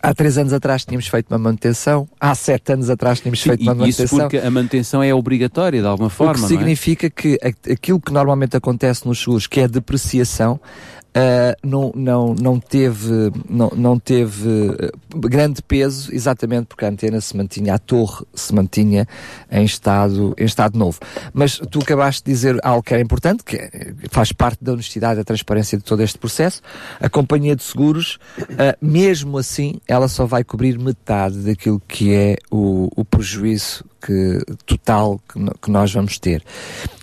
há 0.00 0.14
três 0.14 0.38
anos 0.38 0.52
atrás 0.52 0.84
tínhamos 0.84 1.08
feito 1.08 1.26
uma 1.30 1.38
manutenção, 1.38 2.08
há 2.20 2.34
sete 2.36 2.72
anos 2.72 2.88
atrás 2.88 3.18
tínhamos 3.20 3.40
Sim, 3.42 3.48
feito 3.50 3.62
uma 3.62 3.72
e 3.86 3.90
isso 3.90 4.02
manutenção. 4.02 4.18
porque 4.20 4.38
a 4.38 4.50
manutenção 4.50 5.02
é 5.02 5.12
obrigatória 5.12 5.80
de 5.80 5.86
alguma 5.88 6.10
forma, 6.10 6.32
o 6.34 6.36
que 6.36 6.44
é? 6.44 6.48
significa 6.48 7.10
que 7.10 7.38
a- 7.42 7.72
aquilo 7.72 8.00
que 8.00 8.12
normalmente 8.12 8.56
acontece 8.56 9.06
nos 9.08 9.18
seguros, 9.18 9.46
que 9.48 9.58
é 9.60 9.64
a 9.64 9.68
depreciação, 9.68 10.60
ah, 11.16 11.56
não, 11.64 11.92
não, 11.94 12.34
não 12.34 12.60
teve, 12.60 13.32
não, 13.48 13.70
não 13.74 13.98
teve 13.98 14.50
ah, 14.78 14.90
grande 15.14 15.62
peso, 15.62 16.14
exatamente 16.14 16.66
porque 16.66 16.84
a 16.84 16.88
antena 16.88 17.18
se 17.22 17.34
mantinha, 17.34 17.72
a 17.74 17.78
torre 17.78 18.26
se 18.34 18.54
mantinha 18.54 19.08
em 19.50 19.64
estado, 19.64 20.34
em 20.36 20.44
estado 20.44 20.78
novo. 20.78 20.98
Mas 21.32 21.58
tu 21.70 21.78
acabaste 21.78 22.22
de 22.22 22.30
dizer 22.30 22.58
algo 22.62 22.82
que 22.82 22.92
era 22.92 23.02
importante, 23.02 23.42
que 23.44 23.56
é- 23.56 23.94
faz 24.10 24.30
parte 24.30 24.62
da 24.62 24.72
honestidade 24.72 25.14
e 25.14 25.16
da 25.16 25.24
transparência 25.24 25.78
de 25.78 25.84
todo 25.84 26.02
este 26.02 26.18
processo. 26.18 26.60
A 27.00 27.08
companhia 27.08 27.56
de 27.56 27.62
seguros, 27.62 28.18
ah, 28.58 28.76
mesmo 28.78 29.38
assim, 29.38 29.80
ela 29.88 30.08
só 30.08 30.26
vai 30.26 30.44
cobrir 30.44 30.78
metade 30.78 31.38
daquilo 31.38 31.80
que 31.88 32.12
é 32.12 32.36
o, 32.50 32.90
o 32.94 33.06
prejuízo 33.06 33.86
que, 34.02 34.38
total 34.66 35.18
que, 35.26 35.38
que 35.62 35.70
nós 35.70 35.90
vamos 35.94 36.18
ter. 36.18 36.44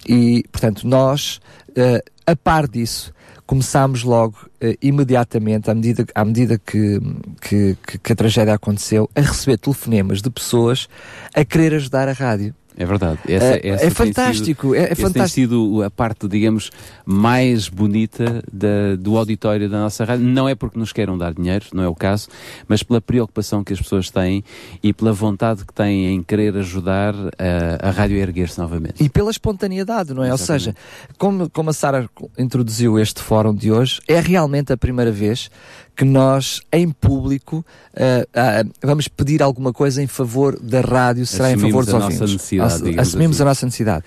E, 0.07 0.43
portanto, 0.51 0.87
nós, 0.87 1.41
eh, 1.75 2.03
a 2.27 2.35
par 2.35 2.67
disso, 2.67 3.11
começámos 3.45 4.03
logo, 4.03 4.35
eh, 4.61 4.77
imediatamente, 4.81 5.69
à 5.69 5.75
medida, 5.75 6.05
à 6.15 6.23
medida 6.25 6.57
que, 6.57 6.99
que- 7.41 7.77
que 8.01 8.13
a 8.13 8.15
tragédia 8.15 8.53
aconteceu, 8.53 9.09
a 9.15 9.21
receber 9.21 9.57
telefonemas 9.57 10.21
de 10.21 10.29
pessoas 10.29 10.87
a 11.35 11.43
querer 11.45 11.73
ajudar 11.75 12.07
a 12.07 12.13
rádio. 12.13 12.53
É 12.77 12.85
verdade. 12.85 13.19
Essa, 13.27 13.45
É- 13.55 13.67
essa 13.69 13.85
é 13.85 13.89
fantástico, 13.89 14.67
sido- 14.69 14.75
é- 14.75 14.79
é 14.79 14.83
essa 14.85 14.95
tem 14.95 15.05
fantástico. 15.05 15.35
sido 15.47 15.83
a 15.83 15.89
parte, 15.91 16.27
digamos, 16.27 16.71
mais 17.05 17.67
bonita 17.69 18.43
da- 18.51 18.95
do 18.97 19.17
auditório 19.17 19.69
da 19.69 19.79
nossa 19.79 20.03
rádio. 20.05 20.25
Não 20.25 20.47
é 20.49 20.55
porque 20.55 20.77
nos 20.79 20.91
queiram 20.91 21.17
dar 21.17 21.33
dinheiro, 21.33 21.65
não 21.73 21.83
é 21.83 21.87
o 21.87 21.95
caso, 21.95 22.27
mas 22.67 22.81
pela 22.83 22.99
preocupação 23.01 23.63
que 23.63 23.73
as 23.73 23.79
pessoas 23.81 24.09
têm 24.09 24.43
e 24.81 24.91
pela 24.93 25.13
vontade 25.13 25.65
que 25.65 25.73
têm 25.73 26.13
em 26.15 26.23
querer 26.23 26.55
ajudar 26.57 27.13
a, 27.15 27.87
a 27.89 27.91
rádio 27.91 28.17
a 28.17 28.19
erguer-se 28.19 28.57
novamente. 28.59 29.03
E 29.03 29.09
pela 29.09 29.29
espontaneidade, 29.31 30.13
não 30.13 30.23
é? 30.23 30.31
Ou 30.31 30.37
seja, 30.37 30.75
como, 31.17 31.49
como 31.49 31.69
a 31.69 31.73
Sara 31.73 32.09
introduziu 32.37 32.99
este 32.99 33.21
fórum 33.21 33.53
de 33.53 33.71
hoje, 33.71 34.01
é 34.07 34.19
realmente 34.19 34.73
a 34.73 34.77
primeira 34.77 35.11
vez 35.11 35.49
que 35.95 36.03
nós, 36.03 36.59
em 36.71 36.89
público, 36.89 37.63
ah, 37.95 38.25
ah, 38.33 38.63
vamos 38.83 39.07
pedir 39.07 39.43
alguma 39.43 39.71
coisa 39.71 40.01
em 40.01 40.07
favor 40.07 40.57
da 40.59 40.81
rádio, 40.81 41.23
será 41.27 41.51
em 41.51 41.53
Assumimos 41.53 41.85
favor 41.85 41.85
dos 41.85 41.93
ouvintes. 42.21 42.41
Necessidade, 42.65 42.99
Assumimos 42.99 43.35
assim. 43.37 43.43
a 43.43 43.45
nossa 43.45 43.65
necessidade. 43.65 44.05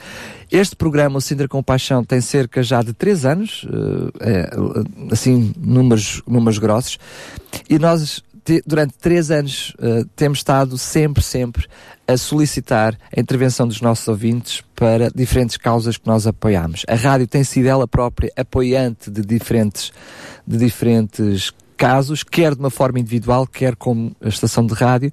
Este 0.50 0.76
programa, 0.76 1.18
o 1.18 1.20
Sintra 1.20 1.48
com 1.48 1.62
Paixão, 1.62 2.04
tem 2.04 2.20
cerca 2.20 2.62
já 2.62 2.82
de 2.82 2.92
três 2.92 3.24
anos, 3.24 3.66
eh, 4.20 4.46
é, 4.48 4.50
assim, 5.12 5.52
números, 5.58 6.22
números 6.26 6.58
grossos, 6.58 6.98
e 7.68 7.78
nós 7.78 8.22
te- 8.44 8.62
durante 8.66 8.94
três 8.94 9.30
anos 9.30 9.74
eh, 9.80 10.04
temos 10.14 10.38
estado 10.38 10.78
sempre, 10.78 11.22
sempre 11.22 11.66
a 12.06 12.16
solicitar 12.16 12.96
a 13.16 13.18
intervenção 13.20 13.66
dos 13.66 13.80
nossos 13.80 14.06
ouvintes 14.06 14.62
para 14.76 15.10
diferentes 15.12 15.56
causas 15.56 15.96
que 15.96 16.06
nós 16.06 16.24
apoiamos. 16.28 16.84
A 16.88 16.94
rádio 16.94 17.26
tem 17.26 17.42
sido 17.42 17.66
ela 17.66 17.88
própria 17.88 18.30
apoiante 18.36 19.10
de 19.10 19.22
diferentes, 19.22 19.90
de 20.46 20.56
diferentes 20.56 21.52
casos, 21.76 22.22
quer 22.22 22.54
de 22.54 22.60
uma 22.60 22.70
forma 22.70 23.00
individual, 23.00 23.44
quer 23.46 23.74
como 23.74 24.14
a 24.22 24.28
estação 24.28 24.64
de 24.64 24.72
rádio. 24.74 25.10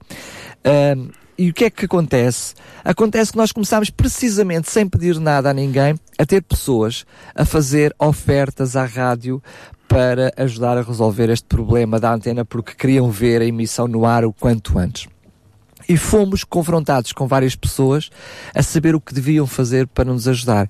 Ahm, 0.64 1.10
e 1.38 1.50
o 1.50 1.54
que 1.54 1.66
é 1.66 1.70
que 1.70 1.86
acontece? 1.86 2.54
Acontece 2.84 3.32
que 3.32 3.38
nós 3.38 3.52
começámos 3.52 3.90
precisamente, 3.90 4.70
sem 4.70 4.88
pedir 4.88 5.20
nada 5.20 5.50
a 5.50 5.54
ninguém, 5.54 5.96
a 6.18 6.26
ter 6.26 6.42
pessoas 6.42 7.06
a 7.36 7.44
fazer 7.46 7.94
ofertas 8.00 8.76
à 8.76 8.86
rádio 8.86 9.42
para 9.88 10.34
ajudar 10.38 10.78
a 10.78 10.82
resolver 10.82 11.30
este 11.30 11.46
problema 11.46 12.00
da 12.00 12.14
antena, 12.14 12.44
porque 12.46 12.74
queriam 12.76 13.10
ver 13.12 13.42
a 13.42 13.46
emissão 13.46 13.88
no 13.88 14.06
ar 14.06 14.26
o 14.26 14.34
quanto 14.34 14.78
antes. 14.78 15.08
E 15.88 15.98
fomos 15.98 16.44
confrontados 16.44 17.12
com 17.12 17.28
várias 17.28 17.56
pessoas 17.56 18.10
a 18.56 18.64
saber 18.64 18.96
o 18.96 19.02
que 19.02 19.14
deviam 19.14 19.46
fazer 19.46 19.86
para 19.88 20.06
nos 20.06 20.28
ajudar. 20.28 20.70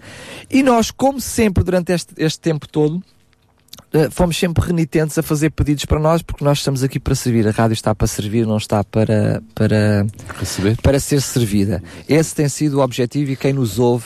E 0.49 0.63
nós, 0.63 0.91
como 0.91 1.21
sempre, 1.21 1.63
durante 1.63 1.91
este, 1.91 2.13
este 2.17 2.39
tempo 2.39 2.67
todo, 2.67 3.01
fomos 4.11 4.37
sempre 4.37 4.65
renitentes 4.65 5.17
a 5.17 5.23
fazer 5.23 5.51
pedidos 5.51 5.85
para 5.85 5.99
nós, 5.99 6.21
porque 6.21 6.43
nós 6.43 6.59
estamos 6.59 6.83
aqui 6.83 6.99
para 6.99 7.13
servir. 7.15 7.47
A 7.47 7.51
rádio 7.51 7.73
está 7.73 7.93
para 7.93 8.07
servir, 8.07 8.45
não 8.45 8.57
está 8.57 8.83
para, 8.83 9.41
para, 9.53 10.05
Receber. 10.39 10.77
para 10.81 10.99
ser 10.99 11.21
servida. 11.21 11.81
Esse 12.09 12.33
tem 12.33 12.49
sido 12.49 12.79
o 12.79 12.81
objetivo 12.81 13.31
e 13.31 13.35
quem 13.35 13.53
nos 13.53 13.77
ouve 13.77 14.05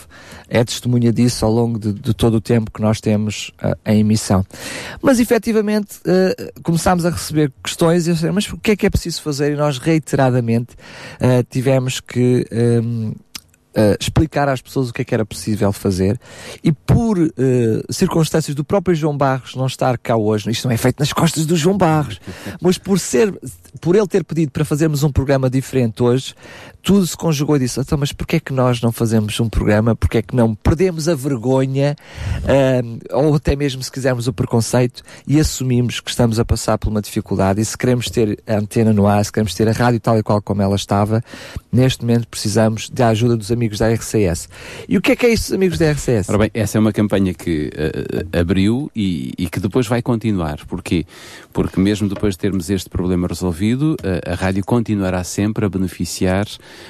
é 0.50 0.64
testemunha 0.64 1.12
disso 1.12 1.46
ao 1.46 1.52
longo 1.52 1.80
de, 1.80 1.94
de 1.94 2.14
todo 2.14 2.36
o 2.36 2.42
tempo 2.42 2.72
que 2.72 2.82
nós 2.82 3.00
temos 3.02 3.52
ah, 3.62 3.78
em 3.86 4.00
emissão. 4.00 4.46
Mas 5.02 5.20
efetivamente 5.20 6.00
eh, 6.06 6.52
começámos 6.64 7.06
a 7.06 7.10
receber 7.10 7.52
questões 7.64 8.08
e 8.08 8.12
eu 8.12 8.16
sei, 8.16 8.32
mas 8.32 8.48
o 8.52 8.58
que 8.58 8.72
é 8.72 8.76
que 8.76 8.86
é 8.86 8.90
preciso 8.90 9.22
fazer? 9.22 9.54
E 9.54 9.56
nós 9.56 9.78
reiteradamente 9.78 10.76
eh, 11.20 11.44
tivemos 11.50 12.00
que 12.00 12.46
eh, 13.80 13.96
explicar 14.00 14.50
às 14.50 14.60
pessoas 14.60 14.90
o 14.90 14.94
que 14.94 15.04
é 15.04 15.06
que 15.06 15.14
era 15.14 15.24
possível 15.24 15.72
fazer. 15.72 16.20
E 16.64 16.72
por 16.72 17.20
eh, 17.20 17.84
circunstâncias 17.92 18.56
do 18.56 18.64
próprio 18.64 18.96
João 18.96 19.16
Barros 19.16 19.54
não 19.54 19.68
estar 19.68 20.00
cá 20.00 20.18
hoje, 20.18 20.50
isto 20.50 20.68
não 20.68 20.74
é 20.74 20.78
feito 20.78 21.00
nas 21.00 21.14
costas 21.14 21.46
do 21.46 21.56
João 21.56 21.78
Barros, 21.78 22.20
mas 22.60 22.80
por 22.80 23.00
ser, 23.00 23.32
por 23.78 23.96
ele 23.96 24.08
ter 24.08 24.24
pedido 24.24 24.52
para 24.52 24.66
fazermos 24.66 25.04
um 25.04 25.12
programa 25.12 25.50
diferente 25.50 26.02
hoje, 26.04 26.34
tudo 26.82 27.06
se 27.06 27.18
conjugou 27.18 27.58
e 27.58 27.60
disse, 27.60 27.80
então, 27.80 27.98
mas 27.98 28.14
porquê 28.14 28.38
é 28.38 28.40
que 28.40 28.54
nós 28.54 28.82
não 28.82 28.94
fazemos 28.94 29.38
um 29.40 29.50
programa, 29.50 29.94
porquê 29.94 30.20
é 30.20 30.22
que 30.22 30.34
não 30.34 30.56
perdemos 30.56 31.10
a 31.10 31.16
vergonha, 31.16 31.96
eh, 32.48 32.82
ou 33.12 33.36
até 33.36 33.58
mesmo 33.58 33.84
se 33.84 33.92
quisermos 33.92 34.28
o 34.28 34.32
preconceito, 34.32 35.04
e 35.28 35.38
assumimos 35.38 36.00
que 36.00 36.10
estamos 36.10 36.40
a 36.40 36.46
passar 36.46 36.78
por 36.78 36.90
uma 36.90 37.02
dificuldade, 37.02 37.60
e 37.60 37.66
se 37.66 37.78
queremos 37.78 38.10
ter 38.10 38.40
a 38.48 38.56
antena 38.56 38.94
no 38.94 39.06
ar, 39.06 39.24
se 39.26 39.32
queremos 39.34 39.54
ter 39.54 39.68
a 39.68 39.74
rádio 39.74 40.00
tal 40.00 40.18
e 40.18 40.24
qual 40.24 40.42
como 40.42 40.62
ela 40.62 40.78
estava, 40.78 41.22
neste 41.70 42.06
momento 42.06 42.28
precisamos 42.30 42.90
da 42.90 43.10
ajuda 43.10 43.36
dos 43.36 43.52
amigos 43.52 43.80
da 43.80 43.90
RCS. 43.94 44.48
E 44.88 44.98
o 44.98 45.02
que 45.02 45.12
é 45.12 45.16
que 45.18 45.26
é 45.26 45.34
isso, 45.34 45.54
amigos 45.54 45.78
da 45.78 45.92
RCS? 45.92 46.30
Ora 46.30 46.38
bem, 46.38 46.52
essa 46.54 46.78
é 46.78 46.80
uma 46.80 46.94
campanha 46.94 47.34
que 47.34 47.70
eh, 47.76 48.40
abriu 48.40 48.90
e, 48.96 49.34
e 49.38 49.50
que 49.50 49.60
depois 49.60 49.88
vai 49.88 50.02
continuar. 50.02 50.66
Porquê? 50.66 51.06
Porque 51.52 51.80
mesmo 51.82 52.08
depois 52.08 52.36
de 52.36 52.40
termos 52.40 52.70
este 52.70 52.90
problema 52.90 53.28
resolvido, 53.28 53.58
eh, 53.74 54.32
a 54.32 54.36
rádio 54.36 54.64
continuará 54.64 55.24
sempre 55.24 55.66
a 55.66 55.70
beneficiar 55.70 56.46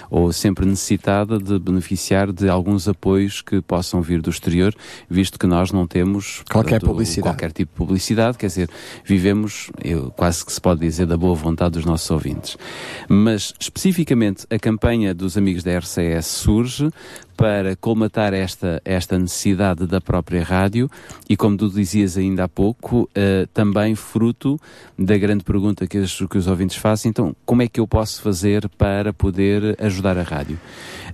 ou 0.10 0.32
sempre 0.32 0.66
necessitada 0.66 1.40
de 1.40 1.58
beneficiar 1.60 2.32
de 2.32 2.50
alguns 2.50 2.88
apoios 2.88 3.42
que 3.42 3.62
possam 3.62 4.02
vir 4.02 4.22
do 4.22 4.30
exterior, 4.30 4.74
visto 5.10 5.40
que 5.40 5.48
nós 5.48 5.72
não 5.72 5.88
temos 5.88 6.44
Qualquer 6.50 6.80
portanto, 6.80 6.90
publicidade. 6.90 7.28
qualquer 7.28 7.52
tipo 7.52 7.72
de 7.72 7.78
publicidade, 7.78 8.38
quer 8.38 8.48
dizer, 8.48 8.70
vivemos, 9.04 9.70
eu, 9.84 10.12
quase 10.12 10.46
que 10.46 10.52
se 10.52 10.62
pode 10.62 10.82
dizer, 10.82 11.06
da 11.06 11.18
boa 11.18 11.36
vontade 11.36 11.72
dos 11.72 11.86
nossos 11.86 12.10
ouvintes. 12.12 12.58
Mas, 13.08 13.54
especificamente, 13.60 14.46
a 14.50 14.60
campanha 14.60 15.14
dos 15.14 15.38
amigos 15.38 15.64
da 15.64 15.78
RCS 15.78 16.26
surge 16.26 16.90
para 17.38 17.76
colmatar 17.76 18.34
esta, 18.34 18.82
esta 18.84 19.18
necessidade 19.18 19.86
da 19.86 20.02
própria 20.02 20.44
rádio 20.44 20.90
e, 21.30 21.38
como 21.38 21.56
tu 21.56 21.70
dizias 21.70 22.18
ainda 22.18 22.46
há 22.46 22.48
pouco, 22.48 23.04
uh, 23.04 23.48
também 23.54 23.94
fruto 23.94 24.60
da 24.98 25.16
grande 25.18 25.44
pergunta 25.44 25.86
que 25.86 26.00
os, 26.00 26.18
que 26.18 26.38
os 26.38 26.48
ouvintes 26.48 26.78
fazem, 26.78 27.12
então, 27.12 27.36
como 27.46 27.62
é 27.62 27.68
que 27.68 27.80
eu 27.80 27.88
posso 27.88 28.24
fazer 28.24 28.68
para 28.70 29.14
poder 29.14 29.78
ajudar 29.80 30.18
a 30.18 30.24
rádio? 30.24 30.60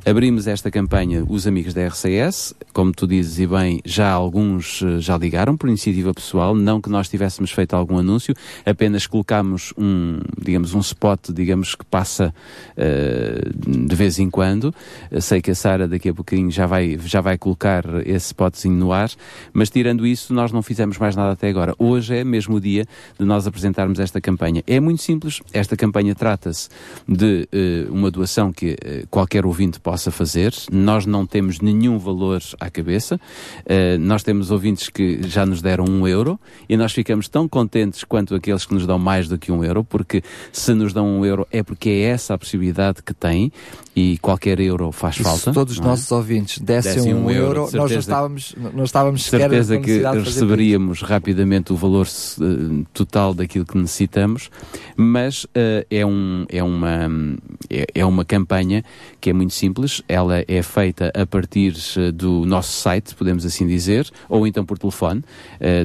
Abrimos 0.06 0.48
esta 0.48 0.72
campanha 0.72 1.26
Os 1.28 1.46
Amigos 1.46 1.74
da 1.74 1.86
RCS, 1.86 2.56
como 2.72 2.94
tu 2.94 3.06
dizes 3.06 3.40
e 3.40 3.46
bem, 3.46 3.82
já 3.84 4.10
alguns 4.10 4.82
uh, 4.82 5.02
já 5.02 5.18
ligaram 5.18 5.58
por 5.58 5.68
iniciativa 5.68 6.14
pessoal, 6.14 6.56
não 6.56 6.80
que 6.80 6.90
nós 6.90 7.10
tivéssemos 7.10 7.52
feito 7.52 7.74
algum 7.74 7.98
anúncio, 7.98 8.34
apenas 8.66 9.06
colocámos 9.06 9.74
um, 9.78 10.22
digamos, 10.42 10.74
um 10.74 10.80
spot, 10.80 11.32
digamos, 11.34 11.76
que 11.76 11.84
passa 11.84 12.34
uh, 12.78 13.88
de 13.88 13.96
vez 13.96 14.20
em 14.20 14.30
quando. 14.30 14.74
sei 15.20 15.42
que 15.42 15.52
a 15.52 15.56
Sara 15.56 15.86
daqui 15.86 16.08
a 16.08 16.13
a 16.14 16.16
pouquinho 16.16 16.50
já 16.50 16.66
vai, 16.66 16.98
já 17.04 17.20
vai 17.20 17.38
colocar 17.38 17.84
esse 18.06 18.28
spotzinho 18.28 18.76
no 18.76 18.94
ar, 18.94 19.10
mas 19.52 19.70
tirando 19.70 20.08
isso, 20.08 20.34
nós 20.34 20.52
não 20.52 20.62
fizemos 20.62 20.98
mais 20.98 21.16
nada 21.16 21.34
até 21.34 21.50
agora. 21.50 21.76
Hoje 21.78 22.16
é 22.16 22.24
mesmo 22.24 22.56
o 22.56 22.62
dia 22.62 22.86
de 23.20 23.26
nós 23.26 23.46
apresentarmos 23.46 24.00
esta 24.00 24.22
campanha. 24.22 24.64
É 24.66 24.80
muito 24.80 25.02
simples, 25.02 25.42
esta 25.52 25.76
campanha 25.76 26.16
trata-se 26.16 26.70
de 27.08 27.48
uh, 27.52 27.94
uma 27.94 28.10
doação 28.10 28.54
que 28.54 28.74
uh, 28.74 29.08
qualquer 29.10 29.46
ouvinte 29.46 29.80
possa 29.80 30.12
fazer, 30.12 30.54
nós 30.72 31.06
não 31.06 31.26
temos 31.26 31.60
nenhum 31.60 31.98
valor 31.98 32.42
à 32.60 32.70
cabeça, 32.70 33.16
uh, 33.16 34.00
nós 34.00 34.24
temos 34.24 34.52
ouvintes 34.52 34.90
que 34.90 35.28
já 35.28 35.46
nos 35.46 35.62
deram 35.62 35.86
um 35.86 36.08
euro 36.08 36.40
e 36.70 36.78
nós 36.78 36.94
ficamos 36.94 37.28
tão 37.28 37.48
contentes 37.48 38.04
quanto 38.04 38.36
aqueles 38.36 38.66
que 38.66 38.74
nos 38.74 38.86
dão 38.86 39.00
mais 39.00 39.28
do 39.28 39.38
que 39.38 39.52
um 39.52 39.64
euro, 39.64 39.84
porque 39.84 40.22
se 40.52 40.74
nos 40.74 40.94
dão 40.94 41.08
um 41.08 41.26
euro 41.26 41.48
é 41.52 41.64
porque 41.64 41.90
é 41.90 42.02
essa 42.02 42.36
a 42.36 42.38
possibilidade 42.38 43.02
que 43.02 43.14
têm 43.14 43.52
e 43.96 44.18
qualquer 44.18 44.60
euro 44.60 44.92
faz 44.92 45.20
e 45.20 45.24
falta. 45.24 45.40
Se 45.40 45.52
todos 45.52 45.74
os 45.74 45.80
é? 45.80 45.84
nossos 45.84 46.12
ouvintes 46.12 46.60
dessem, 46.60 46.96
dessem 46.96 47.14
um, 47.14 47.26
um, 47.26 47.32
euro, 47.32 47.62
euro 47.62 47.78
nós 47.78 47.92
não 47.92 48.00
estávamos, 48.00 48.56
não 48.74 48.84
estávamos 48.84 49.24
sequer 49.24 49.50
certeza 49.50 49.80
que 49.80 50.02
receberíamos 50.02 51.02
rapidamente 51.02 51.72
o 51.72 51.76
valor 51.76 52.08
uh, 52.08 52.86
total 52.94 53.34
daquilo 53.34 53.66
que 53.66 53.78
necessitamos, 53.78 54.50
mas 54.96 55.44
uh, 55.44 55.86
é, 55.90 56.06
um, 56.06 56.46
é, 56.50 56.64
uma, 56.64 57.38
é, 57.70 57.86
é, 57.94 58.06
uma 58.06 58.26
campanha 58.26 58.84
que 59.22 59.30
é 59.30 59.34
muito 59.34 59.54
simples, 59.54 60.02
ela 60.08 60.44
é 60.48 60.64
feita 60.64 61.12
a 61.16 61.26
partir 61.26 61.76
uh, 61.98 62.12
do 62.12 62.46
nosso 62.46 62.72
site, 62.74 63.14
podemos 63.16 63.46
assim 63.46 63.68
dizer, 63.68 64.10
ou 64.28 64.48
então 64.48 64.66
por 64.66 64.78
telefone. 64.78 65.24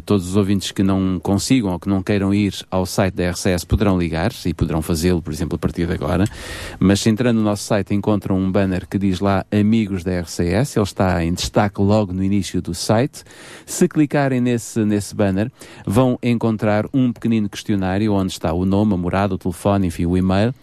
todos 0.05 0.29
os 0.29 0.37
ouvintes 0.37 0.73
que 0.73 0.83
não 0.83 1.21
consigam 1.21 1.73
ou 1.73 1.79
que 1.79 1.89
não 1.89 2.03
queiram 2.03 2.33
ir 2.33 2.55
ao 2.71 2.87
site 2.87 3.15
da 3.15 3.31
RCS 3.31 3.65
poderão 3.65 3.99
ligar 3.99 4.33
e 4.47 4.55
poderão 4.55 4.81
fazê-lo, 4.81 5.21
por 5.21 5.33
exemplo, 5.33 5.57
a 5.57 5.59
partir 5.59 5.87
de 5.87 5.93
agora, 5.93 6.25
mas 6.79 7.07
entrando 7.07 7.37
no 7.37 7.43
nosso 7.43 7.65
site 7.65 7.98
encontram 7.99 8.39
um 8.39 8.51
banner 8.51 8.87
que 8.89 8.99
diz 8.99 9.21
lá 9.21 9.45
Amigos 9.53 10.03
da 10.03 10.21
RCS, 10.21 10.77
ele 10.77 10.85
está 10.85 11.25
em 11.25 11.33
destaque 11.33 11.81
logo 11.81 12.13
no 12.13 12.23
início 12.23 12.63
do 12.63 12.75
site. 12.75 13.25
Se 13.67 13.87
clicarem 13.89 14.41
nesse, 14.41 14.85
nesse 14.85 15.15
banner, 15.15 15.51
vão 15.87 16.19
encontrar 16.23 16.87
um 16.95 17.13
pequenino 17.13 17.49
questionário 17.49 18.13
onde 18.13 18.33
está 18.33 18.53
o 18.53 18.65
nome, 18.65 18.95
a 18.95 18.97
morada, 18.97 19.35
o 19.35 19.39
telefone, 19.39 19.89
enfim, 19.89 20.07
o 20.07 20.17
e-mail. 20.17 20.55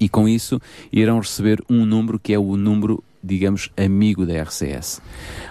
E 0.00 0.08
com 0.08 0.28
isso 0.28 0.60
irão 0.92 1.18
receber 1.18 1.62
um 1.68 1.84
número 1.84 2.18
que 2.18 2.32
é 2.32 2.38
o 2.38 2.56
número 2.56 3.02
digamos, 3.22 3.70
amigo 3.76 4.24
da 4.24 4.42
RCS. 4.42 5.00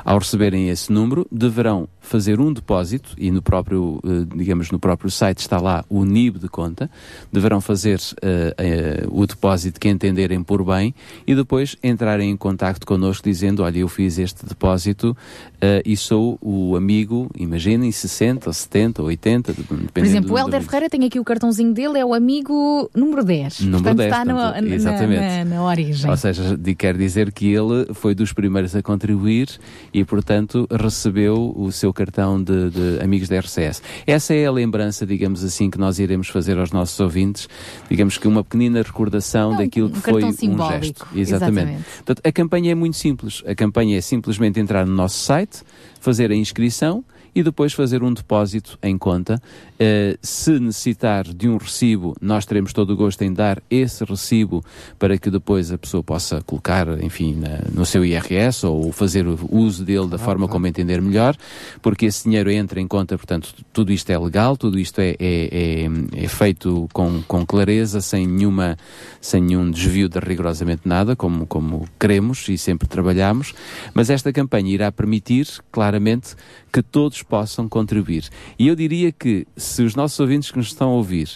Ao 0.03 0.17
receberem 0.17 0.69
esse 0.69 0.91
número, 0.91 1.27
deverão 1.31 1.87
fazer 1.99 2.39
um 2.39 2.53
depósito, 2.53 3.13
e 3.17 3.29
no 3.29 3.41
próprio, 3.41 4.01
digamos, 4.35 4.71
no 4.71 4.79
próprio 4.79 5.11
site 5.11 5.39
está 5.39 5.59
lá 5.59 5.83
o 5.89 6.05
NIB 6.05 6.39
de 6.39 6.47
conta, 6.47 6.89
deverão 7.31 7.59
fazer 7.59 7.99
uh, 7.99 9.09
uh, 9.09 9.21
o 9.21 9.27
depósito 9.27 9.79
que 9.79 9.89
entenderem 9.89 10.41
por 10.41 10.63
bem 10.63 10.95
e 11.25 11.35
depois 11.35 11.75
entrarem 11.83 12.31
em 12.31 12.37
contacto 12.37 12.87
connosco 12.87 13.27
dizendo, 13.27 13.63
olha, 13.63 13.79
eu 13.79 13.89
fiz 13.89 14.17
este 14.17 14.45
depósito 14.45 15.11
uh, 15.11 15.81
e 15.85 15.97
sou 15.97 16.37
o 16.41 16.75
amigo, 16.77 17.29
imaginem, 17.37 17.91
60, 17.91 18.51
70, 18.51 19.03
80, 19.03 19.53
dependendo 19.53 19.91
Por 19.91 20.05
exemplo, 20.05 20.29
do, 20.29 20.33
o 20.35 20.39
Helder 20.39 20.61
Ferreira 20.63 20.89
tem 20.89 21.03
aqui 21.03 21.19
o 21.19 21.23
cartãozinho 21.25 21.73
dele, 21.73 21.99
é 21.99 22.05
o 22.05 22.13
amigo 22.13 22.89
número 22.95 23.23
10. 23.23 23.61
Número 23.61 23.83
portanto, 23.83 23.97
10, 23.97 24.11
está 24.11 24.25
portanto, 24.25 24.63
no, 24.63 24.73
exatamente. 24.73 25.19
Na, 25.19 25.43
na, 25.43 25.55
na 25.55 25.63
origem. 25.63 26.09
Ou 26.09 26.17
seja, 26.17 26.57
quer 26.77 26.95
dizer 26.95 27.33
que 27.33 27.56
ele 27.57 27.93
foi 27.93 28.13
dos 28.13 28.33
primeiros 28.33 28.75
a 28.75 28.81
contribuir 28.81 29.49
e, 29.93 30.03
portanto, 30.03 30.67
recebeu 30.71 31.53
o 31.55 31.71
seu 31.71 31.93
cartão 31.93 32.41
de, 32.41 32.69
de, 32.69 33.03
amigos 33.03 33.27
da 33.27 33.39
RCS. 33.39 33.81
Essa 34.05 34.33
é 34.33 34.45
a 34.45 34.51
lembrança, 34.51 35.05
digamos 35.05 35.43
assim, 35.43 35.69
que 35.69 35.77
nós 35.77 35.99
iremos 35.99 36.27
fazer 36.27 36.57
aos 36.57 36.71
nossos 36.71 36.99
ouvintes, 36.99 37.49
digamos 37.89 38.17
que 38.17 38.27
uma 38.27 38.43
pequenina 38.43 38.81
recordação 38.81 39.51
Não, 39.51 39.57
daquilo 39.57 39.87
um 39.87 39.91
que 39.91 39.99
foi 39.99 40.23
um 40.23 40.31
simbólico. 40.31 40.85
gesto. 40.85 41.07
Exatamente. 41.15 41.57
Exatamente. 41.57 41.83
Portanto, 41.97 42.21
a 42.23 42.31
campanha 42.31 42.71
é 42.71 42.75
muito 42.75 42.97
simples. 42.97 43.43
A 43.45 43.55
campanha 43.55 43.97
é 43.97 44.01
simplesmente 44.01 44.59
entrar 44.59 44.85
no 44.85 44.93
nosso 44.93 45.19
site, 45.19 45.63
fazer 45.99 46.31
a 46.31 46.35
inscrição 46.35 47.03
e 47.37 47.43
depois 47.43 47.71
fazer 47.71 48.01
um 48.01 48.11
depósito 48.11 48.79
em 48.81 48.97
conta. 48.97 49.39
Uh, 49.75 50.17
se 50.23 50.59
necessitar 50.59 51.23
de 51.23 51.47
um 51.47 51.57
recibo, 51.57 52.15
nós 52.19 52.47
teremos 52.47 52.73
todo 52.73 52.89
o 52.93 52.95
gosto 52.95 53.21
em 53.21 53.31
dar 53.31 53.61
esse 53.69 54.03
recibo 54.03 54.65
para 54.97 55.19
que 55.19 55.29
depois 55.29 55.71
a 55.71 55.77
pessoa 55.77 56.01
possa 56.01 56.41
colocar, 56.41 56.87
enfim, 57.03 57.35
na, 57.35 57.59
no 57.71 57.85
seu 57.85 58.03
IRS 58.03 58.65
ou 58.65 58.91
fazer 58.91 59.27
o 59.27 59.37
uso 59.51 59.85
dele 59.85 60.07
da 60.07 60.17
forma 60.17 60.47
como 60.47 60.65
entender 60.65 60.99
melhor, 60.99 61.37
porque 61.79 62.07
esse 62.07 62.23
dinheiro 62.23 62.49
entra 62.49 62.81
em 62.81 62.87
conta, 62.87 63.15
portanto, 63.15 63.53
tudo 63.71 63.91
isto 63.91 64.09
é 64.09 64.17
legal, 64.17 64.57
tudo 64.57 64.79
isto 64.79 64.97
é, 64.97 65.11
é, 65.19 65.85
é, 65.85 66.23
é 66.23 66.27
feito 66.27 66.89
com, 66.91 67.21
com 67.27 67.45
clareza, 67.45 68.01
sem, 68.01 68.25
nenhuma, 68.25 68.75
sem 69.21 69.43
nenhum 69.43 69.69
desvio 69.69 70.09
de 70.09 70.17
rigorosamente 70.17 70.81
nada, 70.85 71.15
como, 71.15 71.45
como 71.45 71.87
queremos 71.99 72.49
e 72.49 72.57
sempre 72.57 72.87
trabalhamos, 72.87 73.53
mas 73.93 74.09
esta 74.09 74.33
campanha 74.33 74.71
irá 74.71 74.91
permitir, 74.91 75.47
claramente, 75.71 76.35
que 76.73 76.81
todos 76.81 77.23
possam 77.27 77.67
contribuir. 77.67 78.29
E 78.57 78.67
eu 78.67 78.75
diria 78.75 79.11
que 79.11 79.45
se 79.55 79.83
os 79.83 79.95
nossos 79.95 80.19
ouvintes 80.19 80.51
que 80.51 80.57
nos 80.57 80.67
estão 80.67 80.89
a 80.89 80.93
ouvir 80.93 81.29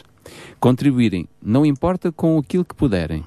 contribuírem, 0.60 1.28
não 1.42 1.66
importa 1.66 2.11
com 2.11 2.38
aquilo 2.38 2.64
que 2.64 2.76
puderem, 2.76 3.24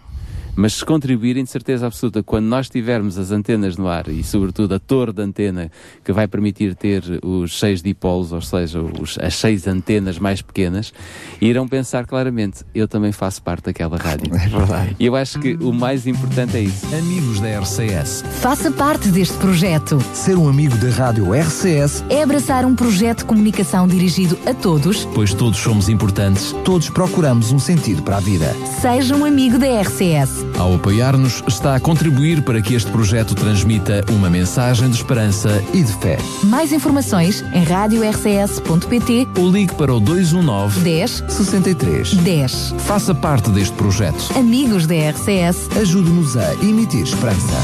mas 0.57 0.74
se 0.74 0.84
contribuírem 0.84 1.44
de 1.44 1.50
certeza 1.50 1.86
absoluta, 1.86 2.23
quando 2.23 2.47
nós 2.47 2.68
tivermos 2.68 3.18
as 3.18 3.31
antenas 3.31 3.76
no 3.76 3.89
ar 3.89 4.08
e 4.08 4.23
sobretudo 4.23 4.74
a 4.74 4.78
torre 4.78 5.12
de 5.12 5.23
antena 5.23 5.70
que 6.05 6.12
vai 6.12 6.26
permitir 6.26 6.74
ter 6.74 7.02
os 7.23 7.58
seis 7.58 7.83
dipolos, 7.83 8.33
ou 8.33 8.41
seja, 8.41 8.81
os, 8.81 9.18
as 9.18 9.34
seis 9.34 9.66
antenas 9.66 10.18
mais 10.18 10.42
pequenas, 10.42 10.92
irão 11.41 11.66
pensar 11.66 12.07
claramente, 12.07 12.65
eu 12.74 12.86
também 12.86 13.12
faço 13.12 13.42
parte 13.42 13.65
daquela 13.65 13.97
rádio. 13.97 14.33
É 14.44 14.49
verdade. 14.49 14.97
E 14.99 15.07
eu 15.07 15.16
acho 15.16 15.39
que 15.39 15.55
o 15.55 15.73
mais 15.73 16.07
importante 16.07 16.57
é 16.57 16.60
isso. 16.60 16.86
Amigos 16.94 17.41
da 17.41 17.60
RCS. 17.60 18.23
Faça 18.41 18.70
parte 18.70 19.08
deste 19.08 19.36
projeto. 19.39 19.99
Ser 20.12 20.36
um 20.36 20.49
amigo 20.49 20.76
da 20.76 20.91
rádio 20.91 21.33
RCS 21.33 22.05
É 22.10 22.23
abraçar 22.23 22.65
um 22.65 22.74
projeto 22.74 23.18
de 23.18 23.24
comunicação 23.24 23.89
dirigido 23.89 24.39
a 24.47 24.52
todos. 24.52 25.07
pois 25.15 25.33
todos 25.33 25.58
somos 25.58 25.89
importantes, 25.89 26.52
todos 26.65 26.91
procuramos 26.91 27.52
um 27.52 27.58
sentido 27.58 28.02
para 28.02 28.18
a 28.18 28.20
vida. 28.20 28.55
Seja 28.81 29.16
um 29.16 29.24
amigo 29.24 29.58
da 29.58 29.81
RCS. 29.81 30.43
Ao 30.58 30.74
apoiar-nos, 30.74 31.42
está 31.47 31.74
a 31.74 31.81
contribuir 31.81 32.42
para 32.42 32.60
que 32.62 32.74
este 32.74 32.90
projeto 32.90 33.34
transmita 33.34 34.05
uma 34.10 34.31
mensagem 34.31 34.89
de 34.89 34.97
esperança 34.97 35.62
e 35.73 35.82
de 35.82 35.92
fé. 35.94 36.18
Mais 36.44 36.73
informações 36.73 37.44
em 37.52 37.64
radiorcs.pt 37.64 39.28
Ou 39.39 39.50
ligue 39.50 39.74
para 39.74 39.94
o 39.94 40.00
219 40.00 40.81
10 40.81 41.24
63. 41.28 42.14
10. 42.14 42.74
Faça 42.78 43.14
parte 43.14 43.50
deste 43.50 43.74
projeto. 43.74 44.36
Amigos 44.36 44.86
da 44.86 44.94
RCS. 44.94 45.68
Ajude-nos 45.81 46.36
a 46.36 46.55
emitir 46.62 47.02
esperança. 47.02 47.56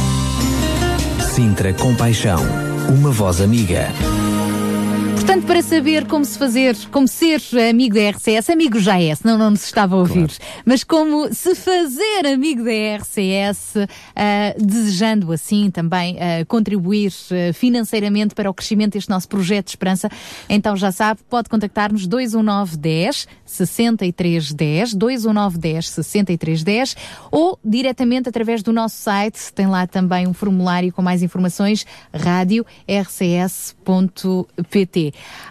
Sintra 1.35 1.73
Compaixão. 1.73 2.45
Uma 2.89 3.11
voz 3.11 3.41
amiga. 3.41 3.89
Para 5.51 5.63
saber 5.63 6.07
como 6.07 6.25
se 6.25 6.39
fazer, 6.39 6.77
como 6.93 7.09
ser 7.09 7.43
amigo 7.69 7.97
da 7.97 8.11
RCS, 8.11 8.51
amigo 8.51 8.79
já 8.79 9.03
é, 9.03 9.13
senão 9.13 9.37
não 9.37 9.51
nos 9.51 9.65
estava 9.65 9.97
a 9.97 9.99
ouvir, 9.99 10.31
mas 10.65 10.85
como 10.85 11.35
se 11.35 11.57
fazer 11.57 12.25
amigo 12.33 12.63
da 12.63 12.71
RCS, 12.71 13.75
ah, 14.15 14.55
desejando 14.57 15.33
assim 15.33 15.69
também 15.69 16.17
ah, 16.21 16.45
contribuir 16.47 17.13
ah, 17.33 17.53
financeiramente 17.53 18.33
para 18.33 18.49
o 18.49 18.55
crescimento 18.55 18.93
deste 18.93 19.11
nosso 19.11 19.29
projeto 19.29 19.65
de 19.65 19.71
esperança, 19.73 20.09
então 20.49 20.77
já 20.77 20.93
sabe, 20.93 21.19
pode 21.29 21.49
contactar-nos 21.49 22.07
219 22.07 22.77
10 22.77 23.27
63 23.45 24.53
10, 24.53 24.95
219 24.95 25.59
10 25.59 25.89
63 25.89 26.63
10 26.63 26.97
ou 27.29 27.59
diretamente 27.65 28.29
através 28.29 28.63
do 28.63 28.73
nosso 28.73 28.95
site, 28.95 29.53
tem 29.53 29.67
lá 29.67 29.85
também 29.85 30.29
um 30.29 30.33
formulário 30.33 30.93
com 30.93 31.03
mais 31.03 31.25
informações, 31.25 31.85
rádio 32.15 32.65
rcs.pt. 32.87 33.81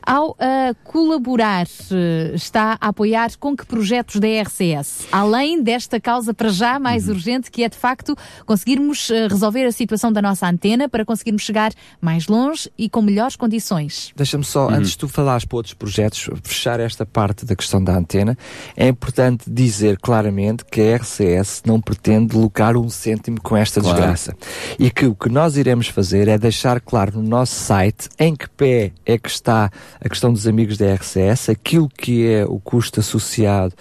Ao 0.06 0.32
uh, 0.32 0.35
colaborar, 0.84 1.66
uh, 1.66 2.35
está 2.35 2.77
a 2.80 2.88
apoiar 2.90 3.30
com 3.40 3.56
que 3.56 3.66
projetos 3.66 4.18
da 4.19 4.27
RCS? 4.27 5.08
Além 5.11 5.61
desta 5.61 6.00
causa 6.00 6.34
para 6.34 6.50
já 6.50 6.80
mais 6.80 7.08
Uhum. 7.08 7.14
urgente, 7.16 7.50
que 7.51 7.64
é 7.64 7.69
de 7.69 7.77
facto 7.77 8.16
conseguirmos 8.45 9.09
uh, 9.09 9.27
resolver 9.30 9.66
a 9.66 9.72
situação 9.72 10.11
da 10.11 10.22
nossa 10.22 10.48
antena 10.48 10.88
para 10.90 11.06
conseguirmos 11.06 11.43
chegar 11.43 11.72
mais 12.01 12.27
longe 12.27 12.69
e 12.77 12.90
com 12.90 13.01
melhores 13.01 13.35
condições. 13.35 14.11
Deixa-me 14.16 14.43
só, 14.43 14.68
Uhum. 14.68 14.76
antes 14.76 14.92
de 14.92 14.98
tu 14.98 15.08
falares 15.08 15.45
para 15.45 15.58
outros 15.58 15.74
projetos, 15.74 16.30
fechar 16.43 16.80
esta 16.80 17.06
parte 17.06 17.45
da 17.45 17.56
questão 17.56 17.84
da 17.84 17.95
antena, 17.95 18.38
é 18.76 18.88
importante 18.88 19.50
dizer 19.50 19.98
claramente 20.00 20.66
que 20.66 20.82
a 20.82 20.95
RCS 20.98 21.64
não 21.66 21.80
pretende 21.80 22.35
lucrar 22.35 22.76
um 22.77 22.90
cêntimo 22.90 23.40
com 23.42 23.56
esta 23.56 23.80
Claro. 23.82 23.98
desgraça. 23.98 24.35
E 24.77 24.90
que 24.92 25.06
o 25.06 25.16
que 25.16 25.30
nós 25.30 25.58
iremos 25.58 25.88
fazer 25.88 26.27
é 26.27 26.38
deixar 26.38 26.80
claro 26.82 27.18
no 27.22 27.24
nosso 27.27 27.56
site 27.56 28.09
em 28.18 28.35
que 28.35 28.50
pé 28.50 28.92
é 29.06 29.18
que 29.18 29.30
está 29.30 29.72
a 29.99 30.08
questão 30.09 30.32
dos 30.33 30.48
amigos 30.48 30.77
da 30.77 30.85
RCS, 30.93 31.49
aquilo 31.49 31.90
que 31.90 32.27
é 32.27 32.45
o 32.45 32.59
custo 32.59 32.99
associado 32.99 33.74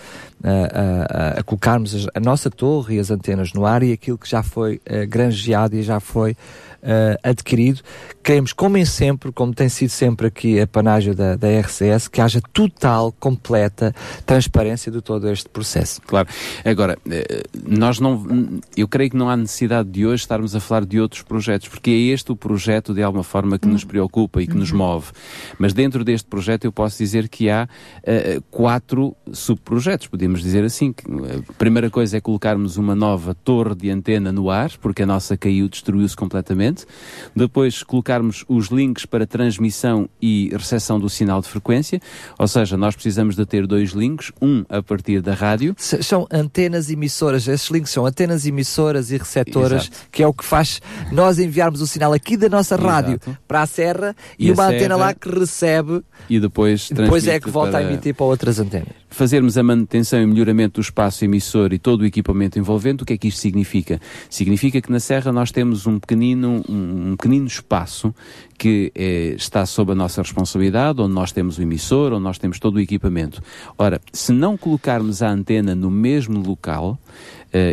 a, 0.43 0.49
a- 0.51 1.36
a- 1.36 1.41
a 1.41 1.43
colocarmos 1.43 2.07
a, 2.15 2.20
nossa 2.20 2.51
torre 2.51 2.97
e 2.97 2.99
as 2.99 3.10
antenas 3.10 3.52
no 3.52 3.65
ar 3.67 3.83
e 3.83 3.93
aquilo 3.93 4.18
que 4.18 4.28
já 4.28 4.43
foi 4.43 4.81
eh, 4.86 5.07
granjeado 5.07 5.77
e 5.77 5.83
já 5.83 6.01
foi 6.01 6.36
eh, 6.83 7.18
adquirido. 7.23 7.81
Queremos, 8.28 8.52
como 8.52 8.76
em 8.76 8.84
sempre, 8.84 9.32
como 9.32 9.55
tem 9.55 9.70
sido 9.70 9.89
sempre 9.89 10.26
aqui 10.26 10.60
a 10.60 10.66
panágio 10.66 11.15
da, 11.15 11.34
da 11.34 11.48
RCS, 11.48 12.08
que 12.08 12.20
haja 12.20 12.42
total, 12.52 13.10
completa 13.10 13.94
transparência 14.26 14.92
de 14.92 15.00
todo 15.00 15.31
este 15.31 15.48
processo. 15.48 16.02
Claro. 16.02 16.28
Agora, 16.62 16.98
eh, 17.10 17.44
nós 17.66 17.98
não. 17.98 18.60
Eu 18.76 18.86
creio 18.86 19.12
que 19.12 19.16
não 19.16 19.31
há 19.31 19.34
necessidade 19.34 19.89
de 19.89 20.05
hoje 20.05 20.24
estarmos 20.24 20.55
a 20.55 20.60
falar 20.60 20.84
de 20.84 21.00
outros 21.00 21.23
projetos, 21.23 21.68
porque 21.68 21.90
é 21.90 21.94
este 22.12 22.31
o 22.31 22.36
projeto, 22.36 22.92
de 22.92 23.02
alguma 23.02 23.24
forma, 23.24 23.58
que 23.58 23.66
nos 23.66 23.82
preocupa 23.82 24.42
e 24.42 24.47
que 24.47 24.55
nos 24.55 24.73
move. 24.73 25.07
Mas 25.58 25.73
dentro 25.73 26.05
deste 26.05 26.28
projeto 26.28 26.66
eu 26.66 26.70
posso 26.70 26.98
dizer 26.98 27.31
que 27.31 27.48
há 27.48 27.66
eh, 28.02 28.42
quatro 28.50 29.16
subprojetos, 29.32 30.07
podemos 30.07 30.42
dizer 30.42 30.65
assim. 30.65 30.92
Que, 30.92 31.02
eh, 31.10 31.40
A 31.48 31.52
primeira 31.55 31.89
coisa 31.89 32.18
é 32.18 32.20
colocarmos 32.20 32.76
uma 32.76 32.94
nova 32.94 33.34
torre 33.34 33.74
de 33.74 33.89
antena 33.89 34.31
no 34.31 34.50
ar, 34.50 34.70
porque 34.82 35.02
a 35.02 35.07
nossa 35.07 35.34
caiu, 35.34 35.66
destruiu-se 35.66 36.15
completamente. 36.15 36.84
Depois 37.34 37.82
colocarmos 38.19 38.45
os 38.49 38.67
links 38.69 39.07
para 39.07 39.27
transmissão 39.27 40.09
e 40.21 40.51
recepção 40.53 40.99
do 40.99 41.09
sinal 41.09 41.41
de 41.41 41.49
frequência, 41.49 42.01
ou 42.39 42.49
seja, 42.49 42.77
nós 42.77 42.95
precisamos 42.95 43.37
de 43.37 43.47
ter 43.47 43.67
dois 43.67 43.91
links, 43.91 44.33
um 44.43 44.65
a 44.69 44.83
partir 44.83 45.21
da 45.23 45.35
rádio. 45.35 45.75
São 45.79 46.27
antenas 46.31 46.91
emissoras, 46.91 47.47
esses 47.47 47.69
links 47.71 47.93
são 47.93 48.05
antenas 48.05 48.47
emissoras 48.47 49.11
e 49.11 49.17
receptoras, 49.17 49.85
Exato. 49.85 50.09
que 50.11 50.23
é 50.23 50.27
o 50.27 50.33
que 50.33 50.45
faz 50.45 50.81
nós 51.13 51.39
enviarmos 51.39 51.81
o 51.81 51.87
sinal 51.87 52.13
aqui 52.13 52.37
da 52.37 52.49
nossa 52.49 52.77
rádio 52.77 53.19
Exato. 53.23 53.39
para 53.47 53.63
a 53.63 53.67
serra 53.67 54.17
e, 54.39 54.47
E 54.47 54.51
a 54.51 54.55
uma 54.55 54.67
antena 54.67 54.81
serra- 54.81 54.97
lá 54.97 55.15
que 55.15 55.29
recebe, 55.29 56.03
e 56.29 56.41
depois 56.41 56.89
depois 56.91 57.27
é 57.27 57.39
que 57.39 57.51
volta 57.51 57.73
para 57.73 57.81
a 57.81 57.83
emitir 57.93 58.15
para 58.15 58.27
outras 58.27 58.59
antenas. 58.59 58.89
Fazermos 59.11 59.57
a 59.57 59.63
manutenção 59.63 60.21
e 60.21 60.27
melhoramento 60.27 60.81
do 60.81 60.85
espaço 60.85 61.25
emissor 61.25 61.73
e 61.73 61.79
todo 61.79 62.03
o 62.03 62.07
equipamento 62.07 62.59
envolvente, 62.59 63.03
o 63.03 63.07
que 63.07 63.15
é 63.15 63.17
que 63.17 63.29
isto 63.29 63.41
significa? 63.41 64.01
Significa 64.29 64.81
que 64.83 64.91
na 64.93 65.01
Serra 65.01 65.33
nós 65.33 65.51
temos 65.51 65.87
um 65.87 65.99
pequenino, 65.99 66.63
um 66.69 67.17
pequenino 67.17 67.47
espaço 67.47 68.08
que 68.57 68.93
eh, 68.95 69.35
está 69.37 69.65
sob 69.67 69.93
a 69.93 69.95
nossa 69.95 70.23
responsabilidade, 70.23 71.01
onde 71.01 71.15
nós 71.15 71.33
temos 71.33 71.59
o 71.59 71.62
emissor, 71.62 72.12
onde 72.12 72.25
nós 72.25 72.39
temos 72.39 72.59
todo 72.59 72.77
o 72.77 72.81
equipamento. 72.81 73.43
Ora, 73.77 74.01
se 74.12 74.33
não 74.33 74.57
colocarmos 74.57 75.23
a 75.23 75.28
antena 75.28 75.75
no 75.75 75.91
mesmo 75.91 76.41
local, 76.41 76.99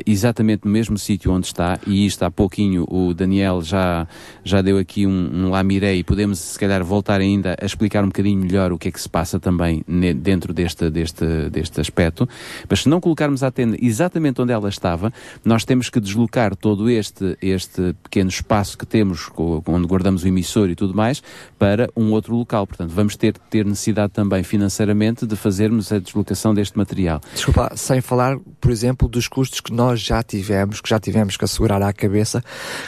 exatamente 0.05 0.65
no 0.65 0.71
mesmo 0.71 0.97
sítio 0.97 1.31
onde 1.31 1.47
está, 1.47 1.79
e 1.85 2.05
isto 2.05 2.23
há 2.23 2.31
pouquinho 2.31 2.85
o 2.89 3.13
Daniel 3.13 3.61
já, 3.61 4.07
já 4.43 4.61
deu 4.61 4.77
aqui 4.77 5.05
um, 5.05 5.29
um 5.33 5.49
lamiré 5.49 5.95
e 5.95 6.03
podemos 6.03 6.39
se 6.39 6.59
calhar 6.59 6.83
voltar 6.83 7.19
ainda 7.19 7.55
a 7.61 7.65
explicar 7.65 8.03
um 8.03 8.07
bocadinho 8.07 8.41
melhor 8.41 8.71
o 8.71 8.77
que 8.77 8.87
é 8.87 8.91
que 8.91 9.01
se 9.01 9.09
passa 9.09 9.39
também 9.39 9.83
dentro 10.17 10.53
deste, 10.53 10.89
deste, 10.89 11.49
deste 11.49 11.81
aspecto, 11.81 12.27
mas 12.69 12.81
se 12.83 12.89
não 12.89 13.01
colocarmos 13.01 13.43
a 13.43 13.47
antena 13.47 13.77
exatamente 13.81 14.41
onde 14.41 14.51
ela 14.51 14.69
estava, 14.69 15.11
nós 15.43 15.63
temos 15.65 15.89
que 15.89 15.99
deslocar 15.99 16.55
todo 16.55 16.89
este, 16.89 17.37
este 17.41 17.93
pequeno 18.03 18.29
espaço 18.29 18.77
que 18.77 18.85
temos, 18.85 19.29
onde 19.67 19.87
guardamos 19.87 20.23
o 20.23 20.27
emissor 20.27 20.69
e 20.69 20.75
tudo 20.75 20.93
mais, 20.93 21.21
para 21.57 21.89
um 21.95 22.11
outro 22.11 22.35
local. 22.35 22.65
Portanto, 22.67 22.91
vamos 22.91 23.15
ter, 23.15 23.37
ter 23.49 23.65
necessidade 23.65 24.13
também 24.13 24.43
financeiramente 24.43 25.25
de 25.25 25.35
fazermos 25.35 25.91
a 25.91 25.99
deslocação 25.99 26.53
deste 26.53 26.77
material. 26.77 27.21
Desculpa, 27.33 27.71
sem 27.75 28.01
falar, 28.01 28.37
por 28.59 28.71
exemplo, 28.71 29.07
dos 29.07 29.27
custos 29.27 29.59
que 29.65 29.73
nós 29.73 29.99
já 29.99 30.21
tivemos, 30.21 30.79
que 30.79 30.87
já 30.87 30.99
tivemos 30.99 31.35
que 31.35 31.43
assegurar 31.43 31.81
à 31.81 31.91
cabeça, 31.91 32.43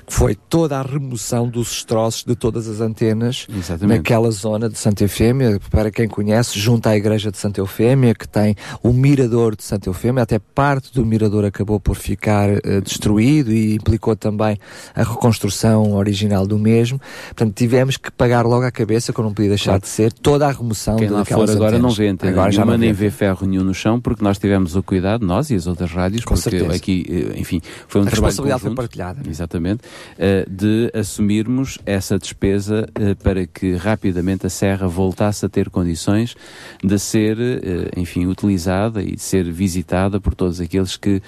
que 0.06 0.14
foi 0.14 0.36
toda 0.36 0.78
a 0.78 0.84
remoção 0.84 1.50
dos 1.50 1.70
destroços 1.70 2.24
de 2.24 2.36
todas 2.36 2.68
as 2.68 2.80
antenas 2.82 3.48
Exatamente. 3.50 3.98
naquela 3.98 4.30
zona 4.30 4.70
de 4.70 4.78
Santa 4.78 5.04
Eufémia, 5.04 5.60
para 5.72 5.90
quem 5.90 6.08
conhece, 6.08 6.60
junto 6.60 6.86
à 6.88 6.96
igreja 6.96 7.32
de 7.32 7.38
Santa 7.38 7.60
Eufémia, 7.60 8.14
que 8.14 8.28
tem 8.28 8.56
o 8.84 8.94
mirador 8.94 9.56
de 9.56 9.64
Santa 9.64 9.90
Eufémia, 9.90 10.22
até 10.22 10.38
parte 10.38 10.94
do 10.94 11.04
mirador 11.04 11.46
acabou 11.46 11.80
por 11.80 11.96
ficar 11.96 12.48
eh, 12.50 12.80
destruído 12.84 13.52
e 13.52 13.74
implicou 13.76 14.16
também 14.16 14.58
a 14.94 15.02
reconstrução 15.04 15.94
original 15.94 16.46
do 16.46 16.60
mesmo. 16.60 17.02
Portanto, 17.30 17.56
tivemos 17.56 17.98
que 17.98 18.12
pagar 18.12 18.46
logo 18.46 18.66
à 18.66 18.72
cabeça, 18.72 19.12
como 19.12 19.30
não 19.30 19.34
podia 19.34 19.50
deixar 19.50 19.72
Claro. 19.72 19.82
de 19.82 19.88
ser, 19.88 20.14
toda 20.14 20.48
a 20.48 20.52
remoção 20.52 20.98
Quem 20.98 21.10
lá 21.10 21.26
for 21.26 21.50
agora 21.50 21.80
não 21.80 21.90
vê 21.90 22.08
antena 22.10 22.32
Agora 22.32 22.52
já 22.52 22.60
nenhuma, 22.60 22.74
não 22.74 22.80
nem 22.80 22.94
vê 22.94 23.10
ferro 23.10 23.48
nenhum 23.48 23.64
no 23.64 23.74
chão, 23.74 24.00
porque 24.00 24.24
nós 24.24 24.38
tivemos 24.38 24.76
o 24.76 24.84
cuidado, 24.84 25.26
nós 25.26 25.50
e 25.50 25.56
as 25.56 25.66
outras 25.66 25.92
rádios, 25.92 26.24
Com 26.24 26.36
porque 26.36 26.50
certeza. 26.50 26.67
Aqui, 26.76 27.06
eh, 27.10 27.40
enfim, 27.40 27.62
foi 27.88 28.02
um 28.02 28.06
A 28.06 28.08
trabalho 28.08 28.26
responsabilidade 28.28 28.62
foi 28.62 28.70
conjunto, 28.70 28.76
partilhada. 28.78 29.22
Exatamente, 29.30 29.82
eh, 30.18 30.46
de 30.50 30.92
assumirmos 30.94 31.80
essa 31.86 32.18
despesa 32.18 32.88
eh, 32.96 33.16
para 33.16 33.46
que 33.48 33.76
rapidamente 33.76 34.46
a 34.46 34.50
Serra 34.50 34.88
voltasse 34.88 35.46
a 35.46 35.50
ter 35.50 35.70
condições 35.70 36.36
de 36.84 36.98
ser, 37.00 37.38
enfim, 37.96 38.26
utilizada 38.26 39.02
e 39.02 39.16
de 39.16 39.22
ser 39.22 39.50
visitada 39.52 40.20
por 40.20 40.34
todos 40.36 40.60
aqueles 40.62 40.96
que 40.98 41.22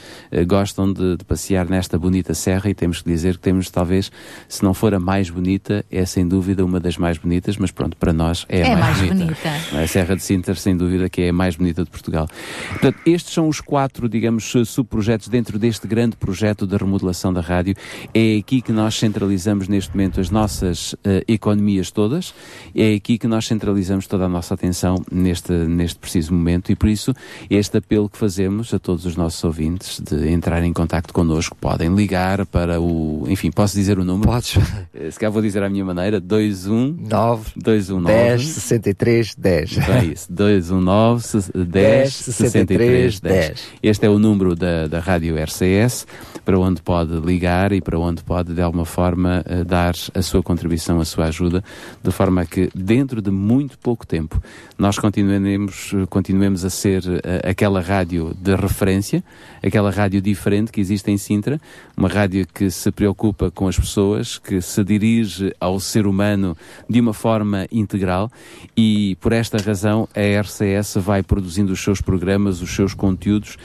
gostam 0.48 0.92
de, 0.92 1.18
de 1.18 1.24
passear 1.26 1.68
nesta 1.70 1.98
bonita 1.98 2.34
serra 2.34 2.70
e 2.70 2.74
temos 2.74 3.02
que 3.02 3.10
dizer 3.10 3.36
que 3.36 3.42
temos 3.42 3.70
talvez, 3.70 4.12
se 4.48 4.64
não 4.64 4.74
for 4.74 4.94
a 4.94 5.00
mais 5.00 5.30
bonita, 5.30 5.86
é 5.92 6.06
sem 6.06 6.28
dúvida 6.28 6.64
uma 6.66 6.80
das 6.80 6.98
mais 6.98 7.18
bonitas, 7.18 7.58
mas 7.58 7.72
pronto, 7.72 7.96
para 7.98 8.14
nós 8.14 8.46
é 8.50 8.64
a 8.64 8.68
É 8.68 8.76
mais, 8.76 8.98
mais 8.98 8.98
bonita. 9.10 9.26
bonita. 9.26 9.82
A 9.84 9.88
Serra 9.88 10.16
de 10.16 10.24
Sinter, 10.24 10.56
sem 10.58 10.76
dúvida, 10.76 11.10
que 11.10 11.22
é 11.22 11.30
a 11.30 11.34
mais 11.34 11.56
bonita 11.56 11.84
de 11.84 11.90
Portugal. 11.90 12.28
Portanto, 12.70 12.98
estes 13.06 13.34
são 13.34 13.48
os 13.48 13.62
quatro, 13.62 14.08
digamos, 14.10 14.44
su- 14.46 14.66
subprojetos 14.66 15.28
dentro 15.30 15.58
deste 15.60 15.88
grande 15.88 16.16
projeto 16.18 16.66
da 16.68 16.78
remodelação 16.78 17.32
da 17.32 17.42
rádio. 17.42 17.76
É 18.14 18.38
aqui 18.38 18.62
que 18.62 18.72
nós 18.72 18.96
centralizamos 18.96 19.68
neste 19.68 19.92
momento 19.92 20.20
as 20.20 20.30
nossas 20.30 20.96
eh, 21.04 21.24
economias 21.28 21.92
todas. 21.92 22.34
É 22.76 22.94
aqui 22.96 23.18
que 23.18 23.28
nós 23.28 23.46
centralizamos 23.46 24.08
toda 24.08 24.26
a 24.26 24.30
nossa 24.30 24.54
atenção 24.54 24.96
neste, 25.12 25.52
neste 25.52 26.00
preciso 26.00 26.34
momento 26.34 26.72
e 26.72 26.76
por 26.76 26.90
isso 26.90 27.14
este 27.50 27.78
apelo 27.78 28.10
que 28.10 28.18
fazemos 28.18 28.74
a 28.74 28.80
todos 28.80 29.06
os 29.06 29.16
nossos 29.16 29.44
ouvintes 29.44 30.00
de 30.02 30.30
entrar 30.30 30.64
em 30.64 30.74
contacto 30.74 31.14
connosco, 31.14 31.56
podem 31.60 31.94
ligar 31.94 32.46
para 32.46 32.80
o, 32.82 33.26
enfim, 33.28 33.52
posso 33.52 33.76
dizer 33.76 34.00
o 34.00 34.04
número? 34.04 34.30
Podes. 34.30 34.58
Eh, 34.94 35.12
Se 35.12 35.20
calhar 35.20 35.32
vou 35.32 35.42
dizer 35.42 35.62
à 35.64 35.70
minha 35.70 35.86
maneira, 35.86 36.20
219 36.20 37.52
219 37.56 38.06
10 38.14 38.42
63 38.48 39.36
10. 39.36 39.78
então 39.78 39.96
é 39.96 40.06
isso, 40.06 40.32
219 40.32 41.24
se- 41.24 41.52
10 41.54 42.14
63 42.14 43.20
10. 43.20 43.60
Este 43.84 44.06
é 44.06 44.10
o 44.10 44.18
número 44.20 44.56
da, 44.56 44.88
da 44.88 45.00
rádio 45.00 45.19
RCS, 45.28 46.08
para 46.46 46.60
onde 46.60 46.82
pode 46.82 47.20
ligar 47.20 47.72
e 47.72 47.82
para 47.82 48.00
onde 48.00 48.24
pode, 48.24 48.54
de 48.54 48.62
alguma 48.62 48.86
forma, 48.86 49.44
eh, 49.46 49.64
dar 49.64 49.94
a 50.14 50.22
sua 50.22 50.42
contribuição, 50.42 51.00
a 51.00 51.06
sua 51.06 51.26
ajuda, 51.26 51.64
de 52.02 52.12
forma 52.12 52.46
que, 52.46 52.70
dentro 52.74 53.22
de 53.22 53.30
muito 53.32 53.78
pouco 53.78 54.06
tempo, 54.06 54.42
nós 54.78 54.98
continuemos, 54.98 55.92
eh, 55.94 56.06
continuemos 56.10 56.64
a 56.66 56.70
ser 56.70 57.04
eh, 57.24 57.50
aquela 57.50 57.82
rádio 57.82 58.34
de 58.40 58.56
referência, 58.56 59.24
aquela 59.64 59.92
rádio 59.92 60.22
diferente 60.22 60.72
que 60.72 60.82
existe 60.82 61.12
em 61.12 61.18
Sintra, 61.18 61.60
uma 61.96 62.08
rádio 62.08 62.48
que 62.48 62.72
se 62.72 62.92
preocupa 62.92 63.52
com 63.52 63.68
as 63.68 63.78
pessoas, 63.78 64.38
que 64.38 64.62
se 64.62 64.84
dirige 64.84 65.54
ao 65.60 65.80
ser 65.80 66.08
humano 66.08 66.56
de 66.90 67.00
uma 67.00 67.14
forma 67.14 67.68
integral 67.72 68.32
e, 68.76 69.18
por 69.20 69.34
esta 69.34 69.58
razão, 69.58 70.08
a 70.16 70.42
RCS 70.42 70.96
vai 70.96 71.22
produzindo 71.22 71.74
os 71.74 71.80
seus 71.80 72.02
programas, 72.02 72.62
os 72.62 72.74
seus 72.74 72.94
conteúdos 72.94 73.58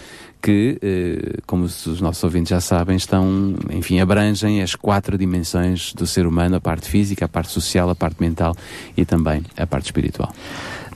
que, 0.44 0.78
eh, 0.82 1.40
como 1.46 1.64
os 1.64 1.86
os 1.86 2.02
nossos 2.02 2.22
ouvintes 2.22 2.50
já 2.50 2.60
sabem, 2.60 2.96
estão, 2.96 3.54
enfim, 3.70 3.98
abrangem 3.98 4.60
as 4.60 4.74
quatro 4.74 5.16
dimensões 5.16 5.94
do 5.94 6.06
ser 6.06 6.26
humano, 6.26 6.56
a 6.56 6.60
parte 6.60 6.86
física, 6.86 7.24
a 7.24 7.28
parte 7.28 7.50
social, 7.50 7.88
a 7.88 7.94
parte 7.94 8.20
mental 8.20 8.54
e 8.94 9.06
também 9.06 9.42
a 9.56 9.66
parte 9.66 9.86
espiritual. 9.86 10.30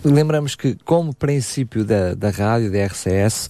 Lembramos 0.04 0.54
que, 0.54 0.76
como 0.84 1.14
princípio 1.14 1.82
da, 1.82 2.12
da 2.12 2.28
rádio, 2.28 2.70
da 2.70 2.84
RCS, 2.84 3.48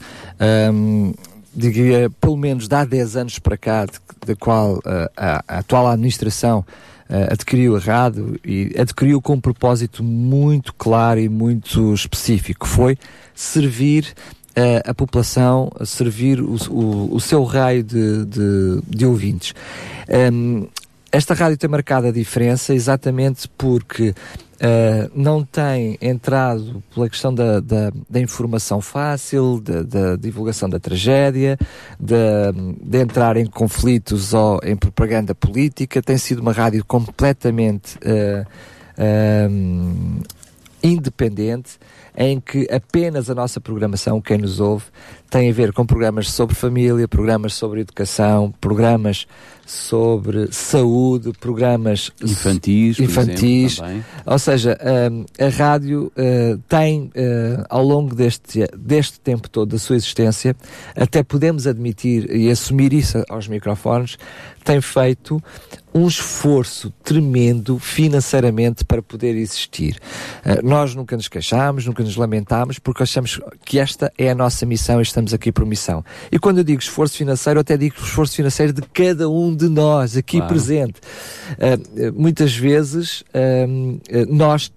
hum, 0.73 1.12
diria, 1.52 2.09
pelo 2.20 2.36
menos 2.36 2.68
há 2.70 2.85
10 2.85 3.17
anos 3.17 3.39
para 3.41 3.57
cá, 3.57 3.85
da 4.25 4.36
qual 4.36 4.81
ah, 4.85 5.10
a, 5.17 5.44
a 5.49 5.59
atual 5.59 5.89
administração 5.89 6.65
ah, 7.10 7.33
adquiriu 7.33 7.77
a 7.77 7.81
rádio 7.81 8.39
e 8.44 8.73
adquiriu 8.78 9.20
com 9.20 9.35
um 9.35 9.41
propósito 9.41 10.05
muito 10.05 10.73
claro 10.75 11.18
e 11.18 11.28
muito 11.28 11.93
específico, 11.93 12.68
foi 12.68 12.97
servir 13.35 14.15
a 14.85 14.95
população, 14.95 15.70
servir 15.85 16.41
o, 16.41 16.57
o, 16.70 17.15
o 17.15 17.20
seu 17.20 17.45
raio 17.45 17.83
de, 17.83 18.25
de, 18.25 18.81
de 18.87 19.07
ouvintes. 19.07 19.55
Hum, 20.33 20.67
esta 21.11 21.35
rádio 21.35 21.57
tem 21.57 21.70
marcado 21.70 22.07
a 22.07 22.12
diferença 22.12 22.75
exatamente 22.75 23.49
porque 23.57 24.15
Uh, 24.59 25.09
não 25.15 25.45
tem 25.45 25.97
entrado 26.03 26.83
pela 26.93 27.09
questão 27.09 27.33
da, 27.33 27.61
da, 27.61 27.93
da 28.11 28.19
informação 28.19 28.81
fácil, 28.81 29.61
da, 29.61 29.85
da, 29.85 30.17
divulgação 30.17 30.69
da 30.69 30.81
tragédia, 30.81 31.57
de, 32.01 32.99
entrar 32.99 33.37
em 33.37 33.47
conflitos 33.47 34.35
ou 34.35 34.59
em 34.65 34.75
propaganda 34.75 35.33
política. 35.33 36.03
Tem 36.03 36.19
sido 36.19 36.41
uma 36.41 36.51
rádio 36.51 36.85
completamente 36.85 37.97
uh, 37.99 38.45
independente, 40.83 41.78
em 42.21 42.41
que 42.41 42.67
apenas 42.69 43.31
a 43.31 43.35
nossa 43.35 43.61
programação, 43.61 44.21
quem 44.21 44.39
nos 44.39 44.59
ouve, 44.59 44.87
tem 45.31 45.49
a 45.49 45.53
ver 45.53 45.73
com 45.73 45.87
programas 45.87 46.29
sobre 46.33 46.53
família, 46.53 47.07
programas 47.07 47.55
sobre 47.55 47.83
educação, 47.83 48.53
programas 48.61 49.25
sobre 49.65 50.49
saúde, 50.51 51.31
programas 51.39 52.11
infantis, 52.21 52.99
infantis. 52.99 53.79
Exemplo, 53.79 54.05
ou 54.27 54.39
seja, 54.39 54.77
um, 55.13 55.27
a 55.39 55.49
rádio 55.49 56.11
uh, 56.17 56.59
tem, 56.69 57.05
uh, 57.05 57.65
ao 57.69 57.85
longo 57.85 58.17
deste, 58.17 58.67
deste 58.77 59.21
tempo 59.21 59.49
todo 59.49 59.71
da 59.71 59.79
sua 59.79 59.95
existência, 59.95 60.57
até 60.97 61.23
podemos 61.23 61.69
admitir 61.69 62.35
e 62.35 62.51
assumir 62.51 62.93
isso 62.93 63.23
aos 63.29 63.47
microfones, 63.47 64.17
tem 64.65 64.81
feito 64.81 65.41
um 65.99 66.07
esforço 66.07 66.93
tremendo 67.02 67.78
financeiramente 67.78 68.85
para 68.85 69.02
poder 69.02 69.35
existir. 69.36 69.99
Uh, 70.44 70.67
nós 70.67 70.94
nunca 70.94 71.17
nos 71.17 71.28
queixámos, 71.28 71.86
nunca 71.86 72.02
nos 72.02 72.17
lamentámos, 72.17 72.78
porque 72.78 73.02
achamos 73.02 73.41
que 73.65 73.78
esta 73.78 74.12
é 74.17 74.31
a 74.31 74.35
nossa 74.35 74.65
missão 74.65 75.01
e 75.01 75.02
estamos 75.02 75.35
aqui 75.35 75.51
por 75.51 75.67
missão. 75.67 76.05
E 76.31 76.39
quando 76.39 76.59
eu 76.59 76.65
digo 76.65 76.81
esforço 76.81 77.17
financeiro, 77.17 77.59
eu 77.59 77.62
até 77.62 77.77
digo 77.77 77.97
esforço 77.99 78.36
financeiro 78.36 78.73
de 78.73 78.83
cada 78.83 79.28
um 79.28 79.55
de 79.55 79.68
nós 79.68 80.17
aqui 80.17 80.39
Claro. 80.39 80.52
presente. 80.52 81.01
Uh, 81.52 82.12
muitas 82.15 82.55
vezes 82.55 83.20
uh, 83.20 84.27
nós 84.28 84.70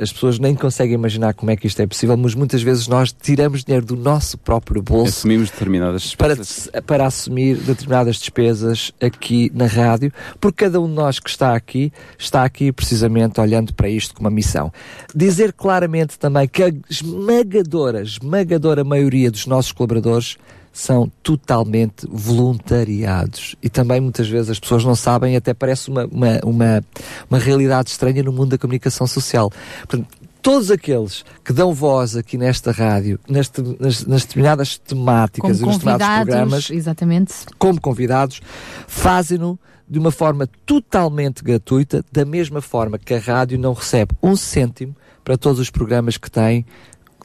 as 0.00 0.12
pessoas 0.12 0.38
nem 0.38 0.54
conseguem 0.54 0.94
imaginar 0.94 1.34
como 1.34 1.50
é 1.50 1.56
que 1.56 1.66
isto 1.66 1.80
é 1.80 1.86
possível, 1.86 2.16
mas 2.16 2.34
muitas 2.34 2.62
vezes 2.62 2.88
nós 2.88 3.12
tiramos 3.12 3.64
dinheiro 3.64 3.84
do 3.84 3.96
nosso 3.96 4.38
próprio 4.38 4.82
bolso 4.82 5.18
Assumimos 5.18 5.50
determinadas 5.50 6.14
para, 6.14 6.34
despesas. 6.34 6.82
para 6.86 7.06
assumir 7.06 7.56
determinadas 7.56 8.16
despesas 8.16 8.92
aqui 9.00 9.50
na 9.54 9.66
rádio, 9.66 10.12
porque 10.40 10.64
cada 10.64 10.80
um 10.80 10.88
de 10.88 10.94
nós 10.94 11.18
que 11.18 11.30
está 11.30 11.54
aqui, 11.54 11.92
está 12.18 12.44
aqui 12.44 12.72
precisamente 12.72 13.40
olhando 13.40 13.74
para 13.74 13.88
isto 13.88 14.14
como 14.14 14.28
uma 14.28 14.34
missão. 14.34 14.72
Dizer 15.14 15.52
claramente 15.52 16.18
também 16.18 16.48
que 16.48 16.62
a 16.62 16.72
esmagadora, 16.88 18.02
esmagadora 18.02 18.84
maioria 18.84 19.30
dos 19.30 19.46
nossos 19.46 19.72
colaboradores 19.72 20.36
são 20.74 21.10
totalmente 21.22 22.04
voluntariados. 22.10 23.54
E 23.62 23.70
também 23.70 24.00
muitas 24.00 24.28
vezes 24.28 24.50
as 24.50 24.58
pessoas 24.58 24.84
não 24.84 24.96
sabem, 24.96 25.36
até 25.36 25.54
parece 25.54 25.88
uma, 25.88 26.04
uma, 26.06 26.40
uma, 26.44 26.84
uma 27.30 27.38
realidade 27.38 27.90
estranha 27.90 28.24
no 28.24 28.32
mundo 28.32 28.50
da 28.50 28.58
comunicação 28.58 29.06
social. 29.06 29.52
Portanto, 29.86 30.08
todos 30.42 30.72
aqueles 30.72 31.24
que 31.44 31.52
dão 31.52 31.72
voz 31.72 32.16
aqui 32.16 32.36
nesta 32.36 32.72
rádio, 32.72 33.20
neste, 33.28 33.62
nas, 33.78 34.04
nas 34.04 34.22
determinadas 34.22 34.76
temáticas 34.76 35.60
Como 35.60 35.62
e 35.62 35.66
nos 35.66 35.78
determinados 35.78 36.24
programas, 36.24 36.70
exatamente. 36.70 37.34
como 37.56 37.80
convidados, 37.80 38.40
fazem-no 38.88 39.56
de 39.88 39.98
uma 40.00 40.10
forma 40.10 40.48
totalmente 40.66 41.44
gratuita, 41.44 42.04
da 42.10 42.24
mesma 42.24 42.60
forma 42.60 42.98
que 42.98 43.14
a 43.14 43.18
rádio 43.20 43.56
não 43.58 43.74
recebe 43.74 44.12
um 44.20 44.34
cêntimo 44.34 44.96
para 45.22 45.38
todos 45.38 45.60
os 45.60 45.70
programas 45.70 46.16
que 46.16 46.30
tem 46.30 46.66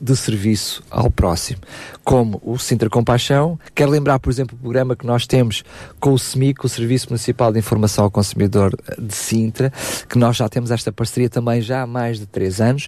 de 0.01 0.15
serviço 0.15 0.83
ao 0.89 1.11
próximo, 1.11 1.59
como 2.03 2.41
o 2.43 2.57
Sintra 2.57 2.89
Compaixão. 2.89 3.59
Quero 3.75 3.91
lembrar, 3.91 4.19
por 4.19 4.29
exemplo, 4.29 4.57
o 4.57 4.61
programa 4.61 4.95
que 4.95 5.05
nós 5.05 5.27
temos 5.27 5.63
com 5.99 6.13
o 6.13 6.19
SEMIC, 6.19 6.65
o 6.65 6.69
Serviço 6.69 7.07
Municipal 7.09 7.51
de 7.51 7.59
Informação 7.59 8.05
ao 8.05 8.11
Consumidor 8.11 8.75
de 8.97 9.13
Sintra, 9.13 9.71
que 10.07 10.17
nós 10.17 10.37
já 10.37 10.47
temos 10.47 10.71
esta 10.71 10.91
parceria 10.91 11.29
também 11.29 11.61
já 11.61 11.81
há 11.81 11.87
mais 11.87 12.19
de 12.19 12.25
três 12.25 12.61
anos, 12.61 12.87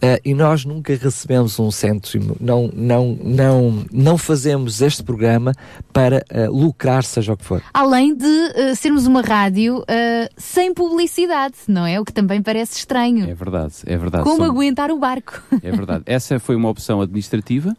eh, 0.00 0.20
e 0.24 0.34
nós 0.34 0.64
nunca 0.64 0.94
recebemos 0.94 1.58
um 1.58 1.70
cêntimo, 1.70 2.36
não, 2.40 2.70
não, 2.74 3.18
não, 3.22 3.84
não 3.92 4.18
fazemos 4.18 4.80
este 4.80 5.02
programa 5.02 5.52
para 5.92 6.24
eh, 6.30 6.48
lucrar, 6.48 7.02
seja 7.04 7.32
o 7.32 7.36
que 7.36 7.44
for. 7.44 7.62
Além 7.74 8.14
de 8.14 8.26
eh, 8.54 8.74
sermos 8.74 9.06
uma 9.06 9.22
rádio 9.22 9.84
sem 10.36 10.72
publicidade, 10.72 11.56
não 11.66 11.86
é? 11.86 11.98
O 12.00 12.04
que 12.04 12.12
também 12.12 12.42
parece 12.42 12.76
estranho. 12.76 13.28
É 13.28 13.34
verdade, 13.34 13.74
é 13.86 13.96
verdade. 13.96 14.24
Como 14.24 14.42
aguentar 14.44 14.90
o 14.90 14.98
barco? 14.98 15.42
É 15.62 15.72
verdade. 15.72 16.04
Essa 16.06 16.38
foi 16.38 16.54
uma 16.54 16.68
opção 16.68 17.00
administrativa 17.00 17.76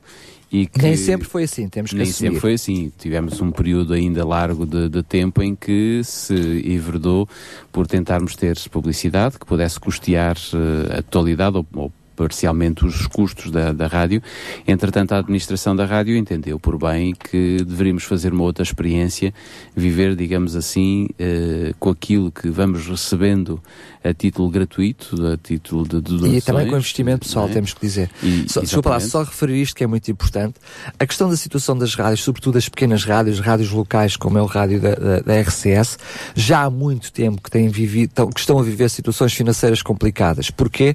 e 0.51 0.65
que 0.65 0.81
Nem 0.81 0.98
sempre 0.98 1.27
foi 1.27 1.43
assim, 1.43 1.67
temos 1.69 1.91
que 1.91 1.98
nem 1.98 2.03
assumir. 2.09 2.17
sempre 2.30 2.39
foi 2.39 2.53
assim. 2.53 2.91
Tivemos 2.98 3.39
um 3.39 3.51
período 3.51 3.93
ainda 3.93 4.25
largo 4.25 4.65
de, 4.65 4.89
de 4.89 5.03
tempo 5.03 5.41
em 5.43 5.56
que 5.56 6.01
se 6.03 6.33
enverdou 6.65 7.27
por 7.72 7.85
tentarmos 7.85 8.35
ter 8.35 8.57
publicidade 8.69 9.38
que 9.38 9.45
pudesse 9.45 9.80
custear 9.80 10.35
eh, 10.53 10.98
a 10.98 11.01
totalidade 11.03 11.57
ou, 11.57 11.65
ou 11.73 11.91
parcialmente 12.19 12.85
os 12.85 13.07
custos 13.07 13.49
da, 13.49 13.72
da 13.72 13.88
rádio. 13.88 14.22
Entretanto, 14.67 15.14
a 15.14 15.19
administração 15.19 15.73
da 15.73 15.85
rádio 15.85 16.17
entendeu 16.17 16.59
por 16.59 16.77
bem 16.77 17.14
que 17.15 17.64
deveríamos 17.64 18.03
fazer 18.03 18.33
uma 18.33 18.43
outra 18.43 18.61
experiência, 18.61 19.33
viver, 19.73 20.17
digamos 20.17 20.53
assim, 20.53 21.07
eh, 21.17 21.73
com 21.80 21.89
aquilo 21.89 22.30
que 22.30 22.49
vamos 22.49 22.85
recebendo 22.88 23.61
a 24.03 24.14
título 24.14 24.49
gratuito, 24.49 25.15
a 25.27 25.38
título 25.38 25.88
de, 25.88 26.01
de 26.01 26.14
E 26.14 26.17
doações, 26.17 26.43
também 26.43 26.67
com 26.67 26.75
investimento 26.75 27.25
pessoal, 27.25 27.48
é? 27.48 27.53
temos 27.53 27.73
que 27.73 27.80
dizer. 27.81 28.09
E- 28.22 28.45
só, 28.49 28.59
desculpa 28.59 28.89
lá, 28.89 28.99
só 28.99 29.23
referir 29.23 29.61
isto 29.61 29.75
que 29.75 29.83
é 29.83 29.88
muito 29.88 30.11
importante. 30.11 30.56
A 30.99 31.06
questão 31.06 31.30
da 31.30 31.38
situação 31.38 31.77
das 31.77 31.95
rádios, 31.95 32.22
sobretudo 32.22 32.57
as 32.57 32.67
pequenas 32.67 33.06
rádios, 33.06 33.39
rádios 33.39 33.72
locais, 33.72 34.17
como 34.17 34.38
é 34.38 34.41
o 34.41 34.45
rádio 34.45 34.81
da, 34.81 34.95
da, 34.95 35.19
da 35.22 35.39
RCS, 35.41 35.98
já 36.35 36.64
há 36.64 36.69
muito 36.69 37.14
tempo 37.14 37.41
que, 37.41 37.49
têm 37.49 37.69
vivido, 37.69 38.27
que 38.33 38.39
estão 38.39 38.59
a 38.59 38.64
viver 38.64 38.89
situações 38.89 39.33
financeiras 39.33 39.81
complicadas. 39.81 40.49
Porquê? 40.49 40.93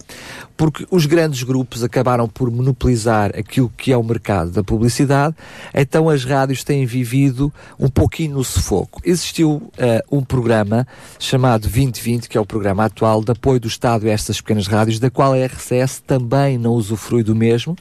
Porque 0.57 0.87
os 0.91 1.05
grandes 1.07 1.43
grupos 1.43 1.83
acabaram 1.83 2.29
por 2.29 2.51
monopolizar 2.51 3.33
aquilo 3.37 3.73
que 3.77 3.93
é 3.93 3.97
o 3.97 4.03
mercado 4.05 4.51
da 4.51 4.63
publicidade, 4.63 5.35
então 5.75 6.09
as 6.09 6.25
rádios 6.25 6.63
têm 6.63 6.87
vivido 6.87 7.53
um 7.79 7.89
pouquinho 7.89 8.35
no 8.35 8.45
sufoco. 8.45 9.01
Existiu 9.05 9.71
eh, 9.77 10.03
um 10.11 10.23
programa 10.23 10.87
chamado 11.19 11.63
2020, 11.63 12.29
que 12.29 12.39
é 12.39 12.41
o 12.41 12.47
programa 12.47 12.85
atual 12.85 13.23
de 13.25 13.33
apoio 13.33 13.59
do 13.59 13.67
Estado 13.67 14.07
a 14.07 14.11
estas 14.11 14.41
pequenas 14.41 14.69
rádios, 14.69 15.01
da 15.01 15.11
qual 15.11 15.33
a 15.33 15.45
RCS 15.45 16.01
também 16.07 16.57
não 16.57 16.73
usufrui 16.73 17.25
do 17.25 17.35
mesmo, 17.35 17.77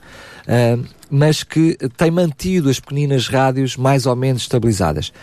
eh, 0.47 0.79
mas 1.11 1.43
que 1.43 1.77
tem 1.95 2.09
mantido 2.09 2.69
as 2.69 2.79
pequeninas 2.79 3.27
rádios 3.27 3.77
mais 3.77 4.07
ou 4.07 4.15
menos 4.15 4.41
estabilizadas. 4.43 5.13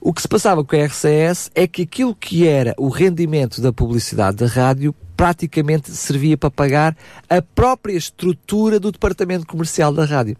O 0.00 0.12
que 0.12 0.20
se 0.20 0.28
passava 0.28 0.62
com 0.62 0.76
a 0.76 0.84
RCS 0.84 1.50
é 1.54 1.66
que 1.66 1.80
aquilo 1.80 2.14
que 2.14 2.46
era 2.46 2.74
o 2.76 2.88
rendimento 2.88 3.62
da 3.62 3.72
publicidade 3.72 4.36
da 4.36 4.46
rádio 4.46 4.94
praticamente 5.16 5.90
servia 5.90 6.36
para 6.36 6.50
pagar 6.50 6.96
a 7.28 7.40
própria 7.40 7.96
estrutura 7.96 8.80
do 8.80 8.92
departamento 8.92 9.46
comercial 9.46 9.92
da 9.92 10.04
rádio. 10.04 10.36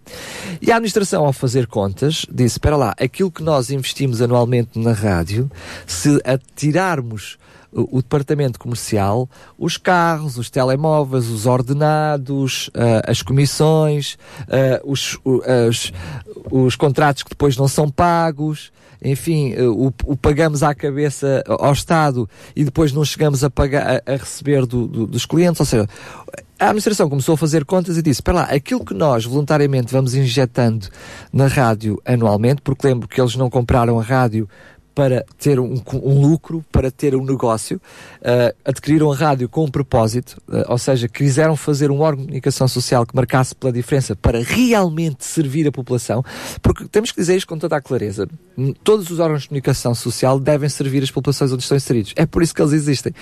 E 0.60 0.70
a 0.70 0.76
administração, 0.76 1.24
ao 1.24 1.32
fazer 1.32 1.66
contas, 1.66 2.26
disse: 2.30 2.54
espera 2.54 2.76
lá, 2.76 2.94
aquilo 2.98 3.30
que 3.30 3.42
nós 3.42 3.70
investimos 3.70 4.20
anualmente 4.20 4.78
na 4.78 4.92
rádio, 4.92 5.50
se 5.86 6.20
atirarmos 6.24 7.38
o, 7.74 7.96
departamento 8.02 8.58
comercial, 8.58 9.28
os 9.58 9.76
carros, 9.76 10.38
os 10.38 10.48
telemóveis, 10.48 11.28
os 11.28 11.46
ordenados, 11.46 12.70
ah, 12.74 13.10
as 13.10 13.22
comissões, 13.22 14.16
ah, 14.48 14.80
os, 14.84 15.18
as- 15.68 15.92
os 16.50 16.76
contratos 16.76 17.22
que 17.22 17.30
depois 17.30 17.56
não 17.56 17.68
são 17.68 17.88
pagos, 17.90 18.72
enfim, 19.02 19.52
eh, 19.52 19.62
o, 19.66 19.92
o 20.04 20.16
pagamos 20.16 20.62
à 20.62 20.74
cabeça 20.74 21.42
ao 21.46 21.72
Estado 21.72 22.28
e 22.56 22.64
depois 22.64 22.90
não 22.92 23.04
chegamos 23.04 23.44
a, 23.44 23.50
pagar, 23.50 24.02
a, 24.06 24.12
a 24.12 24.16
receber 24.16 24.64
do- 24.64 24.86
do- 24.86 25.06
dos 25.06 25.26
clientes, 25.26 25.60
ou 25.60 25.66
seja, 25.66 25.86
a 26.58 26.66
administração 26.66 27.10
começou 27.10 27.34
a 27.34 27.36
fazer 27.38 27.64
contas 27.66 27.98
e 27.98 28.02
disse, 28.02 28.20
espera 28.20 28.38
lá, 28.38 28.42
aquilo 28.44 28.82
que 28.84 28.94
nós 28.94 29.24
voluntariamente 29.26 29.92
vamos 29.92 30.14
injetando 30.14 30.86
na 31.32 31.48
rádio 31.48 32.00
anualmente, 32.06 32.62
porque 32.62 32.86
lembro 32.86 33.06
que 33.08 33.20
eles 33.20 33.36
não 33.36 33.50
compraram 33.50 33.98
a 33.98 34.02
rádio 34.02 34.48
para 34.94 35.24
ter 35.38 35.58
um, 35.58 35.82
um 35.92 36.20
lucro, 36.20 36.64
para 36.70 36.88
ter 36.90 37.16
um 37.16 37.24
negócio, 37.24 37.80
uh, 38.20 38.54
adquiriram 38.64 39.10
a 39.10 39.16
rádio 39.16 39.48
com 39.48 39.64
um 39.64 39.68
propósito, 39.70 40.40
uh, 40.48 40.64
ou 40.68 40.78
seja, 40.78 41.08
quiseram 41.08 41.56
fazer 41.56 41.90
um 41.90 42.00
órgão 42.00 42.20
de 42.22 42.26
comunicação 42.28 42.68
social 42.68 43.04
que 43.04 43.14
marcasse 43.14 43.54
pela 43.56 43.72
diferença 43.72 44.14
para 44.14 44.40
realmente 44.40 45.24
servir 45.24 45.66
a 45.66 45.72
população, 45.72 46.22
porque 46.62 46.86
temos 46.86 47.10
que 47.10 47.20
dizer 47.20 47.36
isto 47.36 47.48
com 47.48 47.58
toda 47.58 47.76
a 47.76 47.80
clareza. 47.80 48.28
Todos 48.84 49.10
os 49.10 49.18
órgãos 49.18 49.42
de 49.42 49.48
comunicação 49.48 49.96
social 49.96 50.38
devem 50.38 50.68
servir 50.68 51.02
as 51.02 51.10
populações 51.10 51.50
onde 51.50 51.64
estão 51.64 51.76
inseridos. 51.76 52.12
É 52.14 52.24
por 52.24 52.40
isso 52.40 52.54
que 52.54 52.62
eles 52.62 52.72
existem. 52.72 53.12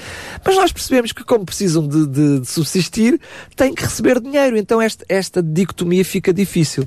Mas 0.44 0.54
nós 0.56 0.72
percebemos 0.72 1.12
que, 1.12 1.24
como 1.24 1.46
precisam 1.46 1.88
de, 1.88 2.06
de- 2.06 2.40
de 2.40 2.46
subsistir, 2.46 3.18
têm 3.56 3.74
que 3.74 3.82
receber 3.82 4.20
dinheiro. 4.20 4.58
Então 4.58 4.80
esta, 4.82 5.06
esta 5.08 5.42
dicotomia 5.42 6.04
fica 6.04 6.34
difícil. 6.34 6.86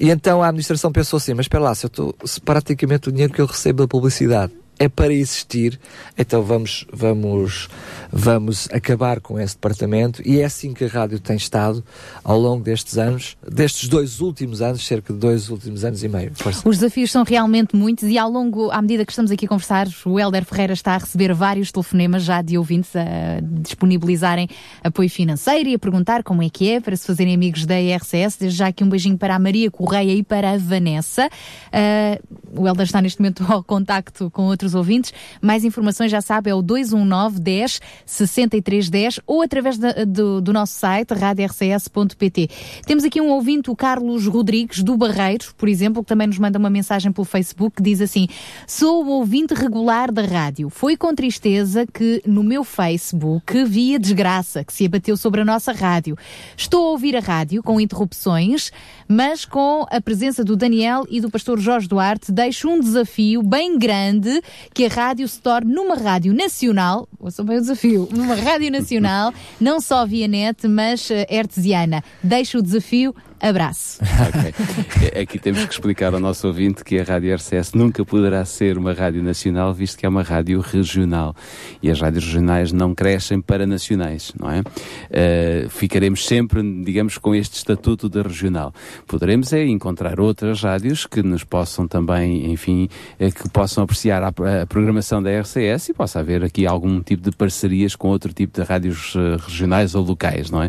E 0.00 0.08
então 0.08 0.42
a 0.42 0.46
administração 0.48 0.90
pensou 0.90 1.18
assim, 1.18 1.34
mas 1.34 1.44
espera 1.44 1.62
lá, 1.64 1.74
se, 1.74 1.84
eu 1.84 1.90
tô, 1.90 2.14
se 2.24 2.40
praticamente 2.40 3.10
o 3.10 3.12
dinheiro 3.12 3.30
que 3.34 3.40
eu 3.42 3.46
recebo 3.46 3.82
da 3.82 3.88
publicidade 3.88 4.05
publicidade 4.06 4.65
é 4.78 4.88
para 4.88 5.12
existir, 5.12 5.78
então 6.18 6.42
vamos, 6.42 6.86
vamos, 6.92 7.68
vamos 8.12 8.68
acabar 8.70 9.20
com 9.20 9.40
esse 9.40 9.54
departamento 9.54 10.20
e 10.24 10.40
é 10.40 10.44
assim 10.44 10.74
que 10.74 10.84
a 10.84 10.88
rádio 10.88 11.18
tem 11.18 11.36
estado 11.36 11.82
ao 12.22 12.38
longo 12.38 12.62
destes 12.62 12.98
anos, 12.98 13.36
destes 13.46 13.88
dois 13.88 14.20
últimos 14.20 14.60
anos, 14.60 14.86
cerca 14.86 15.12
de 15.12 15.18
dois 15.18 15.48
últimos 15.48 15.84
anos 15.84 16.02
e 16.02 16.08
meio. 16.08 16.32
Força. 16.34 16.68
Os 16.68 16.78
desafios 16.78 17.10
são 17.10 17.24
realmente 17.24 17.74
muitos 17.74 18.08
e 18.08 18.18
ao 18.18 18.30
longo, 18.30 18.70
à 18.70 18.82
medida 18.82 19.04
que 19.04 19.12
estamos 19.12 19.30
aqui 19.30 19.46
a 19.46 19.48
conversar, 19.48 19.88
o 20.04 20.20
Helder 20.20 20.44
Ferreira 20.44 20.74
está 20.74 20.94
a 20.94 20.98
receber 20.98 21.32
vários 21.32 21.72
telefonemas 21.72 22.22
já 22.22 22.42
de 22.42 22.58
ouvintes 22.58 22.94
a 22.94 23.40
disponibilizarem 23.40 24.48
apoio 24.84 25.08
financeiro 25.08 25.70
e 25.70 25.74
a 25.74 25.78
perguntar 25.78 26.22
como 26.22 26.42
é 26.42 26.50
que 26.50 26.70
é 26.70 26.80
para 26.80 26.94
se 26.96 27.06
fazerem 27.06 27.34
amigos 27.34 27.64
da 27.64 27.80
IRCS. 27.80 28.36
Desde 28.38 28.58
já 28.58 28.68
aqui 28.68 28.84
um 28.84 28.88
beijinho 28.88 29.16
para 29.16 29.34
a 29.34 29.38
Maria 29.38 29.70
Correia 29.70 30.12
e 30.12 30.22
para 30.22 30.52
a 30.52 30.58
Vanessa. 30.58 31.28
Uh, 31.68 32.60
o 32.60 32.66
Helder 32.66 32.84
está 32.84 33.00
neste 33.00 33.20
momento 33.20 33.44
ao 33.48 33.62
contacto 33.62 34.30
com 34.30 34.42
outros 34.44 34.65
ouvintes. 34.74 35.12
Mais 35.40 35.64
informações 35.64 36.10
já 36.10 36.20
sabe, 36.20 36.50
é 36.50 36.54
o 36.54 36.62
219 36.62 37.40
10 37.40 37.80
63 38.04 38.90
10 38.90 39.20
ou 39.26 39.42
através 39.42 39.78
da, 39.78 40.04
do, 40.04 40.40
do 40.40 40.52
nosso 40.52 40.74
site 40.74 41.12
radiorcs.pt. 41.12 42.48
Temos 42.86 43.04
aqui 43.04 43.20
um 43.20 43.30
ouvinte, 43.30 43.70
o 43.70 43.76
Carlos 43.76 44.26
Rodrigues, 44.26 44.82
do 44.82 44.96
Barreiro, 44.96 45.54
por 45.56 45.68
exemplo, 45.68 46.02
que 46.02 46.08
também 46.08 46.26
nos 46.26 46.38
manda 46.38 46.58
uma 46.58 46.70
mensagem 46.70 47.12
pelo 47.12 47.24
Facebook 47.24 47.76
que 47.76 47.82
diz 47.82 48.00
assim: 48.00 48.28
Sou 48.66 49.04
o 49.04 49.08
ouvinte 49.08 49.54
regular 49.54 50.12
da 50.12 50.22
rádio. 50.22 50.70
Foi 50.70 50.96
com 50.96 51.14
tristeza 51.14 51.86
que 51.86 52.22
no 52.26 52.42
meu 52.42 52.64
Facebook 52.64 53.64
vi 53.64 53.94
a 53.94 53.98
desgraça 53.98 54.64
que 54.64 54.72
se 54.72 54.86
abateu 54.86 55.16
sobre 55.16 55.40
a 55.40 55.44
nossa 55.44 55.72
rádio. 55.72 56.16
Estou 56.56 56.86
a 56.86 56.90
ouvir 56.90 57.16
a 57.16 57.20
rádio 57.20 57.62
com 57.62 57.80
interrupções, 57.80 58.70
mas 59.08 59.44
com 59.44 59.86
a 59.90 60.00
presença 60.00 60.44
do 60.44 60.56
Daniel 60.56 61.06
e 61.08 61.20
do 61.20 61.30
pastor 61.30 61.58
Jorge 61.58 61.88
Duarte, 61.88 62.32
deixo 62.32 62.68
um 62.68 62.80
desafio 62.80 63.42
bem 63.42 63.78
grande 63.78 64.40
que 64.74 64.86
a 64.86 64.88
rádio 64.88 65.26
se 65.28 65.40
torne 65.40 65.72
numa 65.72 65.94
rádio 65.94 66.32
nacional, 66.32 67.08
ouçam 67.18 67.44
bem 67.44 67.58
o 67.58 67.60
desafio, 67.60 68.08
numa 68.12 68.34
rádio 68.34 68.70
nacional, 68.70 69.32
não 69.60 69.80
só 69.80 70.06
via 70.06 70.28
net, 70.28 70.66
mas 70.68 71.08
uh, 71.10 71.14
hertziana. 71.28 72.02
Deixo 72.22 72.58
o 72.58 72.62
desafio, 72.62 73.14
abraço. 73.40 73.98
Ok. 74.02 75.20
Aqui 75.22 75.38
temos 75.38 75.64
que 75.64 75.72
explicar 75.72 76.14
ao 76.14 76.20
nosso 76.20 76.46
ouvinte 76.46 76.84
que 76.84 76.98
a 76.98 77.04
Rádio 77.04 77.34
RCS 77.34 77.72
nunca 77.74 78.04
poderá 78.04 78.44
ser 78.44 78.78
uma 78.78 78.92
rádio 78.92 79.22
nacional, 79.22 79.72
visto 79.72 79.98
que 79.98 80.06
é 80.06 80.08
uma 80.08 80.22
rádio 80.22 80.60
regional. 80.60 81.34
E 81.82 81.90
as 81.90 82.00
rádios 82.00 82.24
regionais 82.24 82.72
não 82.72 82.94
crescem 82.94 83.40
para 83.40 83.66
nacionais, 83.66 84.32
não 84.38 84.50
é? 84.50 84.60
Uh, 84.60 85.68
ficaremos 85.68 86.26
sempre, 86.26 86.62
digamos, 86.82 87.18
com 87.18 87.34
este 87.34 87.56
estatuto 87.56 88.08
de 88.08 88.22
regional. 88.22 88.72
Poderemos 89.06 89.52
é 89.52 89.64
encontrar 89.64 90.20
outras 90.20 90.62
rádios 90.62 91.06
que 91.06 91.22
nos 91.22 91.44
possam 91.44 91.86
também, 91.86 92.50
enfim, 92.52 92.88
eh, 93.18 93.30
que 93.30 93.48
possam 93.50 93.84
apreciar 93.84 94.22
a, 94.22 94.28
a 94.28 94.66
programação 94.66 95.22
da 95.22 95.30
RCS 95.40 95.90
e 95.90 95.94
possa 95.94 96.20
haver 96.20 96.44
aqui 96.44 96.66
algum 96.66 97.00
tipo 97.00 97.30
de 97.30 97.36
parcerias 97.36 97.94
com 97.94 98.08
outro 98.08 98.32
tipo 98.32 98.60
de 98.60 98.66
rádios 98.66 99.14
uh, 99.14 99.36
regionais 99.46 99.94
ou 99.94 100.04
locais, 100.04 100.50
não 100.50 100.62
é? 100.62 100.68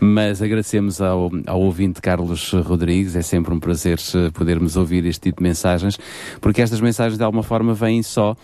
Mas 0.00 0.42
agradecemos 0.42 1.00
ao, 1.00 1.30
ao 1.46 1.60
ouvinte 1.60 2.00
Carlos 2.06 2.52
Rodrigues, 2.52 3.16
é 3.16 3.20
sempre 3.20 3.52
um 3.52 3.58
prazer 3.58 3.98
eh, 4.14 4.30
podermos 4.30 4.76
ouvir 4.76 5.04
este 5.06 5.22
tipo 5.22 5.38
de 5.38 5.42
mensagens, 5.42 5.98
porque 6.40 6.62
estas 6.62 6.80
mensagens 6.80 7.18
de 7.18 7.24
alguma 7.24 7.42
forma 7.42 7.74
vêm 7.74 8.00
só 8.00 8.36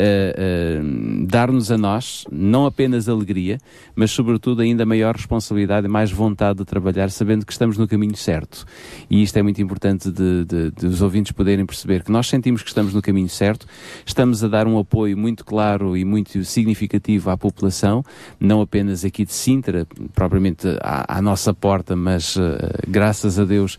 Uh, 0.00 0.80
uh, 0.80 1.26
dar-nos 1.26 1.70
a 1.70 1.76
nós 1.76 2.24
não 2.32 2.64
apenas 2.64 3.06
alegria, 3.06 3.58
mas 3.94 4.10
sobretudo 4.10 4.62
ainda 4.62 4.86
maior 4.86 5.14
responsabilidade 5.14 5.86
e 5.86 5.90
mais 5.90 6.10
vontade 6.10 6.60
de 6.60 6.64
trabalhar, 6.64 7.10
sabendo 7.10 7.44
que 7.44 7.52
estamos 7.52 7.76
no 7.76 7.86
caminho 7.86 8.16
certo. 8.16 8.64
E 9.10 9.22
isto 9.22 9.36
é 9.36 9.42
muito 9.42 9.60
importante 9.60 10.10
de, 10.10 10.44
de, 10.46 10.70
de, 10.70 10.86
os 10.86 11.02
ouvintes 11.02 11.32
poderem 11.32 11.66
perceber 11.66 12.02
que 12.02 12.10
nós 12.10 12.28
sentimos 12.28 12.62
que 12.62 12.68
estamos 12.68 12.94
no 12.94 13.02
caminho 13.02 13.28
certo, 13.28 13.66
estamos 14.06 14.42
a 14.42 14.48
dar 14.48 14.66
um 14.66 14.78
apoio 14.78 15.18
muito 15.18 15.44
claro 15.44 15.94
e 15.94 16.02
muito 16.02 16.42
significativo 16.44 17.28
à 17.28 17.36
população, 17.36 18.02
não 18.40 18.62
apenas 18.62 19.04
aqui 19.04 19.26
de 19.26 19.34
Sintra, 19.34 19.86
propriamente 20.14 20.66
à, 20.80 21.18
à 21.18 21.20
nossa 21.20 21.52
porta, 21.52 21.94
mas 21.94 22.36
uh, 22.36 22.40
graças 22.88 23.38
a 23.38 23.44
Deus 23.44 23.78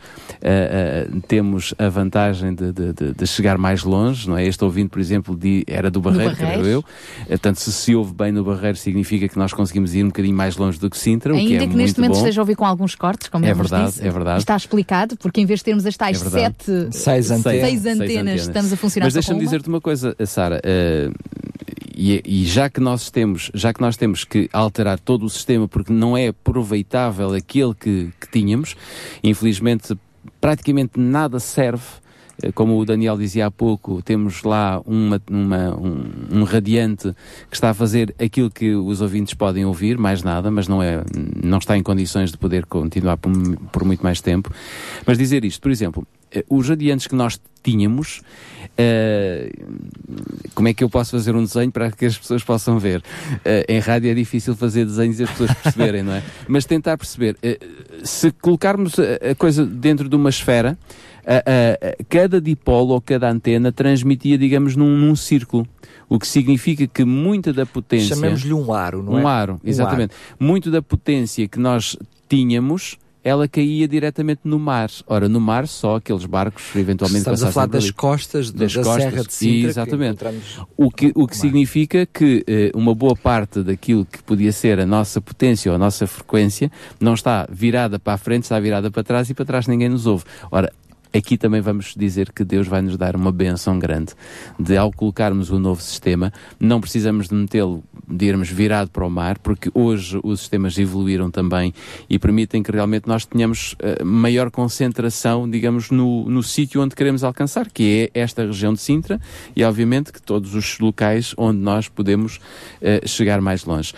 temos 1.27 1.73
a 1.77 1.89
vantagem 1.89 2.53
de, 2.53 2.71
de, 2.71 3.27
chegar 3.27 3.57
mais 3.57 3.83
longe, 3.83 4.29
não 4.29 4.37
é? 4.37 4.45
Este 4.45 4.63
ouvinte, 4.63 4.89
por 4.89 4.99
exemplo, 4.99 5.35
de, 5.35 5.63
era 5.67 5.89
do 5.89 6.01
Barreiro, 6.17 6.35
creio 6.35 6.65
eu. 6.65 6.85
Portanto, 7.27 7.57
se 7.57 7.71
se 7.71 7.95
ouve 7.95 8.13
bem 8.13 8.31
no 8.31 8.43
Barreiro, 8.43 8.77
significa 8.77 9.27
que 9.27 9.37
nós 9.37 9.53
conseguimos 9.53 9.93
ir 9.95 10.03
um 10.03 10.07
bocadinho 10.07 10.35
mais 10.35 10.57
longe 10.57 10.79
do 10.79 10.89
que 10.89 10.97
Sintra, 10.97 11.33
Ainda 11.33 11.43
o 11.43 11.47
que 11.47 11.55
é 11.63 11.67
que 11.67 11.75
neste 11.75 11.99
momento 11.99 12.13
bom. 12.13 12.19
esteja 12.19 12.41
a 12.41 12.43
ouvir 12.43 12.55
com 12.55 12.65
alguns 12.65 12.95
cortes, 12.95 13.27
como 13.29 13.45
é 13.45 13.53
verdade, 13.53 13.91
disse, 13.91 14.07
é 14.07 14.09
verdade. 14.09 14.39
está 14.39 14.55
explicado, 14.55 15.17
porque 15.17 15.41
em 15.41 15.45
vez 15.45 15.59
de 15.59 15.65
termos 15.65 15.85
as 15.85 15.95
tais 15.97 16.21
É 16.21 16.29
sete, 16.29 16.87
Seis 16.91 17.31
antenas. 17.31 17.69
seis 17.69 17.85
antenas, 17.85 18.41
estamos 18.41 18.73
a 18.73 18.77
funcionar 18.77 19.05
Mas 19.05 19.13
deixa-me 19.13 19.39
dizer-te 19.39 19.67
uma 19.69 19.81
coisa, 19.81 20.15
Sara. 20.25 20.61
eh, 20.63 21.09
e, 21.95 22.21
e 22.25 22.45
já 22.45 22.69
que 22.69 22.79
nós 22.79 23.11
temos, 23.11 23.51
já 23.53 23.73
que 23.73 23.81
nós 23.81 23.95
temos 23.97 24.23
que 24.23 24.49
alterar 24.51 24.99
todo 24.99 25.23
o 25.25 25.29
sistema 25.29 25.67
porque 25.67 25.91
não 25.93 26.17
é 26.17 26.29
aproveitável 26.29 27.33
aquele 27.33 27.73
que, 27.75 28.09
que 28.19 28.27
tínhamos, 28.31 28.75
infelizmente 29.23 29.95
praticamente 30.39 30.99
nada 30.99 31.39
serve. 31.39 31.83
Eh, 32.41 32.51
Como 32.51 32.77
o 32.79 32.85
Daniel 32.85 33.17
dizia 33.17 33.45
há 33.47 33.51
pouco, 33.51 34.01
temos 34.01 34.43
lá 34.43 34.81
uma, 34.85 35.21
uma- 35.29 35.75
um, 35.77 36.39
um 36.39 36.43
radiante 36.43 37.13
que 37.49 37.55
está 37.55 37.69
a 37.69 37.73
fazer 37.73 38.13
aquilo 38.19 38.49
que 38.49 38.73
os 38.75 39.01
ouvintes 39.01 39.33
podem 39.33 39.65
ouvir, 39.65 39.97
mais 39.97 40.23
nada, 40.23 40.49
mas 40.51 40.67
não, 40.67 40.81
é, 40.81 41.03
não 41.43 41.57
está 41.57 41.77
em 41.77 41.83
condições 41.83 42.31
de 42.31 42.37
poder 42.37 42.65
continuar 42.65 43.17
por, 43.17 43.31
por 43.71 43.83
muito 43.83 44.01
mais 44.01 44.21
tempo. 44.21 44.51
Mas 45.05 45.17
dizer 45.17 45.43
isto, 45.45 45.61
por 45.61 45.71
exemplo, 45.71 46.07
eh, 46.31 46.43
os 46.49 46.67
radiantes 46.69 47.07
que 47.07 47.15
nós 47.15 47.39
tínhamos, 47.63 48.21
eh, 48.77 49.51
como 50.55 50.67
é 50.67 50.73
que 50.73 50.83
eu 50.83 50.89
posso 50.89 51.11
fazer 51.11 51.35
um 51.35 51.43
desenho 51.43 51.71
para 51.71 51.91
que 51.91 52.05
as 52.05 52.17
pessoas 52.17 52.43
possam 52.43 52.79
ver? 52.79 53.03
Eh, 53.45 53.65
em 53.69 53.79
rádio 53.79 54.09
é 54.09 54.13
difícil 54.13 54.55
fazer 54.55 54.85
desenhos 54.85 55.19
e 55.19 55.23
as 55.23 55.29
pessoas 55.29 55.53
perceberem, 55.53 56.01
não 56.03 56.13
é? 56.13 56.23
Mas 56.47 56.65
tentar 56.65 56.97
perceber, 56.97 57.37
eh, 57.43 57.59
se 58.03 58.31
colocarmos 58.31 58.95
a 58.99 59.35
coisa 59.35 59.65
dentro 59.65 60.09
de 60.09 60.15
uma 60.15 60.29
esfera, 60.29 60.77
a- 61.25 61.43
a- 61.99 62.03
cada 62.09 62.39
dipolo 62.41 62.93
ou 62.93 63.01
cada 63.01 63.29
antena 63.29 63.71
transmitia, 63.71 64.37
digamos, 64.37 64.75
num, 64.75 64.97
num 64.97 65.15
círculo. 65.15 65.67
O 66.09 66.19
que 66.19 66.27
significa 66.27 66.85
que 66.87 67.05
muita 67.05 67.53
da 67.53 67.65
potência. 67.65 68.15
Chamemos-lhe 68.15 68.53
um 68.53 68.73
aro, 68.73 69.01
não 69.01 69.17
é? 69.17 69.21
Um 69.23 69.27
aro, 69.27 69.53
Um 69.63 69.69
exatamente. 69.69 70.13
Muito 70.39 70.69
da 70.69 70.81
potência 70.81 71.47
que 71.47 71.59
nós 71.59 71.95
tínhamos. 72.27 72.97
Ela 73.23 73.47
caía 73.47 73.87
diretamente 73.87 74.41
no 74.43 74.57
mar. 74.57 74.89
Ora, 75.05 75.29
no 75.29 75.39
mar, 75.39 75.67
só 75.67 75.97
aqueles 75.97 76.25
barcos 76.25 76.63
eventualmente 76.75 77.19
Estamos 77.19 77.43
a 77.43 77.51
falar 77.51 77.67
das 77.67 77.83
ali. 77.83 77.93
costas 77.93 78.49
do- 78.49 78.57
das 78.57 78.73
da 78.73 78.81
costas. 78.83 79.03
Serra 79.03 79.23
de 79.23 79.33
Sintra, 79.33 79.61
que 79.61 79.67
Exatamente. 79.67 80.09
encontramos 80.15 80.59
O 80.75 80.89
que, 80.89 81.11
o 81.13 81.27
que 81.27 81.37
significa 81.37 82.03
que 82.07 82.43
eh, 82.47 82.71
uma 82.73 82.95
boa 82.95 83.15
parte 83.15 83.61
daquilo 83.61 84.05
que 84.05 84.23
podia 84.23 84.51
ser 84.51 84.79
a 84.79 84.87
nossa 84.87 85.21
potência 85.21 85.71
ou 85.71 85.75
a 85.75 85.77
nossa 85.77 86.07
frequência 86.07 86.71
não 86.99 87.13
está 87.13 87.47
virada 87.51 87.99
para 87.99 88.13
a 88.13 88.17
frente, 88.17 88.41
está 88.45 88.59
virada 88.59 88.89
para 88.89 89.03
trás 89.03 89.29
e 89.29 89.35
para 89.35 89.45
trás 89.45 89.67
ninguém 89.67 89.87
nos 89.87 90.07
ouve. 90.07 90.23
Ora, 90.49 90.73
aqui 91.13 91.37
também 91.37 91.61
vamos 91.61 91.93
dizer 91.95 92.31
que 92.31 92.43
Deus 92.43 92.67
vai 92.67 92.81
nos 92.81 92.97
dar 92.97 93.15
uma 93.15 93.31
benção 93.31 93.77
grande 93.77 94.13
de 94.59 94.77
ao 94.77 94.91
colocarmos 94.91 95.49
o 95.49 95.59
novo 95.59 95.81
sistema, 95.81 96.31
não 96.59 96.79
precisamos 96.79 97.27
de 97.27 97.35
metê-lo, 97.35 97.83
de 98.07 98.25
irmos 98.25 98.49
virado 98.49 98.89
para 98.89 99.05
o 99.05 99.09
mar, 99.09 99.37
porque 99.39 99.69
hoje 99.73 100.19
os 100.23 100.41
sistemas 100.41 100.77
evoluíram 100.77 101.29
também 101.29 101.73
e 102.09 102.17
permitem 102.17 102.63
que 102.63 102.71
realmente 102.71 103.07
nós 103.07 103.25
tenhamos 103.25 103.75
eh, 103.79 104.03
maior 104.03 104.51
concentração, 104.51 105.49
digamos, 105.49 105.89
no, 105.91 106.29
no 106.29 106.43
sítio 106.43 106.81
onde 106.81 106.95
queremos 106.95 107.23
alcançar, 107.23 107.69
que 107.69 108.09
é 108.13 108.19
esta 108.19 108.45
região 108.45 108.73
de 108.73 108.81
Sintra 108.81 109.19
e 109.55 109.63
obviamente 109.63 110.11
que 110.11 110.21
todos 110.21 110.55
os 110.55 110.79
locais 110.79 111.33
onde 111.37 111.59
nós 111.59 111.87
podemos 111.87 112.39
eh, 112.81 113.01
chegar 113.05 113.41
mais 113.41 113.65
longe. 113.65 113.93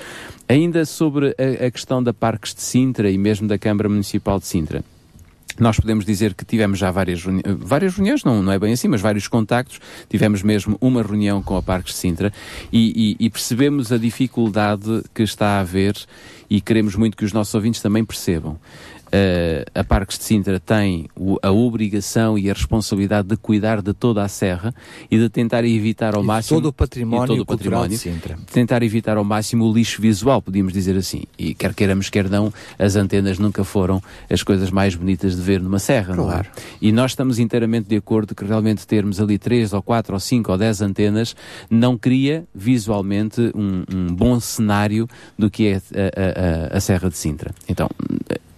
Ainda 0.47 0.85
sobre 0.85 1.35
a, 1.37 1.65
a 1.65 1.71
questão 1.71 2.03
da 2.03 2.13
Parques 2.13 2.53
de 2.53 2.61
Sintra 2.61 3.09
e 3.09 3.17
mesmo 3.17 3.47
da 3.47 3.57
Câmara 3.57 3.87
Municipal 3.89 4.39
de 4.39 4.45
Sintra. 4.45 4.83
Nós 5.59 5.79
podemos 5.79 6.05
dizer 6.05 6.33
que 6.33 6.43
tivemos 6.43 6.79
já 6.79 6.89
várias, 6.91 7.23
reuni 7.23 7.41
várias 7.59 7.95
reuniões, 7.95 8.23
não, 8.23 8.41
não 8.41 8.51
é 8.51 8.57
bem 8.59 8.73
assim, 8.73 8.87
mas 8.87 9.01
vários 9.01 9.27
contactos. 9.27 9.79
Tivemos 10.09 10.41
mesmo 10.41 10.77
uma 10.81 11.01
reunião 11.03 11.41
com 11.43 11.55
a 11.55 11.61
Parques 11.61 11.93
de 11.93 11.99
Sintra 11.99 12.33
e, 12.71 13.15
e- 13.19 13.25
e 13.25 13.29
percebemos 13.29 13.91
a 13.91 13.97
dificuldade 13.97 15.03
que 15.13 15.23
está 15.23 15.57
a 15.57 15.59
haver 15.59 15.95
e 16.49 16.59
queremos 16.61 16.95
muito 16.95 17.15
que 17.17 17.25
os 17.25 17.33
nossos 17.33 17.53
ouvintes 17.53 17.81
também 17.81 18.03
percebam. 18.03 18.57
Eh, 19.15 19.63
a 19.75 19.83
Parques 19.83 20.17
de 20.17 20.23
Sintra 20.23 20.59
tem 20.59 21.07
o- 21.15 21.37
a 21.43 21.51
obrigação 21.51 22.35
e 22.35 22.49
a 22.49 22.53
responsabilidade 22.53 23.27
de 23.27 23.37
cuidar 23.37 23.79
de 23.79 23.93
toda 23.93 24.23
a 24.23 24.27
serra 24.27 24.73
e 25.11 25.19
de 25.19 25.29
tentar 25.29 25.63
evitar 25.63 26.15
ao 26.15 26.21
E 26.21 26.23
de 26.23 26.27
máximo 26.27 26.57
todo 26.59 26.69
o 26.69 26.73
património 26.73 27.27
todo 27.27 27.41
o 27.41 27.45
cultural 27.45 27.87
de 27.87 27.95
património, 27.95 28.19
Sintra. 28.35 28.39
tentar 28.51 28.81
evitar 28.81 29.15
ao 29.17 29.23
máximo 29.23 29.65
o 29.69 29.71
lixo 29.73 30.01
visual, 30.01 30.41
podíamos 30.41 30.73
dizer 30.73 30.97
assim. 30.97 31.25
E 31.37 31.53
quer 31.53 31.75
queiramos, 31.75 32.09
quer 32.09 32.27
não, 32.27 32.51
as 32.79 32.95
antenas 32.95 33.37
nunca 33.37 33.63
foram 33.63 34.01
as 34.27 34.41
coisas 34.41 34.71
mais 34.71 34.95
bonitas 34.95 35.35
de 35.35 35.41
ver 35.43 35.61
numa 35.61 35.77
serra, 35.77 36.15
não 36.15 36.23
é? 36.23 36.33
Claro. 36.33 36.47
E 36.81 36.91
nós 36.91 37.11
estamos 37.11 37.37
inteiramente 37.37 37.87
de 37.87 37.95
acordo 37.95 38.33
que 38.33 38.43
realmente 38.43 38.87
termos 38.87 39.21
ali 39.21 39.37
três 39.37 39.73
ou 39.73 39.81
quatro 39.83 40.15
ou 40.15 40.19
cinco 40.19 40.51
ou 40.51 40.57
dez 40.57 40.81
antenas 40.81 41.35
não 41.69 41.99
cria 41.99 42.45
visualmente 42.55 43.51
um, 43.53 43.83
um 43.93 44.07
bom 44.07 44.39
cenário 44.39 45.07
do 45.37 45.51
que 45.51 45.67
é 45.67 45.75
a, 45.75 45.77
a- 45.77 46.73
a- 46.73 46.77
a 46.77 46.79
Serra 46.79 47.09
de 47.11 47.17
Sintra. 47.17 47.53
Então, 47.69 47.87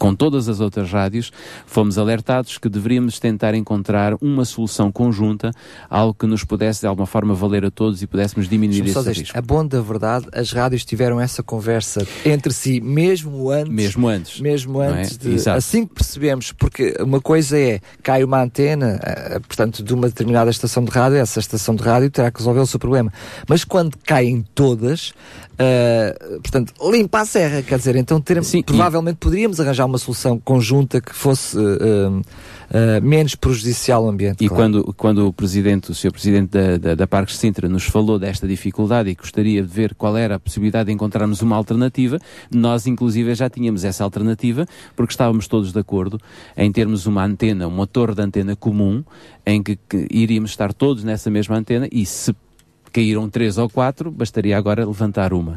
com 0.05 0.13
todas 0.13 0.47
as 0.47 0.59
outras 0.59 0.91
rádios, 0.91 1.31
fomos 1.65 1.97
alertados 1.97 2.59
que 2.59 2.69
deveríamos 2.69 3.17
tentar 3.17 3.55
encontrar 3.55 4.13
uma 4.21 4.45
solução 4.45 4.91
conjunta, 4.91 5.49
algo 5.89 6.13
que 6.13 6.27
nos 6.27 6.43
pudesse 6.43 6.81
de 6.81 6.85
alguma 6.85 7.07
forma 7.07 7.33
valer 7.33 7.65
a 7.65 7.71
todos 7.71 8.03
e 8.03 8.05
pudéssemos 8.05 8.47
diminuir 8.47 8.85
esse 8.85 9.11
risco. 9.11 9.35
A 9.35 9.41
bom 9.41 9.65
da 9.65 9.81
verdade, 9.81 10.27
as 10.31 10.51
rádios 10.51 10.85
tiveram 10.85 11.19
essa 11.19 11.41
conversa 11.41 12.05
entre 12.23 12.53
si, 12.53 12.79
mesmo 12.79 13.49
antes. 13.49 13.73
Mesmo 13.73 14.07
antes. 14.07 14.39
Mesmo 14.39 14.79
é? 14.79 14.89
antes 14.89 15.17
de. 15.17 15.33
Exato. 15.33 15.57
Assim 15.57 15.87
que 15.87 15.95
percebemos, 15.95 16.51
porque 16.51 16.95
uma 16.99 17.19
coisa 17.19 17.57
é 17.57 17.79
cai 18.03 18.23
uma 18.23 18.43
antena, 18.43 18.99
eh, 19.01 19.39
portanto, 19.39 19.81
de 19.81 19.91
uma 19.91 20.07
determinada 20.07 20.51
estação 20.51 20.85
de 20.85 20.91
rádio, 20.91 21.17
essa 21.17 21.39
estação 21.39 21.73
de 21.73 21.81
rádio 21.81 22.11
terá 22.11 22.29
que 22.29 22.37
resolver 22.37 22.59
o 22.59 22.67
seu 22.67 22.79
problema. 22.79 23.11
Mas 23.47 23.63
quando 23.63 23.97
caem 24.05 24.45
todas, 24.53 25.15
eh, 25.57 26.15
portanto, 26.41 26.73
limpa 26.91 27.21
a 27.21 27.25
serra, 27.25 27.61
quer 27.61 27.77
dizer, 27.77 27.95
então 27.95 28.19
ter, 28.19 28.41
provavelmente 28.65 29.17
poderíamos 29.17 29.59
arranjar 29.59 29.85
uma 29.85 29.97
solução 29.97 30.39
conjunta 30.39 30.99
que 30.99 31.15
fosse 31.15 31.57
eh, 31.57 32.21
eh, 32.71 32.99
menos 33.01 33.35
prejudicial 33.35 34.03
ao 34.03 34.09
ambiente. 34.09 34.43
E 34.43 34.49
claro. 34.49 34.63
quando, 34.63 34.93
quando 34.95 35.27
o 35.27 35.33
Presidente, 35.33 35.91
o 35.91 35.95
Sr. 35.95 36.11
Presidente 36.11 36.49
da, 36.49 36.77
da, 36.77 36.95
da 36.95 37.07
Parques 37.07 37.35
de 37.35 37.41
Sintra 37.41 37.69
nos 37.69 37.83
falou 37.83 38.19
desta 38.19 38.47
dificuldade 38.47 39.09
e 39.09 39.15
gostaria 39.15 39.61
de 39.61 39.67
ver 39.67 39.95
qual 39.95 40.17
era 40.17 40.35
a 40.35 40.39
possibilidade 40.39 40.87
de 40.87 40.93
encontrarmos 40.93 41.41
uma 41.41 41.55
alternativa, 41.55 42.19
nós 42.53 42.85
inclusive 42.87 43.33
já 43.35 43.49
tínhamos 43.49 43.83
essa 43.83 44.03
alternativa, 44.03 44.65
porque 44.95 45.13
estávamos 45.13 45.47
todos 45.47 45.71
de 45.71 45.79
acordo 45.79 46.19
em 46.57 46.71
termos 46.71 47.05
uma 47.05 47.23
antena, 47.23 47.67
uma 47.67 47.87
torre 47.87 48.15
de 48.15 48.21
antena 48.21 48.55
comum, 48.55 49.03
em 49.45 49.61
que, 49.61 49.75
que 49.75 50.07
iríamos 50.09 50.49
estar 50.49 50.73
todos 50.73 51.03
nessa 51.03 51.29
mesma 51.29 51.57
antena 51.57 51.87
e 51.91 52.05
se 52.05 52.35
caíram 52.95 53.29
três 53.29 53.57
ou 53.57 53.69
quatro, 53.69 54.09
bastaria 54.09 54.57
agora 54.57 54.85
levantar 54.85 55.33
uma. 55.33 55.55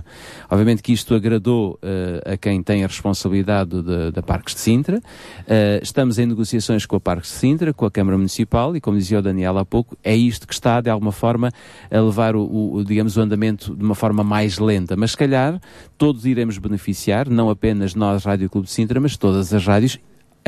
Obviamente 0.51 0.83
que 0.83 0.93
isto 0.93 1.15
agradou 1.15 1.79
eh, 1.81 2.33
a 2.35 2.37
quem 2.37 2.61
tem 2.65 2.83
a 2.83 2.89
responsabilidade 2.89 3.81
da, 4.11 4.21
Parques 4.23 4.55
de 4.57 4.61
Sintra. 4.61 5.01
Eh, 5.47 5.79
estamos 5.81 6.19
em 6.19 6.27
negociações 6.27 6.85
com 6.85 6.97
a 6.97 7.01
Parques 7.01 7.31
de 7.31 7.37
Sintra, 7.37 7.73
com 7.73 7.87
a 7.87 7.91
Câmara 7.93 8.17
Municipal 8.17 8.77
e, 8.77 8.81
como 8.81 8.99
dizia 8.99 9.21
o 9.21 9.23
Daniel 9.23 9.57
há 9.57 9.65
pouco, 9.65 9.97
é 10.03 10.17
isto 10.17 10.49
que 10.49 10.53
está, 10.53 10.81
de 10.81 10.91
alguma 10.91 11.13
forma, 11.13 11.53
a 11.89 12.01
levar 12.01 12.35
o- 12.35 12.75
o, 12.75 12.85
digamos, 12.85 13.17
o 13.17 13.21
andamento 13.21 13.73
de 13.75 13.85
uma 13.85 13.95
forma 13.95 14.25
mais 14.25 14.59
lenta. 14.59 14.97
Mas, 14.97 15.13
se 15.13 15.17
calhar, 15.17 15.61
todos 15.97 16.27
iremos 16.27 16.59
beneficiar, 16.59 17.29
não 17.29 17.49
apenas 17.51 17.95
nós, 17.95 18.25
Rádio 18.25 18.51
Clube 18.51 18.67
de 18.67 18.73
Sintra, 18.73 18.99
mas 18.99 19.17
todas 19.17 19.55
as 19.55 19.65
rádios 19.65 19.97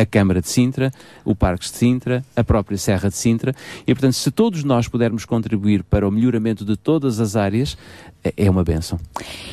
a 0.01 0.07
Câmara 0.07 0.41
de 0.41 0.49
Sintra, 0.49 0.93
o 1.25 1.35
Parques 1.35 1.71
de 1.71 1.79
Sintra, 1.79 2.25
a 2.35 2.43
própria 2.43 2.79
Serra 2.79 3.09
de 3.09 3.17
Sintra, 3.17 3.55
e 3.87 3.95
portanto, 3.95 4.15
se 4.15 4.31
todos 4.31 4.65
nós 4.65 4.89
pudermos 4.89 5.25
contribuir 5.25 5.83
para 5.85 6.09
o 6.09 6.11
melhoramento 6.11 6.65
de 6.65 6.77
todas 6.77 7.21
as 7.21 7.37
áreas, 7.37 7.77
é- 8.25 8.33
é 8.37 8.51
uma 8.51 8.63
benção. 8.65 8.99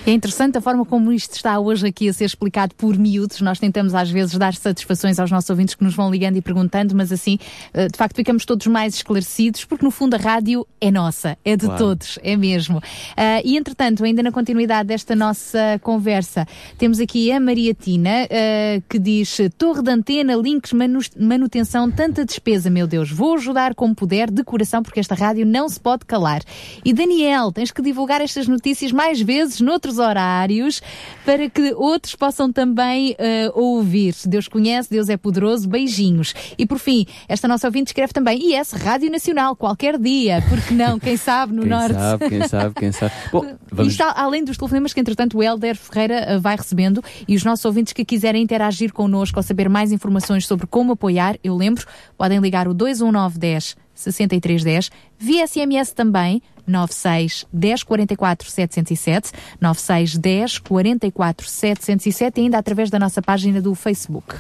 É 0.06 0.12
interessante 0.12 0.58
a 0.58 0.62
forma 0.62 0.86
como 0.86 1.12
isto 1.12 1.36
está 1.36 1.60
hoje 1.60 1.88
aqui 1.88 2.10
a 2.10 2.14
ser 2.14 2.26
explicado 2.26 2.74
por 2.76 2.98
miúdos. 2.98 3.42
Nós 3.42 3.60
tentamos 3.60 3.94
às 3.96 4.10
vezes 4.10 4.38
dar 4.38 4.54
satisfações 4.54 5.20
aos 5.20 5.32
nossos 5.32 5.50
ouvintes 5.50 5.76
que 5.76 5.84
nos 5.84 5.96
vão 5.96 6.10
ligando 6.12 6.38
e 6.38 6.42
perguntando, 6.42 6.96
mas 6.96 7.12
assim, 7.12 7.38
eh, 7.74 7.88
de 7.88 7.98
facto, 7.98 8.16
ficamos 8.16 8.46
todos 8.46 8.68
mais 8.68 8.96
esclarecidos, 8.96 9.66
porque 9.66 9.84
no 9.86 9.92
fundo 9.92 10.16
a 10.16 10.18
rádio 10.18 10.66
é 10.82 10.92
nossa, 10.92 11.38
é 11.46 11.56
de 11.56 11.66
Claro. 11.66 11.78
todos, 11.84 12.20
é 12.24 12.36
mesmo. 12.36 12.82
Ah, 13.16 13.42
e 13.44 13.58
entretanto, 13.58 14.04
ainda 14.04 14.22
na 14.24 14.32
continuidade 14.32 14.88
desta 14.90 15.16
nossa 15.16 15.80
conversa, 15.82 16.46
temos 16.78 17.00
aqui 17.00 17.32
a 17.32 17.40
Maria 17.40 17.74
Tina, 17.74 18.10
ah, 18.30 18.82
que 18.90 19.00
diz: 19.00 19.38
Torre 19.58 19.82
de 19.82 19.92
antena, 19.92 20.36
links, 20.36 20.74
manu- 20.74 21.00
manutenção, 21.20 21.90
tanta 21.92 22.26
despesa, 22.26 22.70
meu 22.70 22.88
Deus, 22.88 23.12
vou 23.12 23.36
ajudar 23.36 23.76
como 23.76 23.96
puder, 23.96 24.30
de 24.32 24.44
coração, 24.44 24.84
porque 24.84 25.00
esta 25.00 25.16
rádio 25.16 25.46
não 25.46 25.68
se 25.70 25.80
pode 25.80 26.06
calar. 26.06 26.42
E 26.84 26.94
Daniel, 26.94 27.52
tens 27.52 27.72
que 27.72 27.82
divulgar 27.82 28.20
estas 28.22 28.44
notícias 28.48 28.57
mais 28.92 29.22
vezes, 29.22 29.62
noutros 29.62 30.00
horários, 30.00 30.82
para 31.26 31.50
que 31.50 31.74
outros 31.74 32.16
possam 32.16 32.52
também 32.52 33.16
ah, 33.20 33.52
ouvir. 33.54 34.16
Deus 34.26 34.48
conhece, 34.48 34.90
Deus 34.90 35.10
é 35.10 35.18
poderoso, 35.18 35.68
beijinhos. 35.68 36.34
E 36.58 36.66
por 36.66 36.80
fim, 36.80 37.06
esta 37.28 37.48
nossa 37.48 37.68
ouvinte 37.68 37.90
escreve 37.90 38.14
também 38.14 38.54
IS 38.54 38.72
Rádio 38.72 39.12
Nacional, 39.12 39.56
qualquer 39.56 39.98
dia, 39.98 40.44
porque 40.50 40.74
não, 40.74 41.00
quem 41.00 41.18
sabe 41.18 41.54
no 41.54 41.62
Quem 41.62 41.70
Norte. 41.70 41.94
sabe, 41.94 42.30
quem 42.30 42.48
sabe, 42.48 42.76
quem 42.76 42.92
sabe. 42.92 43.14
Bom, 43.32 43.56
vamos... 43.72 43.92
Isto 43.92 44.04
além 44.16 44.44
dos 44.44 44.58
telefonemas 44.58 44.94
que, 44.94 45.00
entretanto, 45.00 45.38
o 45.38 45.44
Helder 45.44 45.76
Ferreira 45.76 46.16
eh, 46.16 46.40
vai 46.40 46.56
recebendo 46.56 47.04
e 47.28 47.36
os 47.36 47.44
nossos 47.44 47.66
ouvintes 47.66 47.94
que 47.94 48.06
quiserem 48.06 48.42
interagir 48.44 48.94
connosco 48.94 49.40
ou 49.40 49.44
saber 49.44 49.70
mais 49.70 49.92
informações 49.92 50.46
sobre 50.46 50.68
como 50.68 50.94
apoiar, 50.94 51.38
eu 51.44 51.56
lembro, 51.56 51.86
podem 52.18 52.40
ligar 52.40 52.68
o 52.68 52.74
21910 52.74 53.76
6310, 53.98 54.90
via 55.18 55.48
SMS 55.48 55.92
também, 55.92 56.42
96 56.68 57.46
10 57.52 57.84
44 57.84 58.50
707, 58.50 59.32
96 59.62 60.18
10 60.18 60.58
44 60.60 61.48
707 61.48 62.40
e 62.40 62.44
ainda 62.44 62.58
através 62.58 62.90
da 62.90 63.00
nossa 63.00 63.22
página 63.22 63.62
do 63.62 63.74
Facebook. 63.74 64.36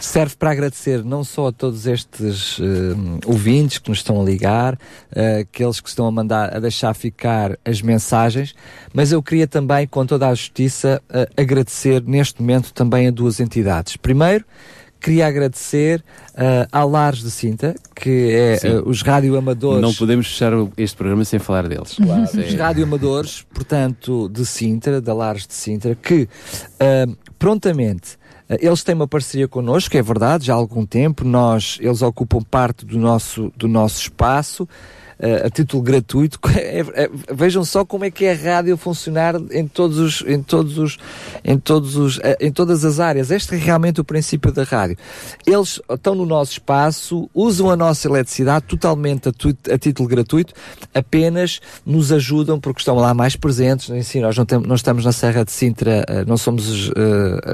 serve 0.00 0.36
para 0.36 0.52
agradecer 0.52 1.04
não 1.04 1.24
só 1.24 1.48
a 1.48 1.52
todos 1.52 1.86
estes 1.86 2.58
eh, 2.60 3.26
ouvintes 3.26 3.78
que 3.78 3.88
nos 3.88 3.98
estão 3.98 4.20
a 4.20 4.24
ligar, 4.24 4.78
eh, 5.12 5.40
aqueles 5.40 5.80
que 5.80 5.88
estão 5.88 6.06
a 6.06 6.10
mandar, 6.10 6.54
a 6.56 6.60
deixar 6.60 6.94
ficar 6.94 7.58
as 7.64 7.82
mensagens, 7.82 8.54
mas 8.94 9.10
eu 9.10 9.20
queria 9.20 9.48
também, 9.48 9.86
com 9.86 10.06
toda 10.06 10.28
a 10.28 10.34
justiça, 10.34 11.02
eh, 11.10 11.28
agradecer 11.36 12.02
neste 12.06 12.40
momento 12.40 12.72
também 12.72 13.08
a 13.08 13.10
duas 13.10 13.40
entidades. 13.40 13.96
Primeiro, 13.96 14.44
queria 15.00 15.26
agradecer 15.26 16.02
eh, 16.34 16.66
à 16.70 16.84
Lares 16.84 17.20
de 17.20 17.30
Cinta, 17.30 17.74
que 17.94 18.30
é 18.32 18.58
eh, 18.62 18.82
os 18.84 19.02
radioamadores. 19.02 19.82
Não 19.82 19.94
podemos 19.94 20.26
fechar 20.26 20.52
este 20.76 20.96
programa 20.96 21.24
sem 21.24 21.38
falar 21.38 21.68
deles. 21.68 21.96
Os 21.98 22.54
radioamadores, 22.54 23.44
portanto, 23.52 24.28
de 24.28 24.44
Sintra, 24.44 25.00
da 25.00 25.14
Lares 25.14 25.46
de 25.46 25.54
Sintra, 25.54 25.94
que 25.94 26.28
ah, 26.80 27.06
prontamente 27.38 28.18
ah, 28.48 28.56
eles 28.60 28.82
têm 28.82 28.94
uma 28.94 29.08
parceria 29.08 29.46
connosco, 29.46 29.96
é 29.96 30.02
verdade, 30.02 30.46
já 30.46 30.54
há 30.54 30.56
algum 30.56 30.84
tempo, 30.86 31.24
nós, 31.24 31.78
eles 31.80 32.02
ocupam 32.02 32.42
parte 32.42 32.84
do 32.84 32.98
nosso, 32.98 33.52
do 33.56 33.68
nosso 33.68 34.00
espaço. 34.00 34.68
Ah, 35.20 35.46
a 35.46 35.50
título 35.50 35.82
gratuito, 35.82 36.38
É- 36.56 36.80
é- 37.04 37.10
vejam 37.32 37.64
só 37.64 37.84
como 37.84 38.04
é 38.04 38.10
que 38.10 38.24
é 38.24 38.32
a 38.32 38.54
rádio 38.54 38.76
funcionar 38.76 39.34
em 39.50 39.66
todos 39.66 39.98
os, 39.98 40.22
em 40.26 40.42
todos 40.42 40.78
os, 40.78 40.98
em 41.44 41.58
todos 41.58 41.96
os, 41.96 42.18
ah, 42.20 42.36
em 42.40 42.50
todas 42.52 42.84
as 42.84 43.00
áreas. 43.00 43.30
Este 43.30 43.54
é 43.54 43.58
realmente 43.58 44.00
o 44.00 44.04
princípio 44.04 44.52
da 44.52 44.64
rádio. 44.64 44.96
Eles 45.46 45.80
estão 45.90 46.14
no 46.14 46.26
nosso 46.26 46.52
espaço, 46.52 47.28
usam 47.34 47.70
a 47.70 47.76
nossa 47.76 48.06
eletricidade 48.08 48.66
totalmente 48.66 49.28
a, 49.28 49.32
a 49.74 49.78
título 49.78 50.08
gratuito, 50.08 50.52
apenas 50.94 51.60
nos 51.84 52.12
ajudam 52.12 52.58
porque 52.60 52.80
estão 52.80 52.96
lá 52.96 53.14
mais 53.14 53.36
presentes. 53.36 53.88
Em 53.90 54.02
si, 54.02 54.20
nós 54.20 54.36
não, 54.36 54.44
temos, 54.44 54.66
não 54.68 54.74
estamos 54.74 55.04
na 55.04 55.12
Serra 55.12 55.44
de 55.44 55.52
Sintra, 55.52 56.04
eh, 56.08 56.24
não 56.26 56.36
somos, 56.36 56.90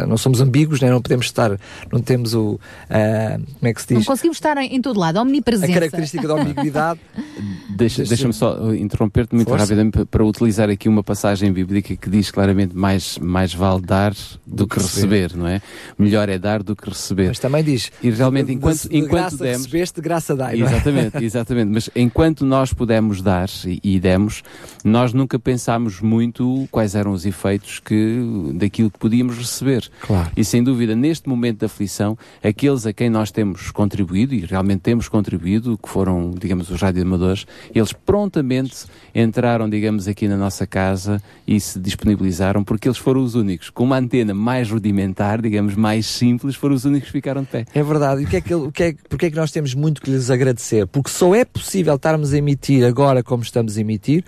não 0.09 0.17
somos 0.17 0.41
ambíguos, 0.41 0.81
né? 0.81 0.91
não 0.91 1.01
podemos 1.01 1.27
estar, 1.27 1.59
não 1.93 2.01
temos 2.01 2.35
o, 2.35 2.59
como 2.89 3.69
é 3.69 3.75
que 3.75 3.83
se 3.83 3.93
Não 3.93 4.01
diz? 4.01 4.07
conseguimos 4.07 4.37
estar 4.37 4.57
em, 4.59 4.75
em 4.77 4.81
todo 4.83 4.99
lado, 4.99 5.19
A 5.19 5.23
omnipresença. 5.23 5.73
característica 5.73 6.27
da 6.27 6.35
ambiguidade. 7.55 7.77
Deixa- 7.77 8.05
Deixa-me 8.05 8.33
só 8.33 8.75
interromper-te 8.75 9.35
muito 9.35 9.49
Força. 9.49 9.65
rapidamente 9.65 9.99
pa- 9.99 10.07
para 10.07 10.25
utilizar 10.25 10.69
aqui 10.71 10.89
uma 10.89 11.03
passagem 11.03 11.53
bíblica 11.53 11.97
que 11.97 12.11
diz 12.11 12.31
claramente 12.31 12.77
mais, 12.77 13.19
mais 13.19 13.53
vale 13.55 13.83
dar 13.83 14.13
do, 14.47 14.67
que 14.67 14.79
receber. 14.79 15.35
não 15.37 15.47
é? 15.47 15.61
Melhor 15.99 16.29
é 16.29 16.39
dar 16.39 16.63
do 16.63 16.75
que 16.77 16.89
receber. 16.89 17.29
Mas 17.29 17.39
também 17.39 17.63
diz, 17.65 17.91
E 18.03 18.11
realmente, 18.11 18.53
enquanto, 18.53 18.89
de 18.89 18.97
enquanto 18.97 19.11
graça 19.13 19.37
demos. 19.39 19.59
recebeste, 19.67 20.01
graça 20.01 20.37
dai. 20.37 20.57
não 20.57 20.67
é? 20.67 20.71
Exatamente, 20.71 21.17
exatamente. 21.25 21.69
Mas 21.73 21.91
enquanto 21.95 22.45
nós 22.45 22.73
pudemos 22.73 23.21
dar 23.23 23.49
e, 23.67 23.81
e 23.83 24.01
demos, 24.01 24.43
nós 24.85 25.13
nunca 25.13 25.39
pensámos 25.39 26.01
muito 26.01 26.69
quais 26.71 26.95
eram 26.95 27.13
os 27.13 27.25
efeitos 27.27 27.81
que, 27.81 28.53
daquilo 28.55 28.91
que 28.91 28.99
podíamos 28.99 29.37
receber. 29.37 29.89
Claro. 30.01 30.31
E 30.37 30.45
sem 30.45 30.63
dúvida, 30.63 30.95
neste 30.95 31.29
momento 31.29 31.61
de 31.61 31.67
aflição, 31.67 32.17
aqueles 32.43 32.87
a 32.87 32.93
quem 32.93 33.09
nós 33.11 33.31
temos 33.31 33.71
contribuído, 33.71 34.35
e 34.35 34.41
realmente 34.41 34.81
temos 34.81 35.09
contribuído, 35.09 35.79
que 35.83 35.89
foram, 35.89 36.33
digamos, 36.39 36.71
os 36.71 36.81
radioamadores, 36.81 37.44
eles 37.75 37.93
prontamente 37.93 38.87
entraram, 39.15 39.69
digamos, 39.69 40.09
aqui 40.09 40.27
na 40.29 40.37
nossa 40.37 40.67
casa 40.67 41.23
e 41.47 41.59
se 41.61 41.79
disponibilizaram, 41.79 42.65
porque 42.65 42.89
eles 42.89 42.99
foram 42.99 43.23
os 43.23 43.35
únicos, 43.35 43.71
com 43.71 43.85
uma 43.85 43.99
antena 43.99 44.35
mais 44.35 44.71
rudimentar, 44.71 45.41
digamos, 45.41 45.75
mais 45.75 46.07
simples, 46.07 46.57
foram 46.57 46.75
os 46.75 46.85
únicos 46.85 47.09
que 47.09 47.13
ficaram 47.13 47.43
de 47.43 47.49
pé. 47.49 47.65
É 47.75 47.83
verdade. 47.83 48.23
E 48.23 48.25
o 48.25 48.29
que 48.29 48.37
é 48.37 48.41
que, 48.41 48.55
o 48.55 48.73
que 48.73 48.83
é, 48.83 48.95
porque 49.09 49.27
é 49.27 49.31
que 49.31 49.37
nós 49.37 49.51
temos 49.51 49.75
muito 49.75 50.01
que 50.01 50.11
lhes 50.11 50.31
agradecer? 50.31 50.87
Porque 50.87 51.11
só 51.11 51.35
é 51.35 51.45
possível 51.45 51.95
estarmos 51.95 52.33
a 52.33 52.39
emitir 52.39 52.85
agora 52.85 53.23
como 53.23 53.43
estamos 53.43 53.77
a 53.77 53.81
emitir, 53.81 54.25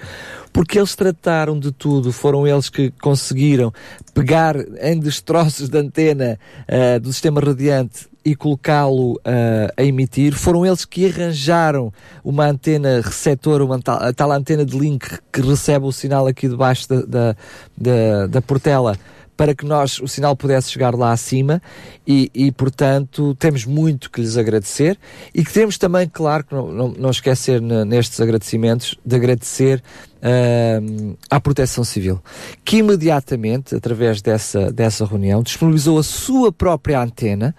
porque 0.52 0.78
eles 0.78 0.94
trataram 0.94 1.58
de 1.58 1.72
tudo, 1.72 2.12
foram 2.12 2.46
eles 2.46 2.68
que 2.68 2.90
conseguiram 3.02 3.72
pegar 4.14 4.56
em 4.80 4.98
destroços 4.98 5.68
de 5.68 5.78
antena 5.78 6.38
ah, 6.68 6.98
do 6.98 7.12
sistema 7.12 7.40
radiante 7.40 8.08
e 8.26 8.34
colocá-lo 8.34 9.20
ah, 9.24 9.72
a 9.76 9.84
emitir. 9.84 10.34
Foram 10.34 10.66
eles 10.66 10.84
que 10.84 11.06
arranjaram 11.06 11.92
uma 12.24 12.44
antena 12.44 13.00
receptora, 13.00 13.64
uma 13.64 13.80
tal, 13.80 14.02
a 14.02 14.12
tal 14.12 14.32
antena 14.32 14.64
de 14.64 14.76
link 14.76 15.06
que 15.32 15.40
recebe 15.40 15.86
o 15.86 15.92
sinal 15.92 16.26
aqui 16.26 16.48
debaixo 16.48 16.88
da, 16.88 17.02
da, 17.02 17.36
da, 17.78 18.26
da 18.26 18.42
portela 18.42 18.98
para 19.36 19.55
que 19.55 19.66
nós, 19.66 20.00
o 20.00 20.08
sinal 20.08 20.34
pudesse 20.34 20.72
chegar 20.72 20.94
lá 20.94 21.12
acima 21.12 21.60
e, 22.06 22.30
e 22.34 22.50
portanto, 22.50 23.34
temos 23.38 23.64
muito 23.64 24.10
que 24.10 24.20
lhes 24.20 24.36
agradecer 24.36 24.98
e 25.34 25.44
que 25.44 25.52
temos 25.52 25.76
também, 25.76 26.08
claro, 26.08 26.44
que 26.44 26.55
não, 26.55 26.72
não, 26.72 26.88
não 26.88 27.10
esquecer 27.10 27.60
nestes 27.60 28.18
agradecimentos, 28.18 28.96
de 29.05 29.14
agradecer 29.14 29.82
uh, 30.22 31.16
à 31.30 31.38
Proteção 31.38 31.84
Civil, 31.84 32.20
que 32.64 32.78
imediatamente, 32.78 33.74
através 33.74 34.22
dessa, 34.22 34.72
dessa 34.72 35.05
reunião, 35.05 35.42
disponibilizou 35.42 35.98
a 35.98 36.02
sua 36.02 36.50
própria 36.50 37.02
antena, 37.02 37.55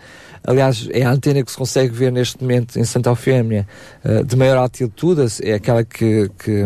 aliás, 0.48 0.88
é 0.92 1.03
a 1.03 1.11
antena 1.11 1.43
que 1.43 1.51
se 1.51 1.58
consegue 1.58 1.93
ver 1.93 2.11
neste 2.11 2.42
momento 2.42 2.80
em 2.80 2.85
Santa 2.85 3.09
Eufémia, 3.09 3.67
uh, 4.03 4.24
de 4.24 4.35
maior 4.35 4.58
altitude, 4.58 5.22
é 5.43 5.53
aquela 5.53 5.84
que, 5.84 6.32
que, 6.40 6.66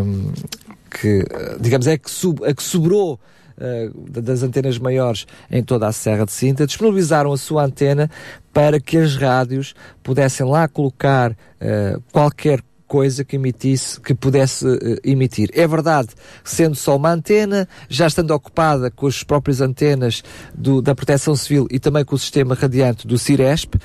que 0.90 1.26
digamos, 1.60 1.88
é 1.88 1.94
a 1.94 1.98
que, 1.98 2.10
sub, 2.10 2.46
a 2.46 2.54
que 2.54 2.64
sobrou 2.64 3.20
uh, 3.58 4.12
das 4.22 4.44
antenas 4.44 4.78
maiores 4.78 5.26
em 5.50 5.64
toda 5.64 5.88
a 5.88 5.92
Serra 5.92 6.26
de 6.26 6.32
Sinta, 6.32 6.66
disponibilizaram 6.68 7.34
a 7.34 7.38
sua 7.38 7.66
antena 7.66 8.10
para 8.54 8.80
que 8.80 8.98
as 8.98 9.16
rádios 9.16 9.74
pudessem 10.04 10.46
lá 10.46 10.68
colocar 10.68 11.32
uh, 11.32 12.02
qualquer 12.12 12.62
coisa 12.92 13.24
que 13.24 13.38
emitisse, 13.38 14.02
que 14.02 14.14
pudesse 14.14 14.68
uh, 14.68 15.00
emitir. 15.02 15.50
É 15.54 15.66
verdade, 15.66 16.10
sendo 16.44 16.76
só 16.76 16.98
uma 16.98 17.10
antena, 17.10 17.66
já 17.88 18.06
estando 18.06 18.32
ocupada 18.32 18.92
com 18.92 19.08
as 19.08 19.24
próprias 19.24 19.62
antenas 19.62 20.22
do, 20.54 20.82
da 20.82 20.94
Proteção 20.94 21.34
Civil 21.34 21.70
e 21.72 21.80
também 21.80 22.04
com 22.04 22.16
o 22.16 22.20
sistema 22.20 22.54
radiante 22.54 23.08
do 23.08 23.18
Ciresp, 23.18 23.76
uh, 23.76 23.80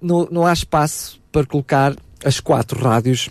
não, 0.00 0.26
não 0.30 0.46
há 0.46 0.54
espaço 0.54 1.20
para 1.30 1.44
colocar 1.44 1.94
as 2.24 2.40
quatro 2.40 2.80
rádios 2.80 3.28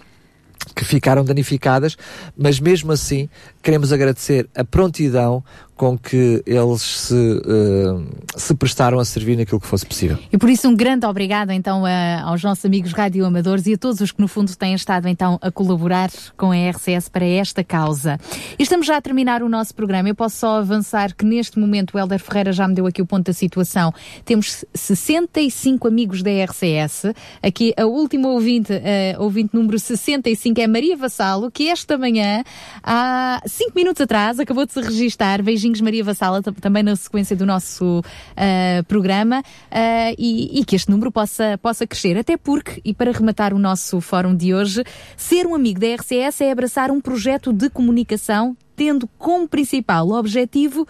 que 0.75 0.85
ficaram 0.85 1.25
danificadas, 1.25 1.97
mas 2.38 2.59
mesmo 2.59 2.91
assim 2.91 3.27
queremos 3.63 3.91
agradecer 3.91 4.47
a 4.53 4.63
prontidão 4.63 5.43
com 5.80 5.98
que 5.98 6.43
eles 6.45 6.82
se, 6.82 7.16
uh, 7.16 8.06
se 8.35 8.53
prestaram 8.53 8.99
a 8.99 9.06
servir 9.06 9.38
naquilo 9.38 9.61
que 9.61 9.66
fosse 9.66 9.85
possível. 9.85 10.19
E 10.30 10.38
por 10.38 10.49
isso 10.49 10.67
um 10.67 10.75
grande 10.75 11.06
obrigado 11.06 11.51
então 11.51 11.85
a, 11.85 12.24
aos 12.24 12.43
nossos 12.43 12.66
amigos 12.66 12.91
radioamadores 12.91 13.66
e 13.66 13.75
a 13.75 13.77
todos 13.77 14.01
os 14.01 14.11
que 14.11 14.19
no 14.19 14.27
fundo 14.27 14.53
têm 14.58 14.74
estado 14.74 15.08
então 15.08 15.40
a 15.41 15.49
colaborar 15.49 16.09
com 16.35 16.51
a 16.51 16.69
RCS 16.72 17.08
para 17.08 17.25
esta 17.25 17.64
causa. 17.64 18.19
E 18.59 18.64
estamos 18.64 18.85
já 18.85 18.98
a 18.98 19.01
terminar 19.01 19.41
o 19.41 19.48
nosso 19.48 19.74
programa. 19.74 20.09
Eu 20.09 20.16
posso 20.16 20.35
só 20.35 20.58
avançar 20.58 21.16
que 21.16 21.24
neste 21.24 21.58
momento 21.58 21.95
o 21.95 21.98
Helder 21.98 22.19
Ferreira 22.19 22.51
já 22.51 22.67
me 22.67 22.75
deu 22.75 22.85
aqui 22.85 23.01
o 23.01 23.06
ponto 23.06 23.27
da 23.27 23.33
situação. 23.33 23.93
Temos 24.25 24.66
65 24.74 25.88
amigos 25.88 26.22
da 26.22 26.30
RCS. 26.43 27.14
Aqui 27.41 27.74
a 27.77 27.85
última 27.85 28.27
ouvinte, 28.27 28.74
uh, 28.74 29.24
ouvinte 29.24 29.56
número 29.56 29.80
65 29.80 30.59
é 30.59 30.67
Maria 30.67 30.98
Vassalo, 30.98 31.49
que 31.49 31.69
esta 31.69 31.98
manhã 31.98 32.43
há 32.83 33.41
5 33.45 33.72
minutos 33.74 34.01
atrás 34.01 34.41
acabou 34.41 34.66
de 34.66 34.74
se 34.74 34.82
registar. 34.82 35.41
Beijinho 35.41 35.68
Beijinhos 35.69 35.81
Maria 35.81 36.03
Vassala, 36.03 36.41
também 36.41 36.83
na 36.83 36.95
sequência 36.95 37.35
do 37.35 37.45
nosso 37.45 37.99
uh, 37.99 38.83
programa, 38.88 39.39
uh, 39.39 40.15
e, 40.17 40.59
e, 40.59 40.65
que 40.65 40.75
este 40.75 40.89
número 40.89 41.11
possa, 41.11 41.57
possa 41.61 41.85
crescer. 41.85 42.17
Até 42.17 42.38
porque, 42.38 42.81
e 42.83 42.93
para 42.93 43.11
rematar 43.11 43.53
o 43.53 43.59
nosso 43.59 44.01
fórum 44.01 44.35
de 44.35 44.53
hoje, 44.53 44.83
ser 45.15 45.45
um 45.45 45.56
amigo 45.56 45.80
da 45.80 45.88
RCS 45.95 46.41
é 46.41 46.51
abraçar 46.51 46.91
um 46.91 46.99
projeto 46.99 47.53
de 47.53 47.69
comunicação 47.69 48.56
tendo 48.75 49.09
como 49.17 49.48
principal 49.48 50.09
objetivo 50.11 50.88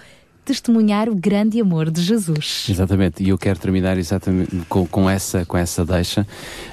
testemunhar 0.50 1.08
o 1.08 1.14
grande 1.14 1.62
amor 1.62 1.92
de 1.92 2.02
Jesus. 2.02 2.66
Exatamente, 2.68 3.22
e 3.22 3.30
eu 3.30 3.38
quero 3.38 3.60
terminar 3.60 4.00
exatamente 4.00 4.50
com, 4.68 4.84
com 4.88 5.08
essa, 5.08 5.46
com 5.46 5.56
essa 5.56 5.86
deixa. 5.86 6.26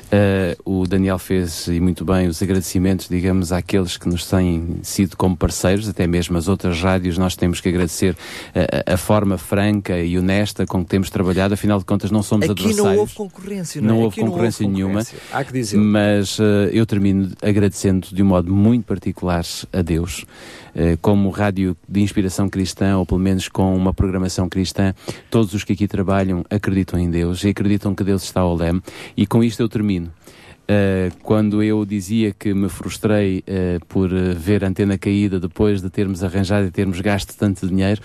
Uh, 0.06 0.80
o 0.80 0.86
Daniel 0.86 1.18
fez, 1.18 1.66
e 1.66 1.78
muito 1.78 2.02
bem, 2.04 2.26
os 2.26 2.40
agradecimentos, 2.40 3.06
digamos, 3.06 3.52
àqueles 3.52 3.98
que 3.98 4.08
nos 4.08 4.24
têm 4.26 4.78
sido 4.82 5.14
como 5.14 5.36
parceiros, 5.36 5.88
até 5.88 6.06
mesmo 6.06 6.38
as 6.38 6.48
outras 6.48 6.80
rádios, 6.80 7.18
nós 7.18 7.36
temos 7.36 7.60
que 7.60 7.68
agradecer 7.68 8.16
a, 8.86 8.94
a 8.94 8.96
forma 8.96 9.36
franca 9.36 9.98
e 9.98 10.16
honesta 10.16 10.64
com 10.64 10.82
que 10.82 10.88
temos 10.88 11.10
trabalhado, 11.10 11.52
afinal 11.52 11.78
de 11.78 11.84
contas 11.84 12.10
não 12.10 12.22
somos 12.22 12.48
Aqui 12.48 12.62
adversários. 12.62 12.94
não 12.94 12.98
houve 13.00 13.14
concorrência, 13.14 13.80
não, 13.82 13.88
não 13.88 14.00
é? 14.00 14.04
houve 14.04 14.20
Aqui 14.20 14.30
concorrência 14.30 14.62
não 14.62 14.70
houve 14.70 14.82
nenhuma. 14.82 15.04
concorrência. 15.04 15.18
Há 15.32 15.44
que 15.44 15.52
dizer. 15.52 15.76
Mas 15.76 16.38
uh, 16.38 16.42
eu 16.72 16.86
termino 16.86 17.30
agradecendo 17.42 18.06
de 18.10 18.22
um 18.22 18.26
modo 18.26 18.50
muito 18.50 18.86
particular 18.86 19.44
a 19.72 19.82
Deus, 19.82 20.24
como 21.00 21.30
rádio 21.30 21.76
de 21.88 22.00
inspiração 22.00 22.48
cristã, 22.48 22.98
ou 22.98 23.06
pelo 23.06 23.20
menos 23.20 23.48
com 23.48 23.74
uma 23.74 23.94
programação 23.94 24.48
cristã, 24.48 24.94
todos 25.30 25.54
os 25.54 25.64
que 25.64 25.72
aqui 25.72 25.88
trabalham 25.88 26.44
acreditam 26.50 26.98
em 26.98 27.10
Deus 27.10 27.44
e 27.44 27.48
acreditam 27.48 27.94
que 27.94 28.04
Deus 28.04 28.22
está 28.22 28.40
ao 28.40 28.54
leme, 28.54 28.82
e 29.16 29.26
com 29.26 29.42
isto 29.42 29.62
eu 29.62 29.68
termino. 29.68 30.12
Uh, 30.66 31.14
quando 31.22 31.62
eu 31.62 31.84
dizia 31.84 32.32
que 32.32 32.52
me 32.52 32.68
frustrei 32.68 33.38
uh, 33.38 33.86
por 33.86 34.10
ver 34.10 34.64
a 34.64 34.68
antena 34.68 34.98
caída 34.98 35.38
depois 35.38 35.80
de 35.80 35.88
termos 35.88 36.24
arranjado 36.24 36.66
e 36.66 36.70
termos 36.72 37.00
gasto 37.00 37.36
tanto 37.36 37.68
dinheiro, 37.68 38.02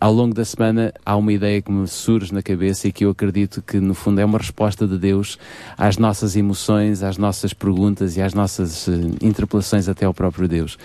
ao 0.00 0.12
longo 0.12 0.34
da 0.34 0.44
semana 0.44 0.92
há 1.04 1.16
uma 1.16 1.32
ideia 1.32 1.62
que 1.62 1.70
me 1.70 1.86
surge 1.88 2.32
na 2.32 2.42
cabeça 2.42 2.88
e 2.88 2.92
que 2.92 3.04
eu 3.04 3.10
acredito 3.10 3.62
que 3.62 3.80
no 3.80 3.94
fundo 3.94 4.20
é 4.20 4.24
uma 4.24 4.38
resposta 4.38 4.86
de 4.86 4.98
Deus 4.98 5.38
às 5.76 5.96
nossas 5.96 6.36
emoções, 6.36 7.02
às 7.02 7.16
nossas 7.16 7.52
perguntas 7.52 8.16
e 8.16 8.22
às 8.22 8.34
nossas 8.34 8.88
interpelações 9.22 9.88
até 9.88 10.04
ao 10.04 10.14
próprio 10.14 10.46
Deus. 10.46 10.78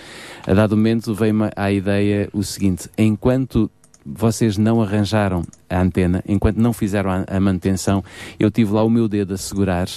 A 0.46 0.54
dado 0.54 0.76
momento 0.76 1.14
veio-me 1.14 1.50
à 1.54 1.70
ideia 1.70 2.28
o 2.32 2.42
seguinte: 2.42 2.88
enquanto 2.96 3.70
vocês 4.04 4.58
não 4.58 4.82
arranjaram 4.82 5.44
a 5.68 5.80
antena, 5.80 6.22
enquanto 6.26 6.56
não 6.56 6.72
fizeram 6.72 7.10
a, 7.10 7.24
a, 7.26 7.40
manutenção, 7.40 8.02
eu 8.38 8.50
tive 8.50 8.72
lá 8.72 8.82
o 8.82 8.90
meu 8.90 9.08
dedo 9.08 9.34
a 9.34 9.38
segurar, 9.38 9.88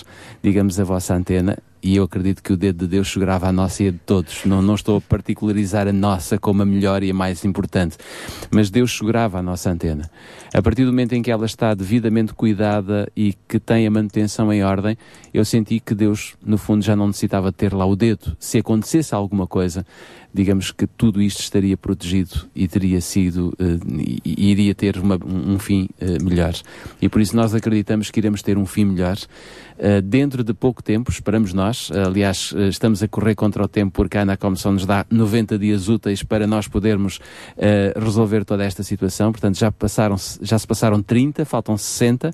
digamos, 0.43 0.79
a 0.79 0.83
vossa 0.83 1.15
antena, 1.15 1.57
e 1.85 1.97
eu 1.97 2.03
acredito 2.03 2.41
que 2.41 2.51
o 2.51 2.57
dedo 2.57 2.79
de 2.79 2.87
Deus 2.87 3.13
segurava 3.13 3.47
a 3.47 3.51
nossa 3.51 3.83
e 3.83 3.89
a 3.89 3.91
de 3.91 3.99
todos. 3.99 4.43
Não, 4.43 4.59
não 4.59 4.73
estou 4.73 4.97
a 4.97 5.01
particularizar 5.01 5.87
a 5.87 5.93
nossa 5.93 6.35
como 6.35 6.63
a 6.63 6.65
melhor 6.65 7.03
e 7.03 7.11
a 7.11 7.13
mais 7.13 7.45
importante, 7.45 7.95
mas 8.49 8.71
Deus 8.71 8.97
segurava 8.97 9.37
a 9.37 9.43
nossa 9.43 9.69
antena. 9.69 10.09
A 10.51 10.63
partir 10.63 10.83
do 10.83 10.91
momento 10.91 11.13
em 11.13 11.21
que 11.21 11.29
ela 11.29 11.45
está 11.45 11.75
devidamente 11.75 12.33
cuidada 12.33 13.07
e 13.15 13.35
que 13.47 13.59
tem 13.59 13.85
a 13.85 13.91
manutenção 13.91 14.51
em 14.51 14.63
ordem, 14.63 14.97
eu 15.31 15.45
senti 15.45 15.79
que 15.79 15.93
Deus, 15.93 16.33
no 16.43 16.57
fundo, 16.57 16.83
já 16.83 16.95
não 16.95 17.05
necessitava 17.05 17.51
ter 17.51 17.71
lá 17.71 17.85
o 17.85 17.95
dedo. 17.95 18.35
Se 18.39 18.57
acontecesse 18.57 19.13
alguma 19.13 19.45
coisa, 19.45 19.85
digamos 20.35 20.69
que 20.69 20.85
tudo 20.85 21.21
isto 21.21 21.39
estaria 21.39 21.77
protegido 21.77 22.45
e 22.53 22.67
teria 22.67 22.99
sido, 22.99 23.53
uh, 23.57 24.01
e 24.25 24.51
iria 24.51 24.75
ter 24.75 24.97
uma, 24.97 25.17
um 25.25 25.57
fim 25.57 25.87
uh, 26.01 26.21
melhor. 26.21 26.53
E 27.01 27.07
por 27.07 27.21
isso 27.21 27.37
nós 27.37 27.55
acreditamos 27.55 28.11
que 28.11 28.19
iremos 28.19 28.41
ter 28.41 28.57
um 28.57 28.65
fim 28.65 28.83
melhor. 28.83 29.17
Uh, 29.77 30.01
dentro 30.01 30.43
de 30.43 30.53
pouco 30.53 30.83
tempo, 30.83 31.09
esperamos 31.09 31.53
nós, 31.53 31.89
aliás, 31.91 32.53
estamos 32.69 33.01
a 33.01 33.07
correr 33.07 33.35
contra 33.35 33.63
o 33.63 33.67
tempo 33.67 33.93
porque 33.93 34.17
a 34.17 34.23
Anacom 34.23 34.55
só 34.55 34.71
nos 34.71 34.85
dá 34.85 35.05
90 35.09 35.57
dias 35.57 35.87
úteis 35.87 36.21
para 36.21 36.45
nós 36.45 36.67
podermos 36.67 37.19
resolver 37.95 38.43
toda 38.43 38.63
esta 38.63 38.83
situação, 38.83 39.31
portanto 39.31 39.57
já, 39.57 39.71
passaram, 39.71 40.15
já 40.41 40.57
se 40.57 40.67
passaram 40.67 41.01
30, 41.01 41.45
faltam 41.45 41.77
60 41.77 42.31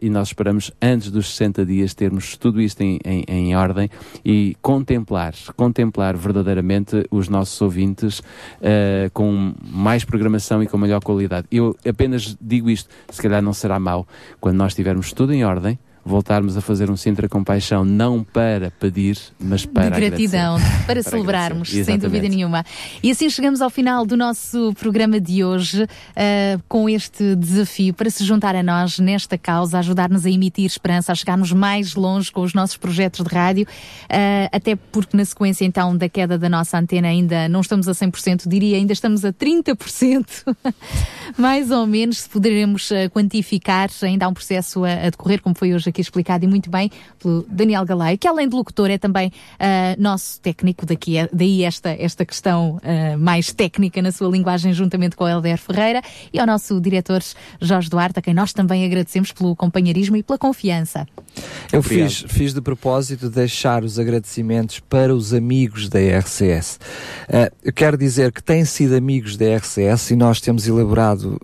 e 0.00 0.10
nós 0.10 0.28
esperamos 0.28 0.72
antes 0.80 1.10
dos 1.10 1.30
60 1.30 1.64
dias 1.64 1.94
termos 1.94 2.36
tudo 2.36 2.60
isto 2.60 2.80
em, 2.82 2.98
em, 3.04 3.24
em 3.28 3.56
ordem 3.56 3.88
e 4.24 4.56
contemplar, 4.60 5.34
contemplar 5.56 6.16
verdadeiramente 6.16 6.99
os 7.10 7.28
nossos 7.28 7.60
ouvintes 7.60 8.20
uh, 8.20 9.10
com 9.12 9.54
mais 9.62 10.04
programação 10.04 10.62
e 10.62 10.66
com 10.66 10.76
melhor 10.78 11.02
qualidade. 11.02 11.46
Eu 11.50 11.76
apenas 11.88 12.36
digo 12.40 12.70
isto, 12.70 12.88
se 13.08 13.20
calhar 13.20 13.42
não 13.42 13.52
será 13.52 13.78
mau, 13.78 14.06
quando 14.40 14.56
nós 14.56 14.74
tivermos 14.74 15.12
tudo 15.12 15.32
em 15.32 15.44
ordem, 15.44 15.78
voltarmos 16.04 16.56
a 16.56 16.60
fazer 16.60 16.90
um 16.90 16.96
Sintra 16.96 17.28
Compaixão 17.28 17.84
não 17.84 18.24
para 18.24 18.70
pedir, 18.70 19.18
mas 19.38 19.66
para 19.66 19.90
De 19.90 20.08
gratidão, 20.08 20.56
agradecer. 20.56 20.86
para, 20.86 21.02
celebrarmos, 21.02 21.70
sem 21.70 21.98
dúvida 21.98 22.28
nenhuma. 22.28 22.64
E 23.02 23.10
assim 23.10 23.28
chegamos 23.28 23.60
ao 23.60 23.70
final 23.70 24.06
do 24.06 24.16
nosso 24.16 24.72
programa 24.74 25.20
de 25.20 25.44
hoje, 25.44 25.84
uh, 25.84 26.62
com 26.68 26.88
este 26.88 27.36
desafio 27.36 27.92
para 27.92 28.08
se 28.10 28.24
juntar 28.24 28.54
a 28.56 28.62
nós 28.62 28.98
nesta 28.98 29.36
causa, 29.36 29.78
ajudar-nos 29.78 30.24
a 30.24 30.30
emitir 30.30 30.64
esperança, 30.64 31.12
a 31.12 31.14
chegarmos 31.14 31.52
mais 31.52 31.94
longe 31.94 32.32
com 32.32 32.40
os 32.40 32.54
nossos 32.54 32.76
projetos 32.76 33.24
de 33.24 33.34
rádio, 33.34 33.66
uh, 33.66 34.48
até 34.52 34.76
porque 34.76 35.16
na 35.16 35.24
sequência 35.24 35.64
então 35.64 35.96
da 35.96 36.08
queda 36.08 36.38
da 36.38 36.48
nossa 36.48 36.78
antena 36.78 37.08
ainda 37.08 37.48
não 37.48 37.60
estamos 37.60 37.88
a 37.88 37.92
100%, 37.92 38.48
diria 38.48 38.76
ainda 38.76 38.92
estamos 38.92 39.24
a 39.24 39.32
30%, 39.32 40.26
mais 41.36 41.70
ou 41.70 41.86
menos, 41.86 42.20
se 42.20 42.28
poderemos 42.28 42.90
uh, 42.90 43.10
quantificar, 43.10 43.90
ainda 44.02 44.26
há 44.26 44.28
um 44.28 44.34
processo 44.34 44.84
a, 44.84 44.92
a 44.92 45.10
decorrer, 45.10 45.42
como 45.42 45.54
foi 45.54 45.74
hoje 45.74 45.89
aqui 45.90 46.00
explicado 46.00 46.44
e 46.44 46.48
muito 46.48 46.70
bem 46.70 46.90
pelo 47.18 47.44
Daniel 47.48 47.84
Galay, 47.84 48.16
que 48.16 48.26
além 48.26 48.48
de 48.48 48.54
locutor 48.54 48.90
é 48.90 48.98
também 48.98 49.28
uh, 49.28 50.00
nosso 50.00 50.40
técnico, 50.40 50.86
daqui, 50.86 51.14
daí 51.32 51.64
esta, 51.64 51.90
esta 51.90 52.24
questão 52.24 52.76
uh, 52.78 53.18
mais 53.18 53.52
técnica 53.52 54.00
na 54.00 54.12
sua 54.12 54.28
linguagem, 54.30 54.72
juntamente 54.72 55.16
com 55.16 55.24
o 55.24 55.28
Helder 55.28 55.58
Ferreira, 55.58 56.02
e 56.32 56.38
ao 56.38 56.46
nosso 56.46 56.80
diretor 56.80 57.22
Jorge 57.60 57.90
Duarte, 57.90 58.18
a 58.18 58.22
quem 58.22 58.34
nós 58.34 58.52
também 58.52 58.84
agradecemos 58.84 59.32
pelo 59.32 59.54
companheirismo 59.54 60.16
e 60.16 60.22
pela 60.22 60.38
confiança. 60.38 61.06
Eu 61.72 61.82
fiz, 61.82 62.24
fiz 62.28 62.52
de 62.52 62.60
propósito 62.60 63.30
deixar 63.30 63.84
os 63.84 63.98
agradecimentos 63.98 64.80
para 64.80 65.14
os 65.14 65.32
amigos 65.32 65.88
da 65.88 65.98
RCS. 65.98 66.78
Uh, 67.28 67.54
eu 67.62 67.72
quero 67.72 67.96
dizer 67.96 68.32
que 68.32 68.42
têm 68.42 68.64
sido 68.64 68.96
amigos 68.96 69.36
da 69.36 69.56
RCS 69.56 70.10
e 70.10 70.16
nós 70.16 70.40
temos 70.40 70.66
elaborado 70.66 71.38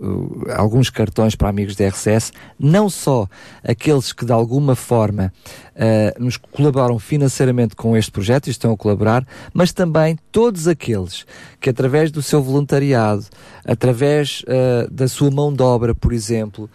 alguns 0.55 0.89
cartões 0.89 1.35
para 1.35 1.49
amigos 1.49 1.75
da 1.75 1.87
RCS, 1.87 2.31
não 2.59 2.89
só 2.89 3.27
aqueles 3.63 4.11
que 4.11 4.25
de 4.25 4.31
alguma 4.37 4.75
forma 4.75 5.33
uh, 5.75 6.23
nos 6.23 6.37
colaboram 6.37 6.97
financeiramente 6.99 7.75
com 7.75 7.95
este 7.97 8.11
projeto 8.11 8.47
e 8.47 8.51
estão 8.51 8.71
a 8.71 8.77
colaborar, 8.77 9.25
mas 9.53 9.73
também 9.73 10.17
todos 10.31 10.67
aqueles 10.67 11.25
que 11.59 11.69
através 11.69 12.11
do 12.11 12.21
seu 12.21 12.41
voluntariado, 12.41 13.25
através 13.65 14.43
uh, 14.43 14.91
da 14.91 15.07
sua 15.07 15.29
mão 15.31 15.53
de 15.53 15.61
obra, 15.61 15.93
por 15.93 16.13
exemplo, 16.13 16.69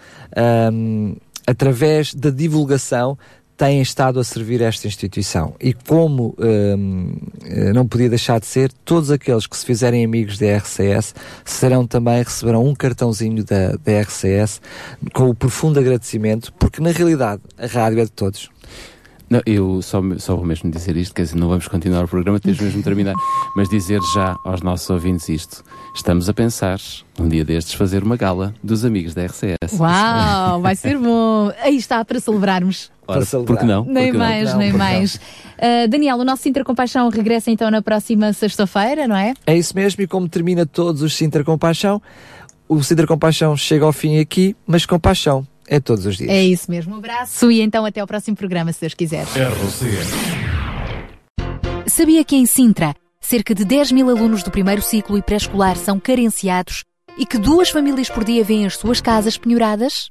um, 0.72 1.16
através 1.46 2.14
da 2.14 2.30
divulgação, 2.30 3.18
têm 3.62 3.80
estado 3.80 4.18
a 4.18 4.24
servir 4.24 4.60
esta 4.60 4.88
instituição. 4.88 5.54
E 5.60 5.72
como 5.72 6.34
hum, 6.36 7.14
eh, 7.44 7.72
não 7.72 7.86
podia 7.86 8.08
deixar 8.08 8.40
de 8.40 8.46
ser, 8.46 8.72
todos 8.84 9.08
aqueles 9.08 9.46
que 9.46 9.56
se 9.56 9.64
fizerem 9.64 10.04
amigos 10.04 10.36
da 10.36 10.56
RCS 10.56 11.14
serão 11.44 11.86
também, 11.86 12.24
receberão 12.24 12.66
um 12.66 12.74
cartãozinho 12.74 13.44
da, 13.44 13.76
da 13.76 14.00
RCS 14.00 14.60
com 15.14 15.30
o 15.30 15.34
profundo 15.34 15.78
agradecimento, 15.78 16.52
porque 16.54 16.82
na 16.82 16.90
realidade 16.90 17.40
a 17.56 17.66
rádio 17.66 18.00
é 18.00 18.04
de 18.04 18.10
todos. 18.10 18.50
Não, 19.30 19.40
eu 19.46 19.80
só, 19.80 20.02
só 20.18 20.34
vou 20.34 20.44
mesmo 20.44 20.68
dizer 20.68 20.96
isto, 20.96 21.14
quer 21.14 21.22
dizer, 21.22 21.36
não 21.36 21.48
vamos 21.48 21.68
continuar 21.68 22.04
o 22.04 22.08
programa, 22.08 22.40
temos 22.40 22.60
mesmo 22.60 22.78
de 22.78 22.84
terminar, 22.84 23.14
mas 23.54 23.68
dizer 23.68 24.00
já 24.12 24.36
aos 24.44 24.60
nossos 24.60 24.90
ouvintes 24.90 25.28
isto. 25.28 25.62
Estamos 25.94 26.28
a 26.28 26.34
pensar, 26.34 26.80
um 27.18 27.28
dia 27.28 27.44
destes, 27.44 27.74
fazer 27.74 28.02
uma 28.02 28.16
gala 28.16 28.52
dos 28.62 28.84
amigos 28.84 29.14
da 29.14 29.24
RCS. 29.24 29.78
Uau, 29.78 30.60
vai 30.60 30.74
ser 30.74 30.98
bom! 30.98 31.52
Aí 31.62 31.76
está, 31.76 32.04
para 32.04 32.18
celebrarmos. 32.18 32.90
Porque 33.46 33.64
não? 33.64 33.84
Nem 33.84 34.06
Porque 34.06 34.18
mais, 34.18 34.50
não? 34.50 34.58
nem 34.58 34.72
mais. 34.72 35.16
Uh, 35.16 35.88
Daniel, 35.88 36.16
o 36.18 36.24
nosso 36.24 36.42
Sintra 36.42 36.64
Compaixão 36.64 37.08
regressa 37.08 37.50
então 37.50 37.70
na 37.70 37.82
próxima 37.82 38.32
sexta-feira, 38.32 39.06
não 39.06 39.16
é? 39.16 39.34
É 39.46 39.56
isso 39.56 39.74
mesmo, 39.74 40.02
e 40.02 40.06
como 40.06 40.28
termina 40.28 40.66
todos 40.66 41.02
os 41.02 41.14
Sintra 41.14 41.44
Compaixão, 41.44 42.00
o 42.68 42.82
Sintra 42.82 43.06
Compaixão 43.06 43.56
chega 43.56 43.84
ao 43.84 43.92
fim 43.92 44.18
aqui, 44.18 44.56
mas 44.66 44.86
compaixão 44.86 45.46
é 45.68 45.78
todos 45.78 46.06
os 46.06 46.16
dias. 46.16 46.30
É 46.30 46.42
isso 46.42 46.70
mesmo. 46.70 46.94
Um 46.94 46.98
abraço 46.98 47.50
e 47.50 47.60
então 47.60 47.84
até 47.84 48.00
ao 48.00 48.06
próximo 48.06 48.36
programa, 48.36 48.72
se 48.72 48.80
Deus 48.80 48.94
quiser. 48.94 49.26
Sabia 51.86 52.24
que 52.24 52.36
em 52.36 52.46
Sintra, 52.46 52.94
cerca 53.20 53.54
de 53.54 53.64
10 53.64 53.92
mil 53.92 54.08
alunos 54.08 54.42
do 54.42 54.50
primeiro 54.50 54.82
ciclo 54.82 55.16
e 55.16 55.22
pré-escolar 55.22 55.76
são 55.76 56.00
carenciados 56.00 56.84
e 57.18 57.26
que 57.26 57.38
duas 57.38 57.70
famílias 57.70 58.08
por 58.08 58.24
dia 58.24 58.42
vêm 58.42 58.66
as 58.66 58.76
suas 58.76 59.00
casas 59.00 59.36
penhoradas? 59.36 60.10